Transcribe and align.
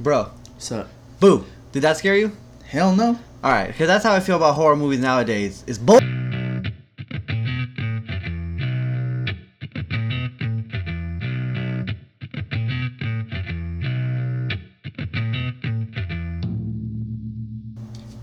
Bro, 0.00 0.30
What's 0.54 0.72
up? 0.72 0.88
boo. 1.20 1.44
Did 1.72 1.82
that 1.82 1.98
scare 1.98 2.16
you? 2.16 2.32
hell 2.64 2.94
no. 2.96 3.18
All 3.44 3.50
right, 3.52 3.66
because 3.66 3.86
that's 3.88 4.04
how 4.04 4.12
I 4.14 4.20
feel 4.20 4.36
about 4.36 4.54
horror 4.54 4.76
movies 4.76 5.00
nowadays. 5.00 5.64
It's 5.66 5.78
bull. 5.78 6.00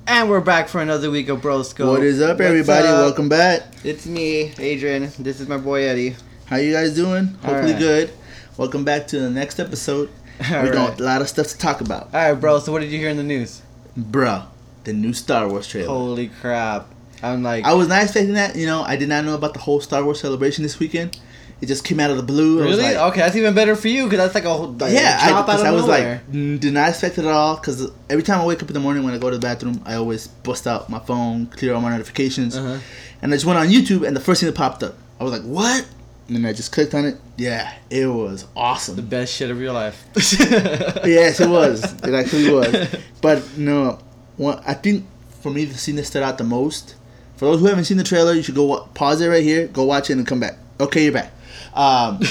And 0.09 0.29
we're 0.29 0.39
back 0.41 0.69
for 0.69 0.81
another 0.81 1.11
week 1.11 1.27
of 1.29 1.41
Broscope. 1.41 1.87
What 1.89 2.01
is 2.03 2.21
up, 2.21 2.37
What's 2.37 2.47
everybody? 2.47 2.87
up? 2.87 2.99
Welcome 3.05 3.29
back. 3.29 3.61
It's 3.83 4.05
me, 4.05 4.53
Adrian. 4.57 5.11
This 5.19 5.39
is 5.39 5.47
my 5.47 5.57
boy 5.57 5.83
Eddie. 5.83 6.15
How 6.45 6.55
you 6.57 6.71
guys 6.73 6.95
doing? 6.95 7.25
Hopefully 7.25 7.73
Alright. 7.73 7.77
good. 7.79 8.11
Welcome 8.57 8.85
back 8.85 9.07
to 9.07 9.19
the 9.19 9.29
next 9.29 9.59
episode. 9.59 10.09
All 10.53 10.63
we 10.63 10.69
got 10.69 10.99
a 10.99 11.03
lot 11.03 11.21
of 11.21 11.29
stuff 11.29 11.47
to 11.47 11.57
talk 11.57 11.81
about. 11.81 12.13
All 12.13 12.31
right, 12.31 12.33
bro. 12.33 12.59
So 12.59 12.71
what 12.71 12.79
did 12.81 12.91
you 12.91 12.99
hear 12.99 13.09
in 13.09 13.17
the 13.17 13.23
news? 13.23 13.61
Bruh, 13.97 14.45
the 14.83 14.93
new 14.93 15.13
Star 15.13 15.47
Wars 15.49 15.67
trailer. 15.67 15.87
Holy 15.89 16.27
crap! 16.41 16.87
I'm 17.23 17.41
like, 17.43 17.65
I 17.65 17.73
was 17.73 17.87
not 17.87 18.03
expecting 18.03 18.33
that. 18.35 18.55
You 18.55 18.67
know, 18.67 18.83
I 18.83 18.95
did 18.95 19.09
not 19.09 19.25
know 19.25 19.33
about 19.35 19.53
the 19.53 19.59
whole 19.59 19.81
Star 19.81 20.03
Wars 20.03 20.19
celebration 20.19 20.63
this 20.63 20.79
weekend. 20.79 21.19
It 21.59 21.65
just 21.65 21.83
came 21.83 21.99
out 21.99 22.11
of 22.11 22.17
the 22.17 22.23
blue. 22.23 22.61
Really? 22.61 22.83
like, 22.83 22.97
okay, 22.97 23.21
that's 23.21 23.35
even 23.35 23.55
better 23.55 23.75
for 23.75 23.87
you 23.87 24.03
because 24.03 24.19
that's 24.19 24.35
like 24.35 24.45
a 24.45 24.53
whole 24.53 24.73
like, 24.73 24.93
yeah, 24.93 25.17
I, 25.19 25.29
drop 25.29 25.49
out 25.49 25.51
'cause 25.53 25.61
of 25.61 25.65
I 25.65 25.71
was 25.71 25.81
nowhere. 25.87 26.21
like, 26.29 26.59
did 26.59 26.71
not 26.73 26.89
expect 26.89 27.17
it 27.17 27.25
at 27.25 27.31
all. 27.31 27.55
Because 27.55 27.89
every 28.11 28.21
time 28.21 28.39
I 28.41 28.45
wake 28.45 28.61
up 28.61 28.67
in 28.69 28.75
the 28.75 28.79
morning 28.79 29.03
when 29.03 29.15
I 29.15 29.17
go 29.17 29.31
to 29.31 29.37
the 29.37 29.41
bathroom, 29.41 29.81
I 29.83 29.95
always 29.95 30.27
bust 30.27 30.67
out 30.67 30.87
my 30.87 30.99
phone, 30.99 31.47
clear 31.47 31.73
all 31.73 31.81
my 31.81 31.89
notifications, 31.89 32.55
Uh-huh. 32.55 32.77
and 33.23 33.33
I 33.33 33.35
just 33.37 33.45
went 33.47 33.57
on 33.57 33.69
YouTube, 33.69 34.05
and 34.05 34.15
the 34.15 34.19
first 34.19 34.41
thing 34.41 34.47
that 34.47 34.55
popped 34.55 34.83
up, 34.83 34.93
I 35.19 35.23
was 35.23 35.33
like, 35.33 35.41
what? 35.41 35.87
And 36.27 36.35
then 36.35 36.45
I 36.45 36.51
just 36.53 36.71
clicked 36.73 36.93
on 36.93 37.05
it. 37.05 37.17
Yeah, 37.37 37.73
it 37.89 38.05
was 38.07 38.45
awesome. 38.55 38.95
the 38.97 39.01
best 39.01 39.33
shit 39.33 39.49
of 39.49 39.61
your 39.61 39.71
life. 39.71 40.03
yes, 40.15 41.39
it 41.39 41.49
was. 41.49 41.83
It 42.03 42.13
actually 42.13 42.51
was. 42.53 42.95
But 43.21 43.57
no, 43.57 43.99
one, 44.35 44.61
I 44.67 44.73
think 44.73 45.05
for 45.41 45.49
me 45.51 45.63
the 45.65 45.77
scene 45.77 45.95
that 45.95 46.03
stood 46.05 46.23
out 46.23 46.37
the 46.37 46.43
most. 46.43 46.95
For 47.37 47.45
those 47.45 47.59
who 47.61 47.67
haven't 47.67 47.85
seen 47.85 47.97
the 47.97 48.03
trailer, 48.03 48.33
you 48.33 48.41
should 48.43 48.55
go 48.55 48.89
pause 48.93 49.21
it 49.21 49.27
right 49.27 49.43
here, 49.43 49.67
go 49.67 49.83
watch 49.85 50.09
it, 50.09 50.17
and 50.17 50.27
come 50.27 50.39
back. 50.41 50.57
Okay, 50.79 51.03
you're 51.05 51.13
back. 51.13 51.31
Um, 51.73 52.19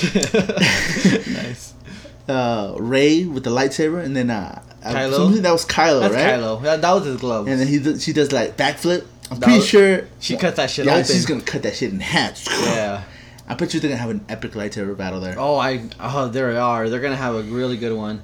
nice. 1.32 1.74
uh, 2.28 2.74
Rey 2.78 3.24
with 3.24 3.44
the 3.44 3.50
lightsaber, 3.50 4.04
and 4.04 4.16
then 4.16 4.30
uh, 4.30 4.60
Kylo? 4.84 5.14
something 5.16 5.42
that 5.42 5.52
was 5.52 5.64
Kylo, 5.64 6.00
That's 6.00 6.14
right? 6.14 6.34
Kylo. 6.34 6.62
That, 6.62 6.82
that 6.82 6.92
was 6.92 7.04
his 7.04 7.16
glove. 7.20 7.46
And 7.48 7.60
then 7.60 7.66
he 7.68 7.78
does, 7.78 8.02
she 8.02 8.12
does 8.12 8.32
like 8.32 8.56
backflip. 8.56 9.06
I'm 9.30 9.38
That 9.40 9.46
pretty 9.46 9.58
was- 9.58 9.68
sure 9.68 10.08
she 10.20 10.36
cut 10.36 10.56
that 10.56 10.70
shit 10.70 10.86
yeah, 10.86 10.92
open. 10.94 11.04
she's 11.06 11.26
gonna 11.26 11.40
cut 11.40 11.62
that 11.62 11.74
shit 11.76 11.92
in 11.92 12.00
half. 12.00 12.44
yeah. 12.48 13.02
I 13.48 13.54
bet 13.54 13.72
you 13.74 13.80
they're 13.80 13.90
gonna 13.90 14.00
have 14.00 14.10
an 14.10 14.24
epic 14.28 14.52
lightsaber 14.52 14.96
battle 14.96 15.20
there. 15.20 15.36
Oh, 15.38 15.56
I. 15.56 15.88
Oh, 16.00 16.28
there 16.28 16.52
they 16.52 16.58
are. 16.58 16.88
They're 16.88 17.00
gonna 17.00 17.16
have 17.16 17.34
a 17.34 17.42
really 17.42 17.76
good 17.76 17.96
one. 17.96 18.22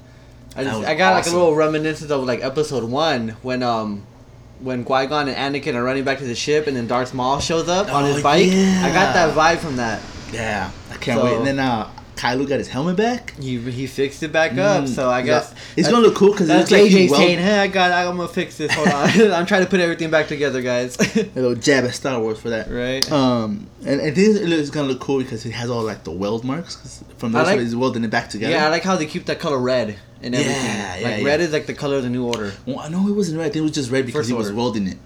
I 0.56 0.64
just, 0.64 0.84
I 0.84 0.94
got 0.94 1.14
like 1.14 1.26
a 1.26 1.30
little 1.30 1.54
reminiscence 1.54 2.10
of 2.10 2.24
like 2.24 2.42
episode 2.42 2.84
one 2.84 3.30
when 3.42 3.62
um. 3.62 4.06
When 4.60 4.84
Qui 4.84 5.06
Gon 5.06 5.28
and 5.28 5.54
Anakin 5.56 5.74
are 5.74 5.82
running 5.82 6.04
back 6.04 6.18
to 6.18 6.24
the 6.24 6.36
ship, 6.36 6.68
and 6.68 6.76
then 6.76 6.86
Darth 6.86 7.12
Maul 7.14 7.40
shows 7.40 7.68
up 7.68 7.92
on 7.92 8.04
Oh, 8.04 8.06
his 8.06 8.22
bike, 8.22 8.46
yeah. 8.46 8.82
I 8.84 8.92
got 8.92 9.12
that 9.12 9.34
vibe 9.34 9.58
from 9.58 9.74
that. 9.78 10.00
Yeah, 10.32 10.70
I 10.88 10.96
can't 10.98 11.18
So- 11.18 11.24
wait. 11.24 11.36
And 11.38 11.44
then 11.44 11.58
uh, 11.58 11.90
Kylo 12.16 12.48
got 12.48 12.58
his 12.58 12.68
helmet 12.68 12.96
back. 12.96 13.34
He 13.40 13.58
he 13.58 13.86
fixed 13.86 14.22
it 14.22 14.32
back 14.32 14.52
up, 14.58 14.84
Mm, 14.84 14.88
so 14.88 15.08
I 15.10 15.20
yeah. 15.20 15.24
guess 15.24 15.54
it's 15.76 15.88
gonna 15.88 16.04
look 16.06 16.14
cool 16.14 16.30
because 16.32 16.46
it 16.46 16.52
That's 16.52 16.70
looks 16.70 16.82
like 16.82 16.90
he 16.90 17.06
JJ 17.06 17.10
weld- 17.10 17.22
saying, 17.22 17.38
"Hey, 17.38 17.58
I 17.58 17.66
got, 17.66 17.90
I'm 17.90 18.16
gonna 18.16 18.28
fix 18.28 18.56
this. 18.58 18.72
Hold 18.72 18.88
on, 18.88 19.08
I'm 19.32 19.46
trying 19.46 19.62
to 19.64 19.68
put 19.68 19.80
everything 19.80 20.10
back 20.10 20.28
together, 20.28 20.62
guys." 20.62 20.96
a 21.16 21.28
little 21.34 21.54
jab 21.54 21.84
at 21.84 21.94
Star 21.94 22.20
Wars 22.20 22.38
for 22.38 22.50
that. 22.50 22.70
right? 22.70 23.10
Um, 23.10 23.66
and 23.84 24.00
I 24.00 24.10
think 24.10 24.36
it 24.36 24.46
looks 24.46 24.70
gonna 24.70 24.88
look 24.88 25.00
cool 25.00 25.18
because 25.18 25.44
it 25.46 25.52
has 25.52 25.68
all 25.70 25.82
like 25.82 26.04
the 26.04 26.10
weld 26.12 26.44
marks 26.44 27.02
from 27.18 27.32
those 27.32 27.46
like- 27.46 27.58
he's 27.60 27.74
welding 27.74 28.04
it 28.04 28.10
back 28.10 28.28
together. 28.30 28.52
Yeah, 28.52 28.66
I 28.66 28.68
like 28.70 28.82
how 28.84 28.96
they 28.96 29.06
keep 29.06 29.26
that 29.26 29.40
color 29.40 29.58
red 29.58 29.96
and 30.22 30.34
everything. 30.34 30.54
Yeah, 30.64 30.96
yeah, 30.96 31.08
like 31.08 31.20
yeah. 31.22 31.26
red 31.26 31.40
is 31.40 31.52
like 31.52 31.66
the 31.66 31.74
color 31.74 31.96
of 31.96 32.02
the 32.04 32.10
new 32.10 32.24
order. 32.26 32.52
Well, 32.66 32.78
I 32.78 32.88
know 32.88 33.08
it 33.08 33.12
wasn't 33.12 33.38
red. 33.38 33.46
I 33.46 33.48
think 33.48 33.56
it 33.56 33.62
was 33.62 33.72
just 33.72 33.90
red 33.90 34.06
because 34.06 34.20
First 34.20 34.28
he 34.30 34.34
was 34.34 34.52
welding 34.52 34.86
it. 34.86 34.98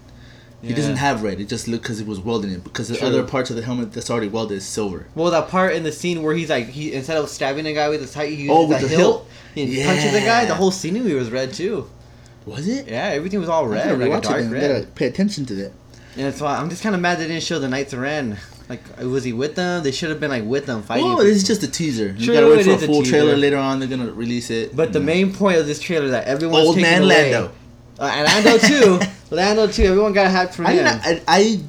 He 0.61 0.69
Yeah. 0.69 0.75
doesn't 0.75 0.95
have 0.97 1.21
red. 1.23 1.39
It 1.39 1.47
just 1.49 1.67
looked 1.67 1.83
because 1.83 1.99
it 1.99 2.07
was 2.07 2.19
welded 2.19 2.51
it. 2.51 2.63
Because 2.63 2.87
the 2.87 2.97
True. 2.97 3.07
other 3.07 3.23
parts 3.23 3.49
of 3.51 3.55
the 3.55 3.61
helmet 3.61 3.93
that's 3.93 4.09
already 4.09 4.27
welded 4.27 4.55
is 4.55 4.65
silver. 4.65 5.05
Well, 5.15 5.29
that 5.31 5.49
part 5.49 5.73
in 5.75 5.83
the 5.83 5.91
scene 5.91 6.23
where 6.23 6.33
he's 6.33 6.49
like, 6.49 6.69
he 6.69 6.93
instead 6.93 7.17
of 7.17 7.29
stabbing 7.29 7.65
a 7.67 7.73
guy 7.73 7.89
with 7.89 8.01
his 8.01 8.13
height, 8.13 8.29
he 8.29 8.35
uses 8.43 8.49
Oh, 8.51 8.61
with 8.67 8.69
that 8.79 8.81
the 8.81 8.87
hilt, 8.87 9.27
hilt? 9.55 9.69
and 9.69 9.85
punches 9.85 10.11
the 10.13 10.19
guy. 10.21 10.45
The 10.45 10.55
whole 10.55 10.71
scenery 10.71 11.13
was 11.13 11.29
red 11.29 11.53
too. 11.53 11.87
Was 12.45 12.67
it? 12.67 12.87
Yeah, 12.87 13.07
everything 13.09 13.39
was 13.39 13.49
all 13.49 13.67
red, 13.67 13.85
like 13.99 14.07
a 14.07 14.11
rewatch 14.11 14.17
it 14.17 14.23
dark 14.23 14.51
red. 14.51 14.61
gotta 14.83 14.87
pay 14.95 15.05
attention 15.05 15.45
to 15.47 15.53
that. 15.55 15.71
And 16.15 16.25
that's 16.25 16.41
why 16.41 16.55
I'm 16.57 16.69
just 16.69 16.81
kind 16.81 16.95
of 16.95 17.01
mad 17.01 17.19
they 17.19 17.27
didn't 17.27 17.43
show 17.43 17.59
the 17.59 17.67
Knights 17.67 17.93
of 17.93 17.99
Ren. 17.99 18.37
Like, 18.69 18.81
was 18.99 19.23
he 19.23 19.33
with 19.33 19.55
them? 19.55 19.83
They 19.83 19.91
should 19.91 20.09
have 20.09 20.19
been 20.19 20.31
like 20.31 20.43
with 20.43 20.65
them 20.65 20.81
fighting. 20.81 21.05
Oh, 21.05 21.23
this 21.23 21.37
is 21.37 21.43
just 21.45 21.61
a 21.63 21.67
teaser. 21.67 22.15
You 22.17 22.25
True, 22.25 22.33
gotta 22.33 22.47
wait 22.47 22.65
for 22.65 22.71
a 22.71 22.77
full 22.79 23.03
trailer 23.03 23.35
later 23.37 23.57
on. 23.57 23.79
They're 23.79 23.87
gonna 23.87 24.11
release 24.11 24.49
it. 24.49 24.75
But 24.75 24.91
the 24.91 24.99
Mm. 24.99 25.03
main 25.05 25.33
point 25.33 25.59
of 25.59 25.67
this 25.67 25.79
trailer 25.79 26.05
is 26.05 26.11
that 26.11 26.25
everyone's 26.25 26.65
old 26.67 26.77
man 26.77 27.03
away, 27.03 27.31
Lando. 27.31 27.51
uh, 27.99 28.03
and 28.13 28.25
Lando 28.45 28.57
too, 28.67 28.99
Lando 29.31 29.67
too. 29.67 29.83
Everyone 29.83 30.13
got 30.13 30.31
hyped 30.31 30.53
for 30.53 30.65
I, 30.65 30.71
him. 30.73 30.85
I, 30.87 31.21
I 31.27 31.59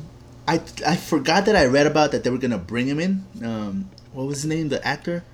I 0.54 0.60
I 0.86 0.96
forgot 0.96 1.46
that 1.46 1.56
I 1.56 1.66
read 1.66 1.86
about 1.86 2.12
that 2.12 2.24
they 2.24 2.30
were 2.30 2.38
gonna 2.38 2.58
bring 2.58 2.86
him 2.86 3.00
in. 3.00 3.24
Um, 3.44 3.91
what 4.12 4.26
was 4.26 4.38
his 4.42 4.46
name? 4.46 4.69
The 4.69 4.84
actor. 4.86 5.24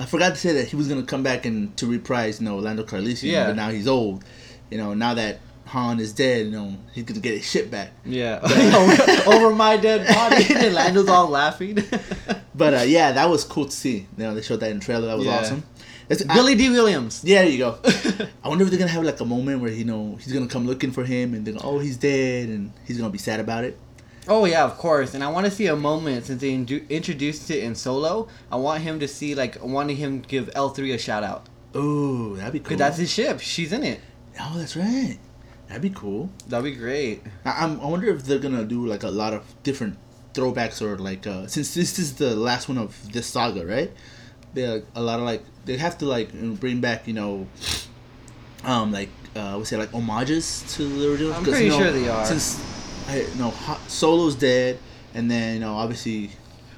I 0.00 0.06
forgot 0.06 0.30
to 0.30 0.36
say 0.36 0.52
that 0.54 0.68
he 0.68 0.76
was 0.76 0.88
gonna 0.88 1.02
come 1.02 1.22
back 1.22 1.44
and 1.46 1.76
to 1.76 1.86
reprise, 1.86 2.40
you 2.40 2.46
know, 2.48 2.56
Lando 2.58 2.82
Calrissian. 2.84 3.30
Yeah. 3.30 3.46
But 3.48 3.56
now 3.56 3.70
he's 3.70 3.86
old. 3.86 4.24
You 4.70 4.78
know, 4.78 4.94
now 4.94 5.14
that 5.14 5.38
Han 5.66 6.00
is 6.00 6.12
dead, 6.12 6.46
you 6.46 6.52
know, 6.52 6.76
he's 6.92 7.04
gonna 7.04 7.20
get 7.20 7.36
his 7.36 7.48
shit 7.48 7.70
back. 7.70 7.92
Yeah, 8.04 8.40
over 9.26 9.54
my 9.54 9.76
dead 9.76 10.06
body, 10.14 10.44
and 10.54 10.74
Lando's 10.74 11.08
all 11.08 11.28
laughing. 11.28 11.78
But 12.54 12.74
uh, 12.74 12.82
yeah, 12.82 13.12
that 13.12 13.28
was 13.30 13.44
cool 13.44 13.66
to 13.66 13.70
see. 13.70 13.98
You 14.16 14.24
know, 14.24 14.34
they 14.34 14.42
showed 14.42 14.60
that 14.60 14.70
in 14.70 14.78
the 14.80 14.84
trailer. 14.84 15.06
That 15.08 15.18
was 15.18 15.26
Yeah. 15.26 15.38
awesome. 15.38 15.62
It's, 16.08 16.22
I- 16.28 16.34
Billy 16.34 16.54
Dee 16.54 16.70
Williams. 16.70 17.22
yeah, 17.24 17.42
there 17.42 17.50
you 17.50 17.58
go. 17.58 17.78
I 18.44 18.48
wonder 18.48 18.64
if 18.64 18.70
they're 18.70 18.78
gonna 18.78 18.90
have 18.90 19.04
like 19.04 19.20
a 19.20 19.24
moment 19.24 19.60
where 19.62 19.70
you 19.72 19.84
know 19.84 20.16
he's 20.20 20.32
gonna 20.32 20.46
come 20.48 20.66
looking 20.66 20.90
for 20.92 21.04
him, 21.04 21.34
and 21.34 21.44
then 21.46 21.58
oh 21.62 21.78
he's 21.78 21.96
dead, 21.96 22.48
and 22.48 22.72
he's 22.86 22.98
gonna 22.98 23.10
be 23.10 23.18
sad 23.18 23.40
about 23.40 23.64
it. 23.64 23.78
Oh 24.28 24.44
yeah, 24.44 24.64
of 24.64 24.76
course. 24.78 25.14
And 25.14 25.24
I 25.24 25.28
want 25.30 25.46
to 25.46 25.50
see 25.50 25.66
a 25.66 25.74
moment 25.76 26.26
since 26.26 26.40
they 26.40 26.50
indu- 26.52 26.88
introduced 26.88 27.50
it 27.50 27.64
in 27.64 27.74
Solo. 27.74 28.28
I 28.52 28.56
want 28.56 28.82
him 28.82 29.00
to 29.00 29.08
see 29.08 29.34
like 29.34 29.60
I 29.60 29.66
wanted 29.66 29.96
him 29.96 30.22
to 30.22 30.28
give 30.28 30.50
L 30.54 30.68
three 30.70 30.92
a 30.92 30.98
shout 30.98 31.24
out 31.24 31.46
Oh, 31.74 32.36
that'd 32.36 32.52
be 32.52 32.58
cool. 32.60 32.64
because 32.64 32.78
that's 32.78 32.98
his 32.98 33.10
ship. 33.10 33.40
She's 33.40 33.72
in 33.72 33.82
it. 33.82 34.00
oh, 34.40 34.54
that's 34.58 34.76
right. 34.76 35.18
That'd 35.68 35.82
be 35.82 35.90
cool. 35.90 36.30
That'd 36.48 36.64
be 36.64 36.78
great. 36.78 37.22
I, 37.44 37.64
I'm, 37.64 37.80
I 37.80 37.86
wonder 37.86 38.08
if 38.10 38.24
they're 38.24 38.38
gonna 38.38 38.64
do 38.64 38.86
like 38.86 39.02
a 39.04 39.10
lot 39.10 39.32
of 39.32 39.42
different 39.62 39.96
throwbacks 40.34 40.80
or 40.82 40.96
like 40.98 41.26
uh, 41.26 41.46
since 41.46 41.74
this 41.74 41.98
is 41.98 42.14
the 42.14 42.36
last 42.36 42.68
one 42.68 42.78
of 42.78 43.10
this 43.12 43.26
saga, 43.26 43.66
right? 43.66 43.90
They 44.54 44.82
a 44.94 45.00
lot 45.02 45.18
of 45.18 45.24
like 45.24 45.42
they 45.64 45.76
have 45.78 45.98
to 45.98 46.06
like 46.06 46.32
bring 46.60 46.80
back 46.80 47.06
you 47.06 47.14
know, 47.14 47.46
um 48.64 48.92
like 48.92 49.08
uh, 49.34 49.56
we 49.58 49.64
say 49.64 49.76
like 49.78 49.90
homages 49.92 50.62
to 50.76 50.82
the 50.86 51.10
original. 51.10 51.32
I'm 51.32 51.42
pretty 51.42 51.64
you 51.64 51.70
know, 51.70 51.78
sure 51.78 51.90
they 51.92 52.08
are. 52.08 52.26
Since 52.26 52.60
I 53.08 53.20
you 53.22 53.34
know 53.36 53.52
Solo's 53.88 54.34
dead, 54.34 54.78
and 55.14 55.30
then 55.30 55.54
you 55.54 55.60
know 55.60 55.74
obviously 55.74 56.30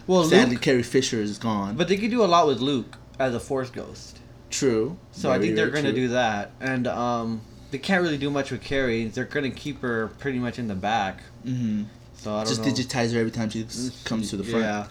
Well, 0.06 0.24
sadly 0.24 0.54
Luke, 0.54 0.62
Carrie 0.62 0.82
Fisher 0.84 1.18
is 1.20 1.38
gone. 1.38 1.76
but 1.76 1.88
they 1.88 1.96
could 1.96 2.10
do 2.10 2.22
a 2.22 2.26
lot 2.26 2.46
with 2.46 2.60
Luke 2.60 2.96
as 3.18 3.34
a 3.34 3.40
Force 3.40 3.70
ghost. 3.70 4.18
true. 4.50 4.96
So 5.12 5.32
I 5.32 5.38
think 5.40 5.56
they're 5.56 5.70
gonna 5.70 5.90
true. 5.90 6.02
do 6.02 6.08
that, 6.08 6.52
and 6.60 6.86
um, 6.86 7.40
they 7.72 7.78
can't 7.78 8.02
really 8.02 8.18
do 8.18 8.30
much 8.30 8.52
with 8.52 8.62
Carrie. 8.62 9.06
They're 9.06 9.24
gonna 9.24 9.50
keep 9.50 9.80
her 9.82 10.08
pretty 10.20 10.38
much 10.38 10.58
in 10.60 10.68
the 10.68 10.74
back. 10.76 11.22
Mhm. 11.44 11.86
So 12.16 12.32
I 12.34 12.44
don't 12.44 12.48
Just 12.48 12.64
know. 12.64 12.70
digitize 12.72 13.12
her 13.12 13.18
every 13.18 13.32
time 13.32 13.50
she 13.50 13.66
comes 14.04 14.30
to 14.30 14.36
the 14.36 14.44
front. 14.44 14.64
Yeah. 14.64 14.86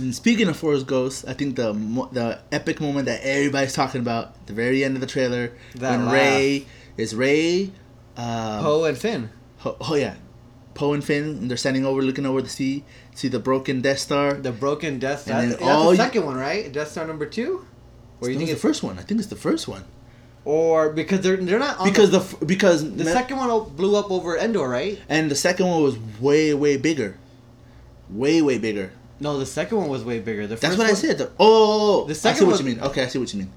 And 0.00 0.14
speaking 0.14 0.48
of 0.48 0.56
Force 0.56 0.82
Ghosts, 0.82 1.24
I 1.26 1.34
think 1.34 1.56
the 1.56 1.72
the 2.12 2.40
epic 2.50 2.80
moment 2.80 3.06
that 3.06 3.20
everybody's 3.22 3.74
talking 3.74 4.00
about, 4.00 4.46
the 4.46 4.52
very 4.54 4.82
end 4.82 4.96
of 4.96 5.00
the 5.00 5.06
trailer 5.06 5.52
That 5.74 5.90
when 5.90 6.06
laugh. 6.06 6.14
Rey 6.14 6.66
is 6.96 7.14
Rey, 7.14 7.70
um, 8.16 8.62
Poe 8.64 8.84
and 8.84 8.96
Finn. 8.96 9.30
Ho- 9.58 9.76
oh 9.80 9.94
yeah, 9.94 10.14
Poe 10.74 10.94
and 10.94 11.04
Finn, 11.04 11.24
and 11.24 11.50
they're 11.50 11.58
standing 11.58 11.84
over 11.84 12.00
looking 12.02 12.24
over 12.24 12.40
the 12.40 12.48
sea, 12.48 12.82
see 13.14 13.28
the 13.28 13.38
broken 13.38 13.82
Death 13.82 13.98
Star. 13.98 14.34
The 14.34 14.52
broken 14.52 14.98
Death 14.98 15.22
Star. 15.22 15.40
And 15.40 15.50
That's, 15.52 15.58
then 15.60 15.68
that's 15.68 15.76
all 15.78 15.84
the 15.86 15.90
you- 15.90 15.96
second 15.96 16.24
one, 16.24 16.36
right? 16.36 16.72
Death 16.72 16.88
Star 16.92 17.06
number 17.06 17.26
two. 17.26 17.66
Or 18.22 18.30
you 18.30 18.36
think 18.38 18.50
it's 18.50 18.60
the 18.60 18.68
first 18.68 18.82
one? 18.82 18.98
I 18.98 19.02
think 19.02 19.20
it's 19.20 19.28
the 19.30 19.36
first 19.36 19.68
one 19.68 19.84
or 20.46 20.88
because 20.90 21.20
they're 21.20 21.36
they're 21.36 21.58
not 21.58 21.78
on 21.78 21.86
because 21.88 22.10
the, 22.10 22.18
the, 22.38 22.46
because 22.46 22.82
the 22.82 23.04
me- 23.04 23.12
second 23.12 23.36
one 23.36 23.68
blew 23.76 23.94
up 23.96 24.10
over 24.10 24.36
Endor, 24.38 24.68
right? 24.68 24.98
and 25.08 25.30
the 25.30 25.34
second 25.34 25.66
one 25.66 25.82
was 25.82 25.98
way 26.18 26.54
way 26.54 26.78
bigger, 26.78 27.18
way 28.08 28.40
way 28.40 28.56
bigger. 28.58 28.90
No, 29.20 29.38
the 29.38 29.46
second 29.46 29.76
one 29.78 29.88
was 29.88 30.02
way 30.02 30.18
bigger. 30.18 30.46
The 30.46 30.56
That's 30.56 30.76
what 30.78 30.86
I 30.88 30.94
said. 30.94 31.18
The, 31.18 31.30
oh, 31.38 32.06
The 32.06 32.14
second 32.14 32.36
I 32.36 32.38
see 32.38 32.44
what 32.46 32.50
was- 32.52 32.60
you 32.60 32.66
mean. 32.66 32.80
Okay, 32.80 33.02
I 33.04 33.06
see 33.08 33.18
what 33.18 33.32
you 33.32 33.40
mean. 33.40 33.52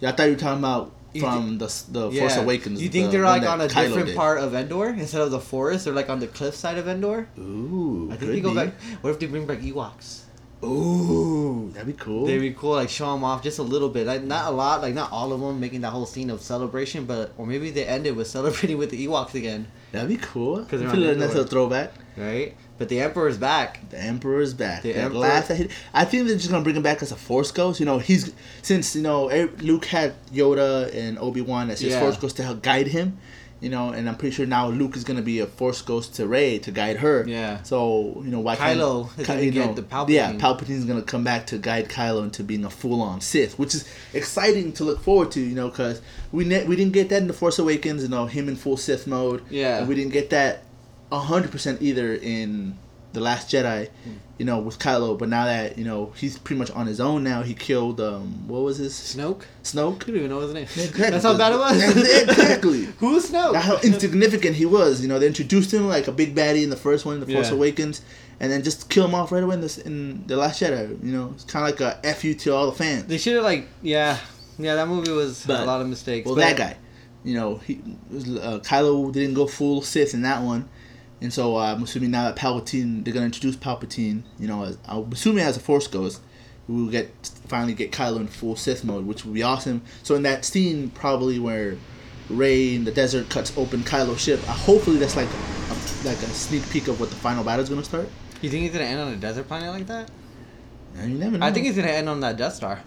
Yeah, 0.00 0.08
I 0.08 0.12
thought 0.12 0.24
you 0.24 0.32
were 0.32 0.38
talking 0.38 0.58
about 0.58 0.92
from 1.20 1.58
the 1.58 1.66
the 1.90 2.08
Yeah. 2.10 2.20
Force 2.20 2.36
Awakens. 2.38 2.82
You 2.82 2.88
think 2.88 3.06
the 3.10 3.18
they're 3.18 3.26
like 3.26 3.42
on 3.42 3.60
a 3.60 3.66
Kylo 3.66 3.88
different 3.88 4.06
did. 4.06 4.16
part 4.16 4.38
of 4.38 4.54
Endor 4.54 4.88
instead 4.88 5.20
of 5.20 5.30
the 5.30 5.38
forest? 5.40 5.84
They're 5.84 5.92
like 5.94 6.08
on 6.08 6.20
the 6.20 6.26
cliff 6.26 6.54
side 6.56 6.78
of 6.78 6.88
Endor. 6.88 7.28
Ooh, 7.38 8.08
I 8.10 8.16
think 8.16 8.32
they 8.32 8.40
go 8.40 8.50
be. 8.50 8.56
back. 8.56 8.72
What 9.02 9.10
if 9.10 9.18
they 9.18 9.26
bring 9.26 9.44
back 9.46 9.60
Ewoks? 9.60 10.20
Ooh, 10.64 11.70
that'd 11.72 11.86
be 11.86 11.92
cool. 11.94 12.26
They'd 12.26 12.38
be 12.38 12.52
cool, 12.52 12.72
like 12.72 12.88
show 12.88 13.12
them 13.12 13.24
off 13.24 13.42
just 13.42 13.58
a 13.58 13.62
little 13.62 13.88
bit, 13.88 14.06
like 14.06 14.22
not 14.22 14.46
a 14.46 14.54
lot, 14.54 14.80
like 14.82 14.94
not 14.94 15.10
all 15.12 15.32
of 15.32 15.40
them, 15.40 15.58
making 15.60 15.80
that 15.82 15.90
whole 15.90 16.06
scene 16.06 16.30
of 16.30 16.40
celebration, 16.40 17.04
but 17.04 17.32
or 17.36 17.46
maybe 17.46 17.70
they 17.70 17.84
ended 17.84 18.16
with 18.16 18.26
celebrating 18.28 18.78
with 18.78 18.90
the 18.90 19.06
Ewoks 19.06 19.34
again, 19.34 19.66
That'd 19.92 20.08
be 20.08 20.16
cool. 20.16 20.64
'Cause 20.64 20.80
they're 20.80 20.88
I 20.88 20.92
feel 20.92 21.02
on 21.02 21.08
like 21.10 21.18
that's 21.18 21.34
a 21.34 21.44
throwback. 21.44 21.92
right? 22.16 22.54
But 22.78 22.88
the 22.88 23.00
Emperor's 23.00 23.36
back. 23.38 23.90
The 23.90 23.98
Emperor's 24.00 24.54
back. 24.54 24.82
The 24.82 24.96
Emperor- 24.96 25.20
that 25.20 25.68
I 25.94 26.04
think 26.04 26.26
they're 26.26 26.36
just 26.36 26.50
gonna 26.50 26.64
bring 26.64 26.74
him 26.76 26.82
back 26.82 27.02
as 27.02 27.12
a 27.12 27.16
Force 27.16 27.50
ghost. 27.52 27.78
You 27.78 27.86
know, 27.86 27.98
he's 27.98 28.32
since 28.62 28.96
you 28.96 29.02
know 29.02 29.26
Luke 29.60 29.84
had 29.86 30.14
Yoda 30.32 30.92
and 30.94 31.18
Obi 31.18 31.42
Wan 31.42 31.70
as 31.70 31.80
his 31.80 31.92
Yeah. 31.92 32.00
Force 32.00 32.16
ghost 32.16 32.36
to 32.36 32.42
help 32.42 32.62
guide 32.62 32.88
him. 32.88 33.18
You 33.62 33.70
know, 33.70 33.90
and 33.90 34.08
I'm 34.08 34.16
pretty 34.16 34.34
sure 34.34 34.44
now 34.44 34.68
Luke 34.68 34.96
is 34.96 35.04
gonna 35.04 35.22
be 35.22 35.38
a 35.38 35.46
Force 35.46 35.80
ghost 35.82 36.16
to 36.16 36.26
Rey 36.26 36.58
to 36.58 36.70
guide 36.72 36.96
her. 36.96 37.24
Yeah. 37.26 37.62
So 37.62 38.20
you 38.24 38.30
know 38.32 38.40
why 38.40 38.56
Kylo 38.56 39.06
can't 39.16 39.20
is 39.20 39.26
Ky- 39.28 39.44
you 39.46 39.50
get 39.52 39.66
know, 39.68 39.74
the 39.74 39.82
Palpatine. 39.82 40.08
Yeah, 40.10 40.32
Palpatine's 40.32 40.84
gonna 40.84 41.00
come 41.02 41.22
back 41.22 41.46
to 41.46 41.58
guide 41.58 41.88
Kylo 41.88 42.24
into 42.24 42.42
being 42.42 42.64
a 42.64 42.70
full-on 42.70 43.20
Sith, 43.20 43.58
which 43.60 43.74
is 43.74 43.88
exciting 44.12 44.72
to 44.72 44.84
look 44.84 45.00
forward 45.00 45.30
to. 45.32 45.40
You 45.40 45.54
know, 45.54 45.68
because 45.68 46.02
we 46.32 46.44
ne- 46.44 46.64
we 46.66 46.74
didn't 46.76 46.92
get 46.92 47.08
that 47.10 47.22
in 47.22 47.28
the 47.28 47.32
Force 47.32 47.58
Awakens. 47.60 48.02
You 48.02 48.08
know, 48.08 48.26
him 48.26 48.48
in 48.48 48.56
full 48.56 48.76
Sith 48.76 49.06
mode. 49.06 49.42
Yeah. 49.48 49.78
And 49.78 49.88
we 49.88 49.94
didn't 49.94 50.12
get 50.12 50.30
that 50.30 50.64
hundred 51.12 51.52
percent 51.52 51.80
either 51.82 52.14
in 52.14 52.76
the 53.12 53.20
Last 53.20 53.50
Jedi. 53.50 53.88
You 54.38 54.46
know, 54.46 54.58
with 54.58 54.80
Kylo. 54.80 55.16
But 55.16 55.28
now 55.28 55.44
that 55.44 55.78
you 55.78 55.84
know 55.84 56.12
he's 56.16 56.36
pretty 56.36 56.58
much 56.58 56.70
on 56.72 56.86
his 56.88 56.98
own 57.00 57.22
now, 57.22 57.42
he 57.42 57.54
killed 57.54 58.00
um 58.00 58.48
what 58.48 58.62
was 58.62 58.78
his 58.78 58.92
Snoke. 58.92 59.42
Snoke. 59.62 60.02
I 60.02 60.06
don't 60.06 60.16
even 60.16 60.30
know 60.30 60.40
his 60.40 60.52
name. 60.52 60.64
Exactly. 60.64 61.10
That's 61.10 61.22
how 61.24 61.36
bad 61.38 61.52
it 61.52 61.58
was. 61.58 61.82
Exactly. 62.22 62.84
Who's 62.98 63.30
Snoke? 63.30 63.54
How 63.54 63.78
insignificant 63.82 64.56
he 64.56 64.66
was. 64.66 65.00
You 65.00 65.06
know, 65.08 65.18
they 65.20 65.28
introduced 65.28 65.72
him 65.72 65.86
like 65.86 66.08
a 66.08 66.12
big 66.12 66.34
baddie 66.34 66.64
in 66.64 66.70
the 66.70 66.76
first 66.76 67.04
one, 67.06 67.20
The 67.20 67.26
Force 67.26 67.50
Yeah. 67.50 67.54
Awakens, 67.56 68.02
and 68.40 68.50
then 68.50 68.64
just 68.64 68.88
kill 68.90 69.04
him 69.04 69.14
off 69.14 69.30
right 69.30 69.42
away 69.44 69.54
in, 69.54 69.60
this, 69.60 69.78
in 69.78 70.26
the 70.26 70.36
Last 70.36 70.60
Jedi. 70.60 70.88
You 71.04 71.12
know, 71.12 71.30
it's 71.34 71.44
kind 71.44 71.64
of 71.64 71.78
like 71.78 71.80
a 71.80 72.04
f 72.04 72.24
you 72.24 72.34
to 72.34 72.50
all 72.54 72.66
the 72.66 72.76
fans. 72.76 73.04
They 73.04 73.18
should 73.18 73.34
have 73.34 73.44
like 73.44 73.68
yeah, 73.80 74.18
yeah. 74.58 74.74
That 74.74 74.88
movie 74.88 75.12
was 75.12 75.44
But- 75.46 75.60
a 75.60 75.64
lot 75.66 75.80
of 75.82 75.86
mistakes. 75.86 76.26
Well, 76.26 76.34
but- 76.34 76.40
that 76.40 76.56
guy, 76.56 76.76
you 77.22 77.34
know, 77.36 77.56
he 77.58 77.74
uh, 78.10 78.58
Kylo 78.58 79.12
didn't 79.12 79.34
go 79.34 79.46
full 79.46 79.82
Sith 79.82 80.14
in 80.14 80.22
that 80.22 80.42
one, 80.42 80.68
and 81.22 81.32
so 81.32 81.56
uh, 81.56 81.72
I'm 81.72 81.82
assuming 81.84 82.10
now 82.10 82.24
that 82.24 82.36
Palpatine, 82.36 83.04
they're 83.04 83.14
gonna 83.14 83.26
introduce 83.26 83.56
Palpatine. 83.56 84.22
You 84.38 84.48
know, 84.48 84.64
as, 84.64 84.76
I'm 84.86 85.10
assuming 85.12 85.44
as 85.44 85.56
a 85.56 85.60
Force 85.60 85.86
ghost, 85.86 86.20
we 86.68 86.82
will 86.82 86.90
get 86.90 87.10
finally 87.46 87.74
get 87.74 87.92
Kylo 87.92 88.18
in 88.20 88.26
full 88.26 88.56
Sith 88.56 88.84
mode, 88.84 89.06
which 89.06 89.24
would 89.24 89.32
be 89.32 89.42
awesome. 89.42 89.82
So 90.02 90.16
in 90.16 90.22
that 90.22 90.44
scene, 90.44 90.90
probably 90.90 91.38
where 91.38 91.76
Rey 92.28 92.74
in 92.74 92.84
the 92.84 92.90
desert 92.90 93.28
cuts 93.30 93.56
open 93.56 93.82
Kylo's 93.82 94.20
ship, 94.20 94.40
uh, 94.48 94.52
hopefully 94.52 94.96
that's 94.98 95.16
like 95.16 95.28
a, 95.28 96.06
like 96.08 96.18
a 96.18 96.26
sneak 96.26 96.68
peek 96.70 96.88
of 96.88 96.98
what 97.00 97.10
the 97.10 97.16
final 97.16 97.44
battle 97.44 97.62
is 97.62 97.68
gonna 97.68 97.84
start. 97.84 98.08
You 98.40 98.50
think 98.50 98.64
he's 98.64 98.72
gonna 98.72 98.84
end 98.84 99.00
on 99.00 99.12
a 99.12 99.16
desert 99.16 99.46
planet 99.46 99.70
like 99.70 99.86
that? 99.86 100.10
You 101.00 101.08
never 101.10 101.38
know. 101.38 101.46
I 101.46 101.52
think 101.52 101.66
he's 101.66 101.76
gonna 101.76 101.88
end 101.88 102.08
on 102.08 102.20
that 102.20 102.36
Death 102.36 102.54
Star 102.54 102.82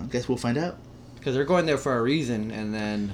I 0.00 0.04
guess 0.06 0.28
we'll 0.28 0.36
find 0.36 0.58
out. 0.58 0.78
because 1.14 1.34
they're 1.34 1.44
going 1.44 1.66
there 1.66 1.78
for 1.78 1.96
a 1.96 2.02
reason, 2.02 2.50
and 2.50 2.74
then 2.74 3.12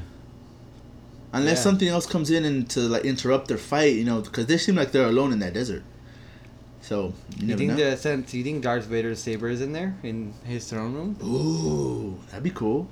Unless 1.33 1.59
Yeah. 1.59 1.63
something 1.63 1.89
else 1.89 2.07
comes 2.07 2.31
in 2.31 2.45
and 2.45 2.69
to 2.71 2.81
like 2.81 3.05
interrupt 3.05 3.49
their 3.49 3.59
fight, 3.59 3.95
you 3.95 4.05
know, 4.05 4.21
because 4.21 4.47
they 4.47 4.59
seem 4.59 4.75
like 4.77 4.93
they're 4.93 5.07
alone 5.07 5.33
in 5.33 5.39
that 5.39 5.55
desert. 5.55 5.83
So 6.83 7.15
you 7.39 7.49
you 7.49 7.57
think 7.57 7.71
know. 7.73 7.91
the 7.91 7.97
since 7.97 8.35
you 8.35 8.43
think 8.45 8.63
Darth 8.63 8.85
Vader's 8.85 9.21
saber 9.21 9.49
is 9.49 9.61
in 9.61 9.73
there 9.73 9.95
in 10.03 10.35
his 10.45 10.69
throne 10.69 10.95
room? 10.95 11.17
Ooh, 11.23 12.19
that'd 12.29 12.43
be 12.43 12.51
cool. 12.51 12.89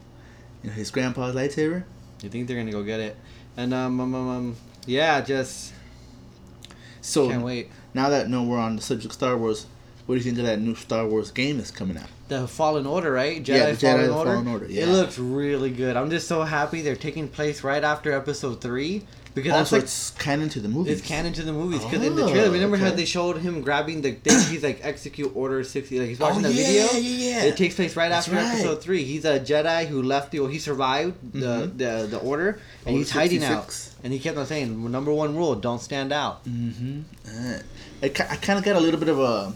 You 0.63 0.71
know, 0.71 0.75
his 0.77 0.91
grandpa's 0.91 1.35
lightsaber. 1.35 1.85
You 2.23 2.29
think 2.31 2.47
they're 2.49 2.57
gonna 2.57 2.71
go 2.73 2.83
get 2.83 3.01
it? 3.01 3.17
And 3.57 3.75
um, 3.75 4.01
um, 4.01 4.15
um, 4.15 4.29
um 4.29 4.57
yeah, 4.87 5.21
just 5.21 5.73
So 7.03 7.29
can't 7.29 7.43
wait. 7.43 7.69
now 7.93 8.09
that 8.11 8.29
no, 8.29 8.43
we're 8.45 8.59
on 8.59 8.77
the 8.77 8.83
subject 8.83 9.07
of 9.07 9.13
Star 9.13 9.37
Wars. 9.37 9.67
What 10.07 10.15
do 10.15 10.19
you 10.19 10.25
think 10.25 10.39
of 10.39 10.45
that 10.47 10.61
new 10.61 10.75
Star 10.75 11.07
Wars 11.07 11.31
game 11.31 11.59
that's 11.59 11.71
coming 11.71 11.97
out? 11.99 12.09
The 12.31 12.47
Fallen 12.49 12.87
Order, 12.87 13.11
right? 13.13 13.43
Jedi, 13.43 13.49
Yeah, 13.59 13.71
Jedi 13.73 13.81
Fallen, 14.07 14.11
Order. 14.11 14.31
Fallen 14.35 14.47
Order, 14.49 14.67
yeah. 14.71 14.85
It 14.85 14.89
looks 14.89 15.19
really 15.19 15.71
good. 15.71 15.97
I'm 15.97 16.11
just 16.11 16.29
so 16.29 16.43
happy 16.43 16.81
they're 16.81 16.95
taking 16.95 17.27
place 17.29 17.65
right 17.65 17.83
after 17.83 18.13
Episode 18.13 18.61
Three 18.61 19.03
because 19.35 19.51
that's 19.53 19.73
Also, 19.73 19.77
like 19.77 19.85
it's 19.85 20.11
canon 20.13 20.49
to 20.51 20.61
the 20.61 20.69
movie. 20.69 20.91
It's 20.93 21.03
canon 21.03 21.33
to 21.33 21.43
the 21.43 21.53
movies 21.53 21.83
because 21.85 22.03
in 22.07 22.15
the 22.15 22.25
Oh, 22.25 22.31
trailer, 22.31 22.51
remember 22.51 22.77
how 22.77 22.91
they 22.91 23.05
showed 23.05 23.39
him 23.39 23.63
grabbing 23.63 24.03
the 24.03 24.13
thing? 24.13 24.39
He's 24.49 24.63
like 24.63 24.79
execute 24.85 25.33
order 25.35 25.63
sixty. 25.65 25.99
Like 25.99 26.09
he's 26.09 26.21
watching 26.21 26.45
Oh, 26.45 26.49
the 26.49 26.55
yeah, 26.55 26.67
video. 26.87 27.01
yeah, 27.01 27.27
yeah. 27.39 27.43
It 27.51 27.57
takes 27.57 27.75
place 27.75 27.97
right 27.97 28.09
That's 28.11 28.29
after 28.29 28.39
right. 28.39 28.47
episode 28.55 28.81
three. 28.81 29.03
He's 29.03 29.25
a 29.25 29.41
Jedi 29.41 29.87
who 29.89 30.01
left 30.03 30.31
the. 30.31 30.47
He 30.47 30.59
survived 30.61 31.15
the 31.33 31.47
Mhm. 31.47 31.79
the, 31.79 32.07
the 32.11 32.19
order, 32.19 32.49
and 32.87 32.95
Order 32.95 32.99
he's 32.99 33.11
hiding 33.11 33.43
out. 33.43 33.77
And 34.05 34.13
he 34.13 34.19
kept 34.21 34.39
on 34.39 34.47
saying, 34.47 34.69
"Number 34.91 35.13
one 35.13 35.37
rule: 35.37 35.57
don't 35.57 35.81
stand 35.81 36.13
out." 36.13 36.45
Mm-hmm. 36.45 37.01
Uh, 37.27 37.59
I, 38.05 38.07
I 38.07 38.37
kind 38.37 38.59
of 38.59 38.65
got 38.65 38.77
a 38.77 38.81
little 38.81 39.01
bit 39.01 39.09
of 39.09 39.19
a, 39.19 39.53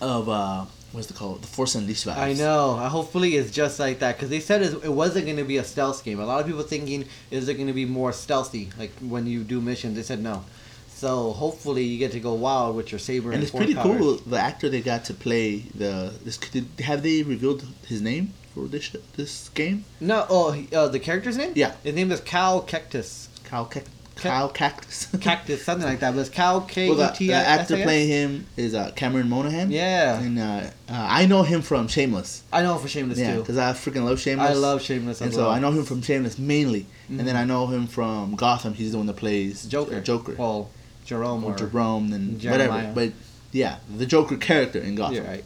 of 0.00 0.28
uh, 0.28 0.64
what's 0.94 1.10
it 1.10 1.16
called? 1.16 1.42
The 1.42 1.46
Force 1.48 1.74
Unleashed 1.74 2.06
vibes. 2.06 2.16
I 2.16 2.32
know. 2.32 2.70
Uh, 2.78 2.88
Hopefully, 2.88 3.36
it's 3.36 3.50
just 3.50 3.78
like 3.78 3.98
that 3.98 4.16
because 4.16 4.30
they 4.30 4.40
said 4.40 4.62
it 4.62 4.92
wasn't 4.92 5.26
going 5.26 5.36
to 5.36 5.44
be 5.44 5.58
a 5.58 5.64
stealth 5.64 6.04
game. 6.04 6.20
A 6.20 6.24
lot 6.26 6.40
of 6.40 6.46
people 6.46 6.62
thinking 6.62 7.04
is 7.30 7.48
it 7.48 7.54
going 7.54 7.66
to 7.66 7.72
be 7.72 7.84
more 7.84 8.12
stealthy, 8.12 8.70
like 8.78 8.92
when 9.00 9.26
you 9.26 9.42
do 9.44 9.60
missions. 9.60 9.96
They 9.96 10.02
said 10.02 10.20
no. 10.22 10.44
So 10.88 11.32
hopefully, 11.32 11.82
you 11.82 11.98
get 11.98 12.12
to 12.12 12.20
go 12.20 12.34
wild 12.34 12.76
with 12.76 12.92
your 12.92 12.98
saber 13.00 13.28
and, 13.28 13.34
And 13.34 13.42
it's 13.42 13.50
pretty 13.52 13.74
powers. 13.74 13.98
cool. 13.98 14.14
The 14.16 14.38
actor 14.38 14.68
they 14.68 14.80
got 14.80 15.04
to 15.06 15.14
play 15.14 15.58
the 15.74 16.14
this 16.24 16.38
did, 16.38 16.66
have 16.80 17.02
they 17.02 17.22
revealed 17.22 17.64
his 17.86 18.00
name 18.00 18.32
for 18.54 18.66
this 18.68 18.96
this 19.16 19.48
game? 19.50 19.84
No, 20.00 20.24
oh, 20.30 20.64
uh, 20.72 20.88
the 20.88 21.00
character's 21.00 21.36
name? 21.36 21.52
Yeah. 21.56 21.72
His 21.82 21.94
name 21.94 22.10
is 22.12 22.20
Cal 22.20 22.60
Cactus. 22.62 23.28
Kyle 23.42 23.66
Cac- 23.66 23.84
Kyle 24.16 24.48
Cactus. 24.48 25.06
Cactus, 25.20 25.64
something 25.64 25.86
like 25.86 26.00
that. 26.00 26.14
But 26.14 26.20
it's 26.20 26.28
Cal 26.30 26.60
K 26.62 26.88
well, 26.88 26.96
the, 26.98 27.26
the 27.26 27.32
actor 27.32 27.76
playing 27.82 28.08
him 28.08 28.46
is 28.56 28.74
uh, 28.74 28.92
Cameron 28.94 29.28
Monaghan. 29.28 29.70
Yeah. 29.70 30.18
and 30.20 30.38
uh, 30.38 30.42
uh, 30.42 30.70
I 30.88 31.26
know 31.26 31.42
him 31.42 31.62
from 31.62 31.88
Shameless. 31.88 32.42
I 32.52 32.62
know 32.62 32.74
him 32.76 32.80
for 32.82 32.88
Shameless 32.88 33.18
Yeah, 33.18 33.34
too. 33.34 33.40
because 33.40 33.58
I 33.58 33.72
freaking 33.72 34.04
love 34.04 34.20
Shameless. 34.20 34.50
I 34.50 34.54
love 34.54 34.82
Shameless 34.82 35.20
And 35.20 35.34
so. 35.34 35.50
I 35.50 35.58
know 35.58 35.72
him 35.72 35.84
from 35.84 36.00
Shameless 36.00 36.38
mainly, 36.38 36.86
and 37.08 37.20
then 37.20 37.34
Mhm. 37.34 37.40
I 37.40 37.44
know 37.44 37.66
him 37.66 37.86
from 37.86 38.34
Gotham. 38.36 38.74
He's 38.74 38.92
the 38.92 38.98
one 38.98 39.06
that 39.08 39.16
plays 39.16 39.64
Joker. 39.66 39.96
uh, 39.96 40.00
Joker. 40.00 40.34
Well, 40.38 40.70
Jerome 41.04 41.44
or 41.44 41.52
or 41.52 41.56
Jerome 41.56 42.12
and 42.12 42.40
Jeremiah. 42.40 42.68
whatever. 42.88 42.92
But 42.94 43.12
yeah, 43.52 43.76
the 43.94 44.06
Joker 44.06 44.36
character 44.36 44.78
in 44.78 44.94
Gotham. 44.94 45.16
Yeah, 45.16 45.28
right. 45.28 45.44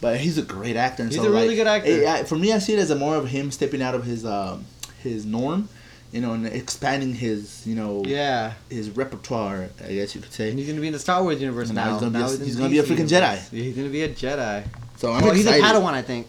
But 0.00 0.18
he's 0.20 0.36
a 0.38 0.42
great 0.42 0.76
actor. 0.76 1.02
And 1.04 1.12
He's 1.12 1.20
so, 1.20 1.28
a 1.28 1.30
really 1.30 1.48
like, 1.48 1.56
good 1.56 1.66
actor. 1.66 1.90
eh, 2.06 2.10
I- 2.20 2.24
for 2.24 2.36
me, 2.36 2.52
I 2.52 2.58
see 2.58 2.72
it 2.74 2.78
as 2.78 2.90
a 2.90 2.96
more 2.96 3.16
of 3.16 3.28
him 3.28 3.50
stepping 3.50 3.82
out 3.82 3.94
of 3.94 4.04
his 4.04 4.24
um, 4.26 4.64
his 5.02 5.24
norm, 5.24 5.68
you 6.12 6.20
know, 6.20 6.32
and 6.32 6.46
expanding 6.46 7.14
his 7.14 7.66
you 7.66 7.74
know 7.74 8.02
Yeah. 8.06 8.52
his 8.70 8.90
repertoire. 8.90 9.68
I 9.84 9.92
guess 9.92 10.14
you 10.14 10.20
could 10.20 10.28
And 10.30 10.34
say. 10.34 10.52
he's 10.52 10.66
gonna 10.68 10.80
be 10.80 10.86
in 10.88 10.92
the 10.92 10.98
Star 10.98 11.22
Wars 11.22 11.40
universe 11.40 11.68
And 11.68 11.76
now. 11.76 11.84
now 11.84 11.92
he's 11.98 12.00
gonna 12.00 12.10
be 12.18 12.18
a- 12.24 12.34
in 12.40 12.44
he's 12.44 12.56
gonna 12.56 12.68
be 12.70 12.78
a 12.78 12.82
freaking 12.82 13.10
universe. 13.10 13.12
Jedi. 13.12 13.52
Yeah, 13.52 13.62
he's 13.64 13.76
gonna 13.76 13.88
be 13.88 14.02
a 14.02 14.08
Jedi. 14.08 14.64
So 14.96 15.12
I'm 15.12 15.24
oh, 15.24 15.30
he's 15.32 15.46
a. 15.46 15.52
Padawan, 15.60 15.92
I 15.92 16.02
think. 16.02 16.28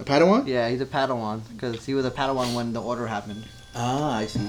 A 0.00 0.04
Padawan? 0.04 0.46
Yeah, 0.46 0.68
he's 0.68 0.80
a 0.80 0.86
Padawan 0.86 1.40
because 1.52 1.84
he 1.84 1.94
was 1.94 2.04
a 2.04 2.10
Padawan 2.10 2.54
when 2.54 2.72
the 2.72 2.82
Order 2.82 3.06
happened. 3.06 3.44
Ah, 3.74 4.16
I 4.18 4.26
see. 4.26 4.40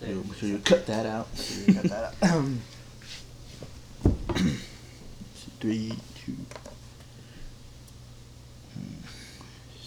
There. 0.00 0.14
Make 0.14 0.34
sure 0.36 0.48
you 0.48 0.58
cut 0.58 0.86
that 0.86 1.06
out. 1.06 1.28
Cut 1.74 1.82
that 1.84 2.14
out. 2.22 2.44
Three, 5.60 5.92
two. 6.24 6.32
Hmm. 8.74 8.94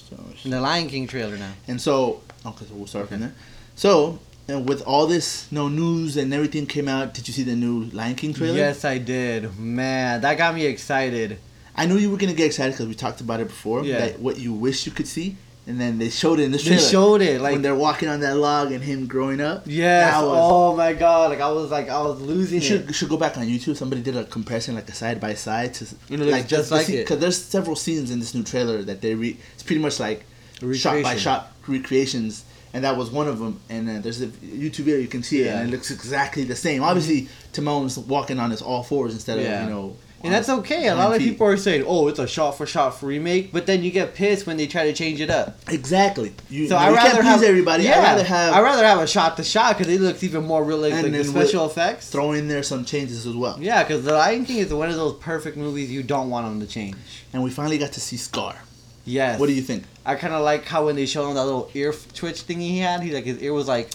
So, 0.10 0.16
And 0.28 0.31
the 0.46 0.60
Lion 0.62 0.88
King 0.88 1.08
trailer 1.08 1.38
now. 1.38 1.52
And 1.68 1.80
so, 1.80 2.22
okay, 2.46 2.66
so 2.66 2.74
we'll 2.74 2.88
start 2.88 3.10
from 3.10 3.20
there. 3.22 3.34
So, 3.76 4.20
and 4.48 4.68
with 4.68 4.82
all 4.84 5.08
this 5.08 5.50
no 5.52 5.68
news 5.70 6.18
and 6.18 6.34
everything 6.34 6.66
came 6.66 6.88
out, 6.88 7.14
did 7.14 7.28
you 7.28 7.34
see 7.34 7.44
the 7.44 7.56
new 7.56 7.84
Lion 7.86 8.16
King 8.16 8.34
trailer? 8.34 8.58
Yes, 8.58 8.84
I 8.86 8.98
did. 8.98 9.58
Man, 9.60 10.22
that 10.22 10.38
got 10.38 10.56
me 10.56 10.66
excited. 10.66 11.38
I 11.76 11.86
knew 11.86 11.96
you 11.98 12.12
were 12.12 12.18
gonna 12.18 12.34
get 12.34 12.48
excited 12.48 12.74
because 12.74 12.88
we 12.88 12.96
talked 12.96 13.22
about 13.22 13.40
it 13.40 13.48
before. 13.48 13.84
Yeah. 13.86 14.00
That 14.00 14.20
what 14.20 14.38
you 14.38 14.52
wish 14.54 14.86
you 14.86 14.92
could 14.92 15.08
see, 15.08 15.38
and 15.68 15.80
then 15.80 16.00
they 16.00 16.10
showed 16.10 16.40
it 16.40 16.44
in 16.44 16.52
the 16.52 16.58
trailer. 16.58 16.76
They 16.76 16.84
showed 16.84 17.22
it 17.22 17.40
like 17.40 17.54
when 17.54 17.62
they're 17.62 17.76
walking 17.76 18.10
on 18.10 18.20
that 18.20 18.36
log 18.36 18.74
and 18.74 18.84
him 18.84 19.08
growing 19.08 19.40
up. 19.40 19.64
Yes. 19.66 20.12
That 20.12 20.22
was- 20.26 20.38
oh 20.42 20.76
my 20.76 20.92
god. 20.94 21.30
Like 21.30 21.40
I 21.40 21.50
was 21.50 21.72
like 21.72 21.88
I 21.90 22.02
was 22.02 22.20
losing 22.20 22.56
You 22.56 22.62
should 22.68 22.82
it. 22.82 22.88
you 22.88 22.94
should 22.94 23.08
go 23.10 23.16
back 23.18 23.38
on 23.38 23.46
YouTube. 23.46 23.78
Somebody 23.78 24.02
did 24.02 24.18
a 24.18 24.26
comparison, 24.26 24.76
like 24.76 24.90
a 24.90 24.94
side 24.94 25.22
by 25.22 25.34
side, 25.34 25.74
to 25.76 25.88
You 26.10 26.18
know, 26.18 26.26
like 26.26 26.48
just 26.48 26.72
like 26.72 26.90
it. 26.90 27.06
Because 27.06 27.20
there's 27.20 27.42
several 27.42 27.78
scenes 27.78 28.12
in 28.12 28.20
this 28.20 28.34
new 28.36 28.44
trailer 28.44 28.82
that 28.84 29.00
they 29.02 29.16
re. 29.16 29.38
It's 29.54 29.64
pretty 29.64 29.82
much 29.82 29.98
like 30.00 30.26
shot 30.74 31.02
by 31.04 31.16
shot 31.18 31.52
recreations, 31.68 32.44
and 32.74 32.84
that 32.84 32.96
was 32.98 33.10
one 33.12 33.28
of 33.28 33.40
them. 33.40 33.60
And 33.70 33.90
uh, 33.90 34.00
there's 34.02 34.22
a 34.22 34.28
YouTube 34.28 34.86
video 34.86 35.00
you 35.00 35.08
can 35.08 35.24
see 35.24 35.42
it, 35.42 35.46
Yeah. 35.48 35.60
and 35.60 35.70
it 35.70 35.72
looks 35.72 35.92
exactly 35.92 36.44
the 36.44 36.56
same. 36.56 36.84
Obviously, 36.84 37.28
Timon's 37.54 37.98
walking 37.98 38.40
on 38.40 38.52
his 38.52 38.62
all 38.62 38.84
fours 38.84 39.14
instead 39.14 39.40
Yeah. 39.40 39.64
of 39.64 39.70
you 39.70 39.76
know. 39.76 39.96
And 40.24 40.32
that's 40.32 40.50
okay. 40.50 40.88
A 40.88 40.94
lot 40.94 41.12
of 41.16 41.18
people 41.18 41.48
are 41.48 41.58
saying, 41.58 41.84
"Oh, 41.88 42.08
it's 42.08 42.20
a 42.20 42.28
shot 42.28 42.52
for 42.56 42.68
shot 42.68 43.02
remake," 43.02 43.52
but 43.52 43.66
then 43.66 43.82
you 43.84 43.90
get 43.90 44.14
pissed 44.14 44.46
when 44.46 44.56
they 44.56 44.68
try 44.68 44.84
to 44.86 44.94
change 44.94 45.20
it 45.20 45.32
up. 45.32 45.58
Exactly. 45.68 46.32
You, 46.48 46.68
So 46.68 46.78
I 46.78 46.84
can't 46.94 46.96
rather 46.96 47.16
please 47.22 47.24
have 47.26 47.42
everybody. 47.44 47.84
Yeah, 47.86 47.98
I 47.98 48.04
rather 48.04 48.24
have 48.26 48.54
I 48.54 48.62
rather 48.62 48.86
have 48.86 49.00
a 49.00 49.08
shot 49.08 49.36
to 49.38 49.44
shot 49.44 49.80
because 49.80 49.92
it 49.92 50.00
looks 50.00 50.24
even 50.24 50.44
more 50.46 50.64
realistic. 50.64 51.06
And 51.06 51.14
Like 51.16 51.24
the 51.26 51.28
special 51.28 51.66
effects. 51.66 52.10
throw 52.12 52.34
in 52.34 52.48
there 52.48 52.62
some 52.62 52.86
changes 52.86 53.26
as 53.26 53.36
well. 53.36 53.58
Yeah, 53.60 53.82
because 53.82 54.04
The 54.06 54.14
Lion 54.14 54.46
King 54.46 54.58
is 54.58 54.72
one 54.72 54.92
of 54.92 54.96
those 54.96 55.16
perfect 55.16 55.58
movies 55.58 55.90
you 55.90 56.04
don't 56.04 56.30
want 56.30 56.46
them 56.46 56.60
to 56.60 56.72
change. 56.72 56.98
And 57.34 57.42
we 57.42 57.50
finally 57.50 57.80
got 57.80 57.92
to 57.94 58.00
see 58.00 58.18
Scar. 58.18 58.58
Yes. 59.06 59.40
What 59.40 59.48
do 59.48 59.54
you 59.54 59.62
think? 59.62 59.84
I 60.06 60.16
kind 60.16 60.34
of 60.34 60.42
like 60.44 60.66
how 60.66 60.86
when 60.86 60.96
they 60.96 61.06
showed 61.06 61.28
him 61.30 61.36
that 61.36 61.46
little 61.46 61.70
ear 61.74 61.94
twitch 62.14 62.46
thingy 62.48 62.70
he 62.70 62.80
had, 62.80 63.02
he 63.02 63.12
like 63.14 63.26
his 63.26 63.42
ear 63.42 63.54
was 63.54 63.68
like 63.68 63.90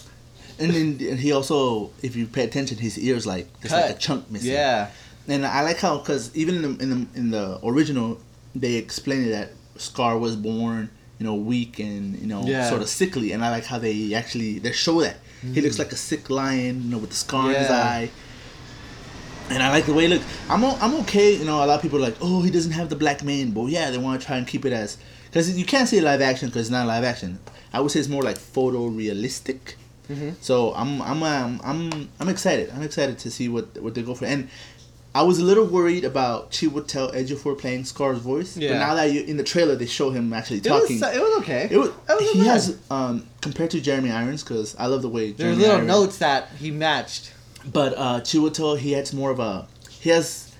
And 0.59 0.71
then 0.71 0.97
and 1.09 1.19
he 1.19 1.31
also, 1.31 1.91
if 2.01 2.15
you 2.15 2.25
pay 2.27 2.43
attention, 2.43 2.77
his 2.77 2.97
ears 2.99 3.25
like 3.25 3.47
there's 3.61 3.71
like 3.73 3.91
a 3.95 3.97
chunk 3.97 4.29
missing. 4.31 4.51
yeah. 4.51 4.89
and 5.27 5.45
I 5.45 5.61
like 5.61 5.77
how 5.77 5.97
because 5.99 6.35
even 6.35 6.55
in 6.55 6.61
the, 6.77 6.83
in 6.83 6.89
the 6.89 7.07
in 7.19 7.31
the 7.31 7.59
original, 7.63 8.19
they 8.55 8.75
explained 8.75 9.31
that 9.33 9.49
Scar 9.77 10.17
was 10.17 10.35
born, 10.35 10.89
you 11.19 11.25
know, 11.25 11.35
weak 11.35 11.79
and 11.79 12.17
you 12.19 12.27
know 12.27 12.43
Yeah. 12.45 12.67
sort 12.69 12.81
of 12.81 12.89
sickly, 12.89 13.31
and 13.33 13.43
I 13.45 13.49
like 13.51 13.65
how 13.65 13.77
they 13.79 14.13
actually 14.13 14.59
they 14.59 14.71
show 14.71 15.01
that 15.01 15.17
he 15.53 15.61
looks 15.61 15.77
like 15.79 15.91
a 15.91 15.95
sick 15.95 16.29
lion, 16.29 16.83
you 16.83 16.89
know, 16.89 16.97
with 16.97 17.11
the 17.11 17.15
scar 17.15 17.51
in 17.51 17.55
his 17.59 17.67
Mm. 17.69 17.71
Eye. 17.91 18.09
And 19.49 19.63
I 19.63 19.69
like 19.69 19.85
the 19.85 19.93
way 19.93 20.03
he 20.07 20.09
look. 20.09 20.21
I'm 20.49 20.63
o- 20.63 20.77
I'm 20.81 20.93
okay. 21.01 21.33
You 21.35 21.45
know, 21.45 21.63
a 21.63 21.65
lot 21.65 21.75
of 21.75 21.81
people 21.81 21.99
are 21.99 22.01
like, 22.01 22.17
oh, 22.21 22.41
he 22.41 22.51
doesn't 22.51 22.73
have 22.73 22.89
the 22.89 22.95
black 22.95 23.23
mane, 23.23 23.51
but 23.51 23.65
yeah, 23.67 23.89
they 23.91 23.97
want 23.97 24.19
to 24.19 24.27
try 24.27 24.37
and 24.37 24.45
keep 24.47 24.65
it 24.65 24.73
as 24.73 24.97
because 25.25 25.57
you 25.57 25.65
can't 25.65 25.87
say 25.87 25.99
live 26.01 26.21
action 26.21 26.49
because 26.49 26.63
it's 26.63 26.69
not 26.71 26.85
live 26.87 27.03
action. 27.03 27.39
I 27.73 27.79
would 27.81 27.91
say 27.91 27.99
it's 27.99 28.09
more 28.09 28.23
like 28.23 28.37
photorealistic. 28.37 29.75
Mhm. 30.09 30.35
So 30.41 30.73
I'm 30.73 31.01
I'm 31.01 31.23
um, 31.23 31.61
I'm 31.63 32.09
I'm 32.19 32.29
excited. 32.29 32.71
I'm 32.75 32.81
excited 32.83 33.19
to 33.19 33.31
see 33.31 33.47
what 33.49 33.77
what 33.81 33.93
they 33.95 34.01
go 34.01 34.15
for. 34.15 34.25
And 34.25 34.49
I 35.15 35.23
was 35.23 35.39
a 35.39 35.43
little 35.43 35.65
worried 35.65 36.03
about 36.05 36.51
Chiwetel 36.51 37.13
Ejiofor 37.15 37.57
playing 37.57 37.85
Scar's 37.85 38.19
voice, 38.19 38.53
but 38.53 38.63
Yeah. 38.63 38.77
now 38.79 38.93
that 38.95 39.11
you 39.11 39.21
in 39.21 39.37
the 39.37 39.43
trailer 39.43 39.75
they 39.75 39.85
show 39.87 40.11
him 40.11 40.31
actually 40.31 40.57
It 40.57 40.69
was, 40.69 40.81
talking. 40.81 40.97
it 40.97 41.21
was 41.21 41.37
okay. 41.39 41.67
It 41.71 41.77
was, 41.77 41.89
It 41.89 41.95
wasn't 42.09 42.29
he 42.33 42.45
has 42.45 42.77
um 42.91 43.25
compared 43.41 43.71
to 43.71 43.81
Jeremy 43.81 44.11
Irons 44.11 44.43
because 44.43 44.75
I 44.77 44.85
love 44.87 45.01
the 45.01 45.09
way 45.09 45.31
Jeremy 45.33 45.55
There's 45.55 45.57
little 45.57 45.75
Irons- 45.77 45.87
notes 45.87 46.17
that 46.19 46.49
he 46.59 46.69
matched. 46.71 47.31
But 47.71 47.93
uh, 47.97 48.21
Chiwetel, 48.21 48.77
he 48.79 48.91
has 48.93 49.13
more 49.13 49.31
of 49.31 49.39
a 49.39 49.67
he 49.99 50.09
has 50.09 50.53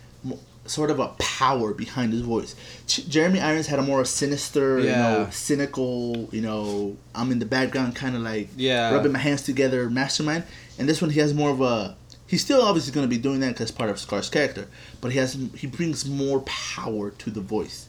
sort 0.65 0.91
of 0.91 0.99
a 0.99 1.07
power 1.17 1.73
behind 1.73 2.11
his 2.11 2.21
voice. 2.21 2.53
Ch- 2.87 3.07
Jeremy 3.07 3.39
Irons 3.39 3.67
had 3.67 3.79
a 3.79 3.81
more 3.81 4.03
sinister, 4.03 4.79
you 4.79 4.87
know, 4.89 5.27
cynical, 5.31 6.27
you 6.33 6.41
know, 6.41 6.97
I'm 7.15 7.31
in 7.31 7.39
the 7.39 7.45
background, 7.45 7.95
kind 7.95 8.15
of 8.17 8.21
like 8.21 8.49
Yeah. 8.57 8.91
rubbing 8.93 9.13
my 9.13 9.19
hands 9.19 9.43
together, 9.43 9.89
mastermind. 9.89 10.43
And 10.77 10.89
this 10.89 11.01
one, 11.01 11.11
he 11.11 11.19
has 11.21 11.33
more 11.33 11.51
of 11.51 11.61
a. 11.61 11.95
He's 12.27 12.41
still 12.41 12.61
obviously 12.61 12.91
going 12.91 13.05
to 13.05 13.09
be 13.09 13.17
doing 13.21 13.39
that 13.39 13.53
because 13.53 13.71
part 13.71 13.89
of 13.89 13.97
Scar's 13.97 14.29
character, 14.29 14.67
but 14.99 15.13
he 15.13 15.17
has 15.19 15.37
he 15.55 15.67
brings 15.67 16.05
more 16.05 16.41
power 16.41 17.11
to 17.11 17.31
the 17.31 17.39
voice. 17.39 17.87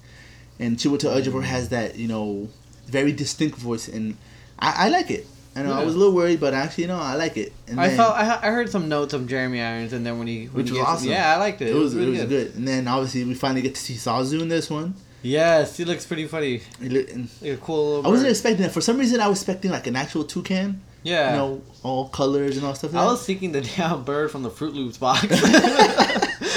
And 0.60 0.76
Chiwetel 0.76 1.20
Ejiofor 1.20 1.42
has 1.42 1.70
that, 1.70 1.96
you 1.96 2.06
know, 2.06 2.48
very 2.86 3.10
distinct 3.12 3.58
voice, 3.58 3.88
and 3.88 4.16
I, 4.60 4.86
I 4.86 4.88
like 4.90 5.10
it. 5.10 5.26
I 5.58 5.62
know 5.62 5.72
I 5.74 5.84
was 5.84 5.94
a 5.94 5.98
little 5.98 6.14
worried, 6.14 6.40
but 6.40 6.54
actually, 6.54 6.84
you 6.84 6.88
know, 6.88 6.98
I 6.98 7.14
like 7.14 7.36
it. 7.36 7.52
And 7.66 7.80
I 7.80 7.88
then- 7.88 7.96
felt 7.96 8.14
I, 8.14 8.38
I 8.42 8.50
heard 8.50 8.70
some 8.70 8.88
notes 8.88 9.12
of 9.14 9.26
Jeremy 9.26 9.60
Irons, 9.60 9.92
and 9.92 10.04
then 10.06 10.18
when 10.18 10.26
he 10.28 10.46
when 10.46 10.54
which 10.64 10.70
he 10.70 10.78
was 10.78 10.86
awesome. 10.86 11.08
Yeah, 11.10 11.34
I 11.34 11.38
liked 11.38 11.60
it. 11.62 11.68
It, 11.68 11.74
was, 11.74 11.94
really 11.94 12.16
it 12.18 12.20
was 12.20 12.28
good. 12.28 12.54
And 12.56 12.66
then 12.68 12.88
obviously 12.88 13.24
we 13.24 13.34
finally 13.34 13.62
get 13.62 13.74
to 13.74 13.80
see 13.80 13.94
Zazu 13.94 14.40
in 14.40 14.48
this 14.48 14.70
one. 14.70 14.94
Yes, 15.22 15.76
he 15.76 15.84
looks 15.84 16.06
pretty 16.06 16.26
funny. 16.26 16.60
He 16.80 16.88
look- 16.88 17.08
Like 17.42 17.52
a 17.52 17.56
cool. 17.56 17.96
Little 17.96 18.06
I 18.06 18.08
wasn't 18.10 18.26
bird. 18.28 18.30
expecting 18.30 18.62
that. 18.62 18.72
For 18.72 18.80
some 18.80 18.98
reason, 18.98 19.20
I 19.20 19.26
was 19.28 19.38
expecting 19.40 19.70
like 19.72 19.86
an 19.86 19.96
actual 19.96 20.24
toucan. 20.24 20.80
Yeah. 21.02 21.30
You 21.30 21.36
know, 21.36 21.62
all 21.82 22.08
colors 22.08 22.56
and 22.56 22.66
all 22.66 22.74
stuff. 22.74 22.94
I 22.94 23.00
Like 23.02 23.10
was 23.12 23.24
thinking 23.26 23.52
the 23.52 23.60
damn 23.76 24.04
bird 24.04 24.30
from 24.30 24.42
the 24.42 24.50
Froot 24.50 24.74
Loops 24.74 24.98
box. 24.98 25.26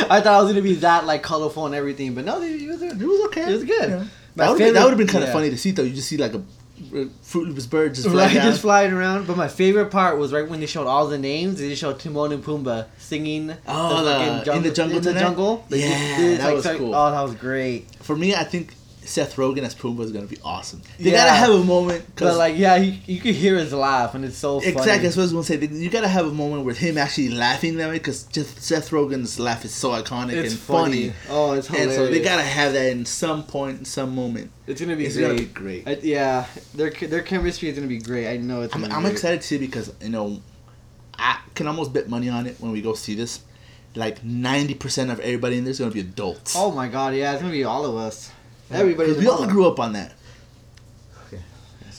I 0.10 0.20
thought 0.22 0.40
it 0.42 0.44
was 0.44 0.52
gonna 0.52 0.62
be 0.62 0.76
that 0.76 1.06
like 1.06 1.24
colorful 1.24 1.66
and 1.66 1.76
everything, 1.76 2.14
but 2.16 2.26
no, 2.26 2.42
it 2.42 2.68
was 2.68 2.82
it 2.82 2.98
was 2.98 3.26
okay. 3.28 3.44
It 3.50 3.54
was 3.54 3.64
good. 3.64 3.90
My 4.36 4.46
That 4.46 4.50
would 4.52 4.58
favorite- 4.58 4.74
that 4.74 4.84
would 4.84 4.90
have 4.92 4.98
been 4.98 5.08
kind 5.08 5.24
of 5.24 5.30
yeah. 5.30 5.34
funny 5.34 5.50
to 5.50 5.58
see 5.58 5.72
though. 5.72 5.84
You 5.84 5.94
just 5.94 6.08
see 6.08 6.18
like 6.18 6.34
a 6.34 6.44
Froot 6.90 7.48
Loops 7.48 7.66
bird 7.66 7.96
just 7.96 8.08
Right, 8.08 8.34
down. 8.34 8.46
just 8.46 8.62
flying 8.62 8.92
around. 8.94 9.28
But 9.28 9.38
my 9.38 9.48
favorite 9.48 9.92
part 9.92 10.18
was 10.18 10.34
right 10.34 10.48
when 10.50 10.60
they 10.60 10.66
showed 10.66 10.88
all 10.88 11.08
the 11.08 11.18
names. 11.18 11.60
They 11.60 11.70
just 11.70 11.82
showed 11.82 12.00
Timon 12.00 12.32
and 12.32 12.44
Pumbaa 12.44 12.86
singing. 12.98 13.54
Oh, 13.68 14.04
the- 14.04 14.12
fucking 14.12 14.54
in 14.58 14.64
the 14.64 14.72
jungle 14.72 14.98
In 14.98 15.04
the 15.04 15.14
jungle. 15.14 15.66
Yeah, 15.70 16.18
did, 16.18 16.40
that 16.40 16.46
like, 16.46 16.56
was 16.56 16.78
cool. 16.78 16.96
Oh, 16.96 17.12
that 17.12 17.22
was 17.22 17.36
great. 17.36 17.88
For 18.02 18.16
me, 18.16 18.36
I 18.36 18.44
think 18.44 18.74
Seth 19.04 19.36
Rogen 19.36 19.64
as 19.64 19.74
Pumbaa 19.74 20.02
is 20.04 20.12
gonna 20.12 20.28
be 20.28 20.38
awesome. 20.44 20.82
They 21.00 21.10
Yeah. 21.12 21.18
gotta 21.26 21.32
have 21.32 21.50
a 21.50 21.64
moment 21.64 22.06
But 22.16 22.38
like, 22.38 22.56
yeah, 22.58 22.76
you, 22.76 22.94
you 23.08 23.20
could 23.20 23.34
hear 23.36 23.58
his 23.58 23.74
laugh, 23.74 24.14
and 24.14 24.24
it's 24.24 24.38
so 24.38 24.60
funny. 24.60 24.72
Exactly, 24.72 25.04
that's 25.08 25.16
what 25.18 25.24
I 25.24 25.34
was 25.34 25.48
gonna 25.50 25.60
say. 25.62 25.68
You 25.68 25.90
gotta 25.90 26.08
have 26.08 26.28
a 26.28 26.32
moment 26.32 26.66
with 26.66 26.78
him 26.78 26.98
actually 26.98 27.30
laughing 27.30 27.78
that 27.78 27.88
way, 27.90 27.98
because 27.98 28.24
just 28.24 28.62
Seth 28.62 28.92
Rogen's 28.92 29.40
laugh 29.40 29.66
is 29.66 29.74
so 29.74 29.90
iconic 29.90 30.34
It's 30.34 30.52
and 30.54 30.60
funny. 30.62 31.14
Oh, 31.30 31.54
it's 31.54 31.68
hilarious. 31.68 31.98
And 31.98 32.08
so 32.08 32.12
they 32.12 32.22
gotta 32.22 32.44
have 32.44 32.74
that 32.74 32.92
in 32.92 33.06
some 33.06 33.44
point, 33.44 33.80
in 33.80 33.86
some 33.86 34.14
moment. 34.14 34.52
It's 34.68 34.80
gonna 34.80 34.96
be 34.96 35.06
It's 35.06 35.16
great. 35.16 35.24
gonna 35.28 35.40
be 35.40 35.46
great. 35.46 35.88
I, 35.88 35.98
yeah, 36.04 36.46
their 36.76 36.92
their 36.92 37.22
chemistry 37.24 37.70
is 37.70 37.76
gonna 37.76 37.88
be 37.88 37.98
great. 38.00 38.28
I 38.28 38.38
know 38.38 38.62
it's. 38.62 38.76
I'm, 38.76 38.86
I'm 38.86 39.06
excited 39.08 39.42
too 39.42 39.58
because 39.60 39.92
you 40.02 40.10
know, 40.10 40.40
I 41.18 41.40
can 41.56 41.66
almost 41.68 41.92
bet 41.92 42.08
money 42.08 42.30
on 42.30 42.46
it 42.46 42.58
when 42.60 42.72
we 42.72 42.82
go 42.82 42.94
see 42.94 43.16
this. 43.16 43.42
Like 43.96 44.24
ninety 44.24 44.74
percent 44.76 45.12
of 45.12 45.20
everybody 45.20 45.58
in 45.58 45.64
there 45.66 45.72
is 45.72 45.80
gonna 45.80 45.92
be 45.92 46.00
adults. 46.00 46.54
Oh 46.56 46.72
my 46.72 46.88
god, 46.88 47.14
yeah, 47.16 47.34
it's 47.34 47.42
gonna 47.42 47.52
be 47.52 47.64
all 47.66 47.84
of 47.86 47.96
us. 47.98 48.32
'Cause 48.72 49.18
we 49.18 49.28
all 49.28 49.48
grew 49.48 49.68
up 49.68 49.80
on 49.80 49.94
that. 49.94 50.14
Okay. 51.28 51.42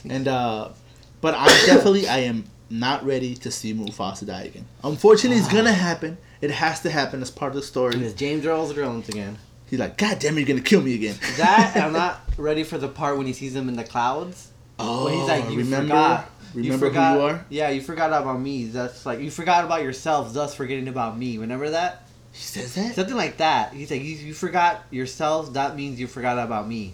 And 0.09 0.27
uh, 0.27 0.69
but 1.21 1.35
I 1.35 1.45
definitely 1.65 2.07
I 2.07 2.19
am 2.19 2.45
not 2.69 3.05
ready 3.05 3.35
to 3.35 3.51
see 3.51 3.73
Mufasa 3.73 4.25
die 4.25 4.43
again. 4.43 4.65
Unfortunately, 4.83 5.37
it's 5.37 5.51
gonna 5.51 5.71
happen. 5.89 6.17
It 6.41 6.51
has 6.51 6.81
to 6.81 6.89
happen 6.89 7.21
as 7.21 7.31
part 7.31 7.51
of 7.51 7.55
the 7.55 7.61
story. 7.61 7.93
And 7.93 8.03
it's 8.03 8.13
James 8.13 8.45
Earl 8.45 8.71
Jones 8.73 9.07
again. 9.07 9.37
He's 9.69 9.79
like, 9.79 9.97
God 9.97 10.19
damn 10.19 10.37
it, 10.37 10.41
you're 10.41 10.47
gonna 10.47 10.61
kill 10.61 10.81
me 10.81 10.93
again. 10.95 11.15
That 11.37 11.73
I'm 11.77 11.93
not 11.93 12.21
ready 12.37 12.63
for 12.63 12.77
the 12.77 12.87
part 12.89 13.17
when 13.17 13.25
he 13.25 13.33
sees 13.33 13.55
him 13.55 13.69
in 13.69 13.75
the 13.75 13.83
clouds. 13.83 14.49
Oh, 14.77 15.05
when 15.05 15.13
he's 15.13 15.27
like, 15.27 15.49
you 15.49 15.57
remember, 15.59 15.87
forgot. 15.87 16.31
remember 16.53 16.87
forgot, 16.87 17.13
who 17.13 17.19
you 17.19 17.25
are. 17.25 17.45
Yeah, 17.49 17.69
you 17.69 17.81
forgot 17.81 18.09
about 18.09 18.39
me. 18.39 18.65
That's 18.65 19.05
like 19.05 19.19
you 19.19 19.31
forgot 19.31 19.63
about 19.65 19.81
yourself, 19.83 20.33
thus 20.33 20.53
forgetting 20.53 20.87
about 20.87 21.17
me. 21.17 21.37
Remember 21.37 21.69
that? 21.69 22.07
He 22.33 22.41
says 22.41 22.73
that. 22.75 22.95
Something 22.95 23.15
like 23.15 23.37
that. 23.37 23.73
He's 23.73 23.89
like, 23.91 24.01
you, 24.01 24.15
you 24.15 24.33
forgot 24.33 24.83
yourself. 24.91 25.53
That 25.53 25.75
means 25.75 25.99
you 25.99 26.07
forgot 26.07 26.37
about 26.39 26.67
me, 26.67 26.93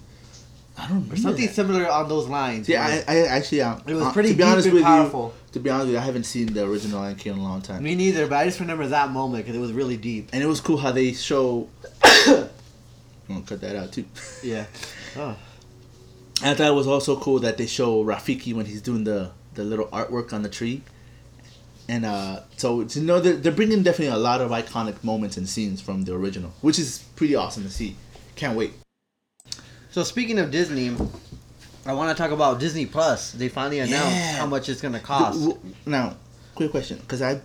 I 0.77 0.81
don't 0.83 0.95
remember 0.95 1.13
or 1.15 1.17
something 1.17 1.45
that. 1.45 1.55
similar 1.55 1.89
on 1.89 2.07
those 2.09 2.27
lines. 2.27 2.67
Yeah, 2.69 2.85
where- 2.87 3.03
I, 3.07 3.13
I 3.13 3.27
actually 3.27 3.61
um, 3.61 3.81
it 3.87 3.93
was 3.93 4.03
uh, 4.03 4.11
pretty 4.11 4.29
to 4.31 4.35
be 4.35 4.43
honest 4.43 4.67
and 4.67 4.73
with 4.75 4.83
powerful. 4.83 5.33
you. 5.35 5.51
To 5.53 5.59
be 5.59 5.69
honest 5.71 5.85
with 5.87 5.93
you, 5.95 5.99
I 5.99 6.03
haven't 6.03 6.25
seen 6.25 6.53
the 6.53 6.63
original 6.65 6.99
Lion 6.99 7.15
King 7.15 7.33
in 7.33 7.39
a 7.39 7.43
long 7.43 7.61
time, 7.61 7.81
Me 7.81 7.95
neither, 7.95 8.27
but 8.27 8.35
I 8.35 8.45
just 8.45 8.59
remember 8.59 8.85
that 8.87 9.09
moment 9.11 9.43
because 9.45 9.57
it 9.57 9.61
was 9.61 9.71
really 9.71 9.97
deep. 9.97 10.29
and 10.33 10.43
it 10.43 10.45
was 10.45 10.61
cool 10.61 10.77
how 10.77 10.91
they 10.91 11.13
show. 11.13 11.67
I'm 12.03 12.49
gonna 13.27 13.41
cut 13.45 13.61
that 13.61 13.75
out 13.75 13.91
too. 13.93 14.05
Yeah. 14.43 14.65
Oh. 15.15 15.35
I 16.43 16.53
thought 16.53 16.67
it 16.67 16.73
was 16.75 16.87
also 16.87 17.17
cool 17.19 17.39
that 17.39 17.57
they 17.57 17.65
show 17.67 18.03
Rafiki 18.03 18.53
when 18.53 18.65
he's 18.65 18.81
doing 18.81 19.03
the 19.05 19.31
the 19.55 19.63
little 19.63 19.87
artwork 19.87 20.33
on 20.33 20.41
the 20.43 20.49
tree. 20.49 20.81
And 21.89 22.05
uh, 22.05 22.41
so 22.55 22.81
you 22.81 23.01
know 23.01 23.19
they're, 23.19 23.35
they're 23.35 23.51
bringing 23.51 23.81
definitely 23.81 24.13
a 24.13 24.17
lot 24.19 24.41
of 24.41 24.51
iconic 24.51 25.03
moments 25.03 25.37
and 25.37 25.49
scenes 25.49 25.81
from 25.81 26.03
the 26.03 26.13
original, 26.13 26.51
which 26.61 26.77
is 26.77 26.99
pretty 27.15 27.33
awesome 27.35 27.63
to 27.63 27.69
see. 27.71 27.95
Can't 28.35 28.55
wait. 28.55 28.73
So 29.89 30.03
speaking 30.03 30.37
of 30.37 30.51
Disney, 30.51 30.95
I 31.87 31.93
want 31.93 32.15
to 32.15 32.21
talk 32.21 32.31
about 32.31 32.59
Disney 32.59 32.85
Plus. 32.85 33.31
They 33.31 33.49
finally 33.49 33.79
announced 33.79 34.15
Yeah. 34.15 34.37
how 34.37 34.45
much 34.45 34.69
it's 34.69 34.81
gonna 34.81 34.99
cost. 34.99 35.39
W- 35.39 35.59
Now, 35.87 36.15
quick 36.53 36.69
question, 36.69 36.99
because 36.99 37.23
I, 37.23 37.41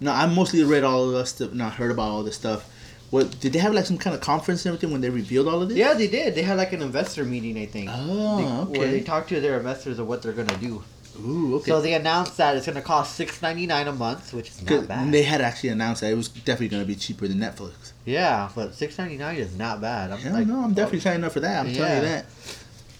no, 0.00 0.12
I 0.12 0.26
mostly 0.26 0.62
read 0.64 0.84
all 0.84 1.04
of 1.06 1.12
this 1.12 1.30
stuff, 1.30 1.54
not 1.54 1.72
heard 1.72 1.90
about 1.90 2.08
all 2.10 2.22
this 2.22 2.36
stuff. 2.36 2.70
What 3.08 3.40
did 3.40 3.54
they 3.54 3.58
have 3.58 3.72
like 3.72 3.86
some 3.86 3.96
kind 3.96 4.14
of 4.14 4.20
conference 4.20 4.66
and 4.66 4.74
everything 4.74 4.92
when 4.92 5.00
they 5.00 5.08
revealed 5.08 5.48
all 5.48 5.62
of 5.62 5.70
this? 5.70 5.78
Yeah, 5.78 5.94
they 5.94 6.08
did. 6.08 6.34
They 6.34 6.42
had 6.42 6.58
like 6.58 6.74
an 6.74 6.82
investor 6.82 7.24
meeting, 7.24 7.56
I 7.56 7.64
think. 7.64 7.88
Oh, 7.90 8.66
They- 8.66 8.78
Where 8.80 8.90
they 8.90 9.00
talked 9.00 9.30
to 9.30 9.40
their 9.40 9.56
investors 9.56 9.98
of 9.98 10.06
what 10.06 10.20
they're 10.20 10.34
gonna 10.34 10.58
do. 10.58 10.84
Ooh, 11.20 11.56
okay. 11.56 11.70
So 11.70 11.80
they 11.80 11.94
announced 11.94 12.36
that 12.36 12.56
it's 12.56 12.66
gonna 12.66 12.80
cost 12.82 13.16
six 13.16 13.42
ninety 13.42 13.66
nine 13.66 13.88
a 13.88 13.92
month, 13.92 14.32
which 14.32 14.48
is 14.50 14.62
not 14.62 14.86
bad. 14.88 15.12
they 15.12 15.22
had 15.24 15.40
actually 15.40 15.70
announced 15.70 16.00
that 16.02 16.12
it 16.12 16.16
was 16.16 16.28
definitely 16.28 16.68
going 16.68 16.82
to 16.82 16.86
be 16.86 16.94
cheaper 16.94 17.26
than 17.26 17.38
Netflix. 17.38 17.92
yeah, 18.04 18.48
but 18.54 18.74
six 18.74 18.96
ninety 18.98 19.16
nine 19.18 19.36
is 19.36 19.56
not 19.56 19.80
bad. 19.80 20.12
I'm 20.12 20.18
Hell 20.18 20.32
like, 20.32 20.46
no, 20.46 20.60
I'm 20.62 20.74
definitely 20.74 21.00
signing 21.00 21.24
up 21.24 21.32
for 21.32 21.40
that. 21.40 21.66
I'm 21.66 21.72
telling 21.74 21.90
you 21.96 21.96
Yeah. 21.96 22.00
that. 22.00 22.26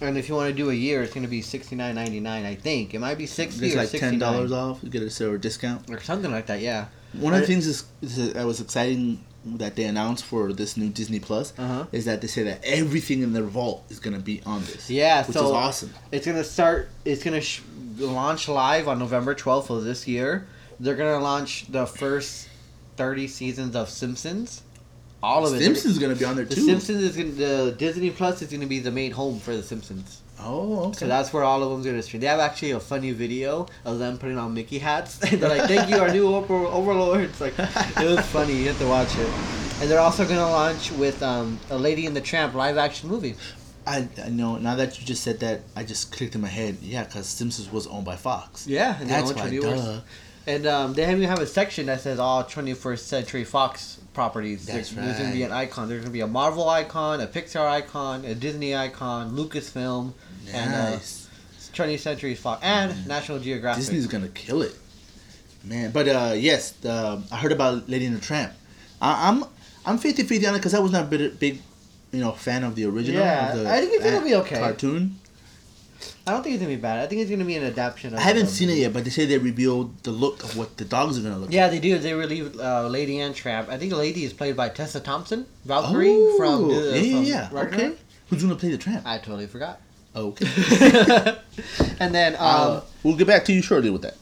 And 0.01 0.17
if 0.17 0.29
you 0.29 0.35
want 0.37 0.49
to 0.49 0.55
do 0.55 0.71
a 0.71 0.75
year, 0.75 1.03
it's 1.03 1.13
gonna 1.15 1.29
be 1.29 1.43
sixty 1.43 1.75
nine 1.77 1.95
ninety 1.95 2.21
nine. 2.21 2.45
I 2.45 2.55
think 2.55 2.95
it 2.95 2.99
might 3.01 3.19
be 3.19 3.27
sixty 3.27 3.67
It's 3.67 3.75
or 3.75 3.79
like 3.79 3.91
ten 3.91 4.19
dollars 4.19 4.53
off. 4.53 4.79
You 4.83 4.91
get 4.91 5.03
a 5.03 5.11
silver 5.11 5.39
discount. 5.39 5.89
or 5.91 6.01
something 6.01 6.31
like 6.31 6.47
that. 6.47 6.61
Yeah. 6.61 6.87
One 7.15 7.33
of 7.35 7.41
the 7.41 7.45
I- 7.45 7.47
things 7.49 7.67
is, 7.67 7.85
is 8.03 8.33
that 8.35 8.45
was 8.47 8.61
exciting 8.61 9.25
that 9.45 9.77
they 9.77 9.85
announced 9.85 10.25
for 10.25 10.53
this 10.53 10.77
new 10.77 10.89
Disney 10.91 11.21
Plus 11.21 11.53
Uh-huh. 11.57 11.87
is 11.93 12.05
that 12.05 12.21
they 12.21 12.27
say 12.27 12.43
that 12.43 12.61
everything 12.65 13.23
in 13.23 13.33
their 13.33 13.45
vault 13.45 13.85
is 13.89 13.99
going 14.01 14.15
to 14.17 14.21
be 14.23 14.43
on 14.45 14.61
this. 14.65 14.91
Yeah, 14.91 15.25
which 15.27 15.35
so 15.37 15.47
is 15.47 15.53
awesome. 15.53 15.95
It's 16.13 16.27
gonna 16.27 16.45
start. 16.45 16.89
It's 17.05 17.23
gonna 17.23 17.41
sh- 17.41 17.61
launch 17.99 18.49
live 18.49 18.89
on 18.89 18.99
November 18.99 19.35
twelfth 19.35 19.71
of 19.71 19.85
this 19.85 20.07
year. 20.07 20.47
They're 20.81 20.97
gonna 20.97 21.23
launch 21.23 21.67
the 21.71 21.87
first 21.87 22.49
thirty 22.97 23.27
seasons 23.29 23.75
of 23.77 23.89
Simpsons. 23.89 24.63
All 25.23 25.47
of 25.47 25.55
it. 25.55 25.59
Simpsons 25.63 25.95
is 25.95 25.99
going 25.99 26.13
to 26.15 26.19
be 26.19 26.25
on 26.25 26.37
there 26.37 26.45
The 26.45 26.55
too. 26.55 26.61
Simpsons 26.65 27.03
is 27.03 27.17
gonna, 27.17 27.31
the 27.31 27.75
Disney 27.77 28.11
Plus 28.11 28.41
is 28.41 28.53
gonna 28.53 28.67
be 28.69 28.79
the 28.79 28.93
main 28.93 29.11
home 29.11 29.41
for 29.41 29.57
the 29.57 29.63
Simpsons. 29.65 30.21
Oh, 30.41 30.87
okay. 30.89 30.99
So 30.99 31.07
that's 31.09 31.33
where 31.33 31.43
all 31.43 31.63
of 31.63 31.71
them's 31.71 31.87
gonna 31.87 32.03
stream. 32.03 32.21
They 32.21 32.27
have 32.29 32.41
actually 32.41 32.73
a 32.73 32.81
funny 32.81 33.13
video 33.13 33.67
of 33.85 33.99
them 33.99 34.19
putting 34.19 34.39
on 34.39 34.55
Mickey 34.55 34.79
hats. 34.79 35.17
they're 35.19 35.49
like, 35.49 35.69
"Thank 35.69 35.91
you, 35.91 35.99
our 35.99 36.11
new 36.13 36.29
over- 36.35 36.55
overlord." 36.67 37.31
Like 37.41 37.55
it 37.59 37.99
was 38.05 38.25
funny. 38.27 38.55
You 38.55 38.69
have 38.69 38.79
to 38.79 38.87
watch 38.87 39.17
it. 39.17 39.29
And 39.81 39.91
they're 39.91 40.01
also 40.01 40.25
gonna 40.27 40.49
launch 40.51 40.91
with 40.93 41.23
um, 41.23 41.59
a 41.71 41.79
Lady 41.79 42.07
and 42.07 42.15
the 42.17 42.21
Tramp 42.21 42.55
live 42.55 42.77
action 42.79 43.09
movie. 43.09 43.35
I, 43.87 44.07
I 44.23 44.29
know. 44.29 44.57
Now 44.59 44.77
that 44.77 45.01
you 45.01 45.07
just 45.07 45.23
said 45.25 45.41
that, 45.41 45.63
I 45.75 45.83
just 45.83 46.13
clicked 46.13 46.35
in 46.35 46.41
my 46.43 46.49
head. 46.49 46.77
Yeah, 46.83 47.05
because 47.05 47.27
Simpsons 47.27 47.73
was 47.73 47.87
owned 47.87 48.05
by 48.05 48.17
Fox. 48.17 48.67
Yeah, 48.67 49.01
and 49.01 49.09
That's 49.09 49.33
why. 49.33 49.49
20. 49.49 49.61
Duh. 49.61 50.01
And 50.47 50.67
um, 50.67 50.95
they 50.95 51.11
even 51.11 51.23
have 51.25 51.41
a 51.41 51.47
section 51.47 51.87
that 51.87 52.01
says 52.01 52.19
all 52.19 52.43
21st 52.45 52.99
Century 53.01 53.45
Fox 53.45 53.99
properties. 54.15 54.65
That's 54.67 54.91
There- 54.91 55.05
There's 55.05 55.19
going 55.19 55.31
to 55.31 55.37
be 55.37 55.43
an 55.43 55.53
icon. 55.53 55.89
There's 55.89 56.01
going 56.01 56.11
to 56.11 56.13
be 56.13 56.21
a 56.21 56.27
Marvel 56.27 56.69
icon, 56.69 57.21
a 57.21 57.27
Pixar 57.27 57.67
icon, 57.67 58.25
a 58.25 58.35
Disney 58.35 58.75
icon, 58.75 59.33
Lucasfilm, 59.37 60.13
and 60.53 60.75
uh, 60.75 60.91
Nice. 60.91 61.29
20th 61.75 62.01
Century 62.01 62.35
Fox, 62.35 62.61
and 62.65 63.07
National 63.07 63.39
Geographic. 63.39 63.81
Disney's 63.85 64.07
gonna 64.07 64.29
kill 64.29 64.63
it, 64.63 64.75
man. 65.65 65.91
But 65.93 66.09
uh, 66.09 66.33
yes, 66.37 66.73
the, 66.73 67.23
I 67.31 67.37
heard 67.37 67.53
about 67.53 67.89
Lady 67.89 68.07
and 68.07 68.17
the 68.17 68.21
Tramp. 68.21 68.53
I, 69.01 69.29
I'm 69.29 69.45
I'm 69.87 69.99
50-50 69.99 70.49
on 70.49 70.55
it 70.55 70.59
because 70.59 70.75
I 70.75 70.81
was 70.81 70.91
not 70.93 71.05
a 71.05 71.07
big, 71.07 71.39
big, 71.39 71.61
you 72.13 72.21
know, 72.21 72.33
fan 72.33 72.65
of 72.65 72.75
the 72.75 72.85
original. 72.87 73.21
Yeah, 73.21 73.53
of 73.53 73.59
the 73.61 73.71
I 73.71 73.81
think 73.81 73.93
it's 73.95 74.05
gonna 74.05 74.25
be 74.25 74.35
okay. 74.37 74.59
Cartoon. 74.59 75.19
I 76.27 76.33
don't 76.33 76.43
think 76.43 76.55
it's 76.57 76.63
gonna 76.63 76.75
be 76.75 76.81
bad. 76.81 76.99
I 77.01 77.07
think 77.07 77.23
it's 77.23 77.31
gonna 77.31 77.45
be 77.45 77.57
an 77.57 77.65
adaptation. 77.65 78.13
Of 78.15 78.19
I 78.21 78.23
haven't 78.23 78.47
the- 78.47 78.51
seen 78.53 78.71
it 78.71 78.79
yet, 78.79 78.93
but 78.93 79.05
they 79.05 79.11
say 79.11 79.25
they 79.27 79.39
revealed 79.39 80.03
the 80.03 80.11
look 80.11 80.43
of 80.45 80.57
what 80.57 80.77
the 80.77 80.85
dogs 80.85 81.19
are 81.19 81.23
gonna 81.23 81.37
look. 81.39 81.47
Like. 81.47 81.55
Yeah, 81.55 81.69
they 81.69 81.79
do. 81.81 81.97
They 81.99 82.13
relieved 82.15 82.59
uh, 82.61 82.87
Lady 82.89 83.21
Ann 83.21 83.33
Tramp. 83.35 83.69
I 83.69 83.79
think 83.79 83.93
lady 83.93 84.25
is 84.25 84.33
played 84.33 84.57
by 84.57 84.69
Tessa 84.69 85.01
Thompson, 85.01 85.47
Valkyrie 85.65 86.09
Oh, 86.11 86.37
from. 86.37 86.65
Uh, 86.65 86.73
yeah, 86.73 86.95
yeah, 86.95 87.13
from 87.15 87.25
yeah. 87.25 87.49
Ragnarok. 87.53 87.75
Okay, 87.75 87.95
who's 88.31 88.43
gonna 88.43 88.57
play 88.57 88.71
the 88.71 88.79
tramp? 88.79 89.07
I 89.07 89.19
totally 89.19 89.47
forgot. 89.47 89.81
Okay, 90.19 90.47
and 92.01 92.15
then, 92.15 92.35
um, 92.35 92.41
uh, 92.41 92.81
we'll 93.03 93.17
get 93.17 93.27
back 93.27 93.45
to 93.47 93.53
you 93.53 93.63
shortly 93.63 93.91
with 93.91 94.03
that. 94.03 94.17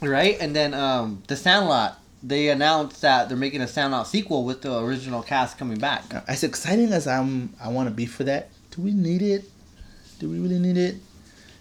right, 0.00 0.36
and 0.40 0.54
then 0.56 0.74
um, 0.74 1.22
the 1.28 1.36
Sandlot. 1.36 1.98
They 2.24 2.50
announced 2.50 3.00
that 3.02 3.28
they're 3.28 3.36
making 3.36 3.62
a 3.62 3.66
Sandlot 3.66 4.06
sequel 4.06 4.44
with 4.44 4.62
the 4.62 4.78
original 4.78 5.24
cast 5.24 5.58
coming 5.58 5.78
back. 5.78 6.04
As 6.28 6.44
exciting 6.44 6.92
as 6.92 7.08
I'm, 7.08 7.52
I 7.60 7.66
want 7.68 7.88
to 7.88 7.94
be 7.94 8.06
for 8.06 8.22
that. 8.22 8.50
Do 8.70 8.80
we 8.80 8.92
need 8.92 9.22
it? 9.22 9.50
Do 10.20 10.28
we 10.30 10.38
really 10.38 10.60
need 10.60 10.76
it? 10.76 10.96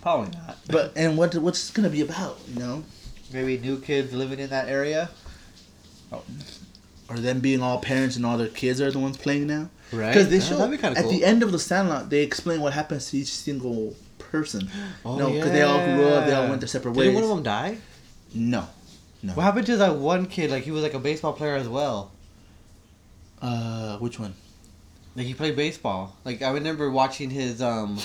Probably 0.03 0.29
not. 0.37 0.57
But 0.67 0.93
and 0.95 1.17
what 1.17 1.33
what's 1.35 1.67
it 1.69 1.73
gonna 1.73 1.89
be 1.89 2.01
about? 2.01 2.37
You 2.47 2.59
know, 2.59 2.83
Maybe 3.33 3.57
new 3.57 3.79
kids 3.79 4.13
living 4.13 4.37
in 4.39 4.51
that 4.51 4.69
area. 4.69 5.09
or 6.11 7.17
them 7.17 7.39
being 7.39 7.61
all 7.63 7.79
parents 7.79 8.15
and 8.15 8.23
all 8.25 8.37
their 8.37 8.47
kids 8.47 8.79
are 8.81 8.91
the 8.91 8.99
ones 8.99 9.17
playing 9.17 9.47
now? 9.47 9.69
Right. 9.91 10.13
Because 10.13 10.29
they 10.29 10.39
show 10.39 10.67
be 10.67 10.77
at 10.77 10.95
cool. 10.95 11.11
the 11.11 11.25
end 11.25 11.43
of 11.43 11.51
the 11.51 11.59
Sandlot, 11.59 12.09
they 12.09 12.21
explain 12.23 12.61
what 12.61 12.73
happens 12.73 13.09
to 13.11 13.17
each 13.17 13.27
single 13.27 13.95
person. 14.17 14.69
Oh, 15.03 15.17
no, 15.17 15.31
because 15.31 15.51
they 15.51 15.63
all 15.63 15.83
grew 15.83 16.07
up, 16.07 16.25
they 16.25 16.33
all 16.33 16.47
went 16.47 16.61
their 16.61 16.67
separate 16.67 16.93
ways. 16.93 17.07
Didn't 17.07 17.15
one 17.15 17.23
of 17.23 17.29
them 17.29 17.43
die? 17.43 17.77
No, 18.33 18.67
no. 19.21 19.33
What 19.33 19.43
happened 19.43 19.65
to 19.65 19.77
that 19.77 19.95
one 19.95 20.27
kid? 20.27 20.49
Like 20.49 20.63
he 20.63 20.71
was 20.71 20.83
like 20.83 20.93
a 20.93 20.99
baseball 20.99 21.33
player 21.33 21.55
as 21.55 21.67
well. 21.67 22.11
Uh, 23.41 23.97
which 23.97 24.19
one? 24.19 24.33
Like 25.15 25.25
he 25.25 25.33
played 25.33 25.55
baseball. 25.57 26.15
Like 26.23 26.41
I 26.41 26.51
remember 26.51 26.89
watching 26.89 27.29
his 27.29 27.61
um, 27.61 27.99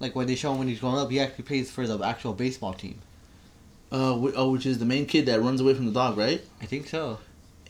like 0.00 0.16
when 0.16 0.26
they 0.26 0.34
show 0.34 0.52
him 0.52 0.58
when 0.58 0.68
he's 0.68 0.80
growing 0.80 0.98
up, 0.98 1.10
he 1.10 1.20
actually 1.20 1.44
plays 1.44 1.70
for 1.70 1.86
the 1.86 2.04
actual 2.04 2.32
baseball 2.32 2.74
team. 2.74 2.98
Uh, 3.92 4.14
oh, 4.34 4.50
which 4.50 4.66
is 4.66 4.78
the 4.78 4.86
main 4.86 5.06
kid 5.06 5.26
that 5.26 5.40
runs 5.40 5.60
away 5.60 5.74
from 5.74 5.86
the 5.86 5.92
dog, 5.92 6.16
right? 6.16 6.42
I 6.60 6.66
think 6.66 6.88
so. 6.88 7.18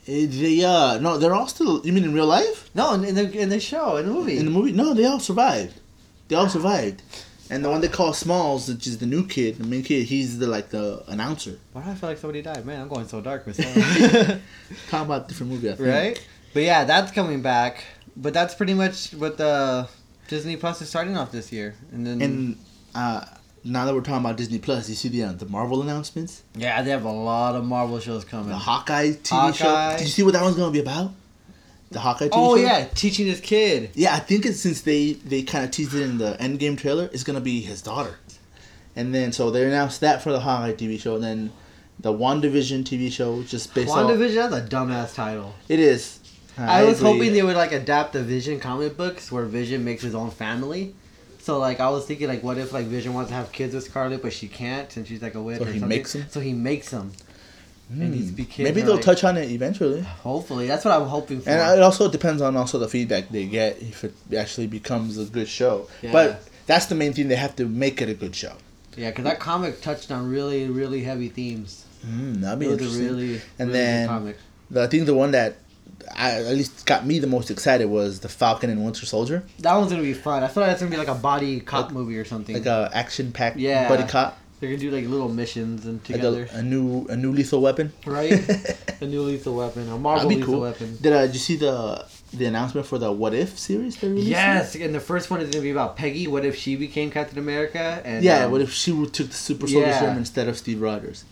They 0.05 0.63
uh, 0.63 0.99
no, 0.99 1.17
they're 1.17 1.33
all 1.33 1.47
still. 1.47 1.85
You 1.85 1.93
mean 1.93 2.03
in 2.03 2.13
real 2.13 2.25
life? 2.27 2.69
No, 2.75 2.93
in, 2.93 3.05
in 3.05 3.15
the 3.15 3.39
in 3.39 3.49
the 3.49 3.59
show 3.59 3.97
in 3.97 4.05
the 4.07 4.11
movie. 4.11 4.37
In 4.37 4.45
the 4.45 4.51
movie? 4.51 4.71
No, 4.73 4.93
they 4.93 5.05
all 5.05 5.19
survived. 5.19 5.79
They 6.27 6.35
all 6.35 6.49
survived. 6.49 7.01
And 7.49 7.63
the 7.63 7.69
one 7.69 7.81
they 7.81 7.87
call 7.89 8.13
Smalls, 8.13 8.67
which 8.69 8.87
is 8.87 8.97
the 8.97 9.05
new 9.05 9.27
kid, 9.27 9.57
the 9.57 9.63
main 9.65 9.83
kid, 9.83 10.05
he's 10.05 10.39
the 10.39 10.47
like 10.47 10.69
the 10.69 11.03
announcer. 11.07 11.59
Why 11.73 11.83
do 11.83 11.91
I 11.91 11.95
feel 11.95 12.09
like 12.09 12.17
somebody 12.17 12.41
died? 12.41 12.65
Man, 12.65 12.81
I'm 12.81 12.87
going 12.87 13.07
so 13.07 13.21
dark 13.21 13.45
with. 13.45 13.57
Talking 14.89 15.05
about 15.05 15.25
a 15.25 15.27
different 15.27 15.51
movie, 15.51 15.69
I 15.69 15.75
think. 15.75 15.87
right? 15.89 16.27
But 16.53 16.63
yeah, 16.63 16.83
that's 16.85 17.11
coming 17.11 17.41
back. 17.41 17.83
But 18.15 18.33
that's 18.33 18.55
pretty 18.55 18.73
much 18.73 19.11
what 19.11 19.37
the 19.37 19.87
Disney 20.27 20.55
Plus 20.55 20.81
is 20.81 20.89
starting 20.89 21.17
off 21.17 21.31
this 21.31 21.51
year, 21.51 21.75
and 21.91 22.05
then 22.05 22.21
And 22.21 22.57
uh, 22.95 23.25
now 23.63 23.85
that 23.85 23.93
we're 23.93 24.01
talking 24.01 24.25
about 24.25 24.37
Disney 24.37 24.59
Plus, 24.59 24.89
you 24.89 24.95
see 24.95 25.09
the 25.09 25.23
uh, 25.23 25.33
the 25.33 25.45
Marvel 25.45 25.81
announcements, 25.81 26.43
yeah, 26.55 26.81
they 26.81 26.91
have 26.91 27.05
a 27.05 27.11
lot 27.11 27.55
of 27.55 27.63
Marvel 27.63 27.99
shows 27.99 28.25
coming. 28.25 28.49
the 28.49 28.55
Hawkeye 28.55 29.11
TV 29.11 29.55
show. 29.55 29.95
Did 29.97 30.01
you 30.01 30.07
see 30.07 30.23
what 30.23 30.33
that 30.33 30.43
one's 30.43 30.55
gonna 30.55 30.71
be 30.71 30.79
about? 30.79 31.11
The 31.91 31.99
Hawkeye 31.99 32.27
TV 32.27 32.31
oh 32.33 32.57
show. 32.57 32.63
yeah, 32.63 32.87
teaching 32.93 33.27
his 33.27 33.39
kid. 33.39 33.91
Yeah, 33.93 34.15
I 34.15 34.19
think 34.19 34.45
it's 34.45 34.59
since 34.59 34.81
they 34.81 35.13
they 35.13 35.43
kind 35.43 35.63
of 35.63 35.71
teased 35.71 35.93
it 35.93 36.01
in 36.01 36.17
the 36.17 36.35
Endgame 36.39 36.77
trailer, 36.77 37.09
it's 37.13 37.23
gonna 37.23 37.41
be 37.41 37.61
his 37.61 37.81
daughter, 37.81 38.17
and 38.95 39.13
then 39.13 39.31
so 39.31 39.51
they 39.51 39.65
announced 39.65 40.01
that 40.01 40.21
for 40.21 40.31
the 40.31 40.39
Hawkeye 40.39 40.73
TV 40.73 40.99
show, 40.99 41.15
and 41.15 41.23
then 41.23 41.51
the 41.99 42.11
WandaVision 42.11 42.83
TV 42.83 43.11
show, 43.11 43.43
just 43.43 43.73
based 43.73 43.91
on 43.91 44.07
WandaVision, 44.07 44.49
that's 44.49 44.65
a 44.65 44.69
dumbass 44.69 45.15
title. 45.15 45.53
it 45.69 45.79
is. 45.79 46.19
I, 46.55 46.83
was 46.83 46.99
agree. 46.99 47.13
hoping 47.13 47.33
they 47.33 47.41
would 47.41 47.55
like 47.55 47.71
adapt 47.71 48.13
the 48.13 48.21
Vision 48.21 48.59
comic 48.59 48.95
books 48.95 49.31
where 49.31 49.45
Vision 49.45 49.83
makes 49.83 50.03
his 50.03 50.13
own 50.13 50.29
family. 50.29 50.93
So 51.43 51.59
like 51.59 51.79
I 51.81 51.89
was 51.89 52.05
thinking 52.05 52.27
like 52.29 52.41
what 52.41 52.57
if 52.57 52.71
like 52.71 52.85
Vision 52.85 53.13
wants 53.13 53.29
to 53.29 53.35
have 53.35 53.51
kids 53.51 53.73
with 53.75 53.83
Scarlet 53.83 54.21
but 54.21 54.31
she 54.33 54.47
can't 54.47 54.95
and 54.97 55.05
she's 55.05 55.21
like 55.21 55.35
a 55.35 55.41
witch 55.41 55.59
So 55.59 55.65
or 55.65 55.71
he 55.71 55.79
something. 55.79 56.03
them. 56.03 56.25
So 56.29 56.39
he 56.39 56.53
makes 56.53 56.89
them. 56.89 57.11
Big 57.95 58.49
Maybe 58.59 58.81
they'll 58.81 58.95
like- 58.95 59.03
touch 59.03 59.23
on 59.23 59.37
it 59.37 59.51
eventually. 59.51 60.01
Hopefully, 60.01 60.67
that's 60.67 60.85
what 60.85 60.93
I'm 60.99 61.05
hoping 61.07 61.41
for. 61.41 61.49
And 61.49 61.77
it 61.79 61.83
also 61.83 62.09
depends 62.09 62.41
on 62.41 62.55
also 62.55 62.79
the 62.79 62.87
feedback 62.87 63.29
they 63.29 63.45
get 63.45 63.79
if 63.81 64.03
it 64.05 64.13
actually 64.35 64.67
becomes 64.67 65.17
a 65.17 65.25
good 65.25 65.47
show. 65.49 65.87
Yeah. 66.01 66.11
But 66.13 66.47
that's 66.65 66.85
the 66.87 66.95
main 66.95 67.13
thing; 67.13 67.27
they 67.27 67.35
have 67.35 67.55
to 67.57 67.65
make 67.67 68.01
it 68.01 68.09
a 68.09 68.13
good 68.13 68.35
show. 68.35 68.53
yeah, 68.95 69.09
because 69.09 69.25
that 69.25 69.39
comic 69.39 69.81
touched 69.81 70.11
on 70.11 70.29
really 70.29 70.69
really 70.69 71.03
heavy 71.03 71.27
themes. 71.29 71.85
Mm, 72.07 72.39
that'd 72.41 72.57
be 72.59 72.65
It 72.67 72.69
was 72.69 72.79
a 72.79 72.83
interesting. 72.83 73.05
really 73.05 73.41
And 73.59 73.69
really 73.69 73.79
then- 73.79 74.35
I 74.75 74.87
think 74.87 75.05
the 75.05 75.13
one 75.13 75.31
that 75.31 75.57
I, 76.15 76.31
at 76.33 76.55
least 76.55 76.85
got 76.85 77.05
me 77.05 77.17
the 77.19 77.27
most 77.27 77.49
excited 77.49 77.85
was 77.89 78.19
the 78.19 78.29
Falcon 78.29 78.69
and 78.69 78.83
Winter 78.83 79.05
Soldier, 79.05 79.43
That 79.59 79.75
one's 79.75 79.89
gonna 79.91 80.03
be 80.03 80.13
fun. 80.13 80.43
I 80.43 80.47
feel 80.47 80.61
like 80.61 80.69
that's 80.71 80.81
gonna 80.81 80.91
be 80.91 80.97
like 80.97 81.07
a 81.07 81.15
body 81.15 81.59
cop 81.59 81.91
movie 81.91 82.17
or 82.17 82.25
something. 82.25 82.55
like 82.55 82.65
a 82.65 82.89
action-packed 82.93 83.57
Yeah. 83.57 83.87
buddy 83.89 84.03
cop, 84.03 84.37
They're 84.59 84.69
gonna 84.69 84.79
do 84.81 84.91
like 84.91 85.07
little 85.07 85.29
missions 85.29 85.85
and 85.85 85.95
like 85.95 86.03
together, 86.03 86.47
a, 86.53 86.57
a 86.57 86.61
new 86.63 87.05
a 87.09 87.15
new 87.15 87.31
lethal 87.31 87.61
weapon. 87.61 87.93
right? 88.05 88.31
a 89.01 89.05
new 89.05 89.21
lethal 89.23 89.55
weapon, 89.55 89.89
a 89.89 89.97
Marvel 89.97 90.29
lethal 90.29 90.45
cool. 90.45 90.59
weapon. 90.61 90.97
Did, 91.01 91.13
uh, 91.13 91.25
did 91.25 91.33
you 91.35 91.39
see 91.39 91.55
the 91.55 92.05
the 92.33 92.45
announcement 92.45 92.85
for 92.87 92.97
the 92.97 93.11
What 93.11 93.33
If 93.33 93.57
series? 93.59 93.95
They're 93.97 94.09
releasing? 94.09 94.31
Yes, 94.31 94.75
and 94.75 94.93
the 94.93 94.99
first 94.99 95.29
one 95.31 95.39
is 95.41 95.49
gonna 95.51 95.61
be 95.63 95.71
about 95.71 95.95
Peggy. 95.95 96.27
What 96.27 96.43
if 96.45 96.55
she 96.55 96.75
became 96.75 97.11
Captain 97.11 97.39
America? 97.39 98.01
And 98.05 98.23
Yeah, 98.23 98.45
um, 98.45 98.51
what 98.51 98.61
if 98.61 98.71
she 98.73 98.91
took 98.91 99.27
the 99.29 99.33
super 99.33 99.67
soldier 99.67 99.87
Yeah. 99.87 99.99
serum 99.99 100.17
instead 100.17 100.47
of 100.47 100.57
Steve 100.57 100.81
Rogers? 100.81 101.23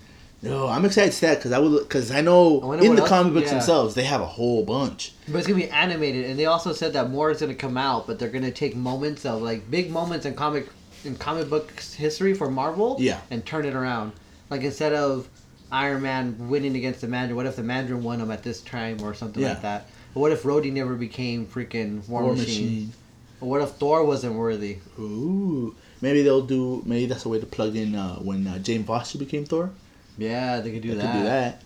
No, 0.44 0.68
I'm 0.68 0.86
excited 0.86 1.14
to 1.14 1.22
that 1.22 1.38
because 1.38 1.52
I 1.52 1.60
would 1.60 1.84
because 1.84 2.10
I 2.12 2.22
know 2.22 2.62
I 2.72 2.78
in 2.80 2.96
the 2.96 3.02
else- 3.02 3.10
comic 3.10 3.34
books 3.34 3.48
yeah. 3.48 3.54
themselves 3.60 3.94
they 3.94 4.04
have 4.06 4.22
a 4.22 4.26
whole 4.26 4.64
bunch. 4.66 5.14
But 5.28 5.38
it's 5.40 5.48
gonna 5.48 5.60
be 5.60 5.70
animated, 5.70 6.26
and 6.26 6.40
they 6.40 6.46
also 6.46 6.74
said 6.74 6.94
that 6.94 7.10
more 7.12 7.30
is 7.30 7.42
gonna 7.42 7.54
come 7.54 7.78
out, 7.78 8.08
but 8.08 8.18
they're 8.18 8.30
gonna 8.30 8.52
take 8.52 8.76
moments 8.76 9.26
of 9.26 9.42
like 9.42 9.70
big 9.70 9.92
moments 9.92 10.26
in 10.26 10.34
comic 10.34 10.68
in 11.06 11.16
comic 11.16 11.50
books 11.50 11.94
history 11.94 12.34
for 12.34 12.50
Marvel, 12.50 12.98
Yeah. 13.00 13.20
and 13.30 13.46
turn 13.46 13.66
it 13.66 13.76
around. 13.76 14.14
Like 14.50 14.62
instead 14.62 14.94
of 14.94 15.28
Iron 15.72 16.02
Man 16.02 16.36
winning 16.50 16.76
against 16.76 17.02
the 17.02 17.08
Mandarin, 17.08 17.36
what 17.36 17.46
if 17.46 17.56
the 17.56 17.64
Mandarin 17.64 18.04
won 18.04 18.20
him 18.20 18.32
at 18.32 18.42
this 18.44 18.62
time 18.62 19.02
or 19.04 19.14
something 19.14 19.42
Yeah. 19.44 19.50
like 19.50 19.62
that? 19.62 19.88
Or 20.16 20.22
what 20.24 20.32
if 20.32 20.44
Rhodey 20.44 20.72
never 20.74 20.96
became 20.96 21.46
freaking 21.46 22.08
War, 22.10 22.24
War 22.24 22.32
Machine? 22.36 22.46
Machine. 22.66 22.94
Or 23.40 23.50
what 23.50 23.62
if 23.62 23.70
Thor 23.72 24.04
wasn't 24.06 24.36
worthy? 24.36 24.78
Ooh, 25.00 25.76
maybe 26.02 26.22
they'll 26.24 26.42
do. 26.46 26.82
Maybe 26.86 27.06
that's 27.06 27.26
a 27.26 27.30
way 27.30 27.40
to 27.40 27.46
plug 27.46 27.76
in 27.76 27.96
uh, 27.96 28.16
when 28.16 28.46
uh, 28.48 28.58
Jane 28.60 28.84
Foster 28.84 29.18
became 29.18 29.46
Thor. 29.46 29.72
Yeah, 30.22 30.60
they 30.62 30.72
could 30.72 30.82
do 30.82 30.90
They 30.90 30.96
that. 30.96 31.12
could 31.12 31.18
do 31.20 31.24
that. 31.26 31.62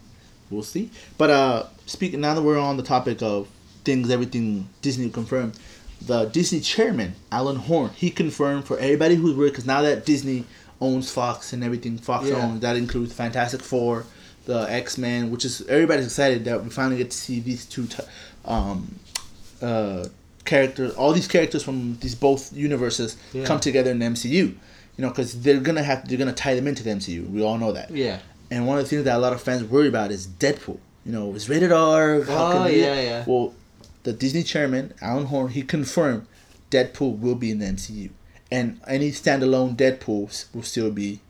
We'll 0.50 0.64
see. 0.64 0.90
But 1.18 1.30
uh, 1.30 1.64
speaking 1.86 2.22
now 2.22 2.34
that 2.36 2.42
we're 2.42 2.60
on 2.60 2.78
the 2.78 2.84
topic 2.84 3.22
of 3.22 3.48
things, 3.84 4.10
everything 4.10 4.70
Disney 4.82 5.10
confirmed. 5.10 5.58
The 6.06 6.26
Disney 6.26 6.60
chairman 6.60 7.16
Alan 7.32 7.56
Horn 7.56 7.90
he 7.96 8.10
confirmed 8.12 8.66
for 8.66 8.78
everybody 8.78 9.16
who's 9.16 9.36
worried 9.36 9.52
because 9.52 9.66
now 9.66 9.82
that 9.82 10.06
Disney 10.06 10.44
owns 10.82 11.10
Fox 11.12 11.54
and 11.54 11.64
everything 11.64 11.98
Fox 11.98 12.28
Yeah. 12.30 12.36
owns 12.46 12.62
that 12.62 12.76
includes 12.76 13.14
Fantastic 13.14 13.62
Four, 13.62 14.06
the 14.46 14.68
X 14.70 14.98
Men, 14.98 15.32
which 15.32 15.46
is 15.46 15.62
everybody's 15.68 16.06
excited 16.06 16.46
that 16.46 16.64
we 16.64 16.70
finally 16.70 16.98
get 16.98 17.12
to 17.12 17.18
see 17.18 17.40
these 17.40 17.66
two, 17.66 17.88
t- 17.88 18.04
um, 18.46 19.00
uh, 19.62 20.06
characters, 20.44 20.94
all 20.94 21.12
these 21.14 21.28
characters 21.28 21.64
from 21.64 21.98
these 22.02 22.14
both 22.14 22.54
universes 22.54 23.18
Yeah. 23.34 23.46
come 23.46 23.60
together 23.60 23.90
in 23.92 24.00
the 24.00 24.06
MCU. 24.06 24.54
You 24.98 25.02
know, 25.02 25.10
because 25.10 25.42
they're 25.42 25.60
gonna 25.60 25.82
have 25.84 26.08
they're 26.08 26.18
gonna 26.18 26.34
tie 26.34 26.56
them 26.56 26.68
into 26.68 26.84
the 26.84 26.92
MCU. 26.92 27.26
We 27.30 27.42
all 27.44 27.58
know 27.58 27.72
that. 27.72 27.90
Yeah. 27.92 28.20
And 28.52 28.68
one 28.68 28.78
of 28.78 28.84
the 28.86 28.90
things 28.90 29.04
that 29.06 29.16
a 29.16 29.20
lot 29.20 29.34
of 29.34 29.42
fans 29.42 29.64
worry 29.64 29.88
about 29.88 30.12
is 30.12 30.28
Deadpool. 30.28 30.80
You 31.06 31.12
know, 31.12 31.36
it's 31.36 31.50
rated 31.50 31.72
R. 31.72 32.22
How 32.24 32.48
Oh, 32.48 32.52
can 32.54 32.66
we- 32.66 32.82
yeah, 32.82 33.02
yeah. 33.02 33.24
Well, 33.28 33.54
the 34.04 34.14
Disney 34.14 34.44
chairman 34.44 34.94
Alan 35.02 35.26
Horn 35.26 35.50
he 35.52 35.62
confirmed 35.64 36.26
Deadpool 36.72 37.20
will 37.20 37.36
be 37.36 37.52
in 37.52 37.60
the 37.60 37.66
MCU, 37.66 38.10
and 38.52 38.80
any 38.88 39.12
standalone 39.12 39.76
Deadpool 39.76 40.46
will 40.54 40.64
still 40.64 40.92
be 40.92 41.22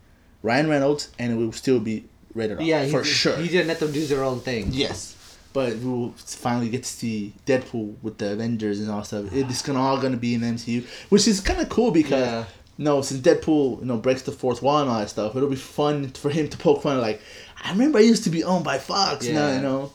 Ryan 0.43 0.69
Reynolds, 0.69 1.09
and 1.19 1.31
it 1.33 1.35
will 1.35 1.51
still 1.51 1.79
be 1.79 2.05
rated 2.33 2.57
R. 2.57 2.63
Yeah, 2.63 2.85
for 2.87 3.03
sure. 3.03 3.37
He's 3.37 3.51
gonna 3.53 3.65
let 3.65 3.79
them 3.79 3.91
do 3.91 4.05
their 4.05 4.23
own 4.23 4.39
thing. 4.39 4.69
Yes, 4.71 5.15
but 5.53 5.77
we'll 5.77 6.13
finally 6.17 6.69
get 6.69 6.83
to 6.83 6.89
see 6.89 7.33
Deadpool 7.45 7.95
with 8.01 8.17
the 8.17 8.31
Avengers 8.33 8.79
and 8.79 8.89
all 8.89 9.03
stuff. 9.03 9.25
It's 9.33 9.61
gonna 9.61 9.81
all 9.81 9.97
gonna 9.99 10.17
be 10.17 10.33
in 10.33 10.41
the 10.41 10.47
MCU, 10.47 10.83
which 11.09 11.27
is 11.27 11.39
kind 11.41 11.59
of 11.61 11.69
cool 11.69 11.91
because. 11.91 12.25
Yeah. 12.25 12.45
No, 12.77 13.01
since 13.01 13.21
Deadpool, 13.21 13.79
you 13.79 13.85
know, 13.85 13.97
breaks 13.97 14.23
the 14.23 14.31
fourth 14.31 14.61
wall 14.61 14.81
and 14.81 14.89
all 14.89 14.99
that 14.99 15.09
stuff, 15.09 15.35
it'll 15.35 15.49
be 15.49 15.55
fun 15.55 16.09
for 16.09 16.29
him 16.29 16.49
to 16.49 16.57
poke 16.57 16.83
fun. 16.83 16.99
Like, 16.99 17.21
I 17.63 17.71
remember 17.71 17.99
I 17.99 18.01
used 18.01 18.25
to 18.25 18.29
be 18.29 18.43
owned 18.43 18.63
by 18.65 18.77
Fox. 18.79 19.25
Now, 19.27 19.47
Yeah. 19.47 19.55
you 19.55 19.61
know, 19.61 19.91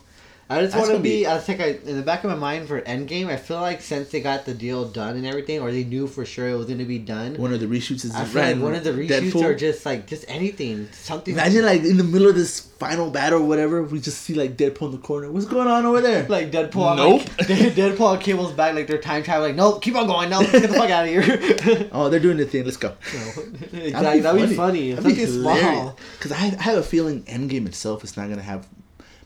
I 0.51 0.61
just 0.61 0.75
want 0.75 0.91
to 0.91 0.99
be. 0.99 1.21
be- 1.21 1.27
I 1.27 1.37
think 1.37 1.61
I 1.61 1.77
in 1.85 1.95
the 1.95 2.03
back 2.03 2.23
of 2.23 2.29
my 2.29 2.35
mind 2.35 2.67
for 2.67 2.81
Endgame. 2.81 3.27
I 3.27 3.37
feel 3.37 3.61
like 3.61 3.81
since 3.81 4.09
they 4.09 4.19
got 4.19 4.45
the 4.45 4.53
deal 4.53 4.85
done 4.85 5.15
and 5.15 5.25
everything, 5.25 5.61
or 5.61 5.71
they 5.71 5.83
knew 5.83 6.07
for 6.07 6.25
sure 6.25 6.49
it 6.49 6.55
was 6.55 6.65
going 6.65 6.79
to 6.79 6.85
be 6.85 6.99
done. 6.99 7.35
one 7.35 7.53
of 7.53 7.59
the 7.59 7.67
reshoots 7.67 8.03
is 8.03 8.13
I 8.13 8.25
feel 8.25 8.41
like 8.41 8.57
one 8.57 8.75
of 8.75 8.83
the 8.83 8.91
reshoots 8.91 9.31
Deadpool. 9.31 9.43
are 9.43 9.55
just 9.55 9.85
like 9.85 10.07
just 10.07 10.25
anything, 10.27 10.89
something. 10.91 11.33
Imagine 11.33 11.65
like 11.65 11.83
in 11.83 11.97
the 11.97 12.03
middle 12.03 12.27
of 12.27 12.35
this 12.35 12.59
final 12.59 13.11
battle 13.11 13.41
or 13.41 13.45
whatever, 13.47 13.83
we 13.83 14.01
just 14.01 14.21
see 14.23 14.33
like 14.33 14.57
Deadpool 14.57 14.87
in 14.87 14.91
the 14.91 14.97
corner. 14.97 15.31
What's 15.31 15.45
going 15.45 15.67
on 15.67 15.85
over 15.85 16.01
there? 16.01 16.27
like 16.27 16.51
Deadpool. 16.51 16.81
on, 16.81 16.97
Nope. 16.97 17.21
Like, 17.37 17.47
Deadpool 17.47 18.01
on 18.01 18.19
Cable's 18.19 18.51
back, 18.51 18.75
like 18.75 18.87
they're 18.87 18.97
time 18.97 19.23
traveling. 19.23 19.55
Like, 19.55 19.57
no, 19.57 19.79
keep 19.79 19.95
on 19.95 20.07
going. 20.07 20.29
No, 20.29 20.41
get 20.41 20.63
the 20.63 20.67
fuck 20.67 20.89
out 20.89 21.05
of 21.05 21.09
here. 21.09 21.89
oh, 21.91 22.09
they're 22.09 22.19
doing 22.19 22.37
the 22.37 22.45
thing. 22.45 22.65
Let's 22.65 22.77
go. 22.77 22.89
No. 23.13 23.43
exactly. 23.79 24.19
That'd 24.19 24.49
be 24.49 24.55
funny. 24.55 24.91
That'd 24.93 25.15
be 25.15 25.25
Something 25.25 25.41
small. 25.41 25.97
Because 26.17 26.31
I, 26.31 26.45
I 26.57 26.61
have 26.63 26.77
a 26.77 26.83
feeling 26.83 27.23
Endgame 27.23 27.67
itself 27.67 28.03
is 28.03 28.17
not 28.17 28.27
gonna 28.29 28.41
have 28.41 28.67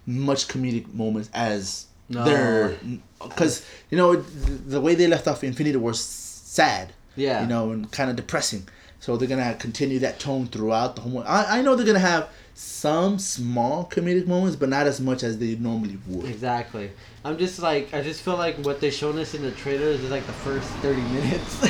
much 0.06 0.48
comedic 0.48 0.94
moments 0.94 1.30
as 1.34 1.86
No. 2.10 2.24
They're 2.24 2.76
because 3.20 3.65
you 3.89 3.98
know 3.98 4.15
the 4.15 4.80
way 4.82 4.96
they 4.96 5.08
left 5.08 5.28
off 5.28 5.44
Infinity 5.44 5.78
War 5.78 5.88
was 5.91 6.00
sad. 6.04 6.94
Yeah. 7.15 7.41
You 7.41 7.48
know, 7.48 7.72
and 7.72 7.89
kind 7.91 8.10
of 8.10 8.15
depressing. 8.15 8.68
So 9.00 9.18
they're 9.18 9.28
gonna 9.28 9.56
continue 9.56 10.00
that 10.00 10.20
tone 10.20 10.48
throughout 10.48 10.96
the 10.96 11.02
whole. 11.02 11.24
I 11.24 11.60
I 11.60 11.62
know 11.62 11.76
they're 11.76 11.86
gonna 11.86 12.00
have 12.00 12.30
some 12.54 13.20
small 13.20 13.86
comedic 13.91 14.28
moments, 14.28 14.56
but 14.56 14.70
not 14.70 14.88
as 14.88 15.02
much 15.02 15.22
as 15.24 15.38
they 15.38 15.56
normally 15.56 15.98
would. 16.08 16.26
Exactly. 16.30 16.89
I'm 17.24 17.38
just 17.38 17.60
like 17.60 17.94
I 17.94 18.02
just 18.02 18.22
feel 18.22 18.38
like 18.38 18.58
what 18.58 18.80
they 18.82 18.91
shown 18.91 19.18
us 19.20 19.34
in 19.34 19.41
the 19.41 19.52
trailers 19.52 20.00
is 20.02 20.12
like 20.12 20.26
the 20.28 20.34
first 20.34 20.68
thirty 20.82 21.02
minutes. 21.18 21.65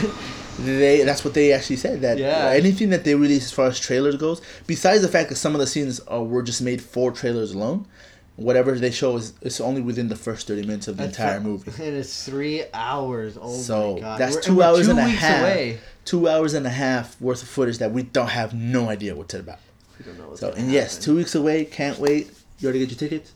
They 0.59 1.03
that's 1.03 1.25
what 1.25 1.33
they 1.33 1.51
actually 1.51 1.75
said 1.77 2.01
that 2.01 2.17
Yeah. 2.17 2.51
anything 2.53 2.89
that 2.91 3.03
they 3.03 3.15
release 3.15 3.45
as 3.45 3.51
far 3.51 3.67
as 3.67 3.79
trailers 3.79 4.15
goes, 4.15 4.41
besides 4.67 5.01
the 5.01 5.09
fact 5.09 5.29
that 5.29 5.35
some 5.35 5.53
of 5.53 5.59
the 5.59 5.67
scenes 5.67 5.99
are, 6.01 6.23
were 6.23 6.43
just 6.43 6.61
made 6.61 6.81
for 6.81 7.11
trailers 7.11 7.53
alone, 7.53 7.85
whatever 8.37 8.71
they 8.73 8.91
show 8.91 9.15
is 9.17 9.33
it's 9.41 9.61
only 9.61 9.81
within 9.81 10.09
the 10.09 10.15
first 10.15 10.47
thirty 10.47 10.61
minutes 10.61 10.87
of 10.87 10.97
the 10.97 11.03
That's 11.03 11.17
entire 11.17 11.39
fu- 11.39 11.47
movie. 11.47 11.71
And 11.83 11.95
it's 11.95 12.25
three 12.25 12.63
hours. 12.73 13.37
Oh 13.41 13.53
so 13.55 13.93
my 13.95 13.99
god. 14.01 14.19
that's 14.19 14.35
We're- 14.35 14.43
two 14.45 14.55
we're 14.57 14.63
hours 14.63 14.85
two 14.85 14.91
and 14.91 14.99
a 14.99 15.05
weeks 15.05 15.19
half. 15.19 15.41
Away. 15.41 15.79
Two 16.05 16.29
hours 16.29 16.53
and 16.53 16.65
a 16.67 16.69
half 16.69 17.19
worth 17.21 17.41
of 17.41 17.47
footage 17.49 17.77
that 17.79 17.91
we 17.91 18.03
don't 18.03 18.29
have 18.29 18.53
no 18.53 18.89
idea 18.89 19.15
what's 19.15 19.33
it 19.33 19.39
about. 19.39 19.59
We 19.97 20.05
don't 20.05 20.19
know 20.19 20.27
what's 20.29 20.41
So 20.41 20.49
gonna 20.51 20.61
and 20.63 20.71
yes, 20.71 20.97
two 20.97 21.15
weeks 21.15 21.33
away. 21.35 21.65
Can't 21.65 21.97
wait. 21.99 22.31
You 22.59 22.67
already 22.67 22.79
get 22.85 22.89
your 22.91 22.97
tickets? 23.09 23.31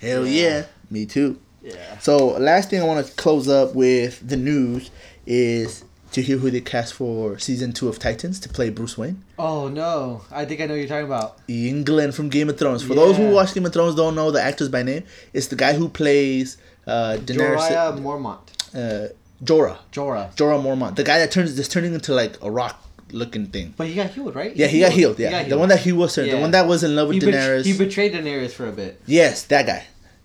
Hell 0.00 0.26
Yeah. 0.26 0.42
yeah, 0.58 0.64
me 0.90 1.06
too. 1.06 1.40
Yeah. 1.62 1.98
So 1.98 2.28
last 2.38 2.68
thing 2.70 2.80
I 2.80 2.84
want 2.84 3.06
to 3.06 3.12
close 3.14 3.48
up 3.48 3.74
with 3.74 4.26
the 4.28 4.36
news 4.36 4.90
is 5.26 5.84
to 6.14 6.22
hear 6.22 6.38
who 6.38 6.50
they 6.50 6.60
cast 6.60 6.94
for 6.94 7.38
season 7.38 7.72
two 7.72 7.88
of 7.88 7.98
Titans 7.98 8.38
to 8.40 8.48
play 8.48 8.70
Bruce 8.70 8.96
Wayne. 8.96 9.22
Oh 9.38 9.68
no! 9.68 10.22
I 10.30 10.44
think 10.44 10.60
I 10.60 10.66
know 10.66 10.74
what 10.74 10.78
you're 10.78 10.88
talking 10.88 11.06
about. 11.06 11.38
Iain 11.50 11.84
Glen 11.84 12.12
from 12.12 12.28
Game 12.28 12.48
of 12.48 12.58
Thrones. 12.58 12.82
For 12.84 12.94
those 12.94 13.16
who 13.16 13.30
watch 13.30 13.52
Game 13.52 13.66
of 13.66 13.72
Thrones, 13.72 13.94
don't 13.96 14.14
know 14.14 14.30
the 14.30 14.40
actors 14.40 14.68
by 14.68 14.82
name. 14.82 15.04
It's 15.32 15.48
the 15.48 15.56
guy 15.56 15.74
who 15.74 15.88
plays 15.88 16.56
uh, 16.86 17.18
Daenerys. 17.20 17.68
Jorah 17.68 17.98
Mormont. 18.00 18.40
Uh, 18.74 19.12
Jorah. 19.42 19.78
Jorah. 19.92 20.34
Jorah 20.36 20.62
Mormont. 20.62 20.96
The 20.96 21.04
guy 21.04 21.18
that 21.18 21.30
turns 21.32 21.58
is 21.58 21.68
turning 21.68 21.94
into 21.94 22.14
like 22.14 22.40
a 22.42 22.50
rock 22.50 22.80
looking 23.10 23.46
thing. 23.46 23.74
But 23.76 23.88
he 23.88 23.94
got 23.94 24.10
healed, 24.10 24.34
right? 24.36 24.54
Yeah, 24.54 24.66
he 24.68 24.80
got 24.80 24.92
healed. 24.92 25.18
Yeah, 25.18 25.42
the 25.44 25.58
one 25.58 25.68
that 25.68 25.80
he 25.80 25.92
was 25.92 26.14
turning, 26.14 26.30
the 26.30 26.40
one 26.40 26.52
that 26.52 26.66
was 26.66 26.84
in 26.84 26.94
love 26.94 27.08
with 27.08 27.22
he, 27.22 27.30
bet- 27.30 27.34
Daenerys. 27.34 27.64
he 27.64 27.76
betrayed 27.76 28.12
Daenerys 28.12 28.52
for 28.52 28.68
a 28.68 28.72
bit. 28.72 29.00
yes, 29.06 29.42
that 29.44 29.66
guy. 29.66 29.84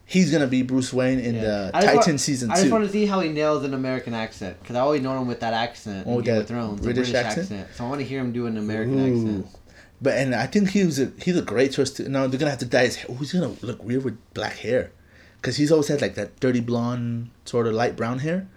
He's 0.09 0.31
gonna 0.31 0.47
be 0.47 0.63
Bruce 0.63 0.91
Wayne 0.91 1.19
in 1.19 1.35
Yeah. 1.35 1.41
the 1.41 1.71
I 1.73 1.81
Titan 1.81 2.17
season 2.17 2.49
I 2.49 2.55
just 2.55 2.71
want 2.71 2.83
to 2.83 2.91
see 2.91 3.05
how 3.05 3.19
he 3.19 3.29
nails 3.29 3.63
an 3.63 3.75
American 3.75 4.15
accent 4.15 4.59
because 4.59 4.75
I 4.75 4.79
always 4.79 5.01
know 5.03 5.15
him 5.21 5.27
with 5.27 5.39
that 5.41 5.53
accent. 5.53 6.07
Oh, 6.07 6.17
in 6.19 6.25
Game 6.25 6.35
that 6.35 6.41
of 6.41 6.47
Thrones, 6.47 6.81
British 6.81 7.11
British 7.11 7.13
accent? 7.15 7.43
accent? 7.51 7.67
So 7.75 7.85
I 7.85 7.89
want 7.89 8.01
to 8.01 8.07
hear 8.07 8.19
him 8.19 8.31
do 8.31 8.47
an 8.47 8.57
American 8.57 8.99
Ooh. 8.99 9.13
accent. 9.39 9.47
But 10.01 10.17
and 10.17 10.33
I 10.33 10.47
think 10.47 10.69
he 10.71 10.83
was 10.83 10.97
a 10.99 11.11
he's 11.21 11.37
a 11.37 11.41
great 11.43 11.73
choice 11.73 11.91
to. 11.91 12.09
No, 12.09 12.27
they're 12.27 12.39
gonna 12.39 12.49
have 12.49 12.59
to 12.59 12.65
dye 12.65 12.85
his 12.85 12.95
hair. 12.95 13.05
Oh, 13.09 13.15
he's 13.15 13.33
gonna 13.33 13.53
look 13.61 13.83
weird 13.83 14.03
with 14.03 14.17
black 14.33 14.57
hair, 14.57 14.91
because 15.41 15.57
he's 15.57 15.71
always 15.71 15.89
had 15.89 16.01
like 16.01 16.15
that 16.15 16.39
dirty 16.39 16.61
blonde 16.61 17.29
sort 17.45 17.67
of 17.67 17.73
light 17.73 17.95
brown 17.95 18.19
hair, 18.19 18.47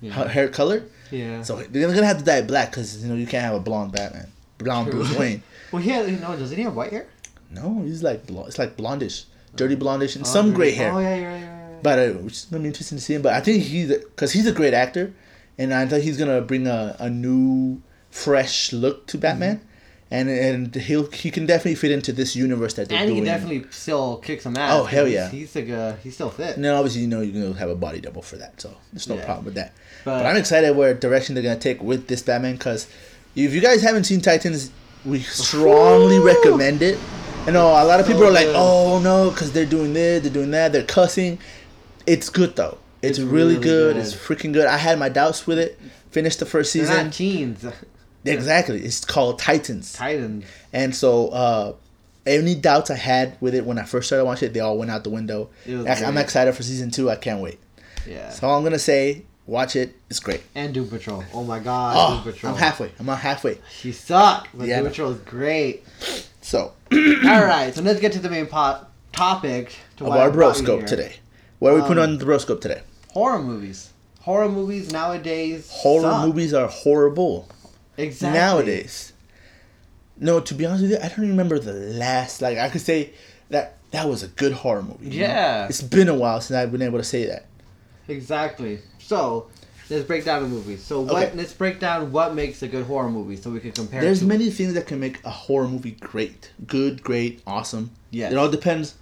Yeah. 0.00 0.12
ha- 0.12 0.28
hair 0.28 0.48
color. 0.48 0.84
yeah. 1.10 1.42
So 1.42 1.56
they're 1.68 1.88
gonna 1.92 2.06
have 2.06 2.18
to 2.18 2.24
dye 2.24 2.38
it 2.38 2.46
black 2.46 2.70
because 2.70 3.02
you 3.02 3.08
know 3.08 3.16
you 3.16 3.26
can't 3.26 3.42
have 3.44 3.54
a 3.54 3.60
blonde 3.60 3.90
Batman, 3.92 4.28
blonde 4.58 4.90
True. 4.92 5.02
Bruce 5.02 5.16
Wayne. 5.18 5.42
well, 5.72 5.82
he 5.82 5.90
has, 5.90 6.08
no, 6.20 6.36
doesn't 6.36 6.56
he 6.56 6.62
have 6.62 6.76
white 6.76 6.90
hair? 6.92 7.06
No, 7.50 7.82
he's 7.82 8.02
like 8.04 8.22
it's 8.28 8.58
like 8.58 8.76
blondish, 8.76 9.24
dirty 9.56 9.76
blondish, 9.76 10.16
and 10.16 10.26
some 10.26 10.50
Oh, 10.50 10.52
gray 10.52 10.72
hair. 10.72 10.92
Oh 10.92 10.98
yeah, 11.00 11.16
you're 11.16 11.30
right. 11.30 11.82
But 11.82 11.98
uh, 11.98 12.02
is 12.26 12.46
gonna 12.50 12.62
be 12.62 12.68
interesting 12.68 12.98
to 12.98 13.04
see 13.04 13.14
him. 13.14 13.22
But 13.22 13.34
I 13.34 13.40
think 13.40 13.62
he's 13.64 13.88
because 13.88 14.32
he's 14.32 14.46
a 14.46 14.52
great 14.52 14.74
actor, 14.74 15.12
and 15.58 15.72
I 15.74 15.86
think 15.86 16.04
he's 16.04 16.16
gonna 16.18 16.40
bring 16.40 16.66
a, 16.66 16.96
a 16.98 17.10
new, 17.10 17.82
fresh 18.10 18.72
look 18.72 19.06
to 19.08 19.18
Batman, 19.18 19.56
Mm-hmm. 19.56 20.14
and 20.14 20.28
and 20.30 20.74
he'll 20.76 21.10
he 21.10 21.30
can 21.30 21.46
definitely 21.46 21.74
fit 21.74 21.90
into 21.90 22.12
this 22.12 22.36
universe 22.36 22.74
that 22.74 22.88
they're 22.88 22.98
and 22.98 23.08
he 23.08 23.14
doing. 23.16 23.24
can 23.26 23.34
definitely 23.34 23.64
still 23.70 24.18
kicks 24.18 24.44
some 24.44 24.56
ass. 24.56 24.70
Oh, 24.74 24.84
hell 24.84 25.08
yeah. 25.08 25.28
He's, 25.30 25.54
like 25.56 25.70
uh, 25.70 25.94
he's 26.02 26.14
still 26.14 26.30
fit. 26.30 26.54
And 26.56 26.64
then 26.64 26.74
obviously 26.74 27.00
you 27.02 27.08
know 27.08 27.20
you're 27.20 27.42
gonna 27.42 27.58
have 27.58 27.70
a 27.70 27.74
body 27.74 28.00
double 28.00 28.22
for 28.22 28.36
that, 28.36 28.60
so 28.60 28.76
there's 28.92 29.08
no 29.08 29.16
Yeah. 29.16 29.24
problem 29.24 29.46
with 29.46 29.54
that. 29.54 29.72
But, 30.04 30.18
But- 30.18 30.26
I'm 30.26 30.36
excited 30.36 30.76
where 30.76 30.94
direction 30.94 31.34
they're 31.34 31.42
gonna 31.44 31.58
take 31.58 31.82
with 31.82 32.06
this 32.08 32.22
Batman 32.22 32.54
because 32.56 32.86
if 33.34 33.52
you 33.54 33.60
guys 33.60 33.82
haven't 33.82 34.04
seen 34.04 34.20
Titans, 34.20 34.70
we 35.04 35.20
strongly 35.20 36.18
recommend 36.20 36.82
it. 36.82 36.98
You 37.46 37.50
know, 37.52 37.66
a 37.70 37.82
lot 37.84 37.98
of 37.98 38.06
So 38.06 38.12
people 38.12 38.24
are 38.28 38.30
like, 38.30 38.46
good. 38.46 38.54
"Oh 38.56 39.00
no," 39.00 39.30
because 39.30 39.50
they're 39.52 39.66
doing 39.66 39.92
this, 39.92 40.22
they're 40.22 40.32
doing 40.32 40.52
that, 40.52 40.72
they're 40.72 40.84
cussing. 40.84 41.38
It's 42.06 42.28
good 42.28 42.54
though. 42.54 42.78
It's, 43.02 43.18
It's 43.18 43.26
really, 43.26 43.54
really 43.54 43.64
good. 43.64 43.94
good. 43.94 43.96
It's 43.96 44.14
freaking 44.14 44.52
good. 44.52 44.66
I 44.66 44.76
had 44.76 44.96
my 44.98 45.08
doubts 45.08 45.44
with 45.46 45.58
it. 45.58 45.78
Finished 46.12 46.38
the 46.38 46.46
first 46.46 46.72
They're 46.72 46.84
season. 46.86 47.06
not 47.06 47.12
teens. 47.12 47.64
Exactly. 48.24 48.80
It's 48.84 49.04
called 49.04 49.40
Titans. 49.40 49.94
Titans. 49.94 50.44
And 50.72 50.94
so, 50.94 51.30
uh, 51.30 51.72
any 52.24 52.54
doubts 52.54 52.88
I 52.88 52.94
had 52.94 53.36
with 53.40 53.52
it 53.52 53.66
when 53.66 53.80
I 53.80 53.82
first 53.82 54.06
started 54.06 54.24
watching 54.24 54.46
it, 54.48 54.52
they 54.54 54.60
all 54.60 54.78
went 54.78 54.92
out 54.92 55.02
the 55.02 55.10
window. 55.10 55.50
It 55.66 55.74
was 55.74 55.86
I- 55.86 56.04
I'm 56.06 56.16
excited 56.16 56.54
for 56.54 56.62
season 56.62 56.92
two. 56.92 57.10
I 57.10 57.16
can't 57.16 57.40
wait. 57.42 57.58
Yeah. 58.06 58.30
So 58.30 58.46
all 58.46 58.56
I'm 58.56 58.62
gonna 58.62 58.78
say, 58.78 59.24
watch 59.44 59.74
it. 59.74 59.96
It's 60.08 60.20
great. 60.20 60.42
and 60.54 60.72
Doom 60.72 60.86
Patrol. 60.88 61.24
Oh 61.34 61.42
my 61.42 61.58
god, 61.58 61.96
Oh, 61.98 62.22
Doom 62.22 62.32
Patrol. 62.32 62.52
I'm 62.52 62.58
halfway. 62.60 62.92
I'm 63.00 63.08
on 63.08 63.16
halfway. 63.18 63.58
She 63.76 63.90
sucked, 63.90 64.50
but 64.56 64.68
Yeah, 64.68 64.78
Doom. 64.82 64.88
Patrol 64.90 65.10
is 65.10 65.18
great. 65.22 65.82
So 66.52 66.74
All 66.92 67.44
right, 67.46 67.74
so 67.74 67.80
let's 67.80 67.98
get 67.98 68.12
to 68.12 68.18
the 68.18 68.28
main 68.28 68.44
pot 68.46 68.90
topic 69.10 69.74
to 69.96 70.04
of 70.04 70.12
our 70.12 70.30
broscope 70.30 70.84
today. 70.84 71.14
What 71.60 71.70
are 71.72 71.76
we 71.76 71.80
putting 71.80 72.04
Um, 72.04 72.10
on 72.10 72.18
the 72.18 72.26
broscope 72.26 72.60
today? 72.60 72.82
Horror 73.12 73.38
movies. 73.40 73.88
Horror 74.20 74.50
movies 74.50 74.92
nowadays. 74.92 75.70
Horror 75.70 76.02
suck. 76.10 76.26
movies 76.26 76.52
are 76.52 76.68
horrible 76.68 77.48
Exactly. 77.96 78.38
nowadays. 78.38 79.14
No, 80.18 80.40
to 80.40 80.52
be 80.54 80.66
honest 80.66 80.82
with 80.82 80.90
you, 80.90 80.98
I 81.02 81.08
don't 81.08 81.26
remember 81.26 81.58
the 81.58 81.72
last. 81.72 82.42
Like 82.42 82.58
I 82.58 82.68
could 82.68 82.82
say 82.82 83.14
that 83.48 83.78
that 83.92 84.06
was 84.06 84.22
a 84.22 84.28
good 84.28 84.52
horror 84.52 84.82
movie. 84.82 85.08
you 85.08 85.20
know? 85.22 85.28
Yeah. 85.28 85.66
it's 85.68 85.80
been 85.80 86.08
a 86.10 86.14
while 86.14 86.42
since 86.42 86.54
I've 86.58 86.70
been 86.70 86.82
able 86.82 86.98
to 86.98 87.04
say 87.04 87.24
that. 87.28 87.46
Exactly. 88.08 88.80
So 88.98 89.46
let's 89.92 90.06
break 90.06 90.24
down 90.24 90.42
the 90.42 90.48
movie. 90.48 90.76
So 90.76 91.00
what? 91.00 91.28
Okay. 91.28 91.36
Let's 91.36 91.52
break 91.52 91.78
down 91.80 92.12
what 92.12 92.34
makes 92.34 92.62
a 92.62 92.68
good 92.68 92.86
horror 92.86 93.10
movie, 93.10 93.36
so 93.36 93.50
we 93.50 93.60
can 93.60 93.72
compare. 93.72 94.00
There's 94.00 94.22
many 94.22 94.50
things 94.50 94.74
that 94.74 94.86
can 94.86 94.98
make 94.98 95.24
a 95.24 95.30
horror 95.30 95.68
movie 95.68 95.92
great, 95.92 96.50
good, 96.66 97.02
great, 97.02 97.42
awesome. 97.46 97.90
Yeah, 98.10 98.30
It 98.30 98.36
all 98.36 98.50
depends, 98.50 98.94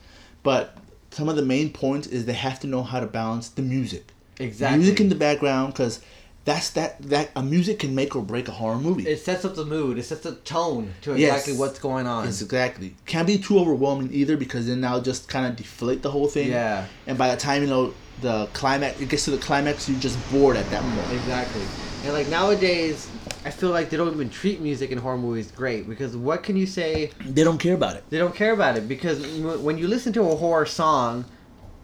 but 0.42 0.76
some 1.10 1.28
of 1.28 1.36
the 1.36 1.42
main 1.42 1.72
points 1.72 2.06
is 2.06 2.26
they 2.26 2.32
have 2.32 2.60
to 2.60 2.66
know 2.66 2.82
how 2.82 3.00
to 3.00 3.06
balance 3.06 3.48
the 3.48 3.62
music. 3.62 4.12
Exactly. 4.38 4.78
Music 4.78 5.00
in 5.00 5.08
the 5.08 5.14
background, 5.14 5.72
because 5.72 6.00
that's 6.44 6.70
that 6.70 7.00
that 7.02 7.30
a 7.36 7.42
music 7.42 7.78
can 7.80 7.94
make 7.94 8.16
or 8.16 8.22
break 8.22 8.48
a 8.48 8.52
horror 8.52 8.78
movie. 8.78 9.06
It 9.06 9.20
sets 9.20 9.44
up 9.44 9.54
the 9.54 9.64
mood. 9.64 9.98
It 9.98 10.04
sets 10.04 10.22
the 10.22 10.36
tone 10.36 10.94
to 11.02 11.16
Yes. 11.16 11.32
exactly 11.32 11.58
what's 11.58 11.78
going 11.78 12.06
on. 12.06 12.26
Exactly 12.26 12.94
can't 13.06 13.26
be 13.26 13.38
too 13.38 13.58
overwhelming 13.58 14.10
either 14.12 14.36
because 14.36 14.66
then 14.66 14.80
that'll 14.80 15.02
just 15.02 15.28
kind 15.28 15.46
of 15.46 15.56
deflate 15.56 16.02
the 16.02 16.10
whole 16.10 16.28
thing. 16.28 16.48
Yeah. 16.50 16.86
And 17.06 17.18
by 17.18 17.30
the 17.30 17.36
time 17.36 17.62
you 17.62 17.68
know 17.68 17.94
the 18.20 18.46
climax, 18.52 19.00
it 19.00 19.08
gets 19.08 19.24
to 19.24 19.30
the 19.30 19.38
climax, 19.38 19.88
you're 19.88 19.98
just 19.98 20.18
bored 20.30 20.56
at 20.56 20.68
that 20.70 20.82
moment. 20.84 21.12
Exactly. 21.12 21.62
And 22.04 22.12
like 22.12 22.28
nowadays, 22.28 23.08
I 23.44 23.50
feel 23.50 23.70
like 23.70 23.90
they 23.90 23.96
don't 23.96 24.12
even 24.12 24.30
treat 24.30 24.60
music 24.60 24.90
in 24.90 24.98
horror 24.98 25.18
movies 25.18 25.50
great 25.50 25.88
because 25.88 26.16
what 26.16 26.42
can 26.42 26.56
you 26.56 26.66
say? 26.66 27.10
They 27.24 27.44
don't 27.44 27.58
care 27.58 27.74
about 27.74 27.96
it. 27.96 28.04
They 28.10 28.18
don't 28.18 28.34
care 28.34 28.52
about 28.52 28.76
it 28.76 28.88
because 28.88 29.20
when 29.58 29.78
you 29.78 29.88
listen 29.88 30.12
to 30.14 30.22
a 30.22 30.36
horror 30.36 30.66
song, 30.66 31.24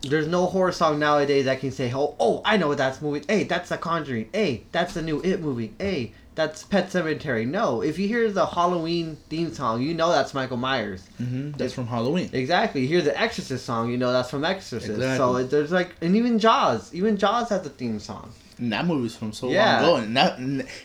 there's 0.03 0.29
no 0.29 0.47
horror 0.47 0.73
song 0.73 0.99
nowadays 0.99 1.47
that 1.47 1.61
can 1.61 1.71
say, 1.73 1.93
"Oh, 1.95 2.15
oh, 2.21 2.43
I 2.45 2.57
know 2.57 2.69
what 2.69 2.79
that's 2.79 3.01
movie. 3.03 3.25
Hey, 3.29 3.45
that's 3.45 3.69
The 3.69 3.79
Conjuring. 3.79 4.29
Hey, 4.33 4.65
that's 4.73 4.95
the 4.95 5.03
new 5.03 5.21
It 5.23 5.41
movie. 5.41 5.73
Hey, 5.79 6.13
that's 6.35 6.63
Pet 6.65 6.89
Sematary." 6.91 7.47
No, 7.47 7.83
if 7.83 7.99
you 7.99 8.07
hear 8.09 8.31
the 8.31 8.47
Halloween 8.47 9.17
theme 9.29 9.53
song, 9.53 9.83
you 9.83 9.95
know 9.95 10.11
that's 10.13 10.35
Michael 10.35 10.59
Myers. 10.59 11.05
hmm 11.19 11.53
That's 11.53 11.73
from 11.73 11.87
Halloween. 11.87 12.31
Exactly. 12.33 12.83
You 12.83 12.89
hear 12.89 13.03
the 13.03 13.19
Exorcist 13.21 13.65
song, 13.65 13.91
you 13.91 13.97
know 13.97 14.13
that's 14.13 14.31
from 14.31 14.45
Exorcist. 14.45 14.91
Exactly. 14.91 15.17
So 15.17 15.37
it, 15.37 15.51
there's 15.51 15.73
like, 15.73 15.95
and 16.01 16.15
even 16.15 16.39
Jaws, 16.39 16.95
even 16.95 17.17
Jaws 17.17 17.49
has 17.49 17.65
a 17.67 17.71
theme 17.71 17.99
song. 17.99 18.33
And 18.59 18.73
that 18.73 18.87
movie's 18.87 19.15
from 19.15 19.33
so 19.33 19.51
Yeah. 19.51 19.83
long 19.83 19.85
ago, 19.85 19.97
and 20.07 20.17
that 20.17 20.39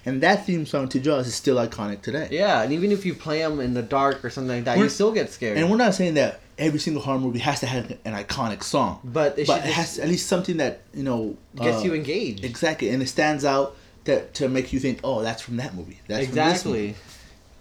and, 0.06 0.22
that 0.24 0.46
theme 0.46 0.66
song 0.66 0.90
to 0.90 1.00
Jaws 1.00 1.26
is 1.28 1.36
still 1.36 1.56
iconic 1.56 2.02
today. 2.02 2.28
Yeah, 2.32 2.62
and 2.64 2.74
even 2.74 2.92
if 2.92 3.06
you 3.06 3.14
play 3.16 3.40
them 3.40 3.60
in 3.62 3.74
the 3.74 3.82
dark 3.82 4.26
or 4.26 4.30
something 4.30 4.58
like 4.58 4.66
that, 4.66 4.78
We're- 4.78 4.88
you 4.88 4.90
still 4.90 5.12
get 5.14 5.32
scared. 5.32 5.58
And 5.58 5.70
we're 5.72 5.78
not 5.78 5.96
saying 5.96 6.16
that 6.16 6.42
every 6.58 6.80
single 6.80 7.02
horror 7.02 7.18
movie 7.20 7.40
has 7.40 7.62
to 7.62 7.66
have 7.68 7.90
an 8.04 8.14
iconic 8.14 8.62
song, 8.64 9.00
but 9.06 9.40
it 9.40 9.48
but 9.48 9.62
should 9.62 9.70
it 9.70 9.74
has 9.74 10.00
at 10.00 10.10
least 10.10 10.28
something 10.28 10.58
that 10.58 10.82
you 10.94 11.04
know 11.04 11.38
gets 11.56 11.78
uh, 11.78 11.86
you 11.86 11.94
engaged. 11.94 12.44
exactly, 12.44 12.90
and 12.90 13.02
it 13.02 13.08
stands 13.08 13.46
out 13.46 13.78
that 14.04 14.34
to 14.34 14.50
make 14.50 14.74
you 14.74 14.80
think, 14.80 15.00
oh, 15.04 15.22
that's 15.22 15.42
from 15.42 15.56
that 15.58 15.74
movie. 15.74 16.00
That's 16.08 16.26
from 16.28 16.36
this 16.36 16.66
movie. 16.66 16.90
exactly. 16.90 16.96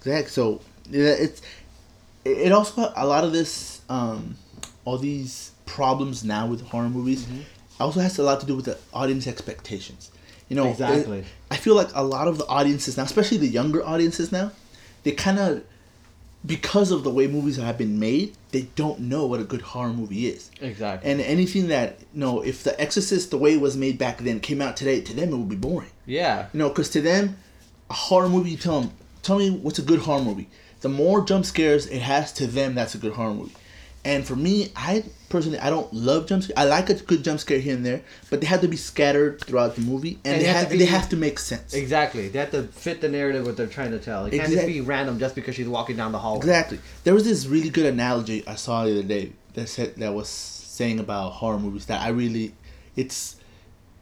Exactly. 0.00 0.30
So 0.30 0.60
yeah, 0.90 1.10
it's 1.10 1.40
it 2.24 2.38
it 2.46 2.52
also 2.52 2.92
a 2.96 3.06
lot 3.06 3.22
of 3.24 3.32
this 3.32 3.80
um 3.88 4.34
all 4.84 4.98
these 4.98 5.52
problems 5.66 6.24
now 6.24 6.46
with 6.48 6.62
horror 6.62 6.88
movies 6.88 7.24
Mm-hmm. 7.26 7.42
Also 7.80 8.00
has 8.00 8.18
a 8.18 8.22
lot 8.22 8.40
to 8.40 8.46
do 8.46 8.56
with 8.56 8.66
the 8.66 8.78
audience 8.92 9.26
expectations. 9.26 10.10
You 10.48 10.56
know, 10.56 10.68
Exactly. 10.68 11.24
I 11.50 11.56
feel 11.56 11.74
like 11.76 11.88
a 11.94 12.02
lot 12.02 12.26
of 12.28 12.38
the 12.38 12.46
audiences 12.46 12.96
now, 12.96 13.04
especially 13.04 13.38
the 13.38 13.46
younger 13.48 13.84
audiences 13.84 14.32
now, 14.32 14.50
they 15.04 15.12
kind 15.12 15.38
of 15.38 15.62
because 16.44 16.90
of 16.90 17.04
the 17.04 17.10
way 17.10 17.26
movies 17.26 17.56
have 17.56 17.76
been 17.76 17.98
made, 18.00 18.34
they 18.50 18.62
don't 18.74 18.98
know 18.98 19.26
what 19.26 19.40
a 19.40 19.44
good 19.44 19.60
horror 19.60 19.92
movie 19.92 20.26
is. 20.26 20.50
Exactly. 20.60 21.10
And 21.10 21.20
anything 21.20 21.68
that 21.68 21.98
you 22.14 22.20
know, 22.20 22.40
if 22.40 22.62
The 22.64 22.80
Exorcist, 22.80 23.30
the 23.30 23.36
way 23.38 23.54
it 23.54 23.60
was 23.60 23.76
made 23.76 23.98
back 23.98 24.18
then, 24.18 24.40
came 24.40 24.62
out 24.62 24.76
today, 24.76 25.00
to 25.02 25.14
them 25.14 25.32
it 25.32 25.36
would 25.36 25.48
be 25.50 25.56
boring. 25.56 25.90
yeah. 26.06 26.46
You 26.52 26.58
know, 26.60 26.68
because 26.70 26.88
to 26.90 27.02
them, 27.02 27.36
a 27.90 27.94
horror 27.94 28.28
movie, 28.28 28.50
you 28.52 28.56
tell 28.56 28.80
them, 28.80 28.92
tell 29.22 29.38
me 29.38 29.50
what's 29.50 29.78
a 29.78 29.82
good 29.82 30.00
horror 30.00 30.22
movie. 30.22 30.48
The 30.80 30.88
more 30.88 31.22
jump 31.22 31.44
scares 31.44 31.86
it 31.86 32.00
has 32.00 32.32
to 32.34 32.46
them, 32.46 32.74
that's 32.74 32.94
a 32.94 32.98
good 32.98 33.12
horror 33.12 33.34
movie. 33.34 33.54
And 34.04 34.26
for 34.26 34.34
me, 34.34 34.72
I 34.74 35.04
personally 35.28 35.58
I 35.58 35.68
don't 35.68 35.92
love 35.92 36.26
jump 36.26 36.42
scare. 36.42 36.58
I 36.58 36.64
like 36.64 36.88
a 36.88 36.94
good 36.94 37.22
jump 37.22 37.38
scare 37.40 37.58
here 37.58 37.74
and 37.74 37.84
there, 37.84 38.00
but 38.30 38.40
they 38.40 38.46
have 38.46 38.62
to 38.62 38.68
be 38.68 38.76
scattered 38.76 39.42
throughout 39.44 39.76
the 39.76 39.82
movie, 39.82 40.18
and, 40.24 40.36
And 40.36 40.42
they, 40.42 40.48
have 40.48 40.70
be- 40.70 40.78
they 40.78 40.86
have 40.86 41.08
to 41.10 41.16
make 41.16 41.38
sense. 41.38 41.74
Exactly. 41.74 42.28
They 42.28 42.38
have 42.38 42.50
to 42.52 42.62
fit 42.64 43.02
the 43.02 43.08
narrative 43.08 43.44
what 43.44 43.56
they're 43.58 43.66
trying 43.66 43.90
to 43.90 43.98
tell. 43.98 44.24
It 44.24 44.32
can't 44.32 44.50
just 44.50 44.66
be 44.66 44.80
random 44.80 45.18
just 45.18 45.34
because 45.34 45.54
she's 45.54 45.68
walking 45.68 45.96
down 45.96 46.12
the 46.12 46.18
hallway. 46.18 46.38
Exactly. 46.38 46.78
There 47.04 47.12
was 47.12 47.24
this 47.24 47.46
really 47.46 47.68
good 47.68 47.86
analogy 47.86 48.46
I 48.46 48.54
saw 48.54 48.84
the 48.84 48.92
other 48.92 49.02
day 49.02 49.32
that 49.54 49.68
said 49.68 49.96
that 49.96 50.14
was 50.14 50.28
saying 50.28 50.98
about 50.98 51.32
horror 51.32 51.58
movies 51.58 51.86
that 51.86 52.00
I 52.00 52.08
really, 52.08 52.54
it's, 52.96 53.36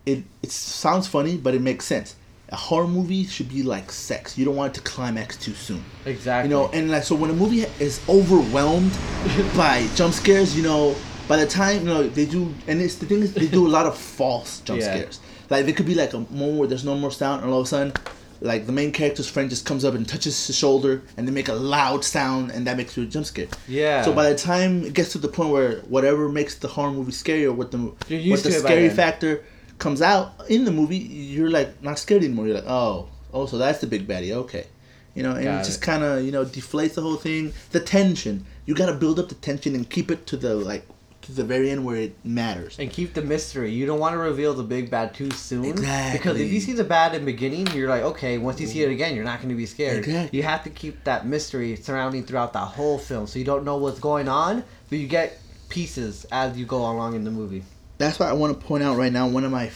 it 0.07 0.23
it 0.43 0.53
sounds 0.53 1.09
funny 1.09 1.37
but 1.37 1.55
it 1.55 1.61
makes 1.61 1.85
sense. 1.85 2.15
A 2.51 2.57
horror 2.57 2.87
movie 2.89 3.25
should 3.25 3.49
be 3.51 3.63
like 3.63 3.93
sex. 3.93 4.39
You 4.39 4.45
don't 4.47 4.57
want 4.57 4.73
it 4.75 4.81
to 4.81 4.91
climax 4.91 5.37
too 5.37 5.53
soon. 5.55 5.85
Exactly. 6.07 6.49
You 6.51 6.57
know, 6.57 6.69
and 6.73 6.91
like 6.91 7.03
so 7.03 7.15
when 7.15 7.31
a 7.31 7.35
movie 7.35 7.67
is 7.79 8.01
overwhelmed 8.09 8.93
by 9.57 9.87
jump 9.95 10.15
scares, 10.15 10.57
you 10.57 10.63
know, 10.63 10.95
by 11.29 11.37
the 11.37 11.47
time 11.47 11.81
you 11.81 11.85
know 11.87 12.09
they 12.09 12.25
do, 12.25 12.53
and 12.67 12.81
it's 12.81 12.95
the 12.97 13.07
thing 13.07 13.21
is 13.21 13.35
they 13.35 13.49
do 13.49 13.67
a 13.67 13.69
lot 13.69 13.85
of 13.87 13.97
false 13.99 14.61
jump 14.61 14.81
Yeah. 14.81 14.95
scares. 14.95 15.21
Like 15.51 15.67
there 15.67 15.75
could 15.75 15.87
be 15.87 15.95
like 15.95 16.15
a 16.15 16.21
moment 16.21 16.59
where 16.59 16.69
there's 16.69 16.85
no 16.85 16.95
more 16.95 17.11
sound, 17.11 17.43
and 17.43 17.53
all 17.53 17.61
of 17.61 17.67
a 17.67 17.69
sudden, 17.69 17.93
like 18.41 18.65
the 18.67 18.73
main 18.73 18.93
character's 18.93 19.29
friend 19.29 19.51
just 19.51 19.67
comes 19.67 19.85
up 19.85 19.93
and 19.95 20.09
touches 20.09 20.47
his 20.47 20.57
shoulder, 20.57 21.03
and 21.19 21.29
they 21.29 21.33
make 21.33 21.49
a 21.49 21.55
loud 21.55 22.03
sound, 22.03 22.51
and 22.51 22.67
that 22.67 22.79
makes 22.79 22.97
you 22.97 23.03
a 23.03 23.07
jump 23.07 23.27
scare. 23.27 23.49
Yeah. 23.67 24.03
So 24.03 24.13
by 24.15 24.31
the 24.31 24.35
time 24.39 24.85
it 24.85 24.95
gets 24.95 25.13
to 25.13 25.19
the 25.19 25.29
point 25.29 25.51
where 25.51 25.81
whatever 25.83 26.31
makes 26.31 26.55
the 26.55 26.69
horror 26.69 26.93
movie 26.93 27.13
scarier, 27.13 27.49
or 27.49 27.53
what 27.53 27.73
the 27.73 27.79
what 27.79 28.09
the 28.09 28.17
to 28.17 28.49
it 28.49 28.63
by 28.63 28.69
scary 28.69 28.89
factor 28.89 29.45
comes 29.79 30.03
out 30.03 30.33
in 30.49 30.65
the 30.65 30.71
movie, 30.73 30.97
you're 30.99 31.51
like 31.51 31.83
not 31.83 31.99
scared 31.99 32.25
anymore. 32.25 32.47
You're 32.47 32.57
like, 32.57 32.69
oh, 32.69 33.09
oh, 33.33 33.47
so 33.47 33.59
that's 33.59 33.81
the 33.81 33.87
big 33.87 34.07
baddie. 34.07 34.33
Okay. 34.33 34.67
You 35.15 35.23
know, 35.23 35.35
and 35.35 35.45
Got 35.45 35.63
it 35.63 35.65
just 35.65 35.83
kind 35.83 36.05
of 36.05 36.25
you 36.25 36.31
know 36.31 36.45
deflates 36.45 36.95
the 36.95 37.03
whole 37.03 37.17
thing. 37.17 37.53
The 37.71 37.81
tension, 37.81 38.47
you 38.67 38.75
got 38.75 38.87
to 38.87 38.95
build 38.95 39.19
up 39.19 39.29
the 39.29 39.35
tension 39.35 39.75
and 39.75 39.89
keep 39.89 40.11
it 40.11 40.27
to 40.29 40.37
the 40.37 40.55
like 40.55 40.87
to 41.23 41.33
the 41.33 41.43
very 41.45 41.71
end 41.71 41.85
where 41.85 41.97
it 41.97 42.25
matters. 42.25 42.79
and 42.79 42.91
keep 42.91 43.15
the 43.15 43.23
mystery. 43.23 43.73
You 43.73 43.85
don't 43.85 43.99
want 43.99 44.15
to 44.15 44.19
reveal 44.19 44.55
the 44.55 44.63
big 44.63 44.91
bad 44.91 45.15
too 45.15 45.31
soon. 45.33 45.65
Exactly. 45.65 46.19
Because 46.19 46.41
if 46.41 46.53
you 46.53 46.61
see 46.61 46.73
the 46.73 46.85
bad 46.85 47.15
in 47.15 47.25
the 47.25 47.33
beginning, 47.33 47.67
you're 47.75 47.89
like, 47.89 48.03
okay, 48.03 48.39
once 48.39 48.61
you 48.61 48.67
see 48.69 48.83
it 48.83 48.91
again, 48.91 49.15
you're 49.17 49.25
not 49.25 49.39
going 49.39 49.49
to 49.51 49.57
be 49.57 49.67
scared. 49.67 49.99
Exactly. 49.99 50.39
You 50.39 50.45
have 50.45 50.63
to 50.65 50.71
keep 50.71 51.03
that 51.05 51.27
mystery 51.27 51.75
surrounding 51.77 52.25
throughout 52.25 52.53
the 52.53 52.61
whole 52.61 52.99
film, 52.99 53.27
so 53.27 53.39
you 53.39 53.45
don't 53.45 53.65
know 53.65 53.77
what's 53.77 53.99
going 53.99 54.29
on, 54.29 54.63
but 54.89 54.99
you 54.99 55.09
get 55.09 55.39
pieces 55.69 56.25
as 56.31 56.57
you 56.57 56.65
go 56.65 56.79
along 56.79 57.15
in 57.15 57.25
the 57.25 57.31
movie. 57.31 57.65
That's 57.99 58.19
why 58.19 58.29
I 58.29 58.33
want 58.33 58.59
to 58.59 58.67
point 58.67 58.83
out 58.83 58.97
right 58.97 59.13
now 59.13 59.29
one 59.29 59.45
of 59.45 59.53
my 59.53 59.71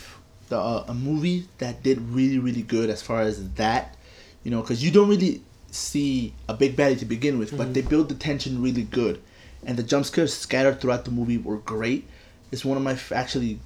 the 0.48 0.58
uh, 0.58 0.84
a 0.88 0.94
movie 0.94 1.48
that 1.58 1.82
did 1.82 2.00
really 2.00 2.38
really 2.38 2.62
good 2.62 2.90
as 2.90 3.02
far 3.02 3.22
as 3.22 3.52
that, 3.54 3.96
you 4.44 4.50
know, 4.50 4.60
because 4.60 4.82
you 4.84 4.90
don't 4.90 5.08
really 5.08 5.42
see 5.70 6.34
a 6.48 6.54
big 6.54 6.76
baddie 6.76 6.98
to 6.98 7.04
begin 7.04 7.38
with, 7.38 7.56
but 7.56 7.74
they 7.74 7.80
build 7.80 8.08
the 8.08 8.14
tension 8.14 8.62
really 8.62 8.82
good, 8.82 9.20
and 9.64 9.76
the 9.76 9.82
jump 9.82 10.04
scares 10.04 10.34
scattered 10.34 10.80
throughout 10.80 11.04
the 11.04 11.10
movie 11.10 11.38
were 11.38 11.56
great. 11.58 12.06
It's 12.50 12.64
one 12.64 12.76
of 12.76 12.82
my 12.82 12.92
f- 12.92 13.12
actually 13.12 13.58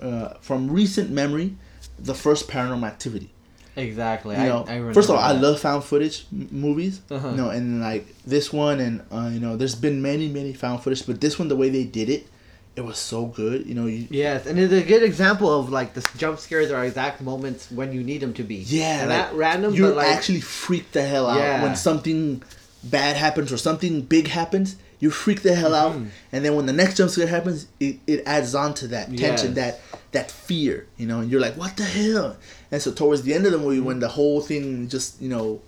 uh, 0.00 0.34
from 0.40 0.70
recent 0.70 1.10
memory, 1.10 1.56
the 1.98 2.14
first 2.14 2.48
Paranormal 2.48 2.86
Activity. 2.86 3.30
Exactly. 3.76 4.36
You 4.36 4.42
I, 4.42 4.46
know, 4.48 4.64
I 4.68 4.74
remember 4.74 4.94
first 4.94 5.08
of 5.08 5.16
all, 5.16 5.20
I 5.20 5.32
love 5.32 5.58
found 5.58 5.82
footage 5.82 6.26
m- 6.32 6.48
movies. 6.52 7.00
Uh-huh. 7.10 7.30
You 7.30 7.36
know, 7.36 7.50
and 7.50 7.80
like 7.80 8.06
this 8.24 8.52
one, 8.52 8.78
and 8.78 9.02
uh, 9.10 9.30
you 9.32 9.40
know, 9.40 9.56
there's 9.56 9.74
been 9.74 10.00
many, 10.00 10.28
many 10.28 10.52
found 10.52 10.82
footage, 10.82 11.04
but 11.06 11.20
this 11.20 11.38
one, 11.38 11.48
the 11.48 11.56
way 11.56 11.70
they 11.70 11.84
did 11.84 12.08
it, 12.08 12.28
it 12.76 12.84
was 12.84 12.98
so 12.98 13.26
good. 13.26 13.66
You 13.66 13.74
know, 13.74 13.86
you, 13.86 14.06
Yes, 14.10 14.46
and 14.46 14.58
it's 14.58 14.72
a 14.72 14.82
good 14.82 15.02
example 15.02 15.48
of 15.60 15.70
like 15.70 15.94
the 15.94 16.06
jump 16.16 16.38
scares 16.40 16.70
are 16.70 16.84
exact 16.84 17.20
moments 17.20 17.70
when 17.70 17.92
you 17.92 18.02
need 18.02 18.20
them 18.20 18.34
to 18.34 18.42
be. 18.42 18.56
yeah, 18.56 19.00
and 19.02 19.10
like, 19.10 19.32
random, 19.34 19.74
You're 19.74 19.94
like 19.94 20.08
actually 20.08 20.40
freaked 20.40 20.92
the 20.92 21.02
hell 21.02 21.26
out 21.28 21.38
Yeah. 21.38 21.62
when 21.62 21.76
something 21.76 22.42
bad 22.82 23.16
happens 23.16 23.52
or 23.52 23.56
something 23.56 24.02
big 24.02 24.28
happens. 24.28 24.76
You 25.00 25.10
freak 25.10 25.42
the 25.42 25.54
hell 25.54 25.74
out, 25.74 25.92
Mhm. 25.94 26.08
and 26.32 26.44
then 26.44 26.54
when 26.56 26.64
the 26.66 26.72
next 26.72 26.96
jump 26.96 27.10
scare 27.10 27.26
happens, 27.26 27.66
it, 27.78 27.96
it 28.06 28.22
adds 28.24 28.54
on 28.54 28.72
to 28.74 28.86
that 28.88 29.06
tension, 29.16 29.54
Yes. 29.54 29.56
that 29.56 29.80
that 30.12 30.30
fear. 30.30 30.86
You 30.96 31.06
know, 31.06 31.20
and 31.20 31.30
you're 31.30 31.40
like, 31.40 31.56
what 31.58 31.76
the 31.76 31.82
hell? 31.84 32.36
And 32.72 32.80
so 32.80 32.90
towards 32.90 33.22
the 33.22 33.34
end 33.34 33.44
of 33.44 33.52
the 33.52 33.58
movie, 33.58 33.80
when 33.80 33.98
the 34.00 34.08
whole 34.08 34.40
thing 34.40 34.88
just 34.88 35.20
you 35.20 35.28
know 35.28 35.60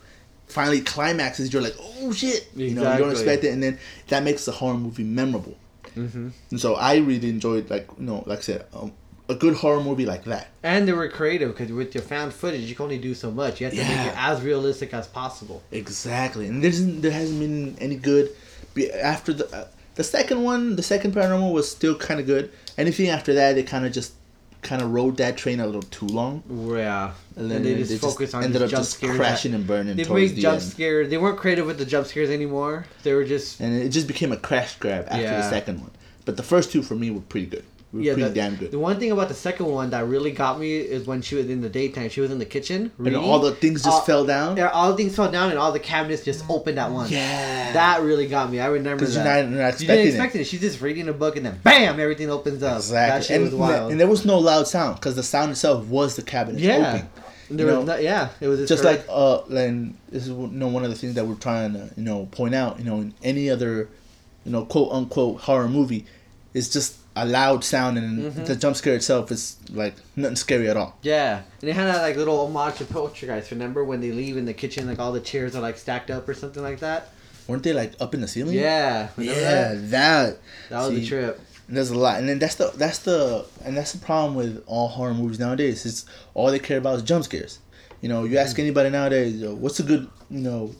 finally 0.48 0.80
climaxes, 0.80 1.52
you're 1.52 1.60
like, 1.62 1.76
oh 1.80 2.12
shit! 2.12 2.48
You 2.56 2.70
know, 2.70 2.90
you 2.92 2.98
don't 2.98 3.10
expect 3.10 3.44
it, 3.44 3.48
and 3.52 3.62
then 3.62 3.78
that 4.08 4.22
makes 4.22 4.44
the 4.46 4.52
horror 4.52 4.78
movie 4.78 5.04
memorable. 5.04 5.56
Hmm 5.96 6.28
And 6.50 6.60
so 6.60 6.74
I 6.74 6.96
really 6.96 7.28
enjoyed, 7.30 7.68
like 7.70 7.88
you 7.98 8.04
know, 8.04 8.22
like 8.26 8.38
I 8.38 8.42
said, 8.42 8.66
um, 8.74 8.92
a 9.28 9.34
good 9.34 9.54
horror 9.54 9.82
movie 9.82 10.06
like 10.06 10.24
that. 10.24 10.48
And 10.62 10.86
they 10.86 10.92
were 10.92 11.08
creative 11.08 11.48
because 11.56 11.72
with 11.72 11.94
your 11.94 12.02
found 12.04 12.32
footage, 12.32 12.62
you 12.62 12.74
can 12.76 12.84
only 12.84 12.98
do 12.98 13.14
so 13.14 13.30
much. 13.30 13.60
You 13.60 13.66
have 13.66 13.74
to 13.74 13.82
make 13.82 14.06
it 14.06 14.14
as 14.16 14.42
realistic 14.42 14.94
as 14.94 15.06
possible. 15.08 15.62
Exactly, 15.72 16.46
and 16.46 16.62
there 16.62 16.70
isn't 16.70 17.00
there 17.00 17.10
hasn't 17.10 17.40
been 17.40 17.76
any 17.80 17.96
good. 17.96 18.30
After 19.02 19.32
the 19.32 19.46
uh, 19.56 19.68
the 19.96 20.04
second 20.04 20.42
one, 20.42 20.76
the 20.76 20.82
second 20.82 21.14
paranormal 21.14 21.52
was 21.52 21.70
still 21.70 21.96
kind 21.96 22.20
of 22.20 22.26
good. 22.26 22.52
Anything 22.76 23.08
after 23.08 23.34
that, 23.34 23.54
they 23.54 23.62
kind 23.62 23.86
of 23.86 23.92
just 23.92 24.12
kind 24.66 24.82
of 24.82 24.92
rode 24.92 25.16
that 25.18 25.36
train 25.36 25.60
a 25.60 25.66
little 25.66 25.82
too 25.82 26.06
long, 26.06 26.42
Yeah, 26.50 27.12
and 27.36 27.50
and, 27.50 27.50
then 27.50 27.62
they 27.62 27.82
just 27.82 28.02
focus 28.02 28.34
on 28.34 28.44
ended 28.44 28.60
up 28.62 28.68
jump 28.70 28.80
just 28.82 28.92
scares. 28.98 29.16
crashing 29.16 29.54
and 29.54 29.66
burning 29.66 29.96
They 29.96 30.04
towards 30.04 30.34
the 30.34 30.42
jump 30.42 30.60
end. 30.60 30.62
scares. 30.70 31.08
They 31.08 31.16
weren't 31.18 31.38
creative 31.38 31.66
with 31.66 31.78
the 31.78 31.86
jump 31.86 32.06
scares 32.06 32.28
anymore. 32.30 32.84
They 33.02 33.14
were 33.14 33.24
just 33.24 33.60
and 33.60 33.74
it 33.74 33.90
just 33.90 34.06
became 34.08 34.32
a 34.32 34.36
crash 34.36 34.76
grab 34.78 35.06
after 35.08 35.22
the 35.22 35.48
second 35.48 35.80
one. 35.80 35.92
But 36.24 36.36
the 36.36 36.42
first 36.42 36.72
two 36.72 36.82
for 36.82 36.94
me 36.96 37.10
were 37.10 37.20
pretty 37.20 37.46
good. 37.46 37.64
Were 37.92 38.00
yeah. 38.00 38.14
pretty 38.14 38.28
The, 38.30 38.34
damn 38.34 38.56
good. 38.56 38.70
the 38.72 38.78
one 38.80 38.98
thing 38.98 39.12
about 39.12 39.28
the 39.28 39.34
second 39.34 39.66
one 39.66 39.90
that 39.90 40.04
really 40.06 40.32
got 40.32 40.58
me 40.58 40.76
is 40.76 41.06
when 41.06 41.22
she 41.22 41.36
was 41.36 41.48
in 41.48 41.60
the 41.60 41.68
daytime. 41.68 42.08
She 42.08 42.20
was 42.20 42.30
in 42.32 42.38
the 42.38 42.44
kitchen. 42.44 42.90
and 42.98 43.16
all 43.16 43.38
the 43.38 43.52
things 43.52 43.84
just 43.84 43.94
all- 43.94 44.00
fell 44.02 44.26
down. 44.26 44.56
Yeah, 44.56 44.68
all 44.68 44.90
the 44.90 44.96
things 44.96 45.14
fell 45.14 45.30
down 45.30 45.50
and 45.50 45.58
all 45.58 45.70
the 45.72 45.78
cabinets 45.78 46.24
just 46.24 46.44
opened 46.50 46.78
at 46.80 46.90
once. 46.90 47.10
Yeah. 47.12 47.72
That 47.72 48.02
really 48.02 48.26
got 48.26 48.50
me. 48.50 48.58
I 48.60 48.66
remember 48.66 49.04
that. 49.06 49.14
you're 49.14 49.24
not- 49.24 49.38
you're 49.38 49.44
not 49.50 49.56
you 49.58 49.68
expecting 49.68 49.86
didn't 49.96 50.06
it. 50.06 50.08
expect 50.14 50.34
it. 50.36 50.44
She's 50.46 50.60
just 50.60 50.80
reading 50.80 51.08
a 51.08 51.12
book 51.12 51.36
and 51.36 51.46
then 51.46 51.60
bam, 51.62 52.00
everything 52.00 52.28
opens 52.28 52.62
up. 52.62 52.76
Exactly, 52.78 53.34
and, 53.36 53.44
was 53.44 53.54
wild. 53.54 53.92
and 53.92 54.00
there 54.00 54.08
was 54.08 54.24
no 54.24 54.38
loud 54.38 54.66
sound 54.66 54.96
because 54.96 55.14
the 55.14 55.22
sound 55.22 55.52
itself 55.52 55.86
was 55.86 56.16
the 56.16 56.22
cabinet 56.22 56.60
yeah. 56.60 57.04
And 57.48 57.60
there 57.60 57.68
you 57.68 57.76
was 57.76 57.86
know, 57.86 57.94
no, 57.94 58.00
yeah, 58.00 58.30
it 58.40 58.48
was 58.48 58.68
just 58.68 58.82
like 58.82 59.06
uh 59.08 59.42
and 59.44 59.96
this 60.08 60.24
is 60.24 60.30
you 60.30 60.48
know 60.48 60.66
one 60.66 60.82
of 60.82 60.90
the 60.90 60.96
things 60.96 61.14
that 61.14 61.24
we're 61.24 61.36
trying 61.36 61.74
to 61.74 61.88
you 61.96 62.02
know 62.02 62.26
point 62.32 62.56
out 62.56 62.78
you 62.80 62.84
know 62.84 62.96
in 62.96 63.14
any 63.22 63.48
other 63.48 63.88
you 64.44 64.50
know 64.50 64.64
quote 64.64 64.90
unquote 64.92 65.40
horror 65.42 65.68
movie 65.68 66.04
is 66.54 66.68
just 66.68 66.96
a 67.16 67.24
loud 67.24 67.64
sound 67.64 67.96
and 67.98 68.18
Mm-hmm. 68.32 68.44
the 68.44 68.54
jump 68.56 68.76
scare 68.76 68.94
itself 68.94 69.32
is 69.32 69.56
like 69.72 69.94
nothing 70.16 70.36
scary 70.36 70.68
at 70.68 70.76
all 70.76 70.98
Yeah, 71.02 71.42
and 71.60 71.70
it 71.70 71.74
had 71.74 71.86
that 71.86 72.02
like 72.02 72.16
little 72.16 72.38
homage 72.46 72.76
to 72.78 72.84
Poltergeist. 72.84 73.50
Remember 73.50 73.84
when 73.84 74.00
they 74.00 74.12
leave 74.12 74.36
in 74.36 74.44
the 74.44 74.54
kitchen, 74.54 74.86
like 74.86 74.98
all 74.98 75.12
the 75.12 75.20
chairs 75.20 75.56
are 75.56 75.62
like 75.62 75.78
stacked 75.78 76.10
up 76.10 76.28
or 76.28 76.34
something 76.34 76.62
like 76.62 76.80
that? 76.80 77.08
weren't 77.48 77.62
they 77.62 77.72
like 77.72 77.92
up 78.00 78.12
in 78.14 78.20
the 78.20 78.26
ceiling 78.28 78.54
Yeah, 78.54 79.08
yeah 79.16 79.72
that? 79.74 79.90
that 79.90 80.38
That 80.70 80.78
was 80.78 80.88
See, 80.88 81.00
the 81.00 81.06
trip. 81.06 81.40
there's 81.68 81.90
a 81.90 81.98
lot 81.98 82.18
and 82.18 82.28
then 82.28 82.38
that's 82.40 82.56
the 82.56 82.72
that's 82.76 82.98
the 83.00 83.46
and 83.64 83.76
that's 83.76 83.92
the 83.92 83.98
problem 84.04 84.34
with 84.34 84.62
all 84.66 84.88
horror 84.88 85.14
movies 85.14 85.38
nowadays 85.38 85.86
is 85.86 86.04
all 86.34 86.50
they 86.50 86.58
care 86.58 86.78
about 86.78 86.96
is 86.96 87.02
jump 87.02 87.22
scares 87.24 87.60
you 88.02 88.08
know 88.08 88.24
you 88.24 88.36
ask 88.36 88.58
anybody 88.58 88.90
nowadays 88.90 89.42
what's 89.44 89.78
a 89.80 89.84
good 89.84 90.08
you 90.28 90.40
know 90.40 90.74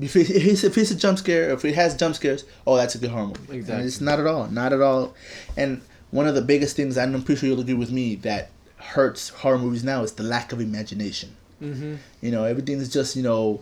if, 0.00 0.16
it, 0.16 0.30
if, 0.30 0.78
it's, 0.78 0.90
a 0.90 0.94
jump 0.96 1.18
scare 1.18 1.50
if 1.50 1.64
it 1.64 1.74
has 1.74 1.96
jump 1.96 2.14
scares 2.14 2.44
oh 2.66 2.76
that's 2.76 2.94
a 2.94 2.98
good 2.98 3.10
horror 3.10 3.26
movie 3.26 3.40
And 3.50 3.56
Exactly. 3.58 3.86
it's 3.86 4.00
not 4.00 4.18
at 4.20 4.26
all 4.26 4.46
not 4.48 4.72
at 4.72 4.80
all. 4.80 5.14
And 5.56 5.82
one 6.10 6.26
of 6.26 6.34
the 6.34 6.42
biggest 6.42 6.76
things 6.76 6.96
and 6.96 7.14
i'm 7.14 7.22
pretty 7.22 7.40
sure 7.40 7.48
you'll 7.50 7.60
agree 7.60 7.74
with 7.74 7.90
me 7.92 8.14
that 8.16 8.50
hurts 8.76 9.28
horror 9.28 9.58
movies 9.58 9.84
now 9.84 10.02
is 10.02 10.12
the 10.12 10.22
lack 10.22 10.52
of 10.52 10.60
imagination. 10.60 11.36
Mm-hmm. 11.62 11.94
you 12.20 12.30
know 12.32 12.44
everything's 12.44 12.88
just 12.92 13.14
you 13.16 13.22
know 13.22 13.60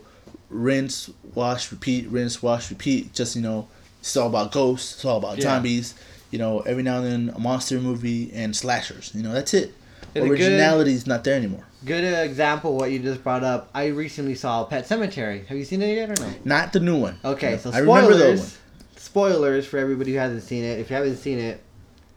rinse 0.48 1.10
wash 1.34 1.70
repeat 1.70 2.08
rinse 2.08 2.42
wash 2.42 2.70
repeat. 2.70 3.12
Just 3.12 3.36
you 3.36 3.42
know 3.42 3.68
it's 4.00 4.16
all 4.16 4.28
about 4.28 4.52
ghosts 4.52 4.94
it's 4.94 5.04
all 5.04 5.18
about 5.18 5.36
Yeah. 5.36 5.42
zombies. 5.44 5.94
You 6.30 6.38
know 6.38 6.60
every 6.60 6.82
now 6.82 7.02
and 7.02 7.06
then 7.28 7.34
a 7.36 7.38
monster 7.38 7.78
movie 7.80 8.30
and 8.32 8.54
slashers. 8.56 9.10
You 9.14 9.22
know 9.22 9.32
that's 9.32 9.52
it. 9.54 9.64
And 9.64 9.74
originality 10.16 10.92
is 10.92 11.06
not 11.06 11.24
there 11.24 11.34
anymore 11.36 11.64
Good 11.84 12.04
example 12.04 12.76
what 12.76 12.90
you 12.90 12.98
just 12.98 13.22
brought 13.22 13.42
up. 13.42 13.70
I 13.74 13.86
recently 13.86 14.34
saw 14.34 14.64
Pet 14.64 14.86
Sematary. 14.86 15.46
Have 15.46 15.56
you 15.56 15.64
seen 15.64 15.80
it 15.80 15.94
yet 15.94 16.10
or 16.10 16.22
no? 16.22 16.30
not 16.44 16.72
the 16.74 16.80
new 16.80 16.96
one 16.98 17.18
Okay, 17.24 17.56
so 17.58 17.70
i 17.70 17.78
remember 17.78 18.14
the 18.14 18.28
old 18.30 18.38
one 18.38 18.46
spoilers. 18.46 18.58
Spoilers 18.96 19.66
for 19.66 19.78
everybody 19.78 20.12
who 20.12 20.18
hasn't 20.18 20.42
seen 20.42 20.62
it. 20.62 20.78
If 20.78 20.90
you 20.90 20.96
haven't 20.96 21.16
seen 21.16 21.38
it, 21.38 21.62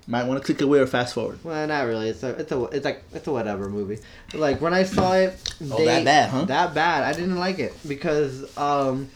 might 0.06 0.26
want 0.26 0.38
to 0.42 0.46
click 0.46 0.60
away 0.62 0.80
or 0.80 0.86
fast 0.88 1.14
forward 1.14 1.40
well, 1.46 1.66
not 1.66 1.88
really. 1.88 2.10
It's 2.10 2.22
a, 2.24 2.32
it's 2.32 2.52
a, 2.52 2.62
it's 2.66 2.84
like, 2.84 3.04
it's 3.14 3.26
a 3.26 3.32
whatever 3.32 3.70
movie. 3.70 4.00
Like 4.34 4.60
when 4.60 4.74
I 4.74 4.84
saw 4.84 5.14
it, 5.14 5.34
Oh, 5.72 5.86
that 5.86 6.04
bad, 6.04 6.30
huh? 6.30 6.44
That 6.46 6.74
bad. 6.74 7.04
I 7.04 7.14
didn't 7.14 7.38
like 7.38 7.60
it 7.60 7.74
because 7.88 8.58
um, 8.58 9.10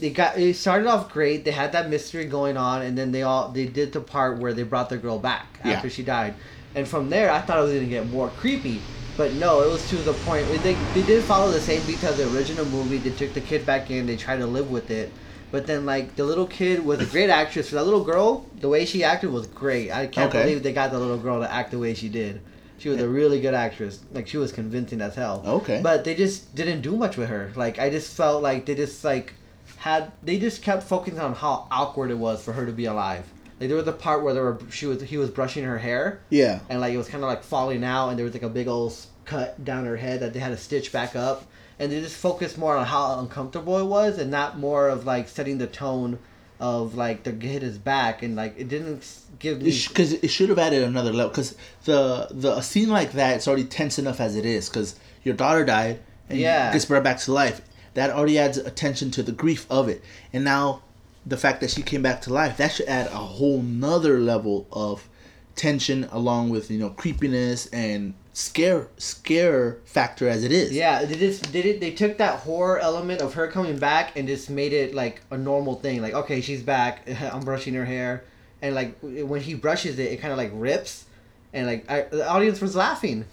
they 0.00 0.10
got 0.10 0.36
it 0.36 0.56
started 0.56 0.88
off 0.88 1.12
great. 1.12 1.44
They 1.44 1.52
had 1.52 1.70
that 1.72 1.88
mystery 1.90 2.24
going 2.24 2.56
on, 2.56 2.82
and 2.82 2.98
then 2.98 3.12
they 3.12 3.22
all 3.22 3.50
they 3.50 3.66
did 3.66 3.92
the 3.92 4.00
part 4.00 4.38
where 4.38 4.52
they 4.52 4.64
brought 4.64 4.88
the 4.88 4.96
girl 4.96 5.20
back 5.20 5.60
Yeah. 5.64 5.74
after 5.74 5.88
she 5.90 6.02
died, 6.02 6.34
and 6.76 6.86
from 6.86 7.10
there 7.10 7.30
I 7.30 7.40
thought 7.40 7.58
it 7.58 7.62
was 7.62 7.72
gonna 7.72 7.86
get 7.86 8.08
more 8.08 8.28
creepy. 8.28 8.80
But 9.16 9.32
no, 9.32 9.62
it 9.62 9.68
was 9.72 9.88
to 9.88 9.96
the 9.96 10.12
point. 10.12 10.46
They, 10.62 10.74
they 10.94 11.02
did 11.02 11.24
follow 11.24 11.50
the 11.50 11.58
same 11.60 11.84
beat 11.86 12.04
as 12.04 12.18
the 12.18 12.30
original 12.36 12.66
movie. 12.66 12.98
They 12.98 13.10
took 13.16 13.32
the 13.32 13.40
kid 13.40 13.64
back 13.64 13.90
in. 13.90 14.06
They 14.06 14.14
tried 14.16 14.36
to 14.40 14.46
live 14.46 14.70
with 14.70 14.90
it. 14.90 15.10
But 15.50 15.66
then, 15.66 15.86
like, 15.86 16.16
the 16.16 16.24
little 16.24 16.46
kid 16.46 16.84
was 16.84 17.00
a 17.00 17.06
great 17.06 17.30
actress. 17.30 17.70
That 17.70 17.84
little 17.84 18.04
girl, 18.04 18.44
the 18.60 18.68
way 18.68 18.84
she 18.84 19.02
acted 19.04 19.30
was 19.30 19.46
great. 19.46 19.90
I 19.90 20.06
can't 20.06 20.28
Okay. 20.28 20.42
believe 20.42 20.62
they 20.62 20.74
got 20.74 20.90
the 20.90 20.98
little 20.98 21.16
girl 21.16 21.40
to 21.40 21.50
act 21.50 21.70
the 21.70 21.78
way 21.78 21.94
she 21.94 22.10
did. 22.10 22.42
She 22.76 22.90
was 22.90 23.00
a 23.00 23.08
really 23.08 23.40
good 23.40 23.54
actress. 23.54 24.00
Like, 24.12 24.26
she 24.28 24.36
was 24.36 24.52
convincing 24.52 25.00
as 25.00 25.14
hell. 25.14 25.42
Okay. 25.46 25.80
But 25.82 26.04
they 26.04 26.14
just 26.14 26.54
didn't 26.54 26.82
do 26.82 26.94
much 26.94 27.16
with 27.16 27.30
her. 27.30 27.52
Like, 27.56 27.78
I 27.78 27.88
just 27.88 28.14
felt 28.14 28.42
like 28.42 28.66
they 28.66 28.74
just, 28.74 29.02
like, 29.02 29.32
had 29.78 30.12
they 30.22 30.38
just 30.38 30.60
kept 30.62 30.82
focusing 30.82 31.20
on 31.20 31.32
how 31.32 31.68
awkward 31.70 32.10
it 32.10 32.18
was 32.18 32.44
for 32.44 32.52
her 32.52 32.66
to 32.66 32.72
be 32.72 32.84
alive. 32.84 33.24
Like 33.58 33.68
there 33.68 33.76
was 33.76 33.86
a 33.86 33.92
part 33.92 34.22
where 34.22 34.34
there 34.34 34.42
were 34.44 34.58
she 34.70 34.86
was 34.86 35.00
he 35.02 35.16
was 35.16 35.30
brushing 35.30 35.64
her 35.64 35.78
hair 35.78 36.20
Yeah. 36.30 36.60
and 36.68 36.80
like 36.80 36.92
it 36.92 36.98
was 36.98 37.08
kind 37.08 37.24
of 37.24 37.28
like 37.30 37.42
falling 37.42 37.82
out 37.84 38.08
and 38.10 38.18
there 38.18 38.24
was 38.24 38.34
like 38.34 38.42
a 38.42 38.48
big 38.50 38.68
old 38.68 38.94
cut 39.24 39.64
down 39.64 39.86
her 39.86 39.96
head 39.96 40.20
that 40.20 40.32
they 40.34 40.38
had 40.40 40.50
to 40.50 40.56
stitch 40.56 40.92
back 40.92 41.16
up 41.16 41.44
and 41.78 41.90
they 41.90 42.00
just 42.00 42.16
focused 42.16 42.58
more 42.58 42.76
on 42.76 42.86
how 42.86 43.18
uncomfortable 43.18 43.78
it 43.78 43.84
was 43.86 44.18
and 44.18 44.30
not 44.30 44.58
more 44.58 44.88
of 44.88 45.04
like 45.06 45.28
setting 45.28 45.58
the 45.58 45.66
tone 45.66 46.18
of 46.60 46.94
like 46.94 47.22
the 47.24 47.32
hit 47.32 47.62
his 47.62 47.76
back 47.78 48.22
and 48.22 48.36
like 48.36 48.54
it 48.58 48.68
didn't 48.68 49.04
give 49.38 49.60
me 49.60 49.70
because 49.88 50.12
it, 50.12 50.28
should 50.28 50.48
have 50.48 50.58
added 50.58 50.82
another 50.82 51.12
level. 51.12 51.28
Because 51.30 51.54
the 51.84 52.28
the 52.30 52.56
a 52.56 52.62
scene 52.62 52.88
like 52.88 53.12
that 53.12 53.36
it's 53.36 53.46
already 53.48 53.64
tense 53.64 53.98
enough 53.98 54.20
as 54.20 54.36
it 54.36 54.46
is. 54.46 54.68
Because 54.68 54.96
your 55.22 55.34
daughter 55.34 55.64
died 55.66 56.00
and 56.30 56.38
Yeah. 56.38 56.72
gets 56.72 56.84
brought 56.86 57.04
back 57.04 57.18
to 57.20 57.32
life. 57.32 57.60
That 57.94 58.10
already 58.10 58.38
adds 58.38 58.56
attention 58.58 59.10
to 59.12 59.22
the 59.22 59.32
grief 59.32 59.66
of 59.70 59.88
it. 59.88 60.02
And 60.32 60.44
now 60.44 60.82
the 61.26 61.36
fact 61.36 61.60
that 61.60 61.70
she 61.70 61.82
came 61.82 62.02
back 62.02 62.22
to 62.22 62.32
life 62.32 62.56
that 62.56 62.68
should 62.72 62.86
add 62.86 63.06
a 63.08 63.10
whole 63.10 63.60
nother 63.60 64.20
level 64.20 64.66
of 64.70 65.08
tension 65.56 66.04
along 66.12 66.50
with 66.50 66.70
you 66.70 66.78
know 66.78 66.90
creepiness 66.90 67.66
and 67.68 68.14
scare 68.34 68.88
scare 68.98 69.78
factor 69.86 70.28
as 70.28 70.44
it 70.44 70.52
is. 70.52 70.70
yeah 70.70 71.02
they 71.06 71.16
just 71.16 71.50
did 71.52 71.64
it 71.64 71.80
they 71.80 71.90
took 71.90 72.18
that 72.18 72.40
horror 72.40 72.78
element 72.78 73.22
of 73.22 73.32
her 73.32 73.48
coming 73.48 73.78
back 73.78 74.14
and 74.14 74.28
just 74.28 74.50
made 74.50 74.74
it 74.74 74.94
like 74.94 75.22
a 75.30 75.38
normal 75.38 75.74
thing. 75.74 76.02
Like 76.02 76.12
okay 76.12 76.42
she's 76.42 76.62
back 76.62 77.08
i'm 77.32 77.40
brushing 77.40 77.74
her 77.74 77.84
hair. 77.84 78.24
And 78.60 78.74
like 78.74 78.98
when 79.00 79.40
he 79.40 79.54
brushes 79.54 79.98
it 79.98 80.12
it 80.12 80.20
kind 80.20 80.32
of 80.32 80.38
like 80.38 80.50
rips. 80.52 81.06
And 81.54 81.66
like 81.66 81.90
I, 81.90 82.02
the 82.02 82.28
audience 82.28 82.60
was 82.60 82.76
laughing. 82.76 83.24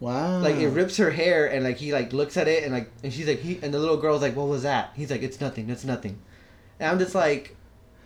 Wow. 0.00 0.40
like 0.40 0.56
it 0.56 0.70
rips 0.70 0.96
her 0.96 1.12
hair 1.12 1.46
and 1.46 1.62
like 1.62 1.76
he 1.76 1.92
like 1.92 2.12
looks 2.12 2.36
at 2.36 2.48
it 2.48 2.64
and 2.64 2.72
like 2.72 2.90
and 3.04 3.12
she's 3.12 3.28
like 3.28 3.38
he 3.38 3.60
and 3.62 3.72
the 3.72 3.78
little 3.78 3.98
girl's 3.98 4.22
like 4.22 4.34
what 4.34 4.48
was 4.48 4.64
that? 4.64 4.90
He's 4.96 5.12
like 5.12 5.22
it's 5.22 5.40
nothing 5.40 5.70
it's 5.70 5.84
nothing 5.84 6.18
and 6.82 6.90
i'm 6.90 6.98
just 6.98 7.14
like 7.14 7.56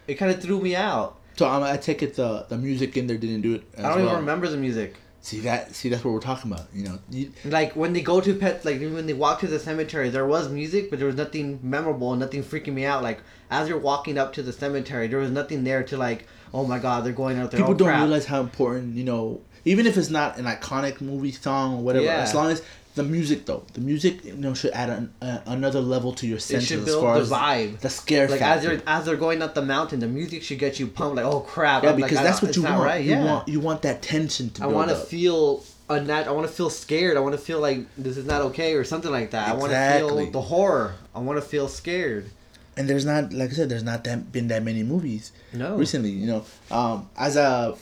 it 0.07 0.15
kind 0.15 0.31
of 0.33 0.41
threw 0.41 0.61
me 0.61 0.77
out 0.77 1.17
So 1.37 1.49
um, 1.49 1.62
I 1.62 1.77
take 1.77 2.03
it 2.03 2.15
the 2.15 2.47
the 2.49 2.57
music 2.57 2.97
in 2.97 3.07
there 3.09 3.17
didn't 3.19 3.43
do 3.43 3.55
it. 3.57 3.62
As 3.77 3.85
i 3.85 3.89
don't 3.89 3.99
well. 3.99 4.07
even 4.09 4.21
remember 4.21 4.47
the 4.49 4.57
music 4.57 4.95
See 5.21 5.41
that? 5.41 5.75
See 5.75 5.89
that's 5.89 6.05
what 6.05 6.15
we're 6.15 6.21
talking 6.21 6.53
about. 6.53 6.67
You 6.73 6.85
know, 6.85 6.99
you, 7.11 7.33
like 7.45 7.75
when 7.75 7.93
they 7.95 8.01
go 8.01 8.21
to 8.21 8.33
pet 8.43 8.65
like 8.65 8.79
when 8.79 9.07
they 9.07 9.12
walk 9.12 9.41
to 9.41 9.49
the 9.49 9.59
cemetery 9.59 10.09
there 10.09 10.25
was 10.35 10.49
music 10.49 10.89
but 10.89 11.01
there 11.01 11.09
was 11.12 11.17
nothing 11.17 11.59
memorable 11.65 12.15
nothing 12.15 12.45
freaking 12.45 12.75
me 12.75 12.85
out 12.85 13.03
like 13.03 13.19
as 13.51 13.69
you're 13.69 13.85
walking 13.93 14.19
up 14.19 14.33
to 14.35 14.43
the 14.49 14.53
cemetery 14.53 15.09
there 15.09 15.19
was 15.19 15.33
nothing 15.33 15.65
there 15.65 15.83
to 15.83 15.97
like 15.97 16.21
oh 16.55 16.65
my 16.65 16.79
god 16.79 16.99
they're 17.05 17.12
going 17.25 17.39
out 17.41 17.51
there 17.51 17.59
people 17.61 17.75
don't 17.75 17.89
crap. 17.89 18.03
realize 18.03 18.25
how 18.27 18.41
important 18.41 18.95
you 18.95 19.03
know 19.03 19.41
even 19.65 19.85
if 19.85 19.97
it's 19.97 20.11
not 20.11 20.39
an 20.39 20.45
iconic 20.45 21.01
movie 21.01 21.33
song 21.33 21.75
or 21.79 21.83
whatever 21.83 22.05
Yeah. 22.05 22.19
as 22.27 22.33
long 22.33 22.49
as 22.55 22.62
the 22.97 23.03
music 23.05 23.47
though 23.47 23.63
the 23.75 23.81
music 23.81 24.25
you 24.25 24.35
know 24.35 24.53
should 24.55 24.73
add 24.73 24.91
an, 24.91 25.15
uh, 25.23 25.39
another 25.47 25.81
level 25.81 26.13
to 26.13 26.27
your 26.27 26.39
it 26.39 26.41
senses 26.41 26.69
should 26.69 26.79
as 26.81 26.85
build 26.87 27.03
far 27.05 27.15
the 27.15 27.21
as 27.21 27.31
vibe 27.31 27.79
the 27.81 27.89
scare 27.91 28.27
like 28.29 28.41
factor 28.41 28.73
as 28.73 28.79
they're 28.79 28.89
as 28.89 29.05
they're 29.05 29.17
going 29.17 29.41
up 29.43 29.55
the 29.55 29.63
mountain 29.63 30.01
the 30.01 30.09
music 30.09 30.43
should 30.43 30.59
get 30.59 30.81
you 30.81 30.87
pumped 30.87 31.17
like 31.17 31.25
oh 31.25 31.41
crap 31.41 31.83
yeah 31.85 31.91
I'm 31.91 31.97
because 31.97 32.19
I 32.19 32.23
that's 32.25 32.43
what 32.43 32.57
you 32.57 32.63
want 32.63 32.83
right 32.83 33.05
you 33.05 33.13
yeah 33.13 33.25
want 33.25 33.49
you 33.49 33.61
want 33.61 33.83
that 33.83 34.03
tension 34.03 34.51
to 34.51 34.65
I 34.65 34.67
want 34.67 34.89
to 34.91 34.97
feel 34.97 35.63
unnat- 35.89 36.27
I 36.27 36.33
want 36.33 36.49
to 36.49 36.53
feel 36.53 36.69
scared. 36.69 37.17
I 37.17 37.21
want 37.21 37.35
to 37.35 37.41
feel 37.41 37.61
like 37.61 37.87
this 37.97 38.17
is 38.17 38.27
not 38.27 38.41
okay 38.51 38.75
or 38.75 38.83
something 38.83 39.13
like 39.13 39.31
that. 39.31 39.49
I 39.49 39.53
want 39.53 39.71
to 39.71 39.77
Exactly. 39.79 40.25
feel 40.25 40.33
the 40.33 40.41
horror. 40.41 40.95
I 41.15 41.21
want 41.21 41.37
to 41.41 41.47
feel 41.47 41.69
scared. 41.69 42.29
and 42.77 42.89
there's 42.91 43.05
not 43.07 43.33
like 43.33 43.51
I 43.51 43.53
said 43.53 43.69
there's 43.69 43.85
not 43.85 44.03
that 44.05 44.33
been 44.33 44.49
that 44.49 44.63
many 44.65 44.83
movies 44.83 45.33
No. 45.53 45.77
recently 45.77 46.11
you 46.11 46.27
know 46.27 46.45
um 46.71 47.09
as 47.17 47.37
a 47.37 47.77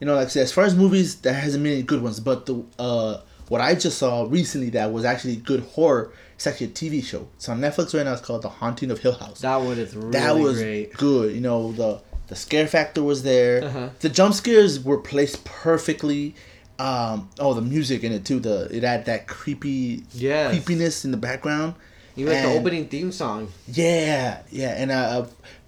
you 0.00 0.06
know 0.06 0.14
like 0.16 0.26
I 0.26 0.30
said 0.30 0.42
as 0.42 0.52
far 0.52 0.64
as 0.64 0.74
movies 0.74 1.16
there 1.24 1.32
hasn't 1.32 1.62
been 1.64 1.74
any 1.74 1.82
good 1.82 2.02
ones 2.02 2.18
but 2.20 2.44
the 2.46 2.64
uh 2.78 3.18
what 3.52 3.60
I 3.60 3.74
just 3.74 3.98
saw 3.98 4.26
recently 4.38 4.70
that 4.70 4.88
was 4.96 5.04
actually 5.04 5.36
good 5.36 5.60
horror 5.74 6.04
it's 6.36 6.46
actually 6.46 6.68
a 6.68 6.70
TV 6.70 7.04
show 7.10 7.22
it's 7.36 7.48
on 7.48 7.60
Netflix 7.60 7.94
right 7.94 8.04
now 8.04 8.14
it's 8.14 8.22
called 8.28 8.42
The 8.42 8.48
Haunting 8.60 8.90
of 8.90 8.98
Hill 9.04 9.12
House 9.24 9.40
That 9.40 9.56
one 9.68 9.78
is 9.78 9.94
really 9.94 10.10
that 10.18 10.34
was 10.44 10.56
great. 10.58 10.92
good. 10.94 11.34
You 11.36 11.40
know 11.48 11.72
the 11.72 11.90
the 12.28 12.36
scare 12.36 12.66
factor 12.66 13.02
was 13.02 13.22
there. 13.24 13.62
Uh-huh. 13.64 13.88
The 14.00 14.08
jump 14.08 14.32
scares 14.34 14.72
were 14.88 14.96
placed 14.98 15.44
perfectly. 15.44 16.34
Um, 16.78 17.28
oh, 17.38 17.52
the 17.52 17.60
music 17.60 18.04
in 18.04 18.12
it 18.12 18.24
too. 18.24 18.40
The 18.40 18.56
it 18.74 18.82
had 18.84 19.04
that 19.04 19.26
creepy 19.28 20.04
Yes. 20.14 20.50
creepiness 20.52 21.04
in 21.04 21.10
the 21.10 21.16
background. 21.28 21.74
Even 22.16 22.32
like 22.32 22.42
the 22.42 22.54
opening 22.58 22.88
theme 22.88 23.12
song. 23.12 23.48
Yeah, 23.68 24.40
yeah, 24.50 24.72
and 24.82 24.90
uh, 24.90 25.26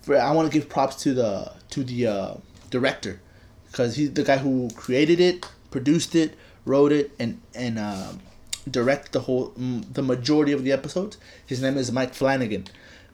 I 0.08 0.30
want 0.32 0.50
to 0.50 0.58
give 0.58 0.68
props 0.70 0.96
to 1.04 1.12
the 1.12 1.52
to 1.74 1.84
the 1.84 2.06
uh, 2.06 2.34
director 2.70 3.20
because 3.70 3.96
he's 3.96 4.12
the 4.14 4.24
guy 4.24 4.38
who 4.38 4.70
created 4.74 5.20
it, 5.20 5.46
produced 5.70 6.14
it, 6.14 6.34
wrote 6.64 6.92
it, 6.92 7.12
and 7.18 7.40
and 7.54 7.78
um, 7.78 8.20
direct 8.70 9.12
the 9.12 9.20
whole 9.20 9.52
the 9.56 10.02
majority 10.02 10.52
of 10.52 10.64
the 10.64 10.72
episodes. 10.72 11.18
His 11.46 11.62
name 11.62 11.76
is 11.76 11.90
Mike 11.92 12.14
Flanagan. 12.14 12.66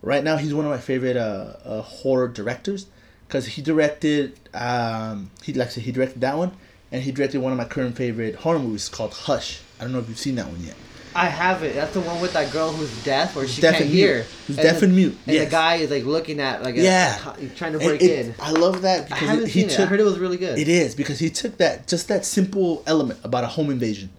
Right 0.03 0.25
now, 0.25 0.37
he's 0.37 0.55
one 0.55 0.65
of 0.65 0.71
my 0.71 0.79
favorite 0.79 1.17
uh, 1.17 1.55
uh, 1.65 1.83
horror 1.83 2.29
directors 2.29 2.87
because 3.27 3.47
he 3.47 3.63
directed 3.63 4.39
um, 4.55 5.31
he 5.43 5.53
like 5.53 5.69
I 5.69 5.71
said, 5.71 5.85
he 5.85 5.93
directed 5.93 6.21
that 6.23 6.37
one, 6.37 6.53
and 6.91 7.03
he 7.03 7.13
directed 7.13 7.39
one 7.39 7.53
of 7.53 7.59
my 7.59 7.65
current 7.65 7.97
favorite 7.97 8.37
horror 8.37 8.59
movies 8.59 8.89
called 8.89 9.13
Hush. 9.13 9.61
I 9.79 9.85
don't 9.85 9.93
know 9.93 9.99
if 9.99 10.09
you've 10.09 10.19
seen 10.19 10.37
that 10.37 10.47
one 10.47 10.63
yet. 10.63 10.77
I 11.14 11.27
have 11.27 11.62
it. 11.64 11.75
That's 11.75 11.92
the 11.94 12.01
one 12.01 12.20
with 12.20 12.33
that 12.35 12.53
girl 12.53 12.70
who's 12.73 12.90
deaf 13.05 13.37
or 13.37 13.46
she 13.46 13.61
deaf 13.61 13.79
can't 13.79 13.90
hear. 13.90 14.27
Who's 14.46 14.57
deaf 14.57 14.81
the- 14.81 14.87
and 14.87 14.94
mute, 14.94 15.16
And 15.27 15.35
yes. 15.35 15.44
the 15.46 15.51
guy 15.51 15.75
is 15.77 15.90
like 15.90 16.05
looking 16.05 16.38
at 16.40 16.62
like 16.62 16.77
a, 16.77 16.83
Yeah. 16.83 17.18
trying 17.57 17.73
to 17.73 17.79
break 17.79 18.03
it- 18.03 18.27
in. 18.27 18.35
I 18.38 18.53
love 18.53 18.83
that 18.83 19.01
I 19.01 19.05
because 19.05 19.18
haven't 19.29 19.46
he 19.46 19.53
seen 19.62 19.64
it. 19.70 19.73
I 19.73 19.77
took 19.77 19.88
heard 19.88 20.01
it 20.01 20.05
was 20.05 20.18
really 20.18 20.37
good. 20.37 20.59
It 20.59 20.68
is 20.68 20.94
because 20.94 21.18
he 21.18 21.31
took 21.31 21.57
that 21.59 21.88
just 21.88 22.09
that 22.09 22.25
simple 22.25 22.83
element 22.87 23.18
about 23.25 23.44
a 23.44 23.49
home 23.49 23.70
invasion. 23.70 24.11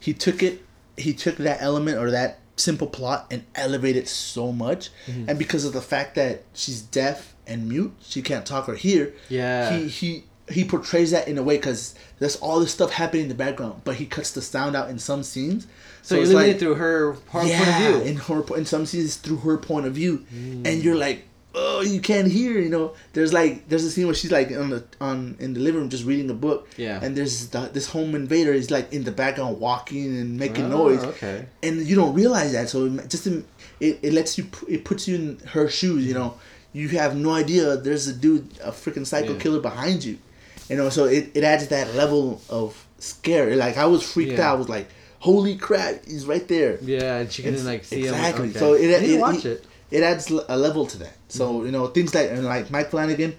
He 0.00 0.12
took 0.12 0.42
it. 0.42 0.62
He 0.96 1.12
took 1.14 1.36
that 1.36 1.62
element 1.62 1.98
or 1.98 2.10
that 2.10 2.38
simple 2.56 2.86
plot 2.86 3.26
and 3.30 3.44
elevated 3.54 4.06
so 4.08 4.52
much. 4.52 4.90
Mm-hmm. 5.06 5.28
And 5.28 5.38
because 5.38 5.64
of 5.64 5.72
the 5.72 5.80
fact 5.80 6.16
that 6.16 6.42
she's 6.54 6.80
deaf 6.82 7.34
and 7.46 7.68
mute, 7.68 7.92
she 8.02 8.20
can't 8.20 8.44
talk 8.44 8.68
or 8.68 8.74
hear. 8.74 9.12
Yeah. 9.28 9.76
He 9.76 9.88
he 9.88 10.24
he 10.50 10.64
portrays 10.64 11.12
that 11.12 11.28
in 11.28 11.38
a 11.38 11.42
way 11.42 11.56
because 11.56 11.94
there's 12.18 12.36
all 12.36 12.58
this 12.60 12.72
stuff 12.72 12.90
happening 12.90 13.22
in 13.22 13.28
the 13.28 13.34
background, 13.34 13.82
but 13.84 13.94
he 13.96 14.06
cuts 14.06 14.32
the 14.32 14.42
sound 14.42 14.74
out 14.76 14.90
in 14.90 14.98
some 14.98 15.22
scenes. 15.22 15.66
So 16.02 16.16
you're 16.16 16.24
it's 16.24 16.32
like, 16.32 16.58
through 16.58 16.74
her, 16.74 17.12
her 17.12 17.18
point 17.28 17.50
of 17.52 17.76
view. 17.76 18.00
in 18.02 18.16
her 18.16 18.56
in 18.56 18.64
some 18.66 18.86
scenes 18.86 19.16
through 19.16 19.38
her 19.38 19.56
point 19.56 19.86
of 19.86 19.94
view, 19.94 20.18
hmm. 20.28 20.66
and 20.66 20.82
you're 20.82 20.96
like, 20.96 21.24
oh, 21.54 21.82
you 21.82 22.00
can't 22.00 22.28
hear. 22.28 22.58
You 22.58 22.68
know, 22.68 22.94
there's 23.12 23.32
like 23.32 23.68
there's 23.68 23.84
a 23.84 23.90
scene 23.90 24.06
where 24.06 24.14
she's 24.14 24.32
like 24.32 24.50
on 24.50 24.70
the 24.70 24.84
on 25.00 25.36
in 25.38 25.54
the 25.54 25.60
living 25.60 25.80
room 25.80 25.90
just 25.90 26.04
reading 26.04 26.28
a 26.30 26.34
book. 26.34 26.68
Yeah. 26.76 26.98
And 27.02 27.16
there's 27.16 27.48
the, 27.48 27.70
this 27.72 27.88
home 27.88 28.14
invader 28.14 28.52
is 28.52 28.70
like 28.70 28.92
in 28.92 29.04
the 29.04 29.12
background 29.12 29.60
walking 29.60 30.06
and 30.18 30.38
making 30.38 30.66
Oh, 30.66 30.88
noise. 30.88 31.04
okay. 31.04 31.46
And 31.62 31.86
you 31.86 31.96
don't 31.96 32.14
realize 32.14 32.52
that, 32.52 32.68
so 32.68 32.86
it 32.86 33.08
just 33.08 33.26
it 33.26 33.44
it 33.80 34.12
lets 34.12 34.38
you 34.38 34.46
it 34.68 34.84
puts 34.84 35.06
you 35.08 35.14
in 35.16 35.38
her 35.48 35.68
shoes. 35.68 36.04
You 36.06 36.14
hmm. 36.14 36.18
know, 36.20 36.34
you 36.72 36.88
have 36.90 37.16
no 37.16 37.30
idea 37.32 37.76
there's 37.76 38.08
a 38.08 38.12
dude 38.14 38.48
a 38.62 38.70
freaking 38.72 39.06
psycho 39.06 39.34
Yeah. 39.34 39.38
killer 39.38 39.60
behind 39.60 40.04
you. 40.04 40.18
You 40.68 40.76
know, 40.76 40.88
so 40.88 41.04
it, 41.04 41.32
it 41.34 41.44
adds 41.44 41.68
that 41.68 41.94
level 41.94 42.40
of 42.48 42.86
scare. 42.98 43.54
Like 43.56 43.76
I 43.76 43.86
was 43.86 44.02
freaked 44.02 44.32
Yeah. 44.32 44.48
out. 44.48 44.54
I 44.54 44.58
was 44.58 44.68
like, 44.68 44.88
holy 45.28 45.56
crap, 45.66 46.04
he's 46.06 46.26
right 46.26 46.46
there. 46.54 46.72
Yeah, 46.82 47.18
and 47.20 47.30
she 47.32 47.42
can 47.42 47.52
It's- 47.54 47.66
like 47.72 47.84
see 47.84 48.00
exactly. 48.04 48.44
him. 48.48 48.50
Okay. 48.50 48.58
So 48.58 48.74
it 48.74 48.88
I 48.96 49.00
need 49.00 49.06
to 49.08 49.14
it, 49.14 49.20
watch 49.20 49.44
it, 49.44 49.46
it. 49.46 49.66
it 49.98 50.02
adds 50.10 50.30
a 50.30 50.56
level 50.56 50.84
to 50.92 50.96
that. 51.04 51.14
So 51.28 51.64
you 51.64 51.72
know 51.74 51.86
things 51.96 52.14
like 52.14 52.28
and 52.30 52.44
like 52.44 52.70
Mike 52.70 52.90
Flanagan, 52.90 53.32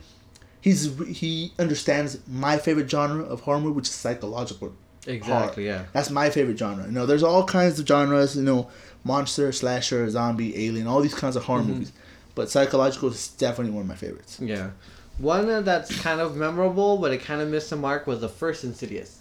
he's 0.62 0.82
he 1.22 1.52
understands 1.60 2.20
my 2.28 2.58
favorite 2.58 2.90
genre 2.90 3.24
of 3.24 3.42
horror 3.42 3.60
movie, 3.60 3.76
which 3.76 3.90
is 3.90 3.96
psychological. 3.96 4.74
Exactly, 5.06 5.66
horror. 5.66 5.76
yeah. 5.80 5.86
That's 5.94 6.10
my 6.10 6.30
favorite 6.30 6.58
genre. 6.58 6.86
You 6.86 6.92
know, 6.98 7.06
there's 7.06 7.24
all 7.24 7.44
kinds 7.46 7.80
of 7.80 7.86
genres. 7.88 8.36
You 8.38 8.44
know, 8.44 8.70
monster, 9.04 9.52
slasher, 9.52 10.10
zombie, 10.10 10.52
alien, 10.66 10.88
all 10.88 11.02
these 11.02 11.14
kinds 11.24 11.36
of 11.36 11.44
horror 11.44 11.62
Mm-hmm. 11.64 11.72
movies. 11.74 11.92
But 12.36 12.50
psychological 12.50 13.10
is 13.10 13.28
definitely 13.46 13.74
one 13.74 13.82
of 13.84 13.88
my 13.90 13.96
favorites. 13.96 14.38
Yeah. 14.42 14.70
One 15.20 15.48
uh, 15.50 15.62
that's 15.62 15.90
kind 16.02 16.20
of 16.20 16.36
memorable, 16.36 16.98
but 16.98 17.12
it 17.12 17.22
kind 17.30 17.42
of 17.42 17.48
missed 17.50 17.70
the 17.70 17.76
mark 17.76 18.08
was 18.08 18.22
the 18.22 18.30
first 18.30 18.64
Insidious. 18.64 19.20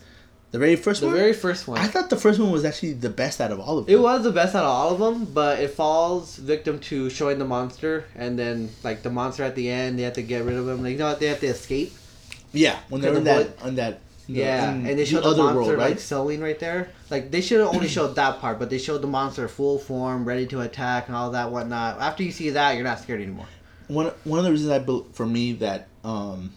The 0.53 0.59
very 0.59 0.77
first 0.77 1.01
The 1.01 1.07
one. 1.07 1.15
The 1.15 1.21
very 1.21 1.33
first 1.33 1.67
one. 1.67 1.79
I 1.79 1.87
thought 1.87 2.11
the 2.11 2.17
first 2.17 2.38
one 2.38 2.51
was 2.53 2.65
actually 2.65 2.93
the 2.93 3.09
best 3.09 3.41
out 3.41 3.51
of 3.53 3.59
all 3.59 3.79
of 3.79 3.87
them. 3.87 3.95
It 3.95 3.99
was 3.99 4.23
the 4.23 4.31
best 4.33 4.55
out 4.55 4.65
of 4.65 4.71
all 4.71 4.93
of 4.93 4.99
them, 5.01 5.25
but 5.33 5.59
it 5.61 5.71
falls 5.71 6.37
victim 6.37 6.79
to 6.81 7.09
showing 7.09 7.38
the 7.38 7.47
monster, 7.47 8.05
and 8.15 8.38
then 8.38 8.69
like 8.85 9.03
the 9.03 9.09
monster 9.11 9.43
at 9.45 9.55
the 9.55 9.71
end, 9.71 9.99
they 9.99 10.03
have 10.03 10.12
to 10.15 10.23
get 10.23 10.45
rid 10.45 10.57
of 10.57 10.69
him. 10.69 10.83
Like, 10.83 10.93
you 10.93 10.99
know 10.99 11.09
what? 11.09 11.21
They 11.21 11.27
have 11.27 11.41
to 11.41 11.47
escape. 11.47 11.93
Yeah, 12.53 12.79
when 12.91 13.01
they're 13.01 13.12
the 13.12 13.19
in 13.19 13.25
that 13.25 13.62
on 13.62 13.75
that. 13.77 14.01
you 14.27 14.37
know, 14.37 14.43
Yeah, 14.43 14.71
and 14.71 14.99
they 14.99 15.07
showed 15.07 15.25
the, 15.25 15.31
other 15.31 15.43
monster 15.43 15.62
world, 15.71 15.79
like 15.79 15.91
right? 15.93 16.01
sewing 16.01 16.41
right 16.43 16.59
there. 16.59 16.91
Like 17.09 17.31
they 17.31 17.41
should 17.41 17.61
have 17.61 17.75
only 17.75 17.88
showed 17.88 18.15
that 18.17 18.41
part, 18.41 18.59
but 18.59 18.69
they 18.69 18.77
showed 18.79 19.01
the 19.01 19.07
monster 19.09 19.49
full 19.49 19.79
form, 19.79 20.27
ready 20.27 20.47
to 20.49 20.61
attack, 20.61 21.09
and 21.09 21.17
all 21.17 21.31
that 21.31 21.51
whatnot. 21.51 21.99
After 21.99 22.23
you 22.23 22.31
see 22.31 22.51
that, 22.51 22.75
you're 22.75 22.85
not 22.85 23.01
scared 23.01 23.23
anymore. 23.23 23.47
one 23.88 24.12
one 24.25 24.38
of 24.38 24.45
the 24.45 24.51
reasons 24.51 24.71
I 24.71 24.81
bel 24.81 25.07
for 25.15 25.25
me 25.25 25.55
that 25.55 25.88
um, 26.05 26.53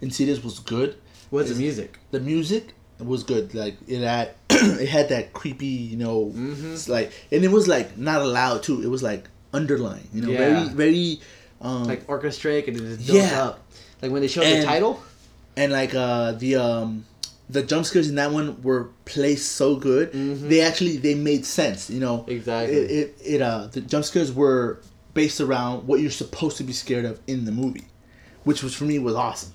Insidious 0.00 0.44
was 0.44 0.60
good 0.60 0.96
was 1.32 1.48
the 1.50 1.56
music? 1.56 1.98
the 2.12 2.20
music 2.20 2.74
was 3.06 3.22
good. 3.22 3.54
Like 3.54 3.76
it 3.86 4.02
had 4.02 4.30
it 4.50 4.88
had 4.88 5.08
that 5.10 5.32
creepy, 5.32 5.66
you 5.66 5.96
know, 5.96 6.32
Mhm. 6.34 6.72
it's 6.72 6.88
like 6.88 7.12
and 7.30 7.44
it 7.44 7.50
was 7.50 7.68
like 7.68 7.96
not 7.98 8.22
allowed 8.22 8.62
too. 8.62 8.82
It 8.82 8.88
was 8.88 9.02
like 9.02 9.28
underlying, 9.54 10.08
you 10.12 10.22
know, 10.22 10.30
Yeah. 10.30 10.38
very 10.38 10.68
very 10.68 11.20
um 11.60 11.84
Like 11.84 12.06
orchestrate 12.06 12.68
and 12.68 12.76
it 12.76 12.96
just 12.98 13.10
Yeah. 13.10 13.42
up. 13.44 13.66
Like 14.02 14.10
when 14.12 14.22
they 14.22 14.28
showed 14.28 14.44
And- 14.44 14.62
the 14.62 14.66
title. 14.66 15.00
and 15.56 15.72
like 15.72 15.94
uh 15.94 16.32
the 16.32 16.56
um 16.56 17.04
the 17.50 17.62
jump 17.62 17.86
scares 17.86 18.08
in 18.10 18.16
that 18.16 18.30
one 18.30 18.60
were 18.62 18.88
placed 19.06 19.52
so 19.52 19.76
good. 19.76 20.12
Mhm. 20.12 20.48
They 20.50 20.60
actually 20.60 20.96
they 20.98 21.14
made 21.14 21.46
sense, 21.46 21.88
you 21.88 21.98
know. 22.00 22.24
Exactly. 22.28 22.76
It, 22.76 22.90
it 22.90 23.16
it 23.36 23.42
uh 23.42 23.68
the 23.72 23.80
jump 23.80 24.04
scares 24.04 24.32
were 24.32 24.80
based 25.14 25.40
around 25.40 25.86
what 25.86 26.00
you're 26.00 26.10
supposed 26.10 26.56
to 26.58 26.62
be 26.64 26.72
scared 26.72 27.04
of 27.04 27.18
in 27.26 27.44
the 27.44 27.50
movie, 27.52 27.84
which 28.44 28.62
was 28.62 28.74
for 28.74 28.84
me 28.84 28.98
was 28.98 29.14
awesome. 29.14 29.52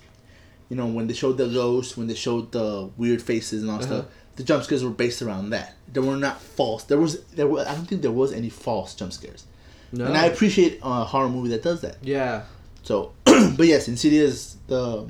You 0.68 0.76
know, 0.76 0.86
when 0.86 1.06
they 1.06 1.14
showed 1.14 1.36
the 1.38 1.46
ghosts, 1.48 1.96
when 1.96 2.06
they 2.06 2.14
showed 2.14 2.52
the 2.52 2.90
weird 2.96 3.20
faces 3.22 3.62
and 3.62 3.70
all 3.70 3.76
Uh-huh. 3.78 3.86
stuff, 3.86 4.06
the 4.36 4.42
jump 4.42 4.64
scares 4.64 4.82
were 4.82 4.90
based 4.90 5.22
around 5.22 5.50
that. 5.50 5.76
They 5.92 6.00
were 6.00 6.16
not 6.16 6.40
false. 6.40 6.84
There 6.84 6.98
was 6.98 7.22
there 7.36 7.46
were 7.46 7.60
I 7.60 7.74
don't 7.74 7.86
think 7.86 8.02
there 8.02 8.10
was 8.10 8.32
any 8.32 8.48
false 8.50 8.94
jump 8.94 9.12
scares. 9.12 9.44
No. 9.92 10.06
And 10.06 10.16
I 10.16 10.26
appreciate 10.26 10.80
a 10.82 11.04
horror 11.04 11.28
movie 11.28 11.50
that 11.50 11.62
does 11.62 11.80
that. 11.82 11.98
yeah. 12.02 12.42
So, 12.82 13.12
but 13.24 13.66
yes, 13.66 13.88
Insidious, 13.88 14.56
the 14.66 15.06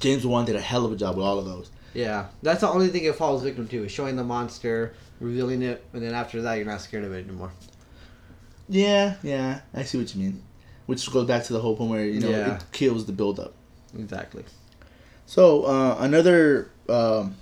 James 0.00 0.26
Wan 0.26 0.44
did 0.44 0.56
a 0.56 0.60
hell 0.60 0.84
of 0.84 0.92
a 0.92 0.96
job 0.96 1.16
with 1.16 1.24
all 1.24 1.38
of 1.38 1.44
those. 1.46 1.70
Yeah. 1.94 2.26
That's 2.42 2.60
the 2.60 2.68
only 2.68 2.88
thing 2.88 3.04
it 3.04 3.14
falls 3.14 3.42
victim 3.42 3.68
to 3.68 3.84
is 3.84 3.92
showing 3.92 4.16
the 4.16 4.24
monster, 4.24 4.94
revealing 5.20 5.62
it, 5.62 5.84
and 5.92 6.02
then 6.02 6.12
after 6.12 6.42
that 6.42 6.54
you're 6.56 6.66
not 6.66 6.80
scared 6.82 7.04
of 7.04 7.12
it 7.12 7.24
anymore. 7.26 7.52
Yeah, 8.68 9.16
yeah, 9.22 9.60
I 9.74 9.82
see 9.84 9.98
what 9.98 10.14
you 10.14 10.22
mean. 10.22 10.42
Which 10.86 11.10
goes 11.10 11.26
back 11.26 11.44
to 11.44 11.52
the 11.52 11.60
whole 11.60 11.76
point 11.76 11.90
where 11.90 12.04
you 12.04 12.20
know 12.20 12.30
Yeah. 12.30 12.56
it 12.56 12.64
kills 12.72 13.06
the 13.06 13.12
build 13.12 13.38
up. 13.40 13.54
Exactly. 13.98 14.44
So 15.26 15.64
uh, 15.64 15.96
another 16.00 16.70
um, 16.88 17.36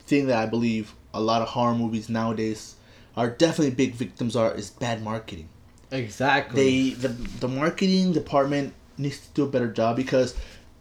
thing 0.00 0.26
that 0.26 0.38
I 0.38 0.46
believe 0.46 0.94
a 1.12 1.20
lot 1.20 1.42
of 1.42 1.48
horror 1.48 1.74
movies 1.74 2.08
nowadays 2.08 2.76
are 3.16 3.30
definitely 3.30 3.74
big 3.74 3.94
victims 3.94 4.36
are 4.36 4.54
is 4.54 4.70
bad 4.70 5.02
marketing. 5.02 5.48
Exactly. 5.90 6.90
They 6.90 6.94
the 6.94 7.08
the 7.08 7.48
marketing 7.48 8.12
department 8.12 8.74
needs 8.98 9.20
to 9.20 9.28
do 9.34 9.44
a 9.44 9.48
better 9.48 9.68
job 9.68 9.96
because 9.96 10.34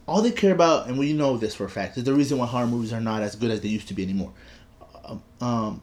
all 0.08 0.22
they 0.22 0.32
care 0.32 0.54
about, 0.54 0.88
and 0.88 0.98
we 1.00 1.14
know 1.14 1.38
this 1.38 1.56
for 1.56 1.66
a 1.66 1.70
fact, 1.70 1.98
is 1.98 2.04
the 2.04 2.14
reason 2.14 2.38
why 2.38 2.46
horror 2.46 2.68
movies 2.68 2.94
are 2.94 3.02
not 3.02 3.24
as 3.24 3.36
good 3.36 3.52
as 3.52 3.62
they 3.62 3.70
used 3.70 3.88
to 3.88 3.94
be 3.94 4.04
anymore. 4.04 4.32
Um, 5.04 5.24
um, 5.42 5.82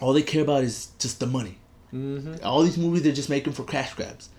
all 0.00 0.12
they 0.12 0.22
care 0.22 0.42
about 0.42 0.64
is 0.64 0.88
just 0.98 1.20
the 1.20 1.26
money. 1.26 1.58
hmm 1.90 2.36
All 2.42 2.62
these 2.62 2.78
movies 2.78 3.02
they're 3.02 3.12
just 3.12 3.28
making 3.30 3.52
for 3.52 3.64
cash 3.64 3.94
grabs, 3.94 4.30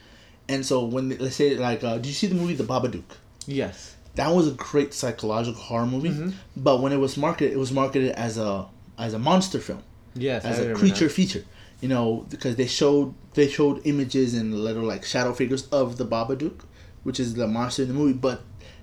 and 0.47 0.65
so 0.65 0.85
when 0.85 1.09
they, 1.09 1.17
let's 1.17 1.35
say 1.35 1.55
like, 1.55 1.83
uh, 1.83 1.95
did 1.95 2.07
you 2.07 2.13
see 2.13 2.27
the 2.27 2.35
movie 2.35 2.53
The 2.53 2.63
Babadook? 2.63 3.17
Yes. 3.47 3.95
That 4.15 4.29
was 4.35 4.47
a 4.47 4.51
great 4.51 4.93
psychological 4.93 5.61
horror 5.61 5.85
movie, 5.85 6.09
Mhm. 6.09 6.33
but 6.57 6.81
when 6.81 6.91
it 6.91 6.97
was 6.97 7.15
marketed, 7.17 7.53
it 7.53 7.59
was 7.59 7.71
marketed 7.71 8.11
as 8.11 8.37
a 8.37 8.65
as 8.97 9.13
a 9.13 9.19
monster 9.19 9.59
film 9.59 9.81
Yes. 10.13 10.43
As 10.43 10.59
a 10.59 10.73
creature 10.73 11.07
that. 11.07 11.13
feature. 11.13 11.45
You 11.81 11.87
know, 11.87 12.25
because 12.29 12.57
they 12.57 12.67
showed 12.67 13.13
they 13.35 13.47
showed 13.47 13.81
images 13.85 14.33
and 14.33 14.53
little 14.63 14.83
like 14.83 15.05
shadow 15.05 15.33
figures 15.33 15.67
of 15.71 15.97
the 15.97 16.05
Babadook, 16.05 16.59
which 17.03 17.19
is 17.19 17.35
the 17.35 17.47
monster 17.47 17.83
in 17.83 17.87
the 17.87 17.93
movie, 17.93 18.13
but 18.13 18.41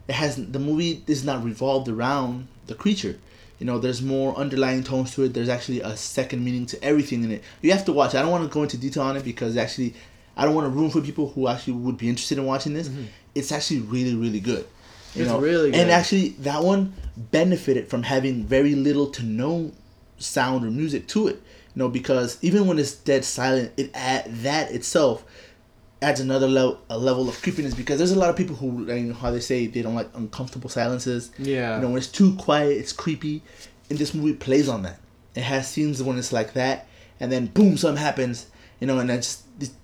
it 0.08 0.14
has 0.14 0.36
the 0.36 0.58
movie 0.58 1.02
is 1.06 1.22
not 1.24 1.44
revolved 1.44 1.88
around 1.88 2.48
the 2.66 2.74
creature. 2.74 3.18
You 3.58 3.66
know, 3.66 3.78
there's 3.78 4.00
more 4.02 4.34
underlying 4.36 4.84
tones 4.84 5.12
to 5.14 5.24
it. 5.24 5.34
There's 5.34 5.48
actually 5.48 5.80
a 5.80 5.96
second 5.96 6.44
meaning 6.44 6.64
to 6.66 6.82
everything 6.84 7.24
in 7.24 7.30
it. 7.32 7.42
You 7.62 7.72
have 7.72 7.84
to 7.86 7.92
watch. 7.92 8.14
I 8.14 8.22
don't 8.22 8.30
want 8.30 8.44
to 8.44 8.52
go 8.52 8.62
into 8.62 8.76
detail 8.78 9.02
on 9.02 9.16
it 9.16 9.24
because 9.24 9.56
actually, 9.56 9.94
I 10.36 10.44
don't 10.44 10.54
want 10.54 10.66
to 10.66 10.70
ruin 10.70 10.90
for 10.90 11.00
people 11.00 11.30
who 11.34 11.48
actually 11.48 11.74
would 11.74 11.96
be 11.98 12.08
interested 12.08 12.38
in 12.38 12.44
watching 12.46 12.72
this. 12.74 12.88
It's 13.36 13.52
actually 13.52 13.80
really, 13.80 14.14
really 14.14 14.40
good. 14.40 14.66
You 15.14 15.22
It's 15.22 15.30
know? 15.30 15.38
really 15.38 15.72
And 15.74 15.90
actually, 15.90 16.30
that 16.40 16.62
one 16.62 16.94
benefited 17.16 17.88
from 17.88 18.02
having 18.02 18.44
very 18.44 18.74
little 18.74 19.06
to 19.10 19.22
no 19.22 19.72
sound 20.18 20.64
or 20.64 20.70
music 20.70 21.06
to 21.08 21.28
it. 21.28 21.36
You 21.74 21.82
know, 21.82 21.88
because 21.88 22.38
even 22.42 22.66
when 22.66 22.78
it's 22.78 22.94
dead 22.94 23.24
silent, 23.24 23.72
it 23.76 23.90
add, 23.94 24.24
that 24.42 24.72
itself 24.72 25.24
adds 26.02 26.20
another 26.20 26.46
level 26.46 26.78
a 26.90 26.98
level 26.98 27.26
of 27.28 27.40
creepiness 27.40 27.72
because 27.74 27.96
there's 27.96 28.12
a 28.12 28.18
lot 28.18 28.28
of 28.28 28.36
people 28.36 28.54
who 28.54 28.84
you 28.92 29.04
know 29.04 29.14
how 29.14 29.30
they 29.30 29.40
say 29.40 29.66
they 29.66 29.80
don't 29.80 29.94
like 29.94 30.08
uncomfortable 30.14 30.68
silences. 30.68 31.30
Yeah. 31.38 31.76
You 31.76 31.82
know, 31.82 31.88
when 31.88 31.98
it's 31.98 32.08
too 32.08 32.34
quiet, 32.36 32.76
it's 32.76 32.92
creepy. 32.92 33.42
And 33.88 33.98
this 33.98 34.14
movie 34.14 34.34
plays 34.34 34.68
on 34.68 34.82
that. 34.82 34.98
It 35.34 35.42
has 35.42 35.68
scenes 35.68 36.02
when 36.02 36.18
it's 36.18 36.32
like 36.32 36.54
that, 36.54 36.86
and 37.20 37.30
then 37.30 37.46
boom, 37.46 37.76
something 37.76 38.02
happens. 38.02 38.46
You 38.80 38.86
know, 38.86 38.98
and 38.98 39.08
that's. 39.08 39.42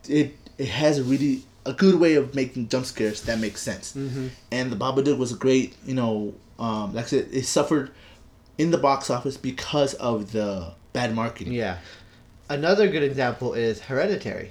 It, 0.09 0.37
it 0.59 0.69
has 0.69 0.99
a 0.99 1.05
really 1.05 1.45
a 1.65 1.73
good 1.73 1.97
way 2.01 2.15
of 2.15 2.35
making 2.35 2.69
jump 2.69 2.87
scares 2.87 3.23
that 3.23 3.39
makes 3.39 3.61
sense. 3.61 3.95
Mhm. 3.97 4.31
And 4.51 4.73
the 4.73 4.77
Babadook 4.77 5.19
was 5.19 5.33
a 5.33 5.37
great. 5.37 5.75
You 5.87 5.95
know, 5.95 6.35
um, 6.59 6.95
like 6.95 7.05
I 7.05 7.09
said, 7.09 7.29
it 7.33 7.47
suffered 7.47 7.91
in 8.59 8.71
the 8.71 8.79
box 8.79 9.11
office 9.11 9.37
because 9.37 9.95
of 9.95 10.33
the 10.33 10.73
bad 10.93 11.15
marketing. 11.15 11.53
Yeah. 11.53 11.79
Another 12.49 12.89
good 12.89 13.03
example 13.03 13.55
is 13.55 13.81
Hereditary. 13.81 14.51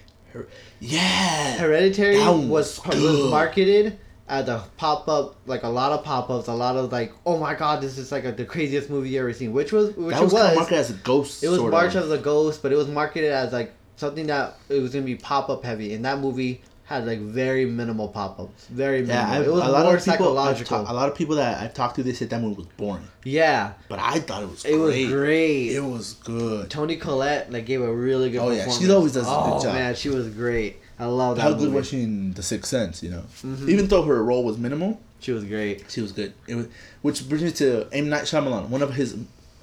Yeah. 0.80 1.57
Hereditary 1.57 2.18
was 2.18 2.80
was 2.86 3.30
marketed 3.30 3.97
as 4.28 4.47
a 4.47 4.64
pop 4.78 5.09
up, 5.09 5.36
like 5.45 5.64
a 5.64 5.68
lot 5.68 5.91
of 5.91 6.05
pop 6.05 6.30
ups, 6.30 6.47
a 6.47 6.53
lot 6.53 6.78
of 6.78 6.91
like, 6.91 7.12
oh 7.26 7.38
my 7.38 7.53
god, 7.53 7.82
this 7.82 7.97
is 7.97 8.12
like 8.12 8.24
a, 8.24 8.32
the 8.32 8.45
craziest 8.45 8.89
movie 8.89 9.09
you 9.09 9.20
ever 9.20 9.34
seen. 9.34 9.51
Which 9.51 9.72
was 9.74 9.95
which 9.95 10.16
that 10.16 10.24
was, 10.24 10.34
it 10.34 10.38
kind 10.38 10.47
of 10.47 10.55
was. 10.55 10.55
marketed 10.55 10.80
as 10.80 10.89
a 10.89 10.93
ghost. 10.93 11.43
It 11.43 11.49
was 11.49 11.59
March 11.62 11.95
of 11.95 12.07
the 12.07 12.18
Ghost, 12.18 12.62
but 12.64 12.72
it 12.72 12.78
was 12.78 12.88
marketed 12.88 13.32
as 13.32 13.51
like 13.51 13.74
something 13.97 14.28
that 14.28 14.57
it 14.70 14.80
was 14.80 14.93
gonna 14.93 15.05
be 15.05 15.16
pop 15.16 15.49
up 15.49 15.64
heavy, 15.66 15.93
and 15.93 16.05
that 16.05 16.20
movie 16.20 16.62
had 16.91 17.05
like 17.07 17.19
very 17.19 17.65
minimal 17.65 18.07
pop 18.07 18.39
ups, 18.39 18.65
very 18.67 19.01
minimal. 19.01 19.15
Yeah, 19.15 19.31
I've, 19.39 19.47
it 19.47 19.51
was 19.51 19.63
a 19.63 19.67
lot 19.71 19.83
more 19.85 19.95
of 19.95 20.03
people. 20.05 20.17
Psychological. 20.25 20.83
ta- 20.85 20.91
a 20.91 20.93
lot 20.93 21.09
of 21.09 21.15
people 21.15 21.35
that 21.35 21.61
I've 21.61 21.73
talked 21.73 21.95
to, 21.95 22.03
they 22.03 22.13
said 22.13 22.29
that 22.29 22.41
movie 22.41 22.55
was 22.57 22.65
boring, 22.77 23.07
yeah, 23.23 23.73
but 23.89 23.99
I 23.99 24.19
thought 24.19 24.43
it 24.43 24.49
was. 24.49 24.65
it 24.65 24.75
was 24.75 24.93
great. 24.93 25.09
great. 25.09 25.71
It 25.75 25.79
was 25.83 26.13
good. 26.13 26.69
Toni 26.69 26.97
Collette 26.97 27.51
like 27.51 27.65
gave 27.65 27.81
a 27.81 27.93
really 27.93 28.29
good. 28.31 28.39
Oh, 28.39 28.49
yeah, 28.51 28.69
she 28.69 28.89
always 28.91 29.13
does 29.13 29.23
a 29.27 29.29
good 29.29 29.53
oh, 29.59 29.63
job. 29.63 29.73
man, 29.73 29.95
she 29.95 30.09
was 30.09 30.27
great. 30.29 30.77
I 30.99 31.05
love 31.05 31.37
that 31.37 31.41
How 31.41 31.53
good 31.53 31.73
was 31.73 31.87
she 31.89 32.03
in 32.03 32.33
The 32.33 32.43
Sixth 32.43 32.69
Sense? 32.69 33.01
You 33.01 33.09
know, 33.09 33.23
Mhm. 33.43 33.67
even 33.69 33.87
though 33.87 34.03
her 34.03 34.23
role 34.23 34.43
was 34.43 34.57
minimal, 34.59 34.99
She 35.19 35.31
was 35.31 35.43
great. 35.43 35.85
she 35.89 35.99
was 36.01 36.11
good. 36.11 36.33
It 36.47 36.53
was, 36.55 36.67
which 37.01 37.27
brings 37.27 37.43
me 37.43 37.51
to 37.53 37.87
M 37.91 38.07
Night 38.09 38.25
Shyamalan. 38.25 38.67
One 38.69 38.83
of 38.83 38.93
his, 38.93 39.15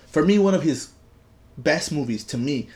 for 0.09 0.25
me, 0.25 0.39
one 0.41 0.55
of 0.55 0.63
his 0.63 0.89
best 1.57 1.93
movies 1.93 2.25
to 2.25 2.39
me 2.39 2.69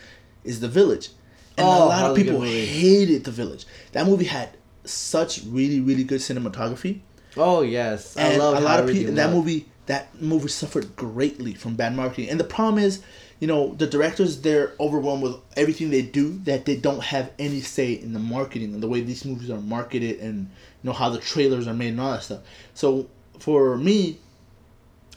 is 0.45 0.61
The 0.61 0.69
Village, 0.69 1.09
and 1.57 1.67
Oh, 1.67 1.85
a 1.85 1.89
lot 1.89 2.05
of 2.05 2.11
was 2.13 2.21
a 2.21 2.25
good 2.25 2.31
people 2.33 2.43
hated 2.43 3.25
The 3.25 3.31
Village. 3.31 3.67
That 3.93 4.07
movie 4.07 4.25
had 4.25 4.51
such 4.85 5.43
really 5.47 5.81
really 5.81 6.05
good 6.05 6.21
cinematography, 6.21 7.01
Oh 7.37 7.63
yes, 7.63 8.17
I 8.17 8.37
love 8.37 8.57
a 8.57 8.61
lot 8.61 8.81
of 8.81 8.91
people. 8.91 9.15
That 9.15 9.31
movie, 9.31 9.67
that 9.87 10.21
movie 10.21 10.49
suffered 10.49 10.97
greatly 10.97 11.55
from 11.55 11.77
bad 11.77 11.95
marketing, 11.97 12.31
and 12.31 12.39
the 12.41 12.45
problem 12.45 12.83
is. 12.83 13.03
You 13.41 13.49
know 13.49 13.75
the 13.75 13.89
directors 13.89 14.41
they're 14.43 14.73
overwhelmed 14.79 15.25
with 15.25 15.35
everything 15.57 15.91
they 15.91 16.03
do 16.03 16.39
that 16.45 16.65
they 16.65 16.77
don't 16.77 17.03
have 17.03 17.33
any 17.41 17.61
say 17.61 17.93
in 17.95 18.13
the 18.13 18.21
marketing 18.21 18.73
and 18.73 18.81
the 18.81 18.87
way 18.87 19.01
these 19.01 19.25
movies 19.25 19.51
are 19.51 19.61
marketed 19.61 20.21
and 20.21 20.43
you 20.81 20.85
know 20.85 20.93
how 20.93 21.09
the 21.11 21.19
trailers 21.19 21.67
are 21.67 21.75
made 21.75 21.89
and 21.89 22.01
all 22.01 22.13
that 22.13 22.23
stuff. 22.23 22.43
So 22.75 23.09
for 23.41 23.77
me, 23.77 24.21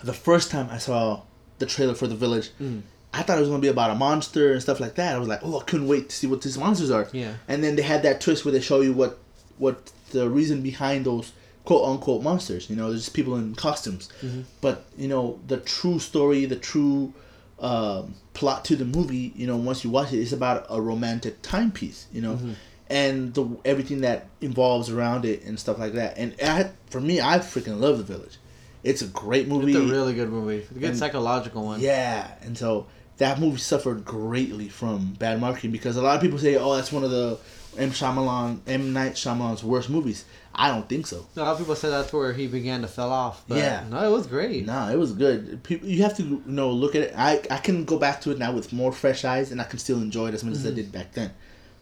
the 0.04 0.12
first 0.14 0.50
time 0.50 0.70
I 0.72 0.80
saw 0.80 1.22
the 1.60 1.68
trailer 1.68 1.94
for 1.94 2.08
The 2.08 2.16
Village, 2.16 2.50
Mm. 2.60 2.82
I 3.16 3.22
thought 3.24 3.38
it 3.38 3.42
was 3.42 3.50
gonna 3.50 3.62
be 3.62 3.70
about 3.70 3.92
a 3.92 3.96
monster 3.96 4.52
and 4.52 4.62
stuff 4.62 4.80
like 4.80 4.96
that. 4.96 5.16
I 5.16 5.20
was 5.20 5.28
like, 5.28 5.40
oh, 5.44 5.60
I 5.60 5.64
couldn't 5.64 5.88
wait 5.88 6.10
to 6.10 6.16
see 6.16 6.28
what 6.28 6.42
these 6.42 6.58
monsters 6.58 6.92
are. 6.92 7.08
Yeah. 7.14 7.34
And 7.48 7.64
then 7.64 7.76
they 7.76 7.82
had 7.82 8.04
that 8.04 8.20
twist 8.20 8.44
where 8.44 8.52
they 8.52 8.62
show 8.62 8.82
you 8.82 8.94
what 8.94 9.20
what 9.58 9.92
the 10.12 10.30
reason 10.30 10.62
behind 10.62 11.06
those 11.06 11.32
quote 11.64 11.88
unquote 11.88 12.22
monsters. 12.24 12.70
You 12.70 12.76
know, 12.76 12.90
there's 12.90 13.04
just 13.06 13.16
people 13.16 13.36
in 13.38 13.56
costumes. 13.56 14.10
Mm-hmm. 14.22 14.42
But 14.62 14.86
you 14.98 15.08
know, 15.08 15.40
the 15.48 15.58
true 15.58 16.00
story, 16.00 16.46
the 16.46 16.58
true 16.58 17.14
um, 17.60 18.16
plot 18.34 18.66
to 18.66 18.76
the 18.76 18.86
movie, 18.86 19.32
you 19.36 19.48
know, 19.48 19.56
once 19.56 19.84
you 19.84 19.90
watch 19.90 20.12
it, 20.12 20.20
it's 20.20 20.34
about 20.34 20.66
a 20.70 20.82
romantic 20.82 21.42
timepiece. 21.42 22.08
You 22.12 22.22
know. 22.22 22.34
Mm-hmm. 22.34 22.52
And 22.88 23.34
the 23.34 23.58
everything 23.66 24.02
that 24.02 24.28
involves 24.42 24.92
around 24.92 25.26
it 25.26 25.44
and 25.44 25.60
stuff 25.60 25.80
like 25.80 25.94
that, 25.94 26.20
and 26.20 26.36
I, 26.44 26.70
for 26.92 27.02
me, 27.02 27.20
I 27.20 27.40
freaking 27.40 27.80
love 27.80 27.98
The 27.98 28.04
Village. 28.04 28.38
It's 28.84 29.02
a 29.02 29.08
great 29.08 29.48
movie. 29.48 29.72
It's 29.72 29.80
a 29.80 29.92
really 29.92 30.14
good 30.14 30.30
movie. 30.30 30.58
It's 30.58 30.70
a 30.70 30.76
good 30.76 30.90
And- 30.92 31.00
psychological 31.00 31.66
one. 31.66 31.80
Yeah, 31.80 32.30
and 32.44 32.56
so 32.56 32.86
that 33.18 33.40
movie 33.40 33.58
suffered 33.58 34.04
greatly 34.06 34.68
from 34.68 35.14
bad 35.14 35.40
marketing 35.40 35.72
because 35.72 35.96
a 35.98 36.02
lot 36.02 36.16
of 36.16 36.22
people 36.22 36.38
say, 36.38 36.56
"Oh, 36.56 36.76
that's 36.76 36.92
one 36.92 37.04
of 37.04 37.12
the 37.12 37.38
M. 37.78 37.92
Shyamalan, 37.92 38.60
M. 38.68 38.94
Night 38.94 39.14
Shyamalan's 39.14 39.64
worst 39.64 39.90
movies." 39.90 40.26
I 40.58 40.70
don't 40.70 40.88
think 40.88 41.06
so. 41.06 41.26
A 41.36 41.42
lot 41.42 41.52
of 41.52 41.58
people 41.58 41.76
said 41.76 41.92
that's 41.92 42.14
where 42.14 42.32
he 42.32 42.48
began 42.48 42.82
to 42.82 42.88
fell 42.88 43.12
off. 43.12 43.44
But 43.48 43.58
Yeah. 43.58 43.84
no, 43.90 44.08
it 44.08 44.12
was 44.12 44.26
great. 44.26 44.66
Nah, 44.66 44.90
it 44.90 44.98
was 44.98 45.12
good. 45.12 45.62
People, 45.64 45.90
you 45.90 46.02
have 46.04 46.16
to 46.16 46.24
you 46.24 46.44
know 46.46 46.72
look 46.72 46.96
at 46.96 47.02
it. 47.02 47.14
I 47.18 47.42
I 47.52 47.58
can 47.58 47.84
go 47.84 47.98
back 47.98 48.22
to 48.22 48.32
it 48.32 48.40
now 48.40 48.54
with 48.54 48.72
more 48.72 48.92
fresh 48.92 49.26
eyes, 49.26 49.52
and 49.52 49.60
I 49.60 49.66
can 49.66 49.80
still 49.80 49.98
enjoy 49.98 50.30
it 50.30 50.34
as 50.34 50.44
much 50.44 50.54
as 50.54 50.66
I 50.66 50.70
mm-hmm. 50.70 50.78
did 50.78 50.92
back 50.92 51.14
then. 51.14 51.32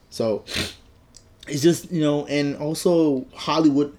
So 0.09 0.43
it's 1.47 1.61
just 1.61 1.91
you 1.91 2.01
know, 2.01 2.25
and 2.25 2.55
also 2.57 3.25
Hollywood 3.34 3.95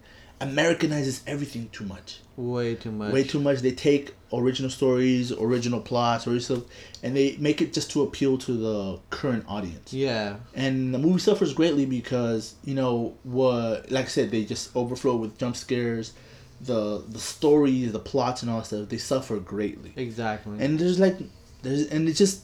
Americanizes 0.49 1.22
everything 1.26 1.68
too 1.72 1.84
much. 1.84 2.20
Way 2.36 2.74
too 2.74 2.90
much. 2.90 3.12
way 3.12 3.22
too 3.22 3.38
much. 3.40 3.61
They 3.61 3.70
take 3.70 4.12
original 4.32 4.68
stories, 4.70 5.30
original 5.30 5.80
plots, 5.80 6.26
or 6.26 6.38
stuff, 6.40 6.62
and 7.03 7.14
they 7.16 7.36
make 7.38 7.62
it 7.62 7.72
just 7.72 7.90
to 7.92 8.03
appeal 8.03 8.38
to 8.38 8.53
the 8.53 8.99
current 9.11 9.45
audience. 9.47 9.92
Yeah. 9.92 10.36
And 10.55 10.92
the 10.92 10.99
movie 10.99 11.20
suffers 11.20 11.55
greatly 11.55 11.86
because 11.86 12.55
you 12.64 12.74
know 12.74 13.14
what, 13.22 13.90
like 13.92 14.07
I 14.07 14.09
said, 14.09 14.30
they 14.32 14.45
just 14.45 14.74
overflow 14.74 15.14
with 15.16 15.38
jump 15.38 15.55
scares, 15.57 16.12
the 16.61 17.05
the 17.09 17.20
stories, 17.20 17.92
the 17.92 18.01
plots, 18.01 18.42
and 18.42 18.51
all 18.51 18.59
that 18.59 18.66
stuff. 18.66 18.88
They 18.88 18.99
suffer 18.99 19.38
greatly, 19.38 19.92
Exactly. 19.97 20.57
and 20.64 20.78
there's 20.78 20.99
like 20.99 21.16
there's 21.62 21.86
and 21.86 22.09
it 22.09 22.14
just 22.14 22.42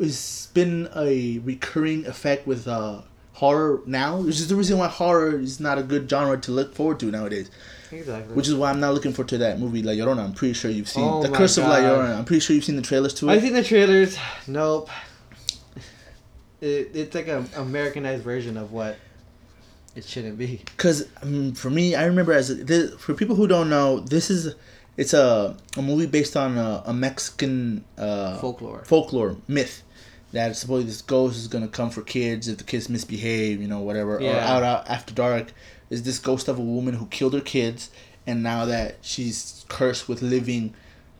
it's 0.00 0.46
been 0.48 0.88
a 0.96 1.38
recurring 1.40 2.06
effect 2.06 2.46
with 2.46 2.66
uh 2.66 3.02
horror 3.38 3.80
now, 3.86 4.16
which 4.18 4.40
is 4.40 4.48
the 4.48 4.56
reason 4.56 4.78
why 4.78 4.88
horror 4.88 5.38
is 5.38 5.60
not 5.60 5.78
a 5.78 5.82
good 5.82 6.10
genre 6.10 6.36
to 6.40 6.50
look 6.50 6.74
forward 6.74 6.98
to 7.00 7.06
nowadays. 7.10 7.50
exactly. 7.92 8.34
Which 8.34 8.48
is 8.48 8.54
why 8.54 8.70
I'm 8.70 8.80
not 8.80 8.94
looking 8.94 9.12
forward 9.12 9.28
to 9.30 9.38
that 9.38 9.60
movie 9.60 9.82
La 9.82 9.92
Llorona. 9.92 10.24
I'm 10.24 10.32
pretty 10.34 10.54
sure 10.54 10.70
you've 10.70 10.88
seen 10.88 11.04
Oh 11.04 11.22
The 11.22 11.30
Curse 11.30 11.56
of 11.58 11.64
La 11.64 11.78
God. 11.80 11.84
Llorona. 11.84 12.18
I'm 12.18 12.24
pretty 12.24 12.40
sure 12.40 12.54
you've 12.54 12.64
seen 12.64 12.76
the 12.76 12.82
trailers 12.82 13.14
to 13.14 13.28
it. 13.28 13.32
I've 13.32 13.42
seen 13.42 13.52
the 13.52 13.62
trailers. 13.62 14.18
Nope. 14.48 14.90
It, 16.60 16.90
it's 16.94 17.14
like 17.14 17.28
an 17.28 17.48
Americanized 17.56 18.24
version 18.24 18.56
of 18.56 18.72
what 18.72 18.96
It 19.94 20.04
shouldn't 20.04 20.36
be. 20.36 20.60
Because 20.76 21.06
um, 21.22 21.52
for 21.52 21.70
me, 21.70 21.94
I 21.94 22.04
remember 22.06 22.32
as 22.32 22.50
a, 22.50 22.54
this, 22.56 22.94
for 22.94 23.14
people 23.14 23.36
who 23.36 23.46
don't 23.46 23.70
know, 23.70 24.00
this 24.00 24.30
is 24.30 24.54
it's 24.96 25.14
a, 25.14 25.56
a 25.76 25.82
movie 25.82 26.06
based 26.06 26.36
on 26.36 26.58
a, 26.58 26.82
a 26.86 26.92
Mexican 26.92 27.84
uh, 27.96 28.38
Folklore. 28.38 28.84
folklore 28.84 29.36
myth 29.46 29.82
that 30.32 30.56
supposedly 30.56 30.90
this 30.90 31.02
ghost 31.02 31.36
is 31.38 31.48
gonna 31.48 31.68
come 31.68 31.90
for 31.90 32.02
kids 32.02 32.48
if 32.48 32.58
the 32.58 32.64
kids 32.64 32.88
misbehave, 32.88 33.60
you 33.60 33.68
know, 33.68 33.80
whatever, 33.80 34.18
or 34.20 34.22
out, 34.36 34.62
out 34.62 34.88
after 34.88 35.14
dark. 35.14 35.52
Is 35.90 36.02
this 36.02 36.18
ghost 36.18 36.48
of 36.48 36.58
a 36.58 36.62
woman 36.62 36.94
who 36.94 37.06
killed 37.06 37.32
her 37.34 37.40
kids, 37.40 37.90
and 38.26 38.42
now 38.42 38.66
that 38.66 38.96
she's 39.00 39.64
cursed 39.68 40.06
with 40.08 40.20
living, 40.20 40.74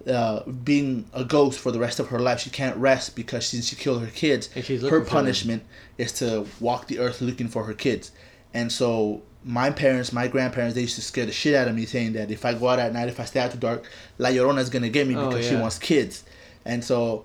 uh, 0.07 0.43
being 0.45 1.07
a 1.15 1.25
ghost 1.25 1.59
for 1.59 1.73
the 1.73 1.79
rest 1.79 1.99
of 2.01 2.09
her 2.09 2.19
life, 2.19 2.41
she 2.41 2.51
can't 2.51 2.77
rest 2.77 3.17
because 3.17 3.47
since 3.47 3.67
she 3.69 3.77
killed 3.77 4.03
her 4.03 4.11
kids, 4.11 4.51
And 4.55 4.63
she's 4.65 4.83
her 4.83 4.99
them. 5.01 5.07
punishment 5.07 5.63
is 5.97 6.13
to 6.15 6.47
walk 6.61 6.87
the 6.87 6.99
earth 6.99 7.23
looking 7.23 7.49
for 7.49 7.65
her 7.65 7.73
kids. 7.75 8.11
And 8.53 8.71
so 8.71 9.23
my 9.43 9.71
parents, 9.71 10.13
my 10.13 10.29
grandparents, 10.29 10.75
they 10.75 10.83
used 10.83 10.97
to 10.97 11.03
scare 11.03 11.25
the 11.25 11.33
shit 11.33 11.55
out 11.55 11.67
of 11.69 11.75
me 11.75 11.87
saying 11.87 12.13
that 12.13 12.31
if 12.31 12.45
I 12.45 12.53
go 12.55 12.69
out 12.69 12.79
at 12.79 12.93
night, 12.93 13.09
if 13.09 13.19
I 13.21 13.25
stay 13.25 13.41
out 13.41 13.53
too 13.53 13.59
dark, 13.59 13.85
La 14.19 14.29
Llorona 14.29 14.59
is 14.59 14.69
gonna 14.69 14.89
get 14.91 15.07
me 15.09 15.17
Oh, 15.17 15.31
because 15.31 15.47
she 15.49 15.57
wants 15.57 15.79
kids. 15.79 16.25
And 16.67 16.85
so 16.85 17.25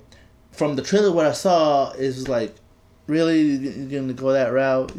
from 0.54 0.76
the 0.76 0.82
trailer, 0.82 1.12
what 1.12 1.26
I 1.26 1.34
saw 1.34 1.92
is 1.92 2.28
like, 2.28 2.56
really 3.08 3.42
you're 3.42 4.02
gonna 4.02 4.14
go 4.14 4.32
that 4.32 4.54
route? 4.54 4.92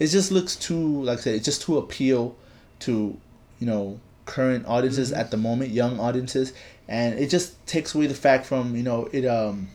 It 0.00 0.06
just 0.08 0.32
looks 0.32 0.56
too, 0.56 1.02
like 1.04 1.18
I 1.18 1.22
said, 1.22 1.34
it's 1.36 1.44
just 1.44 1.62
too 1.62 1.78
appeal 1.78 2.34
to, 2.80 3.16
you 3.60 3.66
know, 3.66 4.00
current 4.26 4.66
audiences 4.66 5.10
Mm-hmm. 5.10 5.20
at 5.20 5.30
the 5.30 5.36
moment, 5.36 5.70
young 5.70 6.00
audiences, 6.00 6.52
and 6.88 7.18
it 7.18 7.28
just 7.30 7.64
takes 7.66 7.94
away 7.94 8.06
the 8.06 8.14
fact 8.14 8.44
from 8.46 8.74
you 8.76 8.82
know 8.82 9.08
it 9.12 9.24
um 9.26 9.68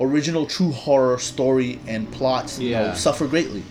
original 0.00 0.46
true 0.46 0.70
horror 0.72 1.18
story 1.18 1.78
and 1.86 2.10
plots 2.12 2.58
you 2.58 2.72
know, 2.72 2.94
suffer 2.94 3.26
greatly. 3.26 3.62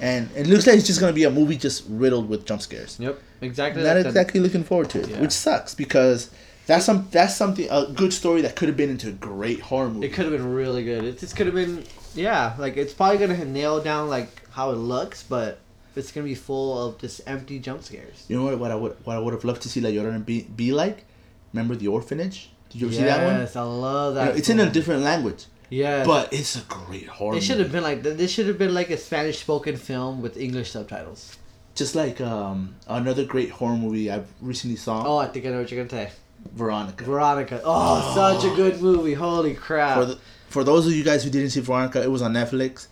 And 0.00 0.28
it 0.36 0.46
looks 0.46 0.66
like 0.66 0.76
it's 0.76 0.86
just 0.86 1.00
gonna 1.00 1.12
be 1.12 1.24
a 1.24 1.30
movie 1.30 1.56
just 1.56 1.84
riddled 1.88 2.28
with 2.28 2.44
jump 2.46 2.62
scares. 2.62 2.96
Yep. 3.00 3.20
Exactly. 3.40 3.82
Not 3.82 3.96
exactly 3.96 4.40
looking 4.40 4.62
forward 4.64 4.90
to 4.90 5.00
it, 5.00 5.08
Yeah. 5.08 5.20
which 5.20 5.32
sucks 5.32 5.74
because 5.74 6.30
that's 6.66 6.84
some 6.84 7.08
that's 7.10 7.36
something 7.36 7.68
a 7.70 7.86
good 7.86 8.12
story 8.12 8.42
that 8.42 8.56
could 8.56 8.68
have 8.68 8.76
been 8.76 8.90
into 8.90 9.08
a 9.08 9.12
great 9.12 9.60
horror 9.60 9.88
movie. 9.88 10.06
It 10.06 10.12
could 10.12 10.24
have 10.26 10.32
been 10.34 10.52
really 10.52 10.84
good. 10.84 11.04
It 11.04 11.18
just 11.18 11.36
could 11.36 11.46
have 11.46 11.54
been, 11.54 11.84
yeah. 12.14 12.54
Like 12.58 12.76
it's 12.76 12.92
probably 12.92 13.18
gonna 13.18 13.44
nail 13.44 13.80
down 13.82 14.08
like 14.08 14.28
how 14.50 14.70
it 14.70 14.76
looks, 14.76 15.22
but 15.22 15.58
it's 15.94 16.12
gonna 16.12 16.24
be 16.26 16.34
full 16.34 16.86
of 16.86 16.98
just 16.98 17.20
empty 17.26 17.58
jump 17.58 17.82
scares. 17.82 18.24
You 18.28 18.36
know 18.36 18.44
what? 18.44 18.58
What 18.58 18.70
I 18.70 18.74
would 18.74 18.96
what 19.04 19.16
I 19.16 19.18
would 19.20 19.32
have 19.34 19.44
loved 19.44 19.62
to 19.62 19.68
see 19.68 19.80
La 19.80 19.90
Llorona 19.90 20.24
be 20.24 20.42
be 20.42 20.72
like. 20.72 21.04
Remember 21.52 21.74
the 21.76 21.88
orphanage? 21.88 22.50
Did 22.70 22.80
you 22.80 22.86
ever 22.88 22.96
see 22.96 23.02
that 23.04 23.24
one? 23.24 23.40
Yes, 23.40 23.56
I 23.56 23.62
love 23.62 24.14
You 24.14 24.20
that. 24.20 24.24
know, 24.26 24.36
it's 24.36 24.48
in 24.50 24.60
a 24.60 24.68
different 24.68 25.02
language, 25.02 25.44
Yeah, 25.70 26.04
but 26.04 26.32
it's 26.32 26.56
a 26.56 26.60
great 26.68 27.06
horror. 27.06 27.36
it 27.36 27.42
should 27.42 27.60
have 27.60 27.70
been 27.72 27.84
like 27.84 28.02
this. 28.02 28.30
Should 28.30 28.48
have 28.48 28.58
been 28.58 28.74
like 28.74 28.90
a 28.90 28.98
Spanish 28.98 29.38
spoken 29.38 29.76
film 29.76 30.20
with 30.20 30.36
English 30.36 30.72
subtitles. 30.72 31.36
just 31.76 31.94
like 31.94 32.20
um 32.20 32.74
another 32.88 33.24
great 33.24 33.50
horror 33.50 33.76
movie 33.76 34.10
I've 34.10 34.26
recently 34.42 34.76
saw. 34.76 35.04
Oh, 35.06 35.18
I 35.18 35.28
think 35.28 35.46
I 35.46 35.50
know 35.50 35.60
what 35.60 35.70
you're 35.70 35.82
gonna 35.84 36.08
say. 36.08 36.12
Veronica. 36.54 37.04
Veronica. 37.04 37.60
Oh, 37.64 38.12
such 38.14 38.50
a 38.50 38.54
good 38.54 38.80
movie. 38.80 39.14
Holy 39.14 39.54
crap! 39.54 39.98
For 39.98 40.04
the, 40.04 40.18
for 40.48 40.64
those 40.64 40.86
of 40.86 40.92
you 40.92 41.04
guys 41.04 41.24
who 41.24 41.30
didn't 41.30 41.50
see 41.50 41.60
Veronica, 41.60 42.02
it 42.02 42.10
was 42.10 42.22
on 42.22 42.32
Netflix. 42.32 42.88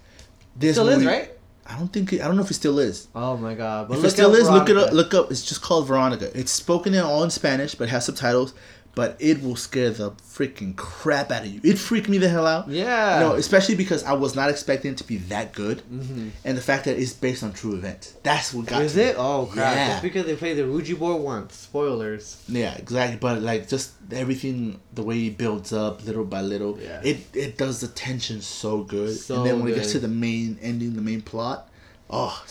This 0.57 0.77
Still 0.77 0.89
is 0.89 1.05
right. 1.05 1.31
I 1.67 1.79
don't 1.79 1.93
think 1.93 2.13
it, 2.13 2.21
I 2.21 2.27
don't 2.27 2.37
know 2.37 2.43
if 2.43 2.51
it 2.51 2.55
still 2.55 2.79
is. 2.79 3.09
Oh 3.15 3.37
my 3.37 3.55
god! 3.55 3.89
But 3.89 3.99
if 3.99 4.05
it 4.05 4.11
still 4.11 4.35
is, 4.35 4.49
look 4.51 4.69
it 4.69 4.77
up. 4.77 4.93
Look 4.93 5.15
up. 5.15 5.31
It's 5.31 5.45
just 5.45 5.63
called 5.63 5.87
Veronica. 5.87 6.37
It's 6.39 6.53
spoken 6.53 6.95
in 6.95 7.01
all 7.01 7.23
in 7.25 7.31
Spanish, 7.31 7.75
but 7.75 7.89
has 7.89 8.05
subtitles. 8.07 8.55
But 8.95 9.17
it 9.19 9.43
will 9.43 9.57
scare 9.57 9.91
the 9.91 10.13
freaking 10.13 10.77
crap 10.77 11.31
out 11.33 11.43
of 11.43 11.49
you. 11.49 11.61
It 11.65 11.79
freaked 11.79 12.09
me 12.09 12.19
the 12.19 12.29
hell 12.29 12.47
out. 12.47 12.69
Yeah. 12.69 13.19
You 13.21 13.27
know, 13.27 13.35
especially 13.35 13.75
because 13.75 14.05
I 14.05 14.13
was 14.13 14.37
not 14.37 14.51
expecting 14.51 14.93
it 14.93 14.99
to 14.99 15.05
be 15.05 15.17
that 15.35 15.53
good, 15.53 15.83
Mhm. 15.93 16.31
and 16.45 16.57
the 16.57 16.61
fact 16.61 16.85
that 16.85 16.97
it's 16.99 17.13
based 17.13 17.43
on 17.43 17.53
true 17.53 17.75
events. 17.75 18.15
That's 18.23 18.55
what 18.55 18.67
got. 18.67 18.83
Is 18.83 18.95
me. 18.95 19.03
it? 19.03 19.17
Oh 19.19 19.49
crap! 19.51 19.75
Yeah. 19.77 19.89
Just 19.89 20.03
because 20.03 20.27
they 20.27 20.37
played 20.37 20.57
the 20.59 20.67
Ouija 20.67 20.95
board 20.97 21.23
once. 21.23 21.57
Spoilers. 21.57 22.37
Yeah, 22.49 22.75
exactly. 22.77 23.19
But 23.21 23.43
like 23.43 23.69
just 23.69 23.91
everything, 24.13 24.81
the 24.95 25.03
way 25.03 25.17
he 25.19 25.31
builds 25.31 25.73
up 25.73 26.05
little 26.05 26.25
by 26.25 26.43
little, 26.43 26.79
Yeah. 26.81 27.01
it 27.03 27.19
it 27.35 27.59
does 27.59 27.81
the 27.81 27.89
tension 27.89 28.41
so 28.41 28.83
good. 28.85 29.19
So 29.19 29.37
and 29.39 29.47
then 29.47 29.61
when 29.61 29.73
it 29.73 29.77
gets 29.77 29.93
to 29.93 29.99
the 29.99 30.09
main 30.09 30.59
ending, 30.63 30.95
the 30.95 31.03
main 31.03 31.21
plot, 31.23 31.69
oh, 32.11 32.43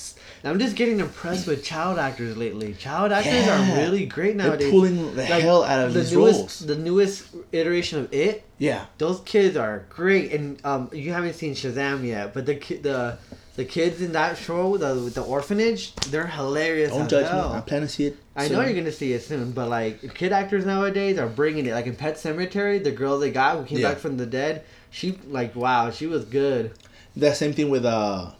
I'm 0.45 0.59
just 0.59 0.75
getting 0.75 0.99
impressed 0.99 1.47
with 1.47 1.63
child 1.63 1.97
actors 1.97 2.35
lately. 2.35 2.73
Child 2.73 3.11
actors 3.13 3.33
Yeah. 3.45 3.73
are 3.75 3.77
really 3.81 4.05
great 4.05 4.35
nowadays. 4.35 4.59
they're 4.59 4.71
pulling 4.71 5.15
the 5.15 5.23
hell 5.25 5.63
out 5.63 5.85
of 5.87 5.93
the 5.93 6.01
these 6.01 6.11
newest, 6.13 6.39
roles. 6.39 6.59
The 6.59 6.75
newest 6.75 7.25
iteration 7.53 7.99
of 7.99 8.13
it, 8.13 8.43
Yeah, 8.57 8.85
those 8.97 9.21
kids 9.21 9.55
are 9.55 9.85
great. 9.89 10.33
And 10.33 10.59
um, 10.65 10.89
you 10.91 11.13
haven't 11.13 11.33
seen 11.35 11.53
Shazam 11.55 12.03
yet, 12.05 12.33
but 12.33 12.45
the 12.45 12.55
ki- 12.55 12.77
the 12.77 13.17
the 13.55 13.63
kids 13.65 14.01
in 14.01 14.11
that 14.13 14.35
show, 14.37 14.77
the 14.77 14.93
the 14.95 15.21
orphanage, 15.21 15.93
they're 16.09 16.27
hilarious. 16.27 16.91
don't 16.91 17.07
judge 17.09 17.29
hell. 17.29 17.51
me. 17.51 17.55
I 17.57 17.61
plan 17.61 17.81
to 17.81 17.87
see 17.87 18.07
it. 18.07 18.17
I 18.35 18.47
know 18.49 18.61
you're 18.61 18.73
gonna 18.73 18.91
see 18.91 19.13
it 19.13 19.21
soon, 19.23 19.51
but 19.51 19.69
like 19.69 20.13
kid 20.15 20.33
actors 20.33 20.65
nowadays 20.65 21.17
are 21.19 21.27
bringing 21.29 21.65
it. 21.67 21.73
Like 21.73 21.85
in 21.85 21.95
Pet 21.95 22.15
Sematary, 22.15 22.83
the 22.83 22.91
girl 22.91 23.17
they 23.19 23.31
got 23.31 23.57
who 23.59 23.63
came 23.63 23.77
Yeah. 23.79 23.89
back 23.91 23.99
from 23.99 24.17
the 24.17 24.25
dead, 24.25 24.63
she 24.89 25.17
like 25.29 25.55
wow, 25.55 25.89
she 25.91 26.07
was 26.07 26.25
good. 26.25 26.71
That 27.15 27.37
same 27.37 27.53
thing 27.53 27.69
with 27.69 27.85
uh, 27.85 28.31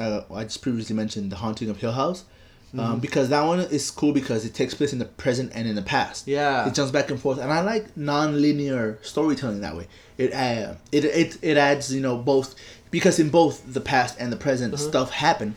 uh, 0.00 0.22
I 0.32 0.44
just 0.44 0.62
previously 0.62 0.96
mentioned 0.96 1.30
the 1.32 1.36
Haunting 1.36 1.68
of 1.70 1.78
Hill 1.78 1.92
House. 1.92 2.24
Mm-hmm. 2.68 2.80
Um, 2.80 3.00
because 3.00 3.28
that 3.28 3.42
one 3.42 3.60
is 3.60 3.90
cool 3.90 4.12
because 4.14 4.46
it 4.46 4.54
takes 4.54 4.72
place 4.72 4.94
in 4.94 4.98
the 4.98 5.04
present 5.04 5.52
and 5.54 5.68
in 5.68 5.74
the 5.74 5.82
past. 5.82 6.26
Yeah. 6.26 6.66
it 6.66 6.72
jumps 6.72 6.90
back 6.90 7.10
and 7.10 7.20
forth, 7.20 7.38
and 7.38 7.52
I 7.52 7.60
like 7.60 7.94
non-linear 7.98 8.98
storytelling 9.02 9.60
that 9.60 9.76
way. 9.76 9.88
It 10.16 10.32
uh, 10.32 10.76
it 10.90 11.04
it 11.04 11.36
it 11.42 11.56
adds 11.58 11.92
you 11.94 12.00
know 12.00 12.16
both 12.16 12.54
because 12.90 13.18
in 13.18 13.28
both 13.28 13.62
the 13.74 13.82
past 13.82 14.16
and 14.18 14.32
the 14.32 14.38
present 14.38 14.72
Uh-huh. 14.72 14.82
stuff 14.88 15.10
happen, 15.10 15.54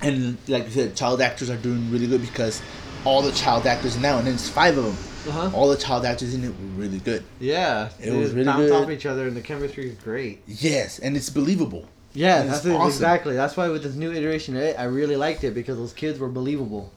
and 0.00 0.36
like 0.48 0.64
you 0.64 0.70
said, 0.70 0.96
child 0.96 1.20
actors 1.20 1.50
are 1.50 1.56
doing 1.56 1.90
really 1.90 2.06
good 2.06 2.20
because 2.22 2.62
all 3.04 3.20
the 3.22 3.32
child 3.32 3.66
actors 3.66 3.98
now 3.98 4.16
and 4.18 4.26
then 4.26 4.34
it's 4.34 4.48
five 4.48 4.78
of 4.78 4.84
them. 4.84 4.96
Uh-huh. 5.28 5.50
All 5.56 5.68
the 5.68 5.76
child 5.76 6.04
actors 6.06 6.34
in 6.34 6.44
it 6.44 6.48
were 6.48 6.82
really 6.82 6.98
good. 6.98 7.22
Yeah, 7.40 7.88
It 8.00 8.12
was 8.12 8.32
really 8.32 8.44
bounce 8.46 8.70
good. 8.70 8.72
off 8.82 8.90
each 8.90 9.06
other, 9.06 9.26
and 9.26 9.36
the 9.36 9.40
chemistry 9.40 9.88
is 9.90 9.94
great. 9.96 10.42
Yes, 10.46 10.98
and 10.98 11.16
it's 11.16 11.30
believable. 11.30 11.86
Yeah, 12.14 12.42
that's 12.44 12.64
awesome. 12.64 12.86
exactly. 12.86 13.34
That's 13.34 13.56
why 13.56 13.68
with 13.68 13.82
this 13.82 13.94
new 13.94 14.12
iteration 14.12 14.56
of 14.56 14.62
it, 14.62 14.78
I 14.78 14.84
really 14.84 15.16
liked 15.16 15.44
it 15.44 15.52
because 15.52 15.76
those 15.76 15.92
kids 15.92 16.18
were 16.18 16.28
believable. 16.28 16.92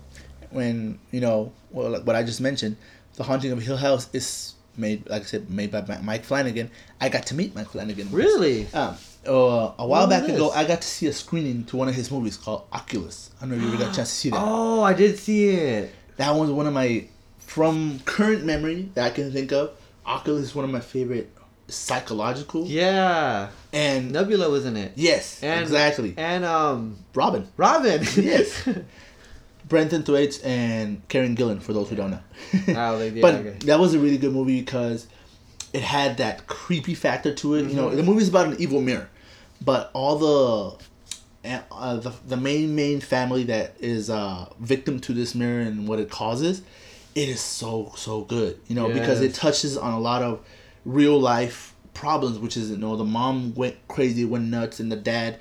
when 0.52 1.00
you 1.12 1.20
know 1.20 1.52
well, 1.72 1.90
like 1.90 2.04
what 2.06 2.16
I 2.16 2.24
just 2.24 2.40
mentioned, 2.40 2.78
the 3.16 3.24
Haunting 3.24 3.52
of 3.52 3.62
Hill 3.62 3.78
House 3.78 4.10
is 4.14 4.54
made, 4.78 5.10
like 5.10 5.24
I 5.24 5.26
said, 5.26 5.50
made 5.50 5.72
by 5.72 5.82
Mike 6.02 6.24
Flanagan. 6.24 6.70
I 7.02 7.10
got 7.10 7.26
to 7.28 7.36
meet 7.36 7.56
Mike 7.56 7.70
Flanagan. 7.70 8.12
Really? 8.12 8.68
Um, 8.74 8.96
uh, 9.28 9.74
a 9.78 9.86
while 9.86 10.08
What 10.08 10.10
back 10.10 10.30
ago. 10.30 10.52
I 10.52 10.64
got 10.64 10.82
to 10.82 10.88
see 10.88 11.08
a 11.08 11.14
screening 11.14 11.66
to 11.66 11.78
one 11.78 11.90
of 11.90 11.96
his 11.96 12.12
movies 12.12 12.38
called 12.38 12.64
Oculus. 12.72 13.32
I 13.38 13.42
don't 13.42 13.50
know 13.52 13.56
if 13.58 13.62
you 13.64 13.68
ever 13.70 13.78
got 13.78 13.92
a 13.92 13.96
chance 13.96 14.10
to 14.10 14.16
see 14.16 14.30
that. 14.30 14.40
Oh, 14.40 14.84
I 14.84 14.94
did 14.94 15.18
see 15.18 15.50
it. 15.50 15.92
That 16.18 16.34
one's 16.34 16.52
one 16.52 16.66
of 16.68 16.74
my, 16.74 17.08
from 17.40 18.00
current 18.06 18.46
memory 18.46 18.90
that 18.94 19.06
I 19.06 19.10
can 19.10 19.32
think 19.34 19.52
of, 19.52 19.72
Oculus 20.06 20.44
is 20.44 20.56
one 20.56 20.64
of 20.64 20.72
my 20.72 20.80
favorite 20.80 21.30
psychological. 21.68 22.66
Yeah, 22.66 23.50
And 23.74 24.12
Nebula 24.12 24.50
was 24.50 24.66
in 24.66 24.78
it. 24.78 24.94
yes, 24.96 25.42
And, 25.44 25.62
exactly. 25.62 26.14
And 26.18 26.46
um, 26.46 26.98
Robin, 27.14 27.48
Robin. 27.58 28.02
Yes. 28.16 28.68
Brenton 29.68 30.04
Thwaites 30.04 30.40
and 30.44 31.06
Karen 31.10 31.36
Gillan, 31.36 31.62
for 31.62 31.74
those 31.74 31.90
who 31.90 31.96
don't 31.98 32.12
know. 32.12 32.20
Oh, 32.70 32.98
they 33.00 33.10
did, 33.16 33.22
But 33.22 33.36
okay. 33.36 33.58
that 33.66 33.80
was 33.80 33.94
a 33.94 34.00
really 34.00 34.18
good 34.18 34.32
movie 34.32 34.62
because 34.62 35.08
it 35.74 35.82
had 35.84 36.18
that 36.18 36.48
creepy 36.48 36.96
factor 36.96 37.34
to 37.36 37.56
it. 37.56 37.68
You 37.70 37.76
know, 37.76 37.88
Mm-hmm. 37.88 37.98
the 37.98 38.04
movie's 38.04 38.30
about 38.30 38.48
an 38.48 38.56
evil 38.60 38.80
mirror, 38.82 39.10
but 39.64 39.92
all 39.94 40.18
the 40.18 40.86
uh, 41.72 41.96
the, 41.98 42.14
the 42.28 42.38
main 42.38 42.76
main 42.76 43.00
family 43.02 43.44
that 43.46 43.76
is 43.80 44.10
uh, 44.10 44.46
victim 44.60 45.00
to 45.02 45.14
this 45.14 45.36
mirror 45.36 45.60
and 45.62 45.88
what 45.88 46.00
it 46.00 46.10
causes, 46.10 46.62
it 47.16 47.28
is 47.30 47.42
so 47.42 47.92
so 47.98 48.22
good. 48.22 48.60
You 48.68 48.76
know, 48.76 48.88
because 48.88 49.20
it 49.22 49.34
touches 49.34 49.78
on 49.78 49.92
a 49.94 50.00
lot 50.00 50.24
of 50.24 50.40
real 50.88 51.20
life 51.20 51.76
problems, 51.94 52.40
which 52.40 52.56
is 52.58 52.72
you 52.72 52.78
know 52.78 52.96
the 52.96 53.04
mom 53.04 53.54
went 53.56 53.76
crazy, 53.88 54.24
went 54.26 54.46
nuts, 54.46 54.80
and 54.80 54.92
the 54.92 54.96
dad 54.96 55.38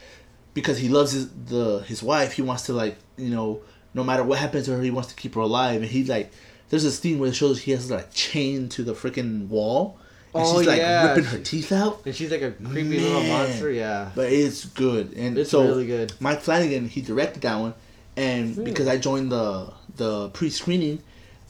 because 0.54 0.78
he 0.78 0.88
loves 0.88 1.12
his 1.12 1.28
the 1.46 1.80
his 1.86 2.02
wife, 2.02 2.32
he 2.32 2.42
wants 2.42 2.64
to 2.64 2.72
like 2.72 2.96
you 3.16 3.30
know 3.30 3.60
no 3.94 4.02
matter 4.04 4.22
what 4.24 4.38
happens 4.38 4.66
to 4.66 4.72
her, 4.76 4.82
he 4.82 4.90
wants 4.90 5.08
to 5.10 5.14
keep 5.14 5.34
her 5.34 5.40
alive, 5.40 5.80
and 5.82 5.90
he 5.90 6.04
like 6.04 6.30
there's 6.68 6.84
a 6.84 6.90
scene 6.92 7.18
where 7.18 7.28
it 7.30 7.34
shows 7.36 7.60
he 7.62 7.70
has 7.70 7.90
like 7.90 8.12
chained 8.12 8.70
to 8.72 8.82
the 8.82 8.92
freaking 8.92 9.46
wall, 9.48 9.98
and 10.34 10.42
Oh, 10.44 10.58
she's 10.58 10.66
like 10.66 10.78
yeah. 10.78 11.08
ripping 11.08 11.24
her 11.24 11.38
teeth 11.38 11.70
out. 11.72 12.02
and 12.04 12.14
she's 12.14 12.30
like 12.30 12.42
a 12.42 12.50
creepy 12.52 12.98
little 13.00 13.22
monster. 13.22 13.70
Yeah. 13.70 14.10
But 14.14 14.32
it's 14.32 14.64
good, 14.64 15.12
and 15.14 15.38
It's 15.38 15.50
so 15.50 15.62
really 15.64 15.86
good. 15.86 16.12
Mike 16.20 16.40
Flanagan 16.40 16.88
he 16.88 17.00
directed 17.02 17.42
that 17.42 17.56
one, 17.56 17.74
and 18.16 18.56
Really? 18.56 18.70
because 18.70 18.88
I 18.88 18.96
joined 18.96 19.30
the 19.30 19.72
the 19.96 20.28
pre 20.30 20.50
screening, 20.50 21.02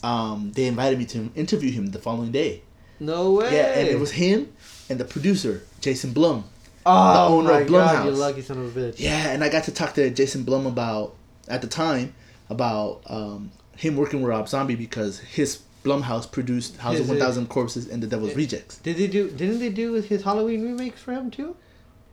um, 0.03 0.53
they 0.55 0.67
invited 0.67 0.99
me 0.99 1.07
to 1.07 1.31
interview 1.35 1.71
him 1.73 1.87
the 1.87 1.99
following 1.99 2.31
day. 2.33 2.63
No 3.01 3.33
way. 3.33 3.55
Yeah, 3.55 3.79
and 3.79 3.89
it 3.89 3.99
was 3.99 4.13
him 4.13 4.53
and 4.89 4.99
the 5.01 5.05
producer 5.05 5.63
Jason 5.81 6.13
Blum. 6.13 6.45
oh 6.87 7.13
the 7.15 7.35
owner 7.35 7.53
my 7.53 7.61
of 7.61 7.69
god, 7.69 8.07
you 8.07 8.13
Blumhouse. 8.13 8.17
lucky 8.19 8.43
son 8.43 8.59
of 8.59 8.77
a 8.77 8.81
bitch. 8.81 8.95
Yeah, 8.99 9.31
and 9.31 9.43
I 9.45 9.49
got 9.49 9.65
to 9.65 9.73
talk 9.73 9.95
to 9.95 10.09
Jason 10.11 10.45
Blum 10.45 10.67
about 10.67 11.15
at 11.49 11.61
the 11.63 11.69
time 11.69 12.15
about 12.49 13.03
um, 13.07 13.51
him 13.77 13.97
working 13.97 14.21
with 14.23 14.31
Rob 14.31 14.49
Zombie 14.49 14.77
because 14.77 15.19
his 15.21 15.61
Blumhouse 15.85 16.31
produced 16.31 16.77
House 16.79 16.95
of 16.95 17.03
Is 17.03 17.09
One 17.09 17.19
Thousand 17.19 17.49
Corpses 17.49 17.89
and 17.89 18.03
The 18.03 18.07
Devil's 18.07 18.31
Yeah. 18.31 18.37
Rejects. 18.37 18.79
Did 18.79 18.97
they 18.97 19.07
do? 19.07 19.31
Didn't 19.31 19.59
they 19.61 19.69
do 19.71 19.95
his 19.95 20.23
Halloween 20.23 20.63
remakes 20.65 21.01
for 21.01 21.13
him 21.13 21.31
too? 21.31 21.57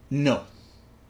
No, 0.10 0.44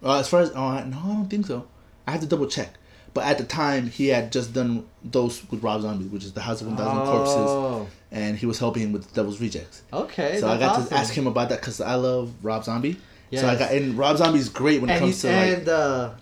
uh, 0.03 0.19
as 0.19 0.27
far 0.29 0.41
as 0.41 0.51
oh, 0.51 0.55
no, 0.85 0.97
I 0.97 1.07
don't 1.13 1.29
think 1.29 1.47
so. 1.47 1.67
I 2.07 2.11
have 2.11 2.21
to 2.21 2.27
double 2.27 2.47
check. 2.47 2.75
But 3.13 3.25
at 3.25 3.37
the 3.37 3.43
time, 3.43 3.89
he 3.89 4.07
had 4.07 4.31
just 4.31 4.53
done 4.53 4.85
those 5.03 5.43
with 5.51 5.61
Rob 5.63 5.81
Zombie, 5.83 6.05
which 6.05 6.23
is 6.23 6.33
the 6.33 6.41
House 6.41 6.61
of 6.61 6.67
One 6.67 6.77
Thousand 6.77 7.03
Corpses, 7.05 7.35
Oh, 7.37 7.87
and 8.11 8.37
he 8.37 8.45
was 8.47 8.57
helping 8.57 8.81
him 8.83 8.91
with 8.91 9.13
Devil's 9.13 9.39
Rejects. 9.39 9.83
okay. 9.93 10.39
so 10.39 10.47
I 10.49 10.57
got 10.57 10.77
awesome. 10.77 10.87
to 10.89 10.95
ask 10.95 11.13
him 11.13 11.27
about 11.27 11.49
that 11.49 11.59
because 11.59 11.79
I 11.79 11.95
love 11.95 12.31
Rob 12.41 12.63
Zombie. 12.63 12.97
So 13.35 13.47
I 13.47 13.55
got 13.55 13.71
and 13.71 13.97
Rob 13.97 14.17
Zombie's 14.17 14.49
great 14.49 14.79
when 14.81 14.89
it 14.91 14.99
comes 14.99 15.21
to 15.21 15.27
like 15.27 15.57
and 15.57 15.65
the 15.65 16.13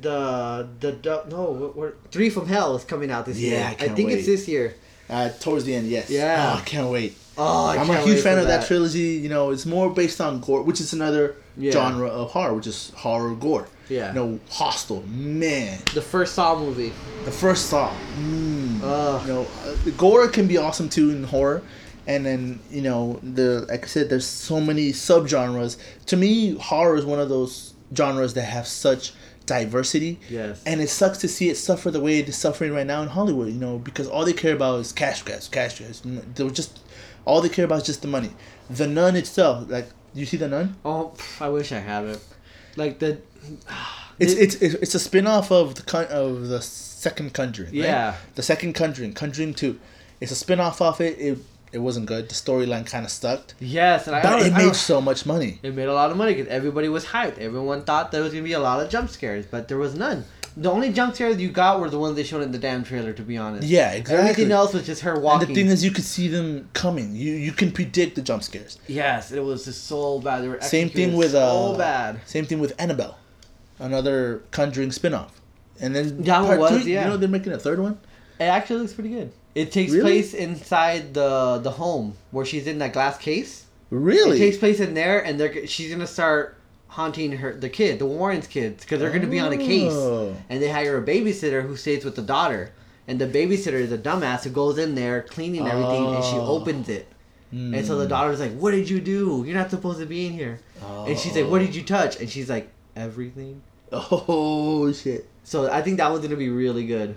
the 0.00 0.68
the 0.80 0.92
du- 0.92 1.24
no 1.30 1.72
what, 1.74 1.96
three 2.10 2.30
from 2.30 2.46
hell 2.46 2.76
is 2.76 2.84
coming 2.84 3.10
out 3.10 3.26
this 3.26 3.38
Yeah, 3.38 3.50
year. 3.50 3.66
I 3.68 3.74
can't 3.74 3.96
think 3.96 4.08
wait. 4.08 4.18
it's 4.18 4.26
this 4.26 4.48
year. 4.48 4.74
uh, 5.08 5.30
towards 5.40 5.64
the 5.64 5.74
end. 5.74 5.88
Yes. 5.88 6.10
Yeah. 6.10 6.52
Oh, 6.54 6.58
I 6.58 6.62
can't 6.64 6.90
wait. 6.90 7.16
Oh, 7.36 7.66
I 7.68 7.76
I'm 7.78 7.88
a 7.88 8.00
huge 8.02 8.20
fan 8.20 8.38
of 8.38 8.46
that. 8.48 8.66
trilogy. 8.66 8.98
You 9.22 9.28
know, 9.28 9.50
it's 9.50 9.64
more 9.66 9.88
based 9.90 10.20
on 10.20 10.40
gore, 10.40 10.62
which 10.62 10.80
is 10.80 10.92
another 10.92 11.36
Yeah. 11.56 11.72
genre 11.72 12.08
of 12.08 12.32
horror, 12.32 12.54
which 12.54 12.66
is 12.66 12.90
horror 12.96 13.34
gore. 13.34 13.68
Yeah. 13.88 14.08
You 14.08 14.14
know, 14.14 14.40
Hostel, 14.50 15.02
man. 15.06 15.78
The 15.94 16.02
first 16.02 16.34
Saw 16.34 16.58
movie. 16.58 16.92
The 17.24 17.30
first 17.30 17.66
Saw. 17.66 17.92
Mm. 18.18 18.80
Ugh. 18.82 19.26
You 19.26 19.32
know, 19.32 19.46
uh, 19.64 19.90
gore 19.96 20.28
can 20.28 20.46
be 20.46 20.56
awesome 20.58 20.88
too 20.88 21.10
in 21.10 21.24
horror, 21.24 21.62
and 22.06 22.24
then 22.24 22.60
you 22.70 22.82
know 22.82 23.20
the 23.22 23.66
like 23.68 23.84
I 23.84 23.86
said, 23.86 24.10
there's 24.10 24.26
so 24.26 24.60
many 24.60 24.92
subgenres. 24.92 25.76
To 26.06 26.16
me, 26.16 26.56
horror 26.56 26.96
is 26.96 27.04
one 27.04 27.18
of 27.18 27.28
those 27.28 27.74
genres 27.94 28.34
that 28.34 28.42
have 28.42 28.66
such 28.66 29.12
diversity. 29.46 30.20
Yes. 30.28 30.62
And 30.66 30.80
it 30.80 30.88
sucks 30.88 31.18
to 31.18 31.28
see 31.28 31.48
it 31.48 31.56
suffer 31.56 31.90
the 31.90 32.00
way 32.00 32.18
it 32.18 32.28
is 32.28 32.36
suffering 32.36 32.72
right 32.72 32.86
now 32.86 33.02
in 33.02 33.08
Hollywood. 33.08 33.48
You 33.48 33.58
know, 33.58 33.78
because 33.78 34.06
all 34.06 34.24
they 34.24 34.32
care 34.32 34.54
about 34.54 34.80
is 34.80 34.92
cash 34.92 35.22
grabs, 35.22 35.48
cash 35.48 35.78
grabs. 35.78 36.02
They 36.34 36.44
were 36.44 36.50
just 36.50 36.80
all 37.24 37.40
they 37.40 37.48
care 37.48 37.64
about 37.64 37.78
is 37.78 37.86
just 37.86 38.02
the 38.02 38.08
money. 38.08 38.30
The 38.70 38.86
Nun 38.86 39.16
itself, 39.16 39.68
like 39.68 39.88
you 40.14 40.26
see 40.26 40.36
the 40.36 40.48
Nun. 40.48 40.76
Oh, 40.84 41.12
pff, 41.16 41.42
I 41.42 41.48
wish 41.48 41.72
I 41.72 41.78
had 41.78 42.04
it. 42.04 42.20
Like 42.76 42.98
the. 43.00 43.18
It's 44.18 44.32
it's 44.32 44.54
it's 44.56 44.74
it's 44.74 44.94
a 44.94 44.98
spin 44.98 45.26
off 45.26 45.50
of 45.52 45.74
the 45.76 45.82
con- 45.82 46.06
of 46.06 46.48
the 46.48 46.60
second 46.60 47.34
Conjuring. 47.34 47.70
right? 47.70 47.84
Yeah. 47.84 48.16
The 48.34 48.42
second 48.42 48.72
Conjuring, 48.74 49.12
Conjuring 49.12 49.54
Two. 49.54 49.78
It's 50.20 50.32
a 50.32 50.34
spin 50.34 50.58
off 50.60 50.80
of 50.82 51.00
it. 51.00 51.18
It 51.18 51.38
it 51.70 51.78
wasn't 51.78 52.06
good. 52.06 52.28
The 52.28 52.34
storyline 52.34 52.84
kind 52.86 53.04
of 53.04 53.12
stuck, 53.12 53.54
Yes, 53.60 54.06
and 54.06 54.16
I. 54.16 54.22
but 54.22 54.32
I, 54.32 54.46
it 54.46 54.52
I 54.54 54.58
made 54.64 54.74
so 54.74 55.00
much 55.00 55.24
money. 55.26 55.60
It 55.62 55.74
made 55.74 55.86
a 55.86 55.94
lot 55.94 56.10
of 56.10 56.16
money 56.16 56.34
because 56.34 56.48
everybody 56.48 56.88
was 56.88 57.04
hyped. 57.04 57.38
Everyone 57.38 57.82
thought 57.82 58.10
there 58.10 58.22
was 58.22 58.32
gonna 58.32 58.42
be 58.42 58.54
a 58.54 58.58
lot 58.58 58.80
of 58.82 58.90
jump 58.90 59.10
scares, 59.10 59.46
but 59.46 59.68
there 59.68 59.78
was 59.78 59.94
none. 59.94 60.24
The 60.56 60.68
only 60.68 60.92
jump 60.92 61.14
scares 61.14 61.40
you 61.40 61.50
got 61.50 61.78
were 61.78 61.88
the 61.88 62.00
ones 62.00 62.16
they 62.16 62.24
showed 62.24 62.42
in 62.42 62.50
the 62.50 62.58
damn 62.58 62.82
trailer. 62.82 63.12
To 63.12 63.22
be 63.22 63.36
honest. 63.36 63.68
Yeah, 63.68 63.92
exactly. 63.92 64.30
Everything 64.30 64.50
else 64.50 64.72
was 64.74 64.84
just 64.84 65.02
her 65.02 65.14
And 65.14 65.22
walking. 65.22 65.48
the 65.48 65.54
thing 65.54 65.66
is, 65.68 65.84
you 65.84 65.92
could 65.92 66.02
see 66.04 66.26
them 66.26 66.68
coming. 66.72 67.14
You 67.14 67.34
you 67.34 67.52
can 67.52 67.70
predict 67.70 68.16
the 68.16 68.22
jump 68.22 68.42
scares. 68.42 68.78
yes, 68.88 69.30
it 69.30 69.44
was 69.44 69.64
just 69.66 69.84
so 69.84 70.18
bad. 70.18 70.42
They 70.42 70.48
were 70.48 70.60
Same 70.60 70.88
thing 70.88 71.16
with 71.16 71.34
uh, 71.36 71.48
so 71.72 71.78
bad. 71.78 72.18
Same 72.26 72.44
thing 72.46 72.58
with 72.58 72.74
Annabelle, 72.80 73.16
another 73.78 74.42
Conjuring 74.50 74.92
spin-off. 74.92 75.40
And 75.80 75.94
then 75.94 76.22
That 76.22 76.42
part 76.42 76.58
was, 76.58 76.82
three, 76.82 76.92
yeah. 76.94 77.04
You 77.04 77.10
know 77.10 77.16
they're 77.16 77.28
making 77.28 77.52
a 77.52 77.58
third 77.58 77.78
one. 77.78 77.98
It 78.40 78.44
actually 78.44 78.80
looks 78.80 78.92
pretty 78.94 79.10
good. 79.10 79.32
It 79.54 79.72
takes 79.72 79.90
Really? 79.92 80.02
place 80.02 80.34
inside 80.34 81.14
the 81.14 81.58
the 81.62 81.70
home 81.72 82.14
where 82.30 82.44
she's 82.44 82.66
in 82.66 82.78
that 82.78 82.92
glass 82.92 83.18
case. 83.18 83.64
Really? 83.90 84.36
It 84.36 84.40
takes 84.40 84.56
place 84.58 84.80
in 84.80 84.94
there, 84.94 85.24
and 85.24 85.38
they're 85.40 85.66
she's 85.66 85.90
gonna 85.90 86.06
start 86.06 86.56
haunting 86.88 87.32
her 87.32 87.54
the 87.54 87.68
kid, 87.68 87.98
the 87.98 88.06
Warrens 88.06 88.46
kids, 88.46 88.84
because 88.84 89.00
they're 89.00 89.10
gonna 89.10 89.26
be 89.26 89.40
on 89.40 89.52
a 89.52 89.56
case, 89.56 89.92
Oh. 89.92 90.34
and 90.48 90.62
they 90.62 90.68
hire 90.70 90.98
a 90.98 91.02
babysitter 91.02 91.62
who 91.66 91.76
stays 91.76 92.04
with 92.04 92.14
the 92.16 92.22
daughter, 92.22 92.70
and 93.08 93.18
the 93.20 93.26
babysitter 93.26 93.80
is 93.80 93.90
a 93.92 93.98
dumbass 93.98 94.44
who 94.44 94.50
goes 94.50 94.78
in 94.78 94.94
there 94.94 95.22
cleaning 95.22 95.66
everything, 95.66 96.06
and 96.14 96.24
she 96.24 96.36
Oh. 96.36 96.56
opens 96.56 96.88
it. 96.88 97.06
And 97.50 97.84
so 97.86 97.96
the 97.96 98.04
hmm. 98.04 98.10
daughter's 98.10 98.40
like, 98.40 98.54
"What 98.58 98.72
did 98.72 98.88
you 98.90 99.00
do? 99.00 99.42
You're 99.46 99.56
not 99.56 99.70
supposed 99.70 99.98
to 100.00 100.06
be 100.06 100.26
in 100.26 100.32
here." 100.34 100.60
And 101.06 101.18
she's 101.18 101.34
like, 101.34 101.46
Oh. 101.46 101.48
"What 101.48 101.60
did 101.60 101.74
you 101.74 101.82
touch?" 101.82 102.20
And 102.20 102.28
she's 102.28 102.48
like, 102.50 102.68
"Everything." 102.98 103.62
Oh 103.92 104.92
shit. 104.92 105.26
So 105.44 105.70
I 105.70 105.80
think 105.82 105.96
that 105.96 106.10
one's 106.10 106.22
gonna 106.22 106.36
be 106.36 106.50
really 106.50 106.84
good. 106.86 107.16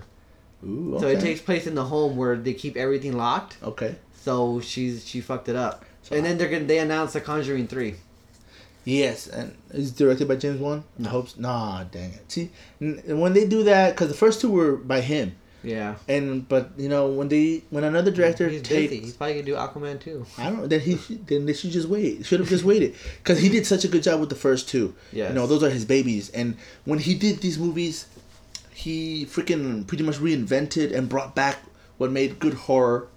Ooh, 0.64 0.98
So 1.00 1.08
it 1.08 1.20
takes 1.20 1.42
place 1.42 1.66
in 1.68 1.76
the 1.76 1.84
home 1.86 2.16
where 2.16 2.36
they 2.38 2.54
keep 2.54 2.78
everything 2.78 3.18
locked. 3.18 3.58
Okay. 3.64 3.96
So 4.24 4.62
she's 4.62 5.06
she 5.08 5.20
fucked 5.22 5.50
it 5.50 5.56
up. 5.56 5.84
So 6.04 6.16
and 6.16 6.26
then 6.26 6.38
they're 6.38 6.50
gonna 6.50 6.66
they 6.66 6.80
announced 6.80 7.14
the 7.14 7.22
Conjuring 7.22 7.68
three. 7.68 7.96
Yes, 8.84 9.28
and 9.28 9.56
it's 9.72 9.92
directed 9.92 10.28
by 10.28 10.38
James 10.38 10.60
Wan. 10.60 10.84
I 11.04 11.10
hope. 11.10 11.38
Nah, 11.38 11.84
dang 11.84 12.14
it. 12.14 12.32
See, 12.32 12.50
n- 12.82 13.02
when 13.20 13.34
they 13.34 13.46
do 13.46 13.64
that, 13.64 13.92
because 13.94 14.08
the 14.08 14.16
first 14.16 14.42
two 14.42 14.50
were 14.50 14.76
by 14.76 15.02
him, 15.02 15.36
Yeah. 15.64 15.96
and 16.08 16.48
but 16.50 16.72
you 16.78 16.90
know 16.90 17.08
when 17.08 17.28
they 17.30 17.64
when 17.70 17.84
another 17.84 18.10
director 18.12 18.50
He's 18.50 18.62
takes, 18.64 18.90
busy. 18.92 19.00
He's 19.06 19.14
probably 19.14 19.34
gonna 19.36 19.46
do 19.46 19.56
Aquaman 19.56 20.00
too. 20.00 20.26
I 20.38 20.46
don't 20.50 20.58
know. 20.58 20.68
Then 20.68 20.80
he 20.80 20.96
then 21.28 21.46
they 21.46 21.54
should 21.54 21.72
just 21.72 21.88
wait. 21.88 22.26
Should 22.26 22.40
have 22.40 22.50
just 22.50 22.64
waited 22.64 22.96
because 23.20 23.40
he 23.40 23.50
did 23.50 23.66
such 23.68 23.84
a 23.86 23.88
good 23.88 24.04
job 24.04 24.20
with 24.20 24.30
the 24.30 24.36
first 24.36 24.68
two. 24.70 24.96
Yeah. 25.14 25.30
You 25.30 25.36
know 25.36 25.46
those 25.48 25.64
are 25.64 25.70
his 25.70 25.86
babies, 25.86 26.30
and 26.32 26.58
when 26.86 27.00
he 27.00 27.14
did 27.16 27.42
these 27.42 27.60
movies, 27.60 28.08
he 28.74 29.26
freaking 29.26 29.86
pretty 29.88 30.04
much 30.04 30.16
reinvented 30.18 30.96
and 30.96 31.08
brought 31.10 31.36
back 31.36 31.58
what 31.98 32.12
made 32.12 32.40
good 32.40 32.54
horror 32.56 33.08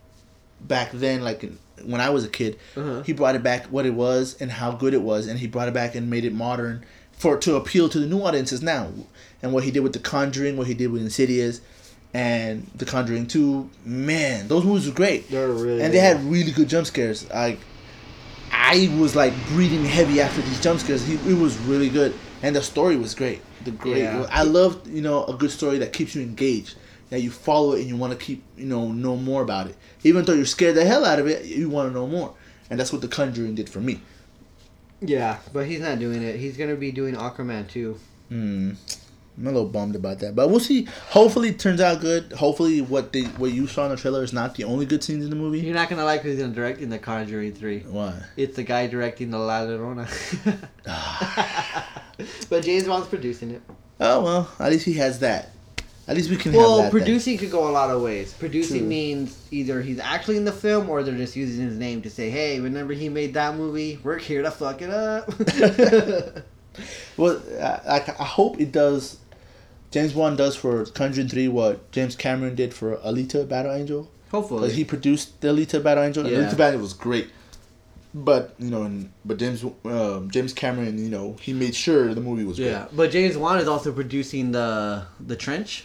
back 0.61 0.90
then. 0.92 1.22
Like 1.22 1.51
when 1.84 2.01
I 2.01 2.11
was 2.11 2.24
a 2.24 2.28
kid, 2.28 2.59
Uh-huh. 2.76 3.03
he 3.03 3.12
brought 3.12 3.34
it 3.34 3.42
back 3.42 3.66
what 3.66 3.86
it 3.86 3.95
was 3.95 4.36
and 4.40 4.51
how 4.51 4.72
good 4.72 4.95
it 4.95 5.03
was, 5.03 5.26
and 5.26 5.38
he 5.38 5.47
brought 5.47 5.68
it 5.68 5.74
back 5.74 5.95
and 5.95 6.11
made 6.11 6.24
it 6.24 6.34
modern 6.34 6.84
for 7.12 7.38
to 7.38 7.55
appeal 7.57 7.88
to 7.88 7.99
the 8.01 8.07
new 8.07 8.20
audiences 8.20 8.61
now. 8.62 8.90
And 9.42 9.53
what 9.53 9.64
he 9.64 9.70
did 9.70 9.80
with 9.80 9.92
The 9.92 9.99
Conjuring, 9.99 10.57
what 10.57 10.66
he 10.66 10.74
did 10.74 10.90
with 10.90 11.03
Insidious. 11.03 11.61
And 12.14 12.66
The 12.76 12.84
Conjuring 12.84 13.26
2, 13.26 13.68
man, 13.84 14.46
those 14.46 14.64
movies 14.64 14.86
were 14.86 14.94
great 14.94 15.28
They're 15.28 15.48
really 15.48 15.82
and 15.82 15.92
they 15.92 15.98
had 15.98 16.22
really 16.24 16.52
good 16.52 16.68
jump 16.68 16.86
scares. 16.86 17.28
Like 17.28 17.58
I 18.52 18.88
was 18.98 19.16
like 19.16 19.32
breathing 19.48 19.84
heavy 19.84 20.20
after 20.20 20.40
these 20.42 20.60
jump 20.60 20.78
scares. 20.80 21.04
He, 21.04 21.14
it 21.14 21.38
was 21.38 21.58
really 21.58 21.88
good, 21.88 22.14
and 22.42 22.54
the 22.54 22.62
story 22.62 22.96
was 22.96 23.14
great. 23.14 23.42
The 23.64 23.72
great. 23.72 23.98
Yeah. 23.98 24.26
I 24.30 24.44
loved 24.44 24.86
you 24.86 25.02
know 25.02 25.24
a 25.24 25.34
good 25.34 25.50
story 25.50 25.78
that 25.78 25.92
keeps 25.92 26.14
you 26.14 26.22
engaged. 26.22 26.76
That 27.10 27.20
you 27.20 27.30
follow 27.30 27.72
it 27.72 27.80
and 27.80 27.88
you 27.88 27.96
want 27.96 28.18
to 28.18 28.24
keep 28.24 28.42
you 28.56 28.66
know 28.66 28.92
know 28.92 29.16
more 29.16 29.42
about 29.42 29.66
it. 29.66 29.76
Even 30.04 30.24
though 30.24 30.32
you're 30.34 30.46
scared 30.46 30.76
the 30.76 30.84
hell 30.84 31.04
out 31.04 31.18
of 31.18 31.26
it, 31.26 31.44
you 31.44 31.68
want 31.68 31.90
to 31.90 31.94
know 31.94 32.06
more. 32.06 32.34
And 32.70 32.78
that's 32.80 32.92
what 32.92 33.02
The 33.02 33.08
Conjuring 33.08 33.54
did 33.56 33.68
for 33.68 33.80
me. 33.80 34.00
Yeah, 35.00 35.38
but 35.52 35.66
he's 35.66 35.80
not 35.80 35.98
doing 35.98 36.22
it. 36.22 36.36
He's 36.36 36.56
gonna 36.56 36.76
be 36.76 36.92
doing 36.92 37.14
Aquaman 37.14 37.68
too. 37.68 37.98
Hmm. 38.28 38.72
I'm 39.37 39.47
a 39.49 39.51
little 39.51 39.68
bummed 39.68 39.97
about 39.97 40.20
that, 40.20 40.37
but 40.37 40.49
we'll 40.49 40.61
see. 40.61 40.85
Hopefully, 41.09 41.49
it 41.49 41.59
turns 41.59 41.80
out 41.80 42.01
good. 42.01 42.32
Hopefully, 42.35 42.80
what 42.82 43.12
they 43.12 43.22
what 43.22 43.53
you 43.53 43.66
saw 43.66 43.85
in 43.85 43.91
the 43.91 43.97
trailer 43.97 44.22
is 44.22 44.32
not 44.32 44.55
the 44.55 44.62
only 44.64 44.87
good 44.87 45.03
scenes 45.03 45.24
in 45.24 45.30
the 45.30 45.37
movie. 45.37 45.59
You're 45.61 45.74
not 45.74 45.89
gonna 45.89 46.05
like 46.05 46.20
who's 46.22 46.39
gonna 46.39 46.53
direct 46.53 46.78
in 46.80 46.89
the 46.89 47.01
Conjuring 47.01 47.53
three. 47.53 47.80
Why? 47.80 48.14
It's 48.37 48.55
the 48.55 48.62
guy 48.62 48.87
directing 48.87 49.30
the 49.30 49.39
La 49.39 49.61
Llorona. 49.62 50.07
but 52.49 52.64
James 52.64 52.87
Wan's 52.89 53.09
producing 53.09 53.51
it. 53.51 53.62
Oh 54.01 54.22
well, 54.22 54.51
at 54.61 54.70
least 54.70 54.85
he 54.85 54.95
has 54.95 55.18
that. 55.20 55.51
At 56.07 56.16
least 56.16 56.28
we 56.30 56.37
can 56.37 56.53
have 56.53 56.61
Well, 56.61 56.76
that. 56.76 56.82
then. 56.82 56.91
producing 56.93 57.39
could 57.39 57.51
go 57.51 57.66
a 57.68 57.72
lot 57.72 57.89
of 57.91 58.03
ways. 58.03 58.35
Producing 58.35 58.80
True. 58.80 58.87
means 58.89 59.39
either 59.51 59.80
he's 59.80 59.99
actually 59.99 60.37
in 60.37 60.45
the 60.45 60.53
film 60.53 60.91
or 60.91 61.03
they're 61.03 61.16
just 61.16 61.35
using 61.35 61.64
his 61.64 61.78
name 61.78 62.03
to 62.03 62.11
say, 62.11 62.28
"Hey, 62.30 62.61
remember 62.61 62.93
he 62.93 63.09
made 63.09 63.35
that 63.35 63.57
movie? 63.57 63.99
We're 64.05 64.18
here 64.18 64.43
to 64.43 64.51
fuck 64.53 64.80
it 64.82 64.91
up." 64.91 65.28
Well, 67.16 67.41
I, 67.62 68.01
I 68.18 68.24
hope 68.24 68.61
it 68.61 68.72
does. 68.72 69.18
James 69.95 70.12
Wan 70.12 70.34
does 70.34 70.57
for 70.57 70.84
Conjuring 70.86 71.28
Three 71.28 71.47
what 71.47 71.92
James 71.92 72.16
Cameron 72.16 72.57
did 72.57 72.74
for 72.74 72.97
Alita 72.97 73.49
Battle 73.49 73.70
Angel. 73.70 74.11
Hopefully, 74.32 74.72
he 74.72 74.84
produced 74.84 75.40
the 75.40 75.49
Alita 75.49 75.80
Battle 75.80 76.03
Angel. 76.03 76.26
Yeah. 76.28 76.38
Alita 76.38 76.57
Battle 76.57 76.66
Angel 76.66 76.80
was 76.80 76.95
great, 76.95 77.28
but 78.12 78.57
you 78.59 78.70
know, 78.72 78.82
and, 78.82 79.12
but 79.24 79.38
James 79.38 79.62
um, 79.84 80.28
James 80.32 80.53
Cameron, 80.53 80.99
you 80.99 81.11
know, 81.11 81.36
he 81.40 81.53
made 81.53 81.76
sure 81.76 82.12
the 82.12 82.20
movie 82.20 82.42
was 82.42 82.59
yeah. 82.59 82.86
great. 82.86 82.97
But 82.97 83.11
James 83.12 83.36
Wan 83.36 83.59
is 83.59 83.68
also 83.68 83.92
producing 83.92 84.51
the 84.51 85.07
the 85.20 85.36
Trench, 85.36 85.84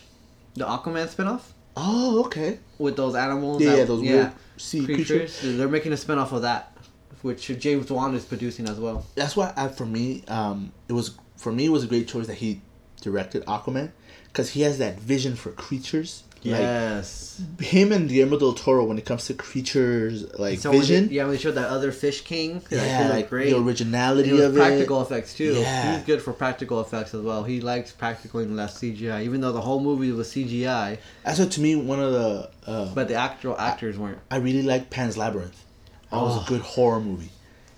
the 0.55 0.65
Aquaman 0.65 1.07
spinoff 1.07 1.43
Oh, 1.77 2.23
okay. 2.25 2.57
with 2.79 2.97
those 2.97 3.13
animals. 3.13 3.61
Yeah, 3.61 3.69
that- 3.71 3.77
yeah, 3.77 3.83
those 3.85 4.01
weird 4.01 4.31
sea 4.57 4.85
creatures. 4.85 5.07
creatures. 5.39 5.57
They're 5.59 5.69
making 5.69 5.93
a 5.93 5.95
spinoff 5.95 6.31
of 6.31 6.41
that, 6.41 6.75
which 7.21 7.45
James 7.59 7.91
Wan 7.91 8.15
is 8.15 8.25
producing 8.25 8.67
as 8.67 8.79
well. 8.79 9.05
That's 9.13 9.35
why, 9.35 9.53
I, 9.55 9.67
for 9.67 9.85
me, 9.85 10.23
um, 10.27 10.71
it 10.87 10.93
was 10.93 11.11
for 11.37 11.51
me 11.51 11.65
it 11.67 11.69
was 11.69 11.83
a 11.83 11.87
great 11.87 12.07
choice 12.07 12.25
that 12.25 12.39
he 12.39 12.61
directed 13.01 13.45
Aquaman, 13.45 13.91
because 14.31 14.51
he 14.51 14.61
has 14.61 14.77
that 14.77 14.99
vision 14.99 15.35
for 15.35 15.51
creatures. 15.51 16.23
Like, 16.45 16.61
Yes. 16.61 17.41
him 17.59 17.91
and 17.91 18.07
Guillermo 18.07 18.39
del 18.39 18.53
Toro 18.53 18.85
when 18.85 18.97
it 18.97 19.05
comes 19.05 19.25
to 19.25 19.33
creatures 19.33 20.23
like 20.39 20.59
So 20.59 20.71
when 20.71 20.79
vision. 20.79 21.07
they- 21.09 21.15
yeah, 21.15 21.23
when 21.23 21.33
they 21.33 21.37
showed 21.37 21.55
that 21.55 21.67
other 21.67 21.91
fish 21.91 22.21
king. 22.21 22.61
yeah, 22.71 23.09
like 23.09 23.29
great. 23.29 23.49
the 23.49 23.57
And 23.57 23.67
originality 23.67 24.29
it 24.29 24.39
of 24.39 24.55
practical 24.55 25.01
it. 25.01 25.03
effects 25.03 25.33
too. 25.33 25.55
Yeah. 25.55 25.97
He's 25.97 26.05
good 26.05 26.21
for 26.21 26.31
practical 26.31 26.79
effects 26.79 27.13
as 27.13 27.21
well. 27.21 27.43
He 27.43 27.59
likes 27.59 27.91
practical 27.91 28.39
and 28.39 28.55
less 28.55 28.77
CGI, 28.79 29.23
even 29.25 29.41
though 29.41 29.51
the 29.51 29.59
whole 29.59 29.81
movie 29.81 30.13
was 30.13 30.29
CGI, 30.31 30.99
That's 31.25 31.39
what 31.39 31.51
to 31.51 31.61
me 31.61 31.75
one 31.75 31.99
of 31.99 32.13
the. 32.13 32.49
Uh, 32.65 32.85
but 32.95 33.09
the 33.09 33.15
actual 33.15 33.57
actors 33.59 33.97
weren't. 33.97 34.19
I 34.31 34.37
really 34.37 34.63
like 34.63 34.89
Pan's 34.89 35.17
Labyrinth. 35.17 35.65
That 36.09 36.21
was 36.21 36.37
Oh. 36.37 36.43
a 36.45 36.45
good 36.47 36.61
horror 36.61 37.01
movie. 37.01 37.31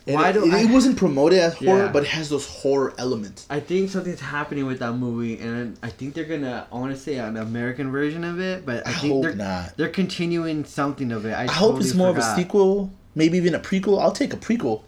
And 0.08 0.16
Why 0.16 0.30
it, 0.30 0.34
do 0.34 0.45
it, 0.45 0.54
I- 0.54 0.62
it 0.64 0.72
wasn't 0.72 0.97
promoted 0.97 1.38
as 1.39 1.54
horror, 1.54 1.86
Yeah. 1.86 1.91
but 1.91 2.04
it 2.04 2.10
has 2.10 2.30
those 2.30 2.47
horror 2.47 2.93
elements. 2.97 3.45
I 3.52 3.60
think 3.60 3.91
something's 3.91 4.20
happening 4.20 4.66
with 4.66 4.80
that 4.80 4.93
movie, 4.93 5.38
and 5.39 5.78
I 5.84 5.89
think 5.89 6.16
they're 6.16 6.24
gonna. 6.26 6.66
I 6.72 6.76
want 6.76 6.91
to 6.95 6.99
say 6.99 7.18
an 7.18 7.38
American 7.38 7.91
version 7.91 8.24
of 8.24 8.39
it, 8.39 8.66
but 8.66 8.86
I, 8.88 8.89
I 8.89 8.93
think 8.93 9.14
hope 9.14 9.24
they're 9.24 9.36
not. 9.36 9.78
they're 9.78 9.89
continuing 9.89 10.66
something 10.66 11.12
of 11.12 11.26
it. 11.26 11.34
I, 11.34 11.43
I 11.43 11.45
hope 11.47 11.74
totally 11.74 11.86
it's 11.86 11.93
more 11.95 12.10
of 12.10 12.18
a 12.18 12.36
sequel, 12.36 12.91
maybe 13.14 13.38
even 13.38 13.54
a 13.54 13.60
prequel. 13.60 14.02
I'll 14.02 14.12
take 14.12 14.34
a 14.34 14.38
prequel, 14.38 14.82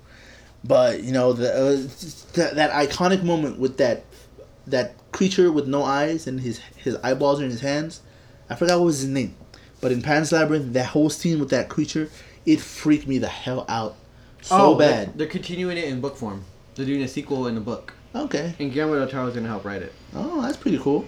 but 0.63 1.03
you 1.03 1.11
know 1.11 1.31
the 1.33 1.53
uh, 1.53 1.75
that, 2.33 2.55
that 2.55 2.71
iconic 2.71 3.23
moment 3.23 3.59
with 3.59 3.77
that 3.77 4.05
that 4.65 4.95
creature 5.11 5.51
with 5.51 5.67
no 5.67 5.83
eyes 5.83 6.25
and 6.25 6.39
his 6.41 6.59
his 6.75 6.95
eyeballs 7.03 7.39
are 7.39 7.43
in 7.43 7.51
his 7.51 7.61
hands. 7.61 8.01
I 8.49 8.55
forgot 8.55 8.79
what 8.79 8.85
was 8.85 9.01
his 9.01 9.09
name, 9.09 9.35
but 9.79 9.91
in 9.91 10.01
Pan's 10.01 10.31
Labyrinth, 10.31 10.73
that 10.73 10.87
whole 10.87 11.11
scene 11.11 11.39
with 11.39 11.51
that 11.51 11.69
creature, 11.69 12.09
it 12.47 12.59
freaked 12.61 13.07
me 13.07 13.19
the 13.19 13.27
hell 13.27 13.63
out, 13.69 13.95
so 14.43 14.73
oh, 14.73 14.75
bad. 14.75 15.17
They're, 15.17 15.27
continuing 15.27 15.77
it 15.77 15.85
in 15.85 16.01
book 16.01 16.17
form. 16.17 16.43
They're 16.75 16.85
doing 16.85 17.01
a 17.01 17.07
sequel 17.07 17.47
in 17.47 17.55
the 17.55 17.61
book, 17.61 17.93
Okay, 18.13 18.53
and 18.59 18.71
Guillermo 18.71 18.99
del 18.99 19.07
Toro 19.07 19.27
is 19.27 19.35
gonna 19.35 19.47
help 19.47 19.63
write 19.63 19.81
it. 19.81 19.93
oh 20.13 20.41
that's 20.41 20.57
pretty 20.57 20.77
cool. 20.77 21.05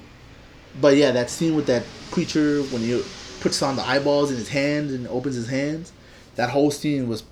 But 0.80 0.96
yeah, 0.98 1.12
that 1.12 1.30
scene 1.30 1.56
with 1.56 1.68
that 1.68 1.84
creature 2.12 2.62
when 2.64 2.82
he 2.82 3.02
puts 3.42 3.62
on 3.62 3.76
the 3.76 3.84
eyeballs 3.84 4.32
in 4.32 4.38
his 4.38 4.50
hands 4.50 4.94
and 4.94 5.08
opens 5.08 5.36
his 5.36 5.48
hands, 5.48 5.92
that 6.36 6.50
whole 6.50 6.72
scene 6.72 7.08
was 7.08 7.24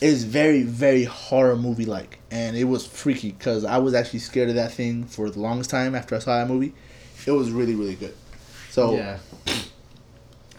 is 0.00 0.24
very 0.24 0.62
very 0.62 1.04
horror 1.04 1.56
movie 1.56 1.86
like, 1.86 2.18
and 2.30 2.56
it 2.56 2.64
was 2.64 2.86
freaky 2.86 3.32
because 3.32 3.64
I 3.64 3.78
was 3.78 3.94
actually 3.94 4.20
scared 4.20 4.48
of 4.48 4.54
that 4.54 4.72
thing 4.72 5.04
for 5.04 5.30
the 5.30 5.40
longest 5.40 5.70
time 5.70 5.94
after 5.94 6.14
I 6.14 6.18
saw 6.18 6.38
that 6.38 6.48
movie. 6.48 6.72
It 7.26 7.32
was 7.32 7.50
really 7.50 7.74
really 7.74 7.96
good. 7.96 8.14
So 8.70 8.94
yeah. 8.94 9.18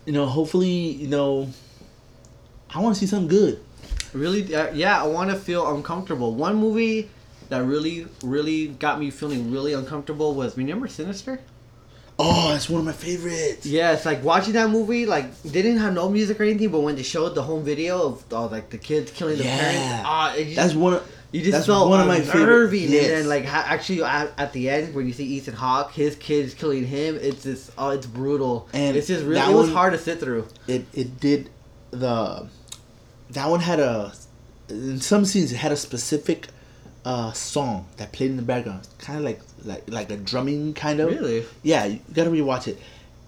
you 0.06 0.14
know, 0.14 0.26
hopefully, 0.26 0.68
you 0.70 1.08
know, 1.08 1.50
I 2.74 2.80
want 2.80 2.96
to 2.96 3.00
see 3.00 3.06
something 3.06 3.30
good. 3.30 3.64
Really, 4.14 4.54
uh, 4.56 4.72
yeah, 4.74 5.02
I 5.02 5.08
want 5.08 5.30
to 5.32 5.36
feel 5.38 5.76
uncomfortable. 5.76 6.34
One 6.36 6.56
movie 6.56 7.10
that 7.50 7.64
really, 7.64 8.08
really 8.24 8.68
got 8.68 9.00
me 9.00 9.10
feeling 9.12 9.52
really 9.52 9.74
uncomfortable 9.74 10.34
was 10.36 10.58
remember 10.58 10.88
Sinister? 10.88 11.40
Oh, 12.20 12.50
that's 12.50 12.68
one 12.68 12.80
of 12.80 12.86
my 12.86 12.94
favorites. 12.94 13.66
Yeah, 13.66 13.94
it's 13.94 14.06
like 14.06 14.24
watching 14.24 14.54
that 14.54 14.70
movie. 14.72 15.06
Like 15.06 15.40
they 15.44 15.62
didn't 15.62 15.78
have 15.78 15.94
no 15.94 16.10
music 16.10 16.40
or 16.40 16.44
anything, 16.46 16.70
but 16.70 16.80
when 16.80 16.96
they 16.96 17.04
showed 17.04 17.36
the 17.36 17.44
home 17.44 17.64
video 17.64 18.02
of 18.08 18.34
all 18.34 18.48
like 18.50 18.70
the 18.72 18.78
kids 18.80 19.12
killing 19.12 19.38
the 19.38 19.44
Yeah. 19.44 19.60
parents, 19.60 20.04
ah, 20.06 20.36
That's 20.56 20.74
one. 20.74 20.94
Of, 20.94 21.12
you 21.32 21.42
just 21.42 21.52
that's 21.52 21.66
felt 21.68 21.90
one 21.90 22.00
of 22.00 22.08
my 22.08 22.22
favorite- 22.22 22.74
yes. 22.74 23.04
And 23.04 23.12
then 23.12 23.28
like 23.28 23.46
ha- 23.46 23.66
actually 23.68 24.02
at, 24.02 24.32
at 24.38 24.54
the 24.54 24.70
end 24.70 24.96
when 24.96 25.06
you 25.06 25.14
see 25.14 25.26
Ethan 25.26 25.54
Hawke, 25.54 25.92
his 25.92 26.16
kids 26.16 26.54
killing 26.56 26.86
him, 26.88 27.20
it's 27.22 27.44
just 27.44 27.70
oh, 27.78 27.90
it's 27.92 28.08
brutal. 28.08 28.68
And 28.74 28.98
it's 28.98 29.08
just 29.08 29.24
really 29.24 29.40
it 29.42 29.54
was 29.54 29.68
one- 29.68 29.76
hard 29.76 29.94
to 29.94 30.00
sit 30.00 30.20
through. 30.20 30.48
it 30.68 30.86
it 30.94 31.20
did 31.20 31.50
the 31.92 32.48
that 33.32 33.50
one 33.50 33.60
had 33.60 33.80
a 33.80 34.14
in 34.70 35.00
some 35.00 35.24
scenes 35.26 35.52
it 35.52 35.58
had 35.58 35.72
a 35.72 35.78
specific 35.78 36.48
uh 37.06 37.32
song 37.32 37.88
that 37.98 38.12
played 38.12 38.30
in 38.32 38.38
the 38.38 38.44
background. 38.44 38.88
Kind 39.00 39.20
of 39.20 39.26
like 39.26 39.40
like 39.64 39.84
like 39.90 40.10
a 40.12 40.18
drumming 40.18 40.74
kind 40.74 41.00
of. 41.00 41.10
Really? 41.10 41.46
yeah 41.64 41.86
you 41.86 42.00
gotta 42.14 42.30
rewatch 42.30 42.68
it. 42.68 42.78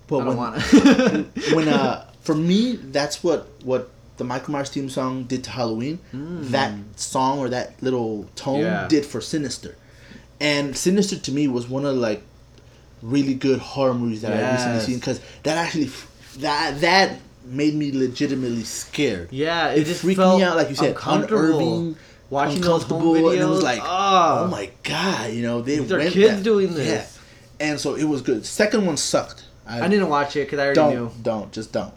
But 0.08 0.22
I 0.22 0.24
don't 0.26 0.38
when 0.38 1.32
when 1.56 1.68
uh 1.70 2.06
for 2.22 2.36
me 2.36 2.76
that's 2.76 3.24
what 3.24 3.48
what 3.64 3.90
the 4.18 4.24
Michael 4.26 4.52
Myers 4.52 4.70
theme 4.70 4.90
song 4.90 5.24
did 5.24 5.44
to 5.46 5.50
Halloween. 5.52 6.00
That 6.52 6.74
song 6.98 7.40
or 7.40 7.48
that 7.50 7.82
little 7.82 8.28
tone 8.36 8.60
Mm. 8.60 8.64
Yeah. 8.64 8.88
did 8.90 9.06
for 9.06 9.22
Sinister. 9.22 9.76
And 10.42 10.76
Sinister 10.76 11.18
to 11.18 11.32
me 11.32 11.48
was 11.48 11.70
one 11.70 11.86
of 11.86 11.96
like 11.96 12.22
really 13.02 13.34
good 13.34 13.60
horror 13.60 13.94
movies 13.94 14.22
that 14.24 14.34
I 14.34 14.52
recently 14.52 14.80
seen 14.82 14.96
because 15.00 15.22
that 15.44 15.56
actually 15.58 15.90
that 16.40 16.82
that 16.82 17.18
made 17.50 17.74
me 17.76 17.92
legitimately 17.92 18.64
scared. 18.64 19.30
yeah, 19.32 19.70
it, 19.72 19.80
It 19.80 19.86
just 19.86 20.02
freaked 20.02 20.20
felt 20.20 20.38
me 20.40 20.44
out, 20.44 20.56
like 20.56 20.70
you 20.70 20.76
said, 20.76 20.90
uncomfortable. 20.92 21.60
unnerving, 21.60 21.96
Watching 22.30 22.62
those 22.62 22.84
home 22.84 23.02
uncomfortable, 23.02 23.14
videos, 23.14 23.34
and 23.34 23.42
it 23.42 23.46
was 23.46 23.64
like, 23.64 23.80
ah. 23.82 24.44
oh 24.44 24.48
my 24.48 24.70
god, 24.84 25.32
you 25.34 25.42
know 25.42 25.62
they 25.62 25.80
went 25.80 26.14
kids 26.14 26.36
that- 26.38 26.44
doing 26.44 26.74
this. 26.76 27.18
and 27.60 27.80
so 27.80 27.96
it 27.96 28.04
was 28.04 28.22
good. 28.22 28.46
Second 28.46 28.86
one 28.86 28.98
sucked. 28.98 29.46
I, 29.66 29.82
I 29.82 29.88
didn't 29.88 30.10
watch 30.10 30.36
it 30.36 30.46
because 30.46 30.60
I 30.60 30.64
already 30.66 30.76
don't 30.76 30.94
knew. 30.94 31.12
don't 31.24 31.52
just 31.52 31.72
don't. 31.72 31.94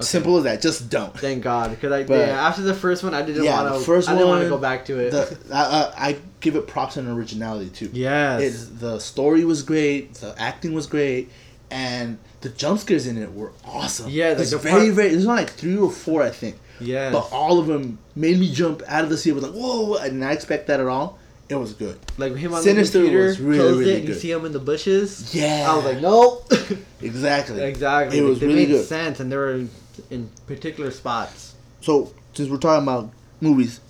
Simple 0.00 0.38
as 0.38 0.44
that. 0.44 0.60
Just 0.60 0.90
don't. 0.90 1.16
Thank 1.16 1.44
God, 1.44 1.70
because 1.70 1.92
I 1.92 2.02
But- 2.02 2.18
yeah, 2.18 2.48
after 2.48 2.62
the 2.62 2.74
first 2.74 3.04
one, 3.04 3.14
I 3.14 3.22
didn't 3.22 3.44
Yeah, 3.44 3.62
want 3.62 3.74
to. 3.78 3.80
first 3.84 4.08
I 4.08 4.14
didn't 4.14 4.26
want 4.28 4.42
to 4.42 4.48
go 4.48 4.58
back 4.58 4.86
to 4.86 4.98
it. 4.98 5.10
The, 5.10 5.38
I, 5.54 5.62
I, 5.62 6.08
I 6.08 6.16
give 6.40 6.56
it 6.56 6.66
props 6.66 6.96
and 6.96 7.06
originality 7.08 7.68
too. 7.70 7.90
yes, 7.92 8.40
It, 8.42 8.80
the 8.80 8.98
story 8.98 9.44
was 9.44 9.62
great. 9.62 10.14
The 10.14 10.34
acting 10.36 10.72
was 10.74 10.86
great, 10.88 11.30
and 11.70 12.18
the 12.44 12.50
jump 12.50 12.78
scares 12.78 13.06
in 13.06 13.16
it 13.18 13.32
were 13.34 13.50
awesome. 13.64 14.08
Yeah, 14.10 14.28
like 14.30 14.38
it's 14.40 14.50
the 14.50 14.58
very 14.58 14.86
part- 14.86 14.94
very. 14.94 15.08
There's 15.08 15.26
only 15.26 15.42
like 15.42 15.50
three 15.50 15.76
or 15.76 15.90
four, 15.90 16.22
I 16.22 16.30
think. 16.30 16.56
Yeah. 16.78 17.10
But 17.10 17.30
all 17.32 17.58
of 17.58 17.66
them 17.66 17.98
made 18.14 18.38
me 18.38 18.52
jump 18.52 18.82
out 18.86 19.02
of 19.02 19.10
the 19.10 19.16
seat. 19.16 19.32
Was 19.32 19.42
like, 19.44 19.52
whoa! 19.52 19.94
I 19.96 20.04
did 20.10 20.14
not 20.14 20.32
expect 20.32 20.66
that 20.68 20.78
at 20.78 20.86
all. 20.86 21.18
It 21.48 21.56
was 21.56 21.72
good. 21.74 21.98
like 22.16 22.34
him 22.36 22.54
on 22.54 22.62
Sinister 22.62 22.98
the 22.98 23.04
computer, 23.04 23.26
was 23.26 23.40
really, 23.40 23.78
really 23.78 23.92
it, 23.92 23.98
and 24.00 24.08
you 24.08 24.14
see 24.14 24.30
him 24.30 24.44
in 24.46 24.52
the 24.52 24.58
bushes. 24.58 25.34
Yeah. 25.34 25.66
I 25.70 25.76
was 25.76 25.84
like, 25.84 26.00
nope. 26.00 26.50
Exactly. 27.02 27.62
exactly. 27.62 28.18
It 28.18 28.22
was 28.22 28.40
they 28.40 28.46
really 28.46 28.60
made 28.60 28.68
good. 28.68 28.86
sense, 28.86 29.20
and 29.20 29.30
they 29.30 29.36
were 29.36 29.66
in 30.10 30.30
particular 30.46 30.90
spots. 30.90 31.54
So 31.82 32.12
since 32.32 32.48
we're 32.48 32.56
talking 32.56 32.82
about 32.82 33.10
movies, 33.42 33.80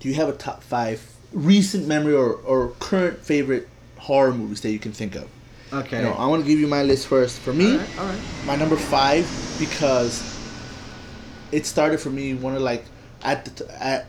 do 0.00 0.08
you 0.08 0.14
have 0.14 0.28
a 0.28 0.32
top 0.32 0.62
five 0.62 1.04
recent 1.32 1.86
memory 1.88 2.14
or, 2.14 2.34
or 2.34 2.68
current 2.78 3.18
favorite 3.18 3.68
horror 3.98 4.32
movies 4.32 4.60
that 4.60 4.70
you 4.70 4.78
can 4.78 4.92
think 4.92 5.16
of? 5.16 5.28
Okay. 5.72 5.98
You 5.98 6.04
know, 6.04 6.12
I 6.12 6.26
want 6.26 6.42
to 6.42 6.48
give 6.48 6.58
you 6.58 6.66
my 6.66 6.82
list 6.82 7.06
first. 7.08 7.40
For 7.40 7.52
me, 7.52 7.72
all 7.72 7.78
right, 7.78 7.98
all 7.98 8.06
right. 8.06 8.20
my 8.46 8.56
number 8.56 8.76
five 8.76 9.26
because 9.58 10.22
it 11.52 11.66
started 11.66 11.98
for 12.00 12.10
me 12.10 12.34
one 12.34 12.54
of 12.54 12.62
like 12.62 12.84
at 13.22 13.44
the 13.44 13.64
t- 13.64 13.70
at 13.78 14.06